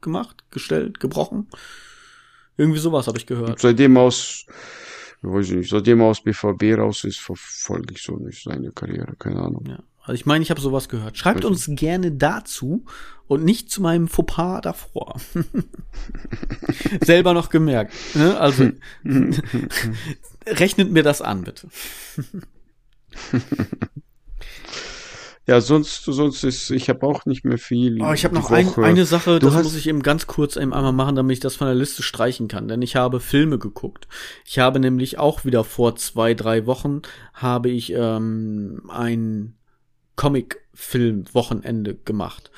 gemacht, 0.00 0.44
gestellt, 0.50 1.00
gebrochen? 1.00 1.48
Irgendwie 2.56 2.80
sowas 2.80 3.06
habe 3.06 3.18
ich 3.18 3.26
gehört. 3.26 3.60
Seitdem 3.60 3.96
aus, 3.96 4.46
weiß 5.22 5.50
ich 5.50 5.56
nicht, 5.56 5.70
seitdem 5.70 6.00
aus 6.02 6.22
BVB 6.22 6.76
raus 6.78 7.04
ist, 7.04 7.18
verfolge 7.20 7.94
ich 7.94 8.02
so 8.02 8.16
nicht 8.16 8.42
seine 8.42 8.72
Karriere. 8.72 9.14
Keine 9.18 9.40
Ahnung. 9.40 9.64
Ja. 9.66 9.78
Also 10.08 10.14
ich 10.14 10.24
meine, 10.26 10.42
ich 10.42 10.50
habe 10.50 10.60
sowas 10.60 10.88
gehört. 10.88 11.18
Schreibt 11.18 11.44
uns 11.44 11.66
gerne 11.68 12.12
dazu 12.12 12.86
und 13.26 13.44
nicht 13.44 13.70
zu 13.70 13.82
meinem 13.82 14.08
Fauxpas 14.08 14.62
davor. 14.62 15.20
Selber 17.04 17.34
noch 17.34 17.50
gemerkt. 17.50 17.92
Ne? 18.14 18.40
Also 18.40 18.70
rechnet 20.46 20.90
mir 20.90 21.02
das 21.02 21.20
an, 21.20 21.42
bitte. 21.44 21.68
Ja, 25.46 25.62
sonst, 25.62 26.04
sonst 26.04 26.44
ist, 26.44 26.70
ich 26.70 26.90
habe 26.90 27.06
auch 27.06 27.24
nicht 27.24 27.44
mehr 27.44 27.56
viel. 27.56 28.02
Oh, 28.02 28.12
ich 28.12 28.24
habe 28.24 28.34
noch 28.34 28.50
ein, 28.50 28.74
eine 28.76 29.06
Sache, 29.06 29.38
Du 29.38 29.46
das 29.46 29.54
hast- 29.56 29.64
muss 29.64 29.76
ich 29.76 29.88
eben 29.88 30.02
ganz 30.02 30.26
kurz 30.26 30.56
eben 30.56 30.74
einmal 30.74 30.92
machen, 30.92 31.16
damit 31.16 31.34
ich 31.34 31.40
das 31.40 31.56
von 31.56 31.66
der 31.66 31.74
Liste 31.74 32.02
streichen 32.02 32.48
kann. 32.48 32.68
Denn 32.68 32.82
ich 32.82 32.96
habe 32.96 33.18
Filme 33.18 33.58
geguckt. 33.58 34.08
Ich 34.46 34.58
habe 34.58 34.78
nämlich 34.78 35.18
auch 35.18 35.46
wieder 35.46 35.64
vor 35.64 35.96
zwei, 35.96 36.34
drei 36.34 36.66
Wochen 36.66 37.00
habe 37.34 37.70
ich 37.70 37.92
ähm, 37.94 38.82
ein 38.88 39.54
Comic-Film-Wochenende 40.18 41.94
gemacht. 41.94 42.50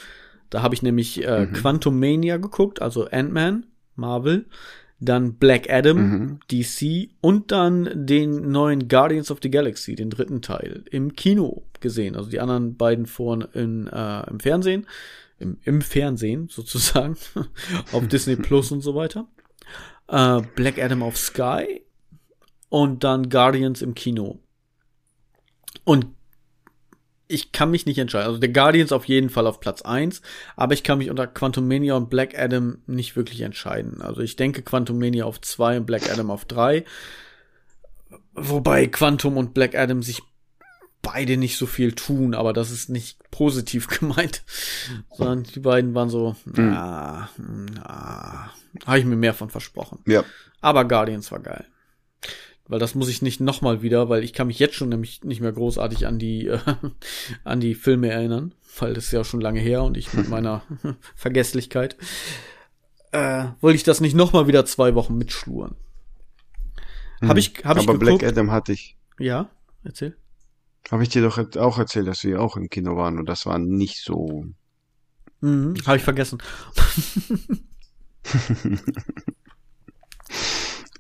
Da 0.48 0.62
habe 0.62 0.74
ich 0.74 0.82
nämlich 0.82 1.22
äh, 1.24 1.46
Mhm. 1.46 1.52
Quantum 1.52 2.00
Mania 2.00 2.38
geguckt, 2.38 2.82
also 2.82 3.06
Ant-Man, 3.06 3.66
Marvel, 3.94 4.46
dann 4.98 5.34
Black 5.34 5.70
Adam, 5.70 5.96
Mhm. 5.98 6.40
DC 6.50 7.10
und 7.20 7.52
dann 7.52 8.06
den 8.06 8.50
neuen 8.50 8.88
Guardians 8.88 9.30
of 9.30 9.38
the 9.42 9.50
Galaxy, 9.50 9.94
den 9.94 10.10
dritten 10.10 10.42
Teil, 10.42 10.84
im 10.90 11.14
Kino 11.14 11.62
gesehen. 11.80 12.16
Also 12.16 12.30
die 12.30 12.40
anderen 12.40 12.76
beiden 12.76 13.06
vorhin 13.06 13.46
in, 13.52 13.86
äh, 13.88 14.28
im 14.28 14.40
Fernsehen, 14.40 14.86
im, 15.38 15.58
im 15.64 15.80
Fernsehen 15.82 16.48
sozusagen, 16.50 17.16
auf 17.92 18.08
Disney 18.08 18.36
Plus 18.46 18.72
und 18.72 18.80
so 18.80 18.94
weiter. 18.94 19.28
Äh, 20.08 20.40
Black 20.56 20.78
Adam 20.82 21.02
auf 21.02 21.16
Sky 21.16 21.82
und 22.70 23.04
dann 23.04 23.28
Guardians 23.28 23.82
im 23.82 23.94
Kino. 23.94 24.40
Und 25.84 26.06
ich 27.30 27.52
kann 27.52 27.70
mich 27.70 27.86
nicht 27.86 27.98
entscheiden. 27.98 28.26
Also 28.26 28.38
der 28.38 28.50
Guardians 28.50 28.92
auf 28.92 29.06
jeden 29.06 29.30
Fall 29.30 29.46
auf 29.46 29.60
Platz 29.60 29.82
eins, 29.82 30.20
aber 30.56 30.74
ich 30.74 30.82
kann 30.82 30.98
mich 30.98 31.10
unter 31.10 31.26
Quantum 31.26 31.68
Mania 31.68 31.94
und 31.94 32.10
Black 32.10 32.38
Adam 32.38 32.78
nicht 32.86 33.16
wirklich 33.16 33.40
entscheiden. 33.42 34.02
Also 34.02 34.20
ich 34.20 34.36
denke 34.36 34.62
Quantum 34.62 34.98
Mania 34.98 35.24
auf 35.24 35.40
zwei 35.40 35.76
und 35.76 35.86
Black 35.86 36.10
Adam 36.10 36.30
auf 36.30 36.44
drei. 36.44 36.84
Wobei 38.34 38.86
Quantum 38.86 39.36
und 39.36 39.54
Black 39.54 39.74
Adam 39.74 40.02
sich 40.02 40.22
beide 41.02 41.36
nicht 41.36 41.56
so 41.56 41.66
viel 41.66 41.92
tun, 41.92 42.34
aber 42.34 42.52
das 42.52 42.70
ist 42.70 42.90
nicht 42.90 43.18
positiv 43.30 43.86
gemeint, 44.00 44.42
sondern 45.12 45.44
die 45.44 45.60
beiden 45.60 45.94
waren 45.94 46.10
so, 46.10 46.36
na, 46.44 47.30
na, 47.38 48.50
habe 48.86 48.98
ich 48.98 49.04
mir 49.04 49.16
mehr 49.16 49.34
von 49.34 49.50
versprochen. 49.50 50.00
Ja. 50.06 50.24
Aber 50.60 50.84
Guardians 50.84 51.32
war 51.32 51.40
geil. 51.40 51.66
Weil 52.70 52.78
das 52.78 52.94
muss 52.94 53.08
ich 53.08 53.20
nicht 53.20 53.40
nochmal 53.40 53.82
wieder, 53.82 54.08
weil 54.08 54.22
ich 54.22 54.32
kann 54.32 54.46
mich 54.46 54.60
jetzt 54.60 54.76
schon 54.76 54.90
nämlich 54.90 55.24
nicht 55.24 55.40
mehr 55.40 55.50
großartig 55.50 56.06
an 56.06 56.20
die, 56.20 56.46
äh, 56.46 56.60
an 57.44 57.58
die 57.58 57.74
Filme 57.74 58.10
erinnern, 58.10 58.54
weil 58.78 58.94
das 58.94 59.06
ist 59.06 59.12
ja 59.12 59.24
schon 59.24 59.40
lange 59.40 59.58
her 59.58 59.82
und 59.82 59.96
ich 59.96 60.14
mit 60.14 60.28
meiner 60.30 60.62
Vergesslichkeit, 61.16 61.96
äh, 63.10 63.46
wollte 63.60 63.74
ich 63.74 63.82
das 63.82 64.00
nicht 64.00 64.14
nochmal 64.14 64.46
wieder 64.46 64.64
zwei 64.66 64.94
Wochen 64.94 65.18
mitschluren. 65.18 65.74
Ich, 67.20 67.28
habe 67.28 67.40
ich 67.40 67.48
Hm. 67.48 67.64
Aber 67.64 67.80
geguckt. 67.80 67.98
Black 67.98 68.22
Adam 68.22 68.52
hatte 68.52 68.72
ich. 68.72 68.96
ja, 69.18 69.50
erzähl. 69.82 70.16
Habe 70.92 71.02
ich 71.02 71.08
dir 71.08 71.22
doch 71.22 71.38
auch 71.56 71.78
erzählt, 71.78 72.06
dass 72.06 72.22
wir 72.22 72.40
auch 72.40 72.56
im 72.56 72.70
Kino 72.70 72.96
waren 72.96 73.18
und 73.18 73.26
das 73.28 73.46
war 73.46 73.58
nicht 73.58 73.98
so. 74.00 74.46
Mhm, 75.40 75.74
habe 75.86 75.96
ich 75.96 76.04
vergessen. 76.04 76.38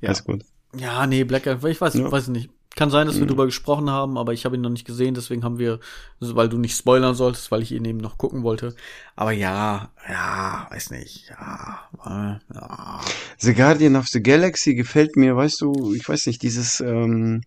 Ja. 0.00 0.08
Alles 0.08 0.24
gut. 0.24 0.44
Ja, 0.76 1.06
nee, 1.06 1.24
Black 1.24 1.46
Adam, 1.46 1.68
ich 1.70 1.80
weiß, 1.80 1.94
Ja. 1.94 2.10
weiß 2.10 2.28
nicht. 2.28 2.50
Kann 2.76 2.90
sein, 2.90 3.08
dass 3.08 3.16
wir 3.16 3.24
Mhm. 3.24 3.30
drüber 3.30 3.46
gesprochen 3.46 3.90
haben, 3.90 4.16
aber 4.16 4.32
ich 4.32 4.44
habe 4.44 4.54
ihn 4.54 4.60
noch 4.62 4.70
nicht 4.70 4.86
gesehen, 4.86 5.14
deswegen 5.14 5.42
haben 5.42 5.58
wir, 5.58 5.80
weil 6.20 6.48
du 6.48 6.56
nicht 6.56 6.76
spoilern 6.76 7.16
solltest, 7.16 7.50
weil 7.50 7.62
ich 7.62 7.72
ihn 7.72 7.84
eben 7.84 7.98
noch 7.98 8.16
gucken 8.16 8.44
wollte. 8.44 8.76
Aber 9.16 9.32
ja, 9.32 9.90
ja, 10.08 10.68
weiß 10.70 10.90
nicht, 10.92 11.28
ja, 11.30 11.80
ja. 12.54 13.00
The 13.38 13.54
Guardian 13.54 13.96
of 13.96 14.06
the 14.06 14.22
Galaxy 14.22 14.74
gefällt 14.76 15.16
mir, 15.16 15.34
weißt 15.36 15.60
du, 15.60 15.94
ich 15.94 16.08
weiß 16.08 16.26
nicht, 16.26 16.42
dieses, 16.42 16.78
ähm, 16.80 17.42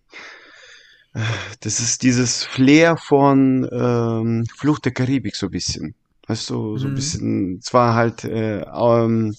äh, 1.14 1.20
das 1.60 1.80
ist 1.80 2.02
dieses 2.02 2.44
Flair 2.44 2.96
von 2.96 3.68
ähm, 3.72 4.44
Flucht 4.56 4.84
der 4.84 4.92
Karibik 4.92 5.36
so 5.36 5.46
ein 5.46 5.52
bisschen. 5.52 5.94
Weißt 6.26 6.50
du, 6.50 6.78
so 6.78 6.86
ein 6.88 6.92
Mhm. 6.92 6.94
bisschen, 6.96 7.60
zwar 7.62 7.94
halt 7.94 8.24
äh, 8.24 8.60
ähm, 8.60 9.34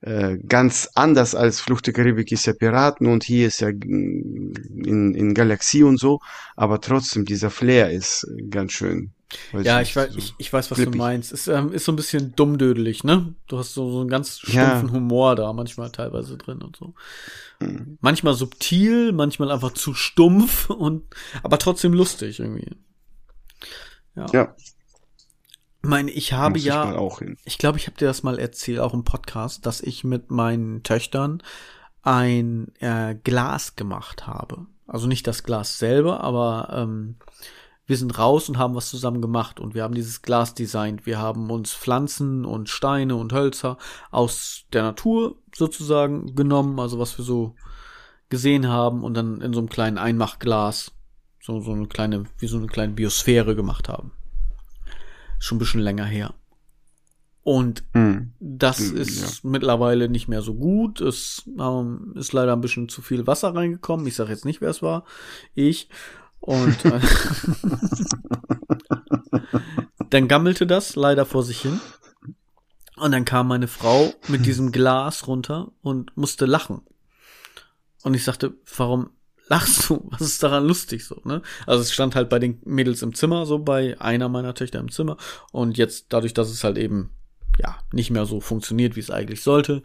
äh, 0.00 0.38
ganz 0.38 0.88
anders 0.94 1.34
als 1.34 1.60
Flucht 1.60 1.86
der 1.86 1.94
Karibik 1.94 2.30
ist 2.32 2.46
ja 2.46 2.52
Piraten 2.52 3.06
und 3.06 3.24
hier 3.24 3.48
ist 3.48 3.60
ja 3.60 3.68
mm, 3.70 4.52
in, 4.84 5.14
in 5.14 5.34
Galaxie 5.34 5.82
und 5.82 5.98
so, 5.98 6.20
aber 6.56 6.80
trotzdem 6.80 7.24
dieser 7.24 7.50
Flair 7.50 7.90
ist 7.90 8.26
ganz 8.50 8.72
schön. 8.72 9.12
Ja, 9.52 9.82
ich 9.82 9.94
weiß, 9.94 10.12
so 10.12 10.18
ich, 10.18 10.34
ich 10.38 10.50
weiß, 10.52 10.70
was 10.70 10.82
du 10.84 10.90
flippig. 10.90 10.98
meinst. 10.98 11.32
Ist, 11.32 11.48
ähm, 11.48 11.72
ist 11.72 11.84
so 11.84 11.92
ein 11.92 11.96
bisschen 11.96 12.34
dummdödelig, 12.34 13.04
ne? 13.04 13.34
Du 13.46 13.58
hast 13.58 13.74
so, 13.74 13.90
so 13.92 14.00
einen 14.00 14.08
ganz 14.08 14.40
Ja. 14.46 14.78
stumpfen 14.78 14.92
Humor 14.92 15.36
da 15.36 15.52
manchmal 15.52 15.90
teilweise 15.90 16.38
drin 16.38 16.62
und 16.62 16.76
so. 16.76 16.94
Mhm. 17.60 17.98
Manchmal 18.00 18.32
subtil, 18.34 19.12
manchmal 19.12 19.50
einfach 19.50 19.72
zu 19.72 19.92
stumpf 19.92 20.70
und, 20.70 21.02
aber 21.42 21.58
trotzdem 21.58 21.92
lustig 21.92 22.40
irgendwie. 22.40 22.70
Ja. 24.16 24.26
Ja, 24.32 24.56
meine, 25.82 26.10
ich 26.10 26.32
habe 26.32 26.54
muss 26.54 26.60
ich 26.60 26.66
ja, 26.66 26.92
hin. 27.18 27.36
Ich 27.44 27.58
glaube, 27.58 27.78
ich 27.78 27.86
habe 27.86 27.96
dir 27.96 28.06
das 28.06 28.22
mal 28.22 28.38
erzählt, 28.38 28.80
auch 28.80 28.94
im 28.94 29.04
Podcast, 29.04 29.66
dass 29.66 29.80
ich 29.80 30.04
mit 30.04 30.30
meinen 30.30 30.82
Töchtern 30.82 31.42
ein 32.02 32.72
äh, 32.80 33.14
Glas 33.14 33.76
gemacht 33.76 34.26
habe. 34.26 34.66
Also 34.86 35.06
nicht 35.06 35.26
das 35.26 35.42
Glas 35.42 35.78
selber, 35.78 36.20
aber 36.20 36.70
ähm, 36.72 37.16
wir 37.86 37.96
sind 37.96 38.18
raus 38.18 38.48
und 38.48 38.58
haben 38.58 38.74
was 38.74 38.90
zusammen 38.90 39.22
gemacht 39.22 39.60
und 39.60 39.74
wir 39.74 39.82
haben 39.82 39.94
dieses 39.94 40.22
Glas 40.22 40.54
designt. 40.54 41.06
Wir 41.06 41.18
haben 41.18 41.50
uns 41.50 41.72
Pflanzen 41.72 42.44
und 42.44 42.68
Steine 42.68 43.16
und 43.16 43.32
Hölzer 43.32 43.78
aus 44.10 44.64
der 44.72 44.82
Natur 44.82 45.36
sozusagen 45.54 46.34
genommen, 46.34 46.78
also 46.80 46.98
was 46.98 47.16
wir 47.18 47.24
so 47.24 47.54
gesehen 48.28 48.68
haben 48.68 49.04
und 49.04 49.14
dann 49.14 49.40
in 49.40 49.52
so 49.52 49.60
einem 49.60 49.70
kleinen 49.70 49.98
Einmachglas 49.98 50.92
so, 51.40 51.60
so 51.60 51.72
eine 51.72 51.86
kleine, 51.86 52.24
wie 52.38 52.46
so 52.46 52.58
eine 52.58 52.66
kleine 52.66 52.92
Biosphäre 52.92 53.56
gemacht 53.56 53.88
haben. 53.88 54.12
Schon 55.38 55.56
ein 55.56 55.60
bisschen 55.60 55.80
länger 55.80 56.04
her. 56.04 56.34
Und 57.42 57.84
Hm. 57.94 58.32
das 58.40 58.92
Mm, 58.92 58.96
ist 58.96 59.44
mittlerweile 59.44 60.08
nicht 60.08 60.28
mehr 60.28 60.42
so 60.42 60.54
gut. 60.54 61.00
Es 61.00 61.48
ähm, 61.58 62.12
ist 62.16 62.32
leider 62.32 62.52
ein 62.52 62.60
bisschen 62.60 62.88
zu 62.88 63.00
viel 63.00 63.26
Wasser 63.26 63.54
reingekommen. 63.54 64.06
Ich 64.06 64.16
sage 64.16 64.30
jetzt 64.30 64.44
nicht, 64.44 64.60
wer 64.60 64.70
es 64.70 64.82
war. 64.82 65.04
Ich. 65.54 65.88
Und 66.40 66.84
äh, 66.84 67.00
dann 70.10 70.28
gammelte 70.28 70.66
das 70.66 70.96
leider 70.96 71.26
vor 71.26 71.42
sich 71.42 71.60
hin. 71.60 71.80
Und 72.96 73.12
dann 73.12 73.24
kam 73.24 73.48
meine 73.48 73.68
Frau 73.68 74.12
mit 74.28 74.44
diesem 74.44 74.72
Glas 74.72 75.26
runter 75.26 75.70
und 75.82 76.16
musste 76.16 76.46
lachen. 76.46 76.82
Und 78.02 78.14
ich 78.14 78.24
sagte, 78.24 78.54
warum 78.76 79.10
lachst 79.48 79.88
du? 79.90 80.06
Was 80.10 80.20
ist 80.20 80.42
daran 80.42 80.66
lustig 80.66 81.04
so, 81.04 81.20
ne? 81.24 81.42
Also 81.66 81.82
es 81.82 81.92
stand 81.92 82.14
halt 82.14 82.28
bei 82.28 82.38
den 82.38 82.60
Mädels 82.64 83.02
im 83.02 83.14
Zimmer, 83.14 83.46
so 83.46 83.58
bei 83.58 84.00
einer 84.00 84.28
meiner 84.28 84.54
Töchter 84.54 84.78
im 84.80 84.90
Zimmer. 84.90 85.16
Und 85.52 85.76
jetzt 85.78 86.06
dadurch, 86.10 86.34
dass 86.34 86.50
es 86.50 86.64
halt 86.64 86.78
eben, 86.78 87.10
ja, 87.58 87.78
nicht 87.92 88.10
mehr 88.10 88.26
so 88.26 88.40
funktioniert, 88.40 88.96
wie 88.96 89.00
es 89.00 89.10
eigentlich 89.10 89.42
sollte, 89.42 89.82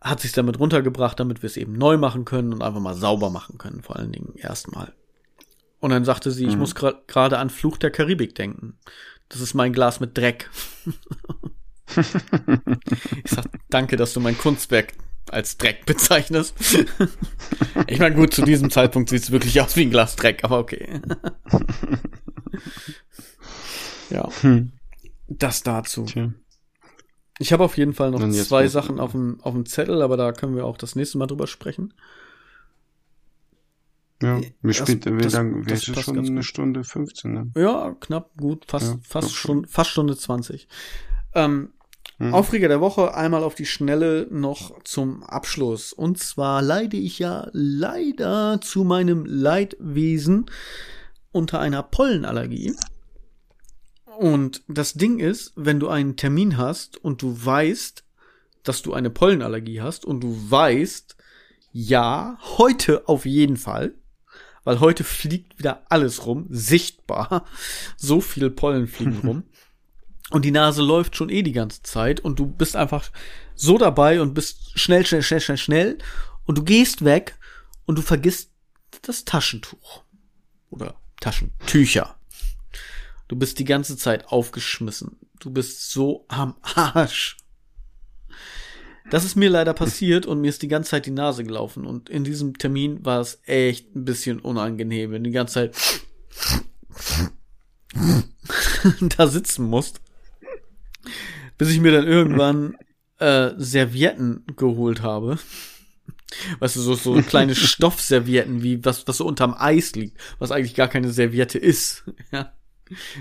hat 0.00 0.20
sich 0.20 0.32
damit 0.32 0.58
runtergebracht, 0.60 1.18
damit 1.18 1.42
wir 1.42 1.48
es 1.48 1.56
eben 1.56 1.72
neu 1.72 1.96
machen 1.96 2.24
können 2.24 2.52
und 2.52 2.62
einfach 2.62 2.80
mal 2.80 2.94
sauber 2.94 3.30
machen 3.30 3.58
können, 3.58 3.82
vor 3.82 3.96
allen 3.96 4.12
Dingen 4.12 4.34
erstmal. 4.36 4.92
Und 5.80 5.90
dann 5.90 6.04
sagte 6.04 6.30
sie, 6.30 6.46
ich 6.46 6.54
Mhm. 6.54 6.60
muss 6.60 6.76
gra- 6.76 6.96
gerade 7.06 7.38
an 7.38 7.50
Fluch 7.50 7.76
der 7.78 7.90
Karibik 7.90 8.34
denken. 8.34 8.78
Das 9.28 9.40
ist 9.40 9.54
mein 9.54 9.72
Glas 9.72 9.98
mit 10.00 10.16
Dreck. 10.16 10.50
ich 13.24 13.30
sag, 13.30 13.46
danke, 13.70 13.96
dass 13.96 14.12
du 14.12 14.20
mein 14.20 14.38
Kunstwerk 14.38 14.92
als 15.32 15.56
Dreck 15.56 15.86
bezeichnest. 15.86 16.54
ich 17.86 17.98
meine, 17.98 18.14
gut, 18.14 18.34
zu 18.34 18.42
diesem 18.42 18.70
Zeitpunkt 18.70 19.08
sieht 19.10 19.22
es 19.22 19.30
wirklich 19.30 19.60
aus 19.60 19.76
wie 19.76 19.82
ein 19.82 19.90
Glas 19.90 20.16
Dreck, 20.16 20.44
aber 20.44 20.58
okay. 20.58 21.00
ja, 24.10 24.28
Hm. 24.42 24.72
das 25.28 25.62
dazu. 25.62 26.06
Ich 27.38 27.52
habe 27.52 27.64
auf 27.64 27.76
jeden 27.76 27.92
Fall 27.92 28.10
noch 28.10 28.26
zwei 28.30 28.66
Sachen 28.68 28.98
auf 29.00 29.12
dem, 29.12 29.40
auf 29.42 29.52
dem 29.54 29.66
Zettel, 29.66 30.00
aber 30.02 30.16
da 30.16 30.32
können 30.32 30.56
wir 30.56 30.64
auch 30.64 30.78
das 30.78 30.96
nächste 30.96 31.18
Mal 31.18 31.26
drüber 31.26 31.46
sprechen. 31.46 31.92
Ja, 34.22 34.40
wie 34.40 34.52
Das- 34.68 34.76
spät, 34.76 35.04
wie 35.04 35.18
das- 35.18 35.34
lang, 35.34 35.62
das 35.64 35.80
das 35.80 35.88
ist 35.88 35.94
passt 35.94 36.04
schon 36.06 36.18
eine. 36.18 36.42
Stunde 36.42 36.84
15, 36.84 37.32
ne? 37.34 37.50
Ja, 37.54 37.94
knapp, 38.00 38.30
gut, 38.38 38.64
fast, 38.66 38.94
Ja, 38.94 38.98
fast, 39.02 39.34
schon. 39.34 39.66
Fast 39.66 39.90
Stunde 39.90 40.16
20. 40.16 40.68
Ähm, 41.34 41.74
Hm. 42.18 42.32
Aufreger 42.32 42.68
der 42.68 42.80
Woche 42.80 43.14
einmal 43.14 43.42
auf 43.42 43.54
die 43.54 43.66
Schnelle 43.66 44.26
noch 44.30 44.82
zum 44.84 45.22
Abschluss. 45.22 45.92
Und 45.92 46.18
zwar 46.18 46.62
leide 46.62 46.96
ich 46.96 47.18
ja 47.18 47.48
leider 47.52 48.60
zu 48.62 48.84
meinem 48.84 49.26
Leidwesen 49.26 50.46
unter 51.30 51.60
einer 51.60 51.82
Pollenallergie. 51.82 52.74
Und 54.18 54.62
das 54.66 54.94
Ding 54.94 55.18
ist, 55.18 55.52
wenn 55.56 55.78
du 55.78 55.88
einen 55.88 56.16
Termin 56.16 56.56
hast 56.56 56.96
und 56.96 57.20
du 57.20 57.36
weißt, 57.44 58.02
dass 58.62 58.80
du 58.80 58.94
eine 58.94 59.10
Pollenallergie 59.10 59.82
hast 59.82 60.06
und 60.06 60.20
du 60.20 60.34
weißt, 60.50 61.16
ja, 61.72 62.38
heute 62.56 63.06
auf 63.06 63.26
jeden 63.26 63.58
Fall, 63.58 63.94
weil 64.64 64.80
heute 64.80 65.04
fliegt 65.04 65.58
wieder 65.58 65.82
alles 65.90 66.24
rum, 66.24 66.46
sichtbar. 66.48 67.44
So 67.98 68.22
viel 68.22 68.48
Pollen 68.50 68.86
fliegen 68.86 69.18
rum. 69.24 69.42
Und 70.30 70.44
die 70.44 70.50
Nase 70.50 70.82
läuft 70.82 71.16
schon 71.16 71.28
eh 71.28 71.42
die 71.42 71.52
ganze 71.52 71.82
Zeit 71.82 72.20
und 72.20 72.38
du 72.38 72.46
bist 72.46 72.74
einfach 72.74 73.10
so 73.54 73.78
dabei 73.78 74.20
und 74.20 74.34
bist 74.34 74.78
schnell, 74.78 75.06
schnell, 75.06 75.22
schnell, 75.22 75.40
schnell, 75.40 75.56
schnell 75.56 75.98
und 76.44 76.58
du 76.58 76.64
gehst 76.64 77.04
weg 77.04 77.38
und 77.84 77.96
du 77.96 78.02
vergisst 78.02 78.50
das 79.02 79.24
Taschentuch 79.24 80.02
oder 80.70 80.96
Taschentücher. 81.20 82.16
Du 83.28 83.36
bist 83.36 83.58
die 83.58 83.64
ganze 83.64 83.96
Zeit 83.96 84.28
aufgeschmissen. 84.28 85.18
Du 85.38 85.50
bist 85.50 85.90
so 85.90 86.24
am 86.28 86.56
Arsch. 86.62 87.36
Das 89.10 89.24
ist 89.24 89.36
mir 89.36 89.50
leider 89.50 89.74
passiert 89.74 90.26
und 90.26 90.40
mir 90.40 90.48
ist 90.48 90.62
die 90.62 90.68
ganze 90.68 90.90
Zeit 90.90 91.06
die 91.06 91.12
Nase 91.12 91.44
gelaufen. 91.44 91.86
Und 91.86 92.08
in 92.08 92.24
diesem 92.24 92.58
Termin 92.58 93.04
war 93.04 93.20
es 93.20 93.40
echt 93.44 93.94
ein 93.94 94.04
bisschen 94.04 94.40
unangenehm, 94.40 95.12
wenn 95.12 95.22
du 95.22 95.30
die 95.30 95.34
ganze 95.34 95.70
Zeit 95.70 95.76
da 99.16 99.26
sitzen 99.28 99.66
musst. 99.66 100.00
Bis 101.58 101.70
ich 101.70 101.80
mir 101.80 101.92
dann 101.92 102.06
irgendwann 102.06 102.76
äh, 103.18 103.50
Servietten 103.56 104.44
geholt 104.56 105.02
habe. 105.02 105.38
Weißt 106.58 106.76
du, 106.76 106.80
so, 106.80 106.94
so 106.94 107.14
kleine 107.22 107.54
Stoffservietten, 107.54 108.62
wie 108.62 108.84
was, 108.84 109.06
was 109.06 109.18
so 109.18 109.26
unterm 109.26 109.54
Eis 109.56 109.94
liegt, 109.94 110.18
was 110.38 110.50
eigentlich 110.50 110.74
gar 110.74 110.88
keine 110.88 111.10
Serviette 111.10 111.58
ist. 111.58 112.04
Ja. 112.32 112.52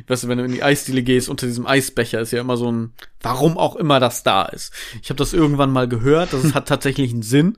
Weißt 0.07 0.23
du, 0.23 0.27
wenn 0.27 0.37
du 0.37 0.43
in 0.43 0.51
die 0.51 0.61
Eisdiele 0.61 1.01
gehst, 1.01 1.27
unter 1.27 1.47
diesem 1.47 1.65
Eisbecher 1.65 2.19
ist 2.19 2.31
ja 2.31 2.39
immer 2.39 2.55
so 2.55 2.71
ein, 2.71 2.93
warum 3.21 3.57
auch 3.57 3.75
immer 3.75 3.99
das 3.99 4.21
da 4.21 4.43
ist. 4.43 4.71
Ich 5.01 5.09
habe 5.09 5.17
das 5.17 5.33
irgendwann 5.33 5.71
mal 5.71 5.87
gehört, 5.87 6.33
das 6.33 6.53
hat 6.53 6.67
tatsächlich 6.67 7.11
einen 7.11 7.23
Sinn, 7.23 7.57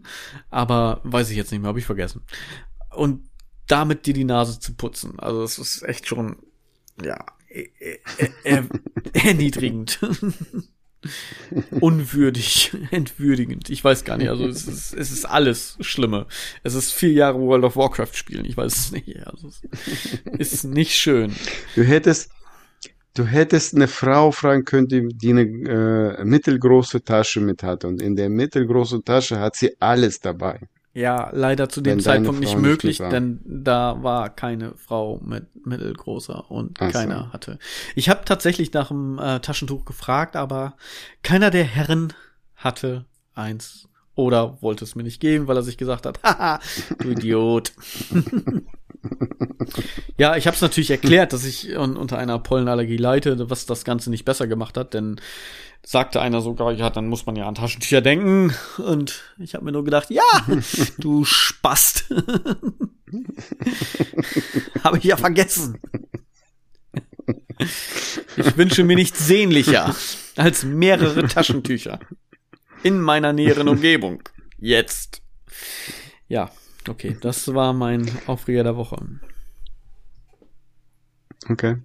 aber 0.49 1.02
weiß 1.04 1.30
ich 1.30 1.36
jetzt 1.36 1.52
nicht 1.52 1.60
mehr, 1.60 1.68
habe 1.68 1.80
ich 1.80 1.86
vergessen. 1.86 2.22
Und 2.95 3.28
damit 3.68 4.06
dir 4.06 4.14
die 4.14 4.24
Nase 4.24 4.58
zu 4.58 4.74
putzen, 4.74 5.20
also 5.20 5.44
es 5.44 5.58
ist 5.58 5.84
echt 5.84 6.08
schon, 6.08 6.38
ja, 7.04 7.26
äh, 7.49 7.69
äh, 7.80 7.98
äh, 8.44 8.64
erniedrigend. 9.14 9.99
Unwürdig, 11.80 12.72
entwürdigend. 12.91 13.69
Ich 13.69 13.84
weiß 13.84 14.03
gar 14.03 14.18
nicht. 14.18 14.30
Also 14.30 14.48
es 14.48 14.68
ist, 14.68 14.94
es 14.94 15.11
ist 15.11 15.26
alles 15.26 15.78
Schlimme. 15.80 16.26
Es 16.64 16.74
ist 16.74 16.91
vier 16.91 17.11
Jahre 17.11 17.40
World 17.40 17.64
of 17.64 17.76
Warcraft 17.76 18.14
spielen. 18.14 18.45
Ich 18.45 18.57
weiß 18.57 18.76
es 18.76 18.91
nicht. 18.91 19.15
Also 19.26 19.49
es 20.38 20.53
ist 20.53 20.64
nicht 20.65 20.95
schön. 20.95 21.34
Du 21.76 21.84
hättest, 21.84 22.32
du 23.14 23.26
hättest 23.26 23.76
eine 23.76 23.88
Frau 23.88 24.32
fragen 24.32 24.65
können, 24.65 24.88
die, 24.88 25.07
die 25.07 25.30
eine 25.30 26.18
äh, 26.19 26.26
mittelgroße 26.26 27.03
Tasche 27.03 27.41
mit 27.41 27.64
hat. 27.64 27.86
Und 27.86 28.02
in 28.02 28.15
der 28.15 28.30
mittelgroßen 28.30 29.06
Tasche 29.06 29.40
hat 29.40 29.56
sie 29.56 29.80
alles 29.80 30.19
dabei. 30.19 30.68
Ja, 30.98 31.30
leider 31.32 31.69
zu 31.69 31.82
dem 31.82 31.99
Zeitpunkt 31.99 32.40
nicht 32.40 32.56
nicht 32.56 32.60
möglich, 32.60 32.99
war. 32.99 33.10
denn 33.11 33.40
da 33.45 34.02
war 34.02 34.32
keine 34.32 34.74
Frau 34.78 35.22
mit 35.24 35.45
mittelgroßer 35.64 36.49
und 36.49 36.82
Ach 36.82 36.88
so. 36.88 36.91
keiner 36.94 37.32
hatte. 37.32 37.60
Ich 37.94 38.10
habe 38.10 38.26
tatsächlich 38.26 38.74
nach 38.74 38.88
dem 38.88 39.19
äh, 39.19 39.40
Taschentuch 39.40 39.86
gefragt, 39.86 40.36
aber 40.36 40.76
keiner 41.22 41.52
der 41.52 41.65
Herren 41.65 42.14
hatte 42.56 43.06
eins 43.36 43.88
oder 44.15 44.60
wollte 44.64 44.86
es 44.86 44.95
mir 44.95 45.03
nicht 45.03 45.19
geben, 45.19 45.48
weil 45.48 45.57
er 45.57 45.61
sich 45.61 45.78
gesagt 45.78 46.07
hat, 46.07 46.19
haha, 46.24 46.60
du 46.98 47.11
Idiot. 47.11 47.74
ja, 50.18 50.36
ich 50.36 50.48
habe 50.48 50.56
es 50.56 50.61
natürlich 50.61 50.91
erklärt, 50.91 51.34
dass 51.34 51.44
ich 51.45 51.78
un 51.78 51.98
unter 51.98 52.18
einer 52.18 52.40
Pollenallergie 52.40 52.98
leide, 52.98 53.49
was 53.49 53.65
das 53.65 53.84
Ganze 53.84 54.10
nicht 54.10 54.26
besser 54.26 54.48
gemacht 54.48 54.78
hat, 54.78 54.94
denn 54.94 55.19
sagte 55.86 56.19
einer 56.22 56.41
sogar, 56.41 56.74
ja, 56.74 56.90
dann 56.90 57.07
muss 57.07 57.26
man 57.26 57.36
ja 57.36 57.48
an 57.48 57.56
Taschentücher 57.56 58.02
denken. 58.02 58.53
Und 58.78 59.24
ich 59.38 59.53
habe 59.56 59.64
mir 59.64 59.72
nur 59.72 59.86
gedacht, 59.86 60.10
ja, 60.10 60.24
du 60.98 61.24
Spast. 61.24 62.06
habe 64.84 64.98
ich 64.98 65.06
ja 65.06 65.15
vergessen. 65.18 65.80
Ich 68.36 68.57
wünsche 68.57 68.84
mir 68.84 68.95
nichts 68.95 69.26
sehnlicher 69.26 69.95
als 70.36 70.64
mehrere 70.64 71.26
Taschentücher 71.28 71.99
in 72.84 72.99
meiner 72.99 73.34
näheren 73.34 73.68
Umgebung. 73.68 74.22
Jetzt. 74.60 75.22
Ja, 76.28 76.52
okay, 76.89 77.18
das 77.22 77.53
war 77.53 77.73
mein 77.73 78.09
Aufreger 78.27 78.64
der 78.64 78.76
Woche. 78.76 78.97
Okay. 81.49 81.77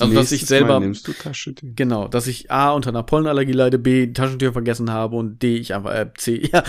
Also, 0.00 0.14
dass 0.14 0.32
ich 0.32 0.46
selber, 0.46 0.74
Mal 0.74 0.80
nimmst 0.80 1.06
du 1.06 1.12
Taschentücher. 1.12 1.74
genau, 1.76 2.08
dass 2.08 2.26
ich 2.26 2.50
A, 2.50 2.72
unter 2.72 2.88
einer 2.90 3.02
Pollenallergie 3.02 3.52
leide, 3.52 3.78
B, 3.78 4.06
Taschentücher 4.12 4.52
vergessen 4.52 4.90
habe 4.90 5.16
und 5.16 5.42
D, 5.42 5.56
ich 5.56 5.74
einfach, 5.74 5.94
äh, 5.94 6.10
C, 6.16 6.48
ja, 6.50 6.64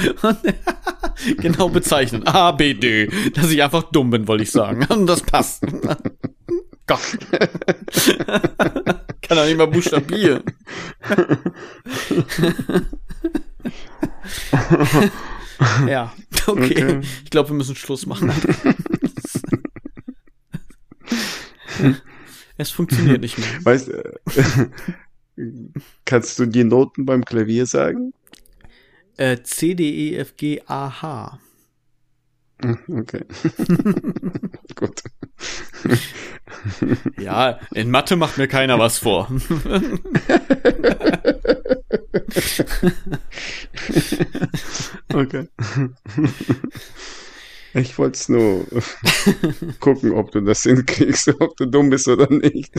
genau 1.38 1.70
bezeichnen. 1.70 2.28
A, 2.28 2.52
B, 2.52 2.74
D. 2.74 3.10
Dass 3.34 3.50
ich 3.50 3.64
einfach 3.64 3.84
dumm 3.84 4.10
bin, 4.10 4.28
wollte 4.28 4.44
ich 4.44 4.52
sagen. 4.52 4.86
Und 4.90 5.08
das 5.08 5.22
passt. 5.22 5.64
Gott. 6.88 7.18
Kann 9.22 9.38
doch 9.38 9.46
nicht 9.46 9.58
mal 9.58 9.68
buchstabieren. 9.68 10.44
ja, 15.88 16.14
okay. 16.48 16.84
Okay. 16.84 17.02
Ich 17.24 17.30
glaube, 17.30 17.50
wir 17.50 17.56
müssen 17.56 17.76
Schluss 17.76 18.06
machen. 18.06 18.32
es 22.58 22.72
funktioniert 22.72 23.22
nicht 23.22 23.38
mehr. 23.38 23.48
Weißt 23.64 23.90
äh, 23.90 24.14
kannst 26.06 26.40
du 26.40 26.46
die 26.46 26.64
Noten 26.64 27.06
beim 27.06 27.26
Klavier 27.26 27.66
sagen? 27.66 28.14
Äh, 29.18 29.42
C, 29.44 29.76
D, 29.76 30.12
E, 30.12 30.16
F, 30.18 30.38
G, 30.38 30.62
A, 30.68 31.02
H. 31.02 31.40
Hm, 32.62 32.78
Okay. 32.90 33.26
Gut. 34.76 35.04
Ja, 37.20 37.60
in 37.74 37.92
Mathe 37.92 38.16
macht 38.16 38.38
mir 38.38 38.48
keiner 38.48 38.80
was 38.80 39.00
vor. 39.00 39.28
Okay. 45.14 45.48
Ich 47.76 47.98
wollte 47.98 48.16
es 48.16 48.30
nur 48.30 48.68
gucken, 49.80 50.12
ob 50.12 50.32
du 50.32 50.42
das 50.42 50.62
hinkriegst, 50.62 51.30
ob 51.40 51.58
du 51.58 51.66
dumm 51.66 51.90
bist 51.90 52.08
oder 52.08 52.32
nicht. 52.32 52.72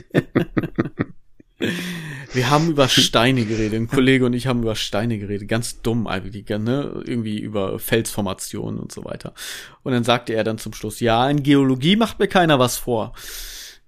Wir 2.33 2.51
haben 2.51 2.71
über 2.71 2.89
Steine 2.89 3.45
geredet. 3.45 3.75
Ein 3.75 3.89
Kollege 3.89 4.25
und 4.25 4.35
ich 4.35 4.47
haben 4.47 4.63
über 4.63 4.77
Steine 4.77 5.19
geredet. 5.19 5.49
Ganz 5.49 5.83
dumm 5.83 6.07
eigentlich, 6.07 6.49
ne? 6.49 7.03
Irgendwie 7.07 7.41
über 7.41 7.81
Felsformationen 7.81 8.79
und 8.79 8.93
so 8.93 9.05
weiter. 9.05 9.35
Und 9.83 9.91
dann 9.93 10.05
sagte 10.05 10.33
er 10.33 10.45
dann 10.45 10.59
zum 10.59 10.75
Schluss, 10.75 11.01
ja, 11.01 11.29
in 11.29 11.43
Geologie 11.43 11.97
macht 11.97 12.21
mir 12.21 12.29
keiner 12.29 12.61
was 12.61 12.77
vor. 12.77 13.15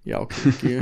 Ja, 0.03 0.19
okay. 0.19 0.81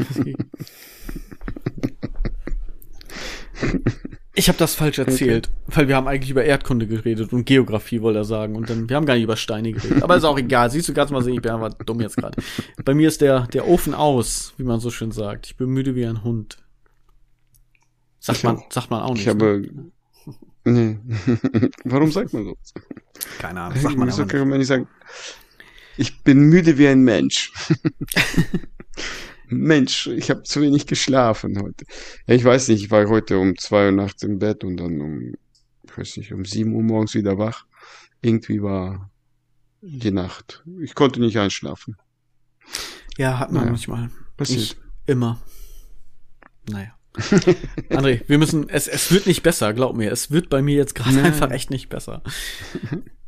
Ich 4.38 4.49
habe 4.49 4.57
das 4.57 4.76
falsch 4.76 4.99
erzählt, 4.99 5.49
weil 5.68 5.88
wir 5.88 5.95
haben 5.95 6.07
eigentlich 6.07 6.30
über 6.30 6.44
Erdkunde 6.44 6.88
geredet 6.88 7.32
und 7.32 7.45
Geografie 7.45 8.02
wollte 8.02 8.20
er 8.20 8.26
sagen 8.26 8.56
und 8.56 8.70
dann 8.70 8.90
wir 8.90 8.98
haben 8.98 9.06
gar 9.06 9.14
nicht 9.16 9.24
über 9.24 9.38
Steine 9.38 9.72
geredet. 9.72 10.03
Aber 10.03 10.18
ist 10.18 10.26
auch 10.26 10.38
egal. 10.38 10.70
Siehst 10.70 10.90
du, 10.90 10.94
kannst 10.94 11.14
mal 11.14 11.24
sehen, 11.24 11.36
ich 11.36 11.41
bin 11.41 11.52
einfach 11.52 11.74
dumm 11.86 12.02
jetzt 12.02 12.18
gerade. 12.18 12.41
Bei 12.84 12.94
mir 12.94 13.07
ist 13.07 13.22
der 13.22 13.48
der 13.48 13.68
Ofen 13.68 13.94
aus, 13.94 14.53
wie 14.57 14.64
man 14.64 14.80
so 14.82 14.91
schön 14.91 15.12
sagt. 15.12 15.45
Ich 15.48 15.56
bin 15.56 15.70
müde 15.70 15.95
wie 15.95 16.06
ein 16.06 16.24
Hund. 16.24 16.57
Sagt 18.20 18.40
Ich 18.40 18.44
man, 18.44 18.57
auch. 18.57 18.72
sagt 18.72 18.90
man 18.90 19.02
auch 19.03 19.14
nicht. 19.14 19.22
Ich 19.22 19.28
habe. 19.30 19.64
Nee. 20.66 20.98
Warum 21.86 22.12
sagt 22.12 22.34
man 22.34 22.44
so? 22.44 22.49
ne? 22.49 22.56
Keine 23.40 23.62
Ahnung, 23.62 23.80
sagt 23.80 23.98
man 23.98 24.10
aber 24.10 24.26
kann 24.26 24.49
man 24.49 24.57
nicht 24.57 24.68
sagen, 24.68 24.88
ich 25.95 26.24
bin 26.24 26.40
müde 26.40 26.78
wie 26.78 26.88
ein 26.88 27.02
Mensch. 27.02 27.52
Mensch, 29.49 30.07
ich 30.07 30.30
habe 30.30 30.43
zu 30.43 30.61
wenig 30.61 30.88
geschlafen 30.88 31.61
heute. 31.61 31.85
Ja, 32.27 32.35
ich 32.35 32.43
weiß 32.43 32.67
nicht, 32.69 32.84
ich 32.84 32.91
war 32.91 33.07
heute 33.07 33.38
um 33.38 33.57
zwei 33.57 33.88
Uhr 33.88 33.91
nachts 33.91 34.23
im 34.23 34.39
Bett 34.39 34.63
und 34.63 34.77
dann 34.77 35.01
um, 35.01 35.34
ich 35.84 35.97
weiß 35.97 36.17
nicht, 36.17 36.34
um 36.34 36.45
sieben 36.45 36.73
Uhr 36.73 36.84
morgens 36.84 37.13
wieder 37.13 37.38
wach. 37.38 37.65
Irgendwie 38.22 38.61
war 38.61 39.09
die 39.81 40.11
Nacht. 40.11 40.63
Ich 40.81 40.95
konnte 40.95 41.19
nicht 41.19 41.38
einschlafen. 41.38 41.95
Ja, 43.17 43.39
hat 43.39 43.51
man 43.51 43.61
Naja, 43.61 43.72
manchmal. 43.72 44.09
passiert. 44.35 44.61
Ich 44.61 44.77
immer. 45.05 45.41
Naja. 46.69 46.91
André, 47.89 48.23
wir 48.27 48.38
müssen, 48.38 48.67
es, 48.67 48.88
es 48.88 49.11
wird 49.11 49.26
nicht 49.26 49.41
besser, 49.41 49.73
glaub 49.73 49.95
mir. 49.95 50.11
Es 50.11 50.31
wird 50.31 50.49
bei 50.49 50.61
mir 50.61 50.76
jetzt 50.76 50.95
gerade 50.95 51.22
einfach 51.23 51.51
echt 51.51 51.69
nicht 51.69 51.88
besser. 51.89 52.23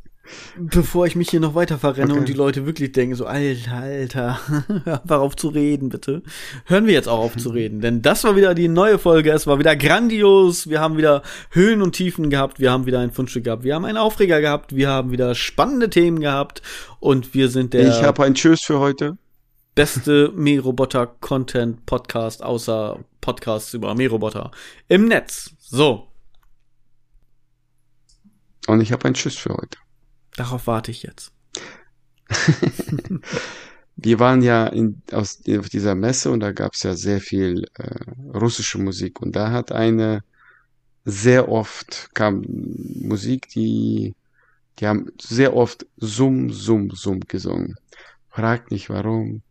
Bevor 0.58 1.06
ich 1.06 1.16
mich 1.16 1.30
hier 1.30 1.40
noch 1.40 1.54
weiter 1.54 1.78
verrenne 1.78 2.10
Okay. 2.12 2.20
und 2.20 2.28
die 2.28 2.32
Leute 2.34 2.66
wirklich 2.66 2.92
denken, 2.92 3.14
so, 3.14 3.24
Alter, 3.26 3.72
Alter, 3.72 4.38
hör 4.84 5.00
einfach 5.02 5.20
auf 5.20 5.36
zu 5.36 5.48
reden, 5.48 5.88
bitte. 5.88 6.22
Hören 6.66 6.86
wir 6.86 6.92
jetzt 6.94 7.08
auch 7.08 7.18
auf 7.20 7.36
zu 7.36 7.48
reden, 7.50 7.80
denn 7.80 8.02
das 8.02 8.24
war 8.24 8.36
wieder 8.36 8.54
die 8.54 8.68
neue 8.68 8.98
Folge. 8.98 9.30
Es 9.32 9.46
war 9.46 9.58
wieder 9.58 9.76
grandios. 9.76 10.68
Wir 10.68 10.80
haben 10.80 10.96
wieder 10.96 11.22
Höhen 11.50 11.82
und 11.82 11.92
Tiefen 11.92 12.30
gehabt. 12.30 12.58
Wir 12.60 12.70
haben 12.72 12.86
wieder 12.86 13.00
ein 13.00 13.10
Fundstück 13.12 13.44
gehabt. 13.44 13.62
Wir 13.64 13.74
haben 13.74 13.84
einen 13.84 13.98
Aufreger 13.98 14.40
gehabt. 14.40 14.74
Wir 14.74 14.88
haben 14.88 15.10
wieder 15.12 15.34
spannende 15.34 15.90
Themen 15.90 16.20
gehabt. 16.20 16.62
Und 17.00 17.34
wir 17.34 17.48
sind 17.48 17.74
der 17.74 17.88
ich 17.88 18.02
habe 18.02 18.24
ein 18.24 18.34
Tschüss 18.34 18.62
für 18.62 18.78
heute. 18.80 19.16
beste 19.74 20.32
Mähroboter-Content-Podcast 20.34 22.42
außer 22.42 22.98
Podcasts 23.20 23.74
über 23.74 23.94
Mähroboter 23.94 24.50
im 24.88 25.06
Netz. 25.06 25.50
So, 25.60 26.08
Und 28.66 28.80
ich 28.80 28.90
habe 28.92 29.04
ein 29.06 29.14
Tschüss 29.14 29.36
für 29.36 29.50
heute. 29.54 29.78
Darauf 30.38 30.66
warte 30.66 30.90
ich 30.90 31.02
jetzt. 31.02 31.32
Wir 33.96 34.20
waren 34.20 34.42
ja 34.42 34.66
in, 34.66 35.02
aus, 35.10 35.40
auf 35.58 35.68
dieser 35.68 35.94
Messe 35.94 36.30
und 36.30 36.40
da 36.40 36.52
gab 36.52 36.74
es 36.74 36.84
ja 36.84 36.94
sehr 36.94 37.20
viel 37.20 37.64
äh, 37.74 38.10
russische 38.32 38.78
Musik 38.78 39.20
und 39.20 39.34
da 39.34 39.50
hat 39.50 39.72
eine 39.72 40.22
sehr 41.04 41.48
oft 41.48 42.10
kam 42.14 42.44
Musik, 42.46 43.48
die 43.48 44.14
die 44.78 44.86
haben 44.86 45.10
sehr 45.20 45.56
oft 45.56 45.86
Summ, 45.96 46.50
Summ, 46.52 46.90
Summ 46.90 47.20
gesungen. 47.20 47.74
Fragt 48.28 48.70
nicht 48.70 48.88
warum. 48.90 49.42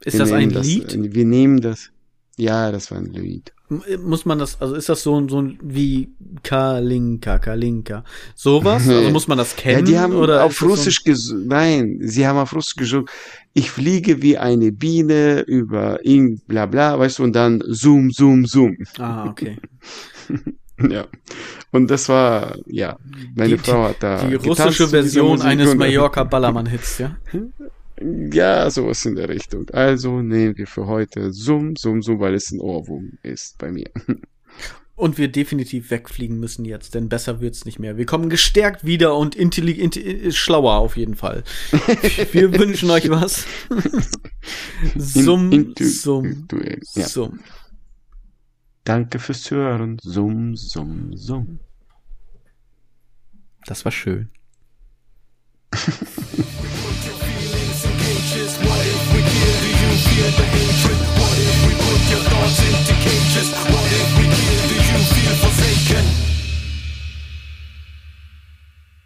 Ist 0.00 0.14
Wir 0.14 0.20
das 0.20 0.32
ein 0.32 0.48
nehmen 0.48 0.62
Lied? 0.62 1.14
wir 1.14 1.24
nehmen 1.24 1.60
das. 1.60 1.90
Ja, 2.36 2.70
das 2.70 2.90
war 2.90 2.98
ein 2.98 3.06
Lied. 3.06 3.52
M- 3.70 3.82
Muss 4.02 4.24
man 4.26 4.38
das, 4.38 4.60
also 4.60 4.74
ist 4.74 4.88
das 4.88 5.02
so, 5.04 5.18
ein- 5.20 5.28
so 5.28 5.40
ein 5.40 5.58
wie 5.62 6.10
Kalinka, 6.42 7.38
Kalinka, 7.38 8.04
sowas? 8.34 8.88
Also 8.88 9.10
muss 9.10 9.28
man 9.28 9.38
das 9.38 9.52
Ja, 9.52 9.62
kennen? 9.62 9.84
die 9.84 9.98
haben 9.98 10.14
oder 10.14 10.42
auf 10.44 10.50
das 10.52 10.58
so 10.58 10.66
Russisch 10.66 11.04
gesungen. 11.04 11.46
Nein, 11.46 11.98
sie 12.02 12.26
haben 12.26 12.38
auf 12.38 12.52
Russisch 12.54 12.74
gesungen. 12.76 13.06
Ich 13.52 13.70
fliege 13.70 14.22
wie 14.22 14.36
eine 14.38 14.72
Biene 14.72 15.40
über 15.46 16.04
ihn, 16.04 16.40
bla 16.48 16.66
bla, 16.66 16.98
weißt 16.98 17.20
du, 17.20 17.22
und 17.24 17.34
dann 17.34 17.62
Zoom, 17.68 18.10
Zoom, 18.10 18.44
Zoom. 18.46 18.76
Ah, 18.98 19.26
okay. 19.28 19.56
Ja. 20.88 21.04
Und 21.72 21.90
das 21.90 22.08
war, 22.08 22.56
ja, 22.66 22.96
meine 23.36 23.58
Die- 23.58 23.58
Frau 23.58 23.84
hat 23.84 23.96
da 24.02 24.24
Die 24.24 24.34
russische 24.36 24.88
Version 24.88 25.42
eines 25.42 25.72
und- 25.72 25.76
Mallorca 25.78 26.24
Ballermann-Hits, 26.24 26.98
ja? 26.98 27.16
Ja, 28.32 28.70
sowas 28.70 29.04
in 29.04 29.14
der 29.16 29.28
Richtung. 29.28 29.68
Also 29.70 30.20
nehmen 30.22 30.56
wir 30.56 30.66
für 30.66 30.86
heute 30.86 31.32
Zoom, 31.32 31.76
Zoom, 31.76 32.02
Zoom, 32.02 32.20
weil 32.20 32.34
es 32.34 32.50
ein 32.50 32.60
Ohrwurm 32.60 33.12
ist 33.22 33.58
bei 33.58 33.70
mir. 33.70 33.90
Und 34.96 35.16
wir 35.16 35.28
definitiv 35.28 35.90
wegfliegen 35.90 36.38
müssen 36.38 36.66
jetzt, 36.66 36.94
denn 36.94 37.08
besser 37.08 37.40
wird's 37.40 37.64
nicht 37.64 37.78
mehr. 37.78 37.96
Wir 37.96 38.04
kommen 38.04 38.28
gestärkt 38.28 38.84
wieder 38.84 39.16
und 39.16 39.34
intelligent, 39.34 39.96
intelli- 39.96 40.30
schlauer 40.32 40.74
auf 40.74 40.98
jeden 40.98 41.14
Fall. 41.16 41.42
Wir 42.32 42.52
wünschen 42.58 42.90
euch 42.90 43.08
was. 43.08 43.46
Summ, 44.98 45.52
In- 45.52 45.74
summ. 45.78 46.46
Ja. 46.94 47.08
summ. 47.08 47.40
Danke 48.84 49.18
fürs 49.20 49.42
Zuhören. 49.42 49.96
Zoom, 50.02 50.54
Zoom, 50.54 51.16
Zoom. 51.16 51.60
Das 53.64 53.82
war 53.86 53.92
schön. 53.92 54.28
fear 60.20 60.30
the 60.32 60.44
hatred? 60.52 60.98
What 61.16 61.36
if 61.38 61.56
we 61.66 61.72
put 61.74 62.00
your 62.12 62.22
thoughts 62.28 62.60
into 62.68 62.94
cages? 63.00 63.48
What 63.72 63.88
if 63.98 64.08
we 64.18 64.24
kill? 64.28 64.60
Do 64.68 64.76
you 64.76 64.98
feel 65.14 65.34
forsaken? 65.42 66.39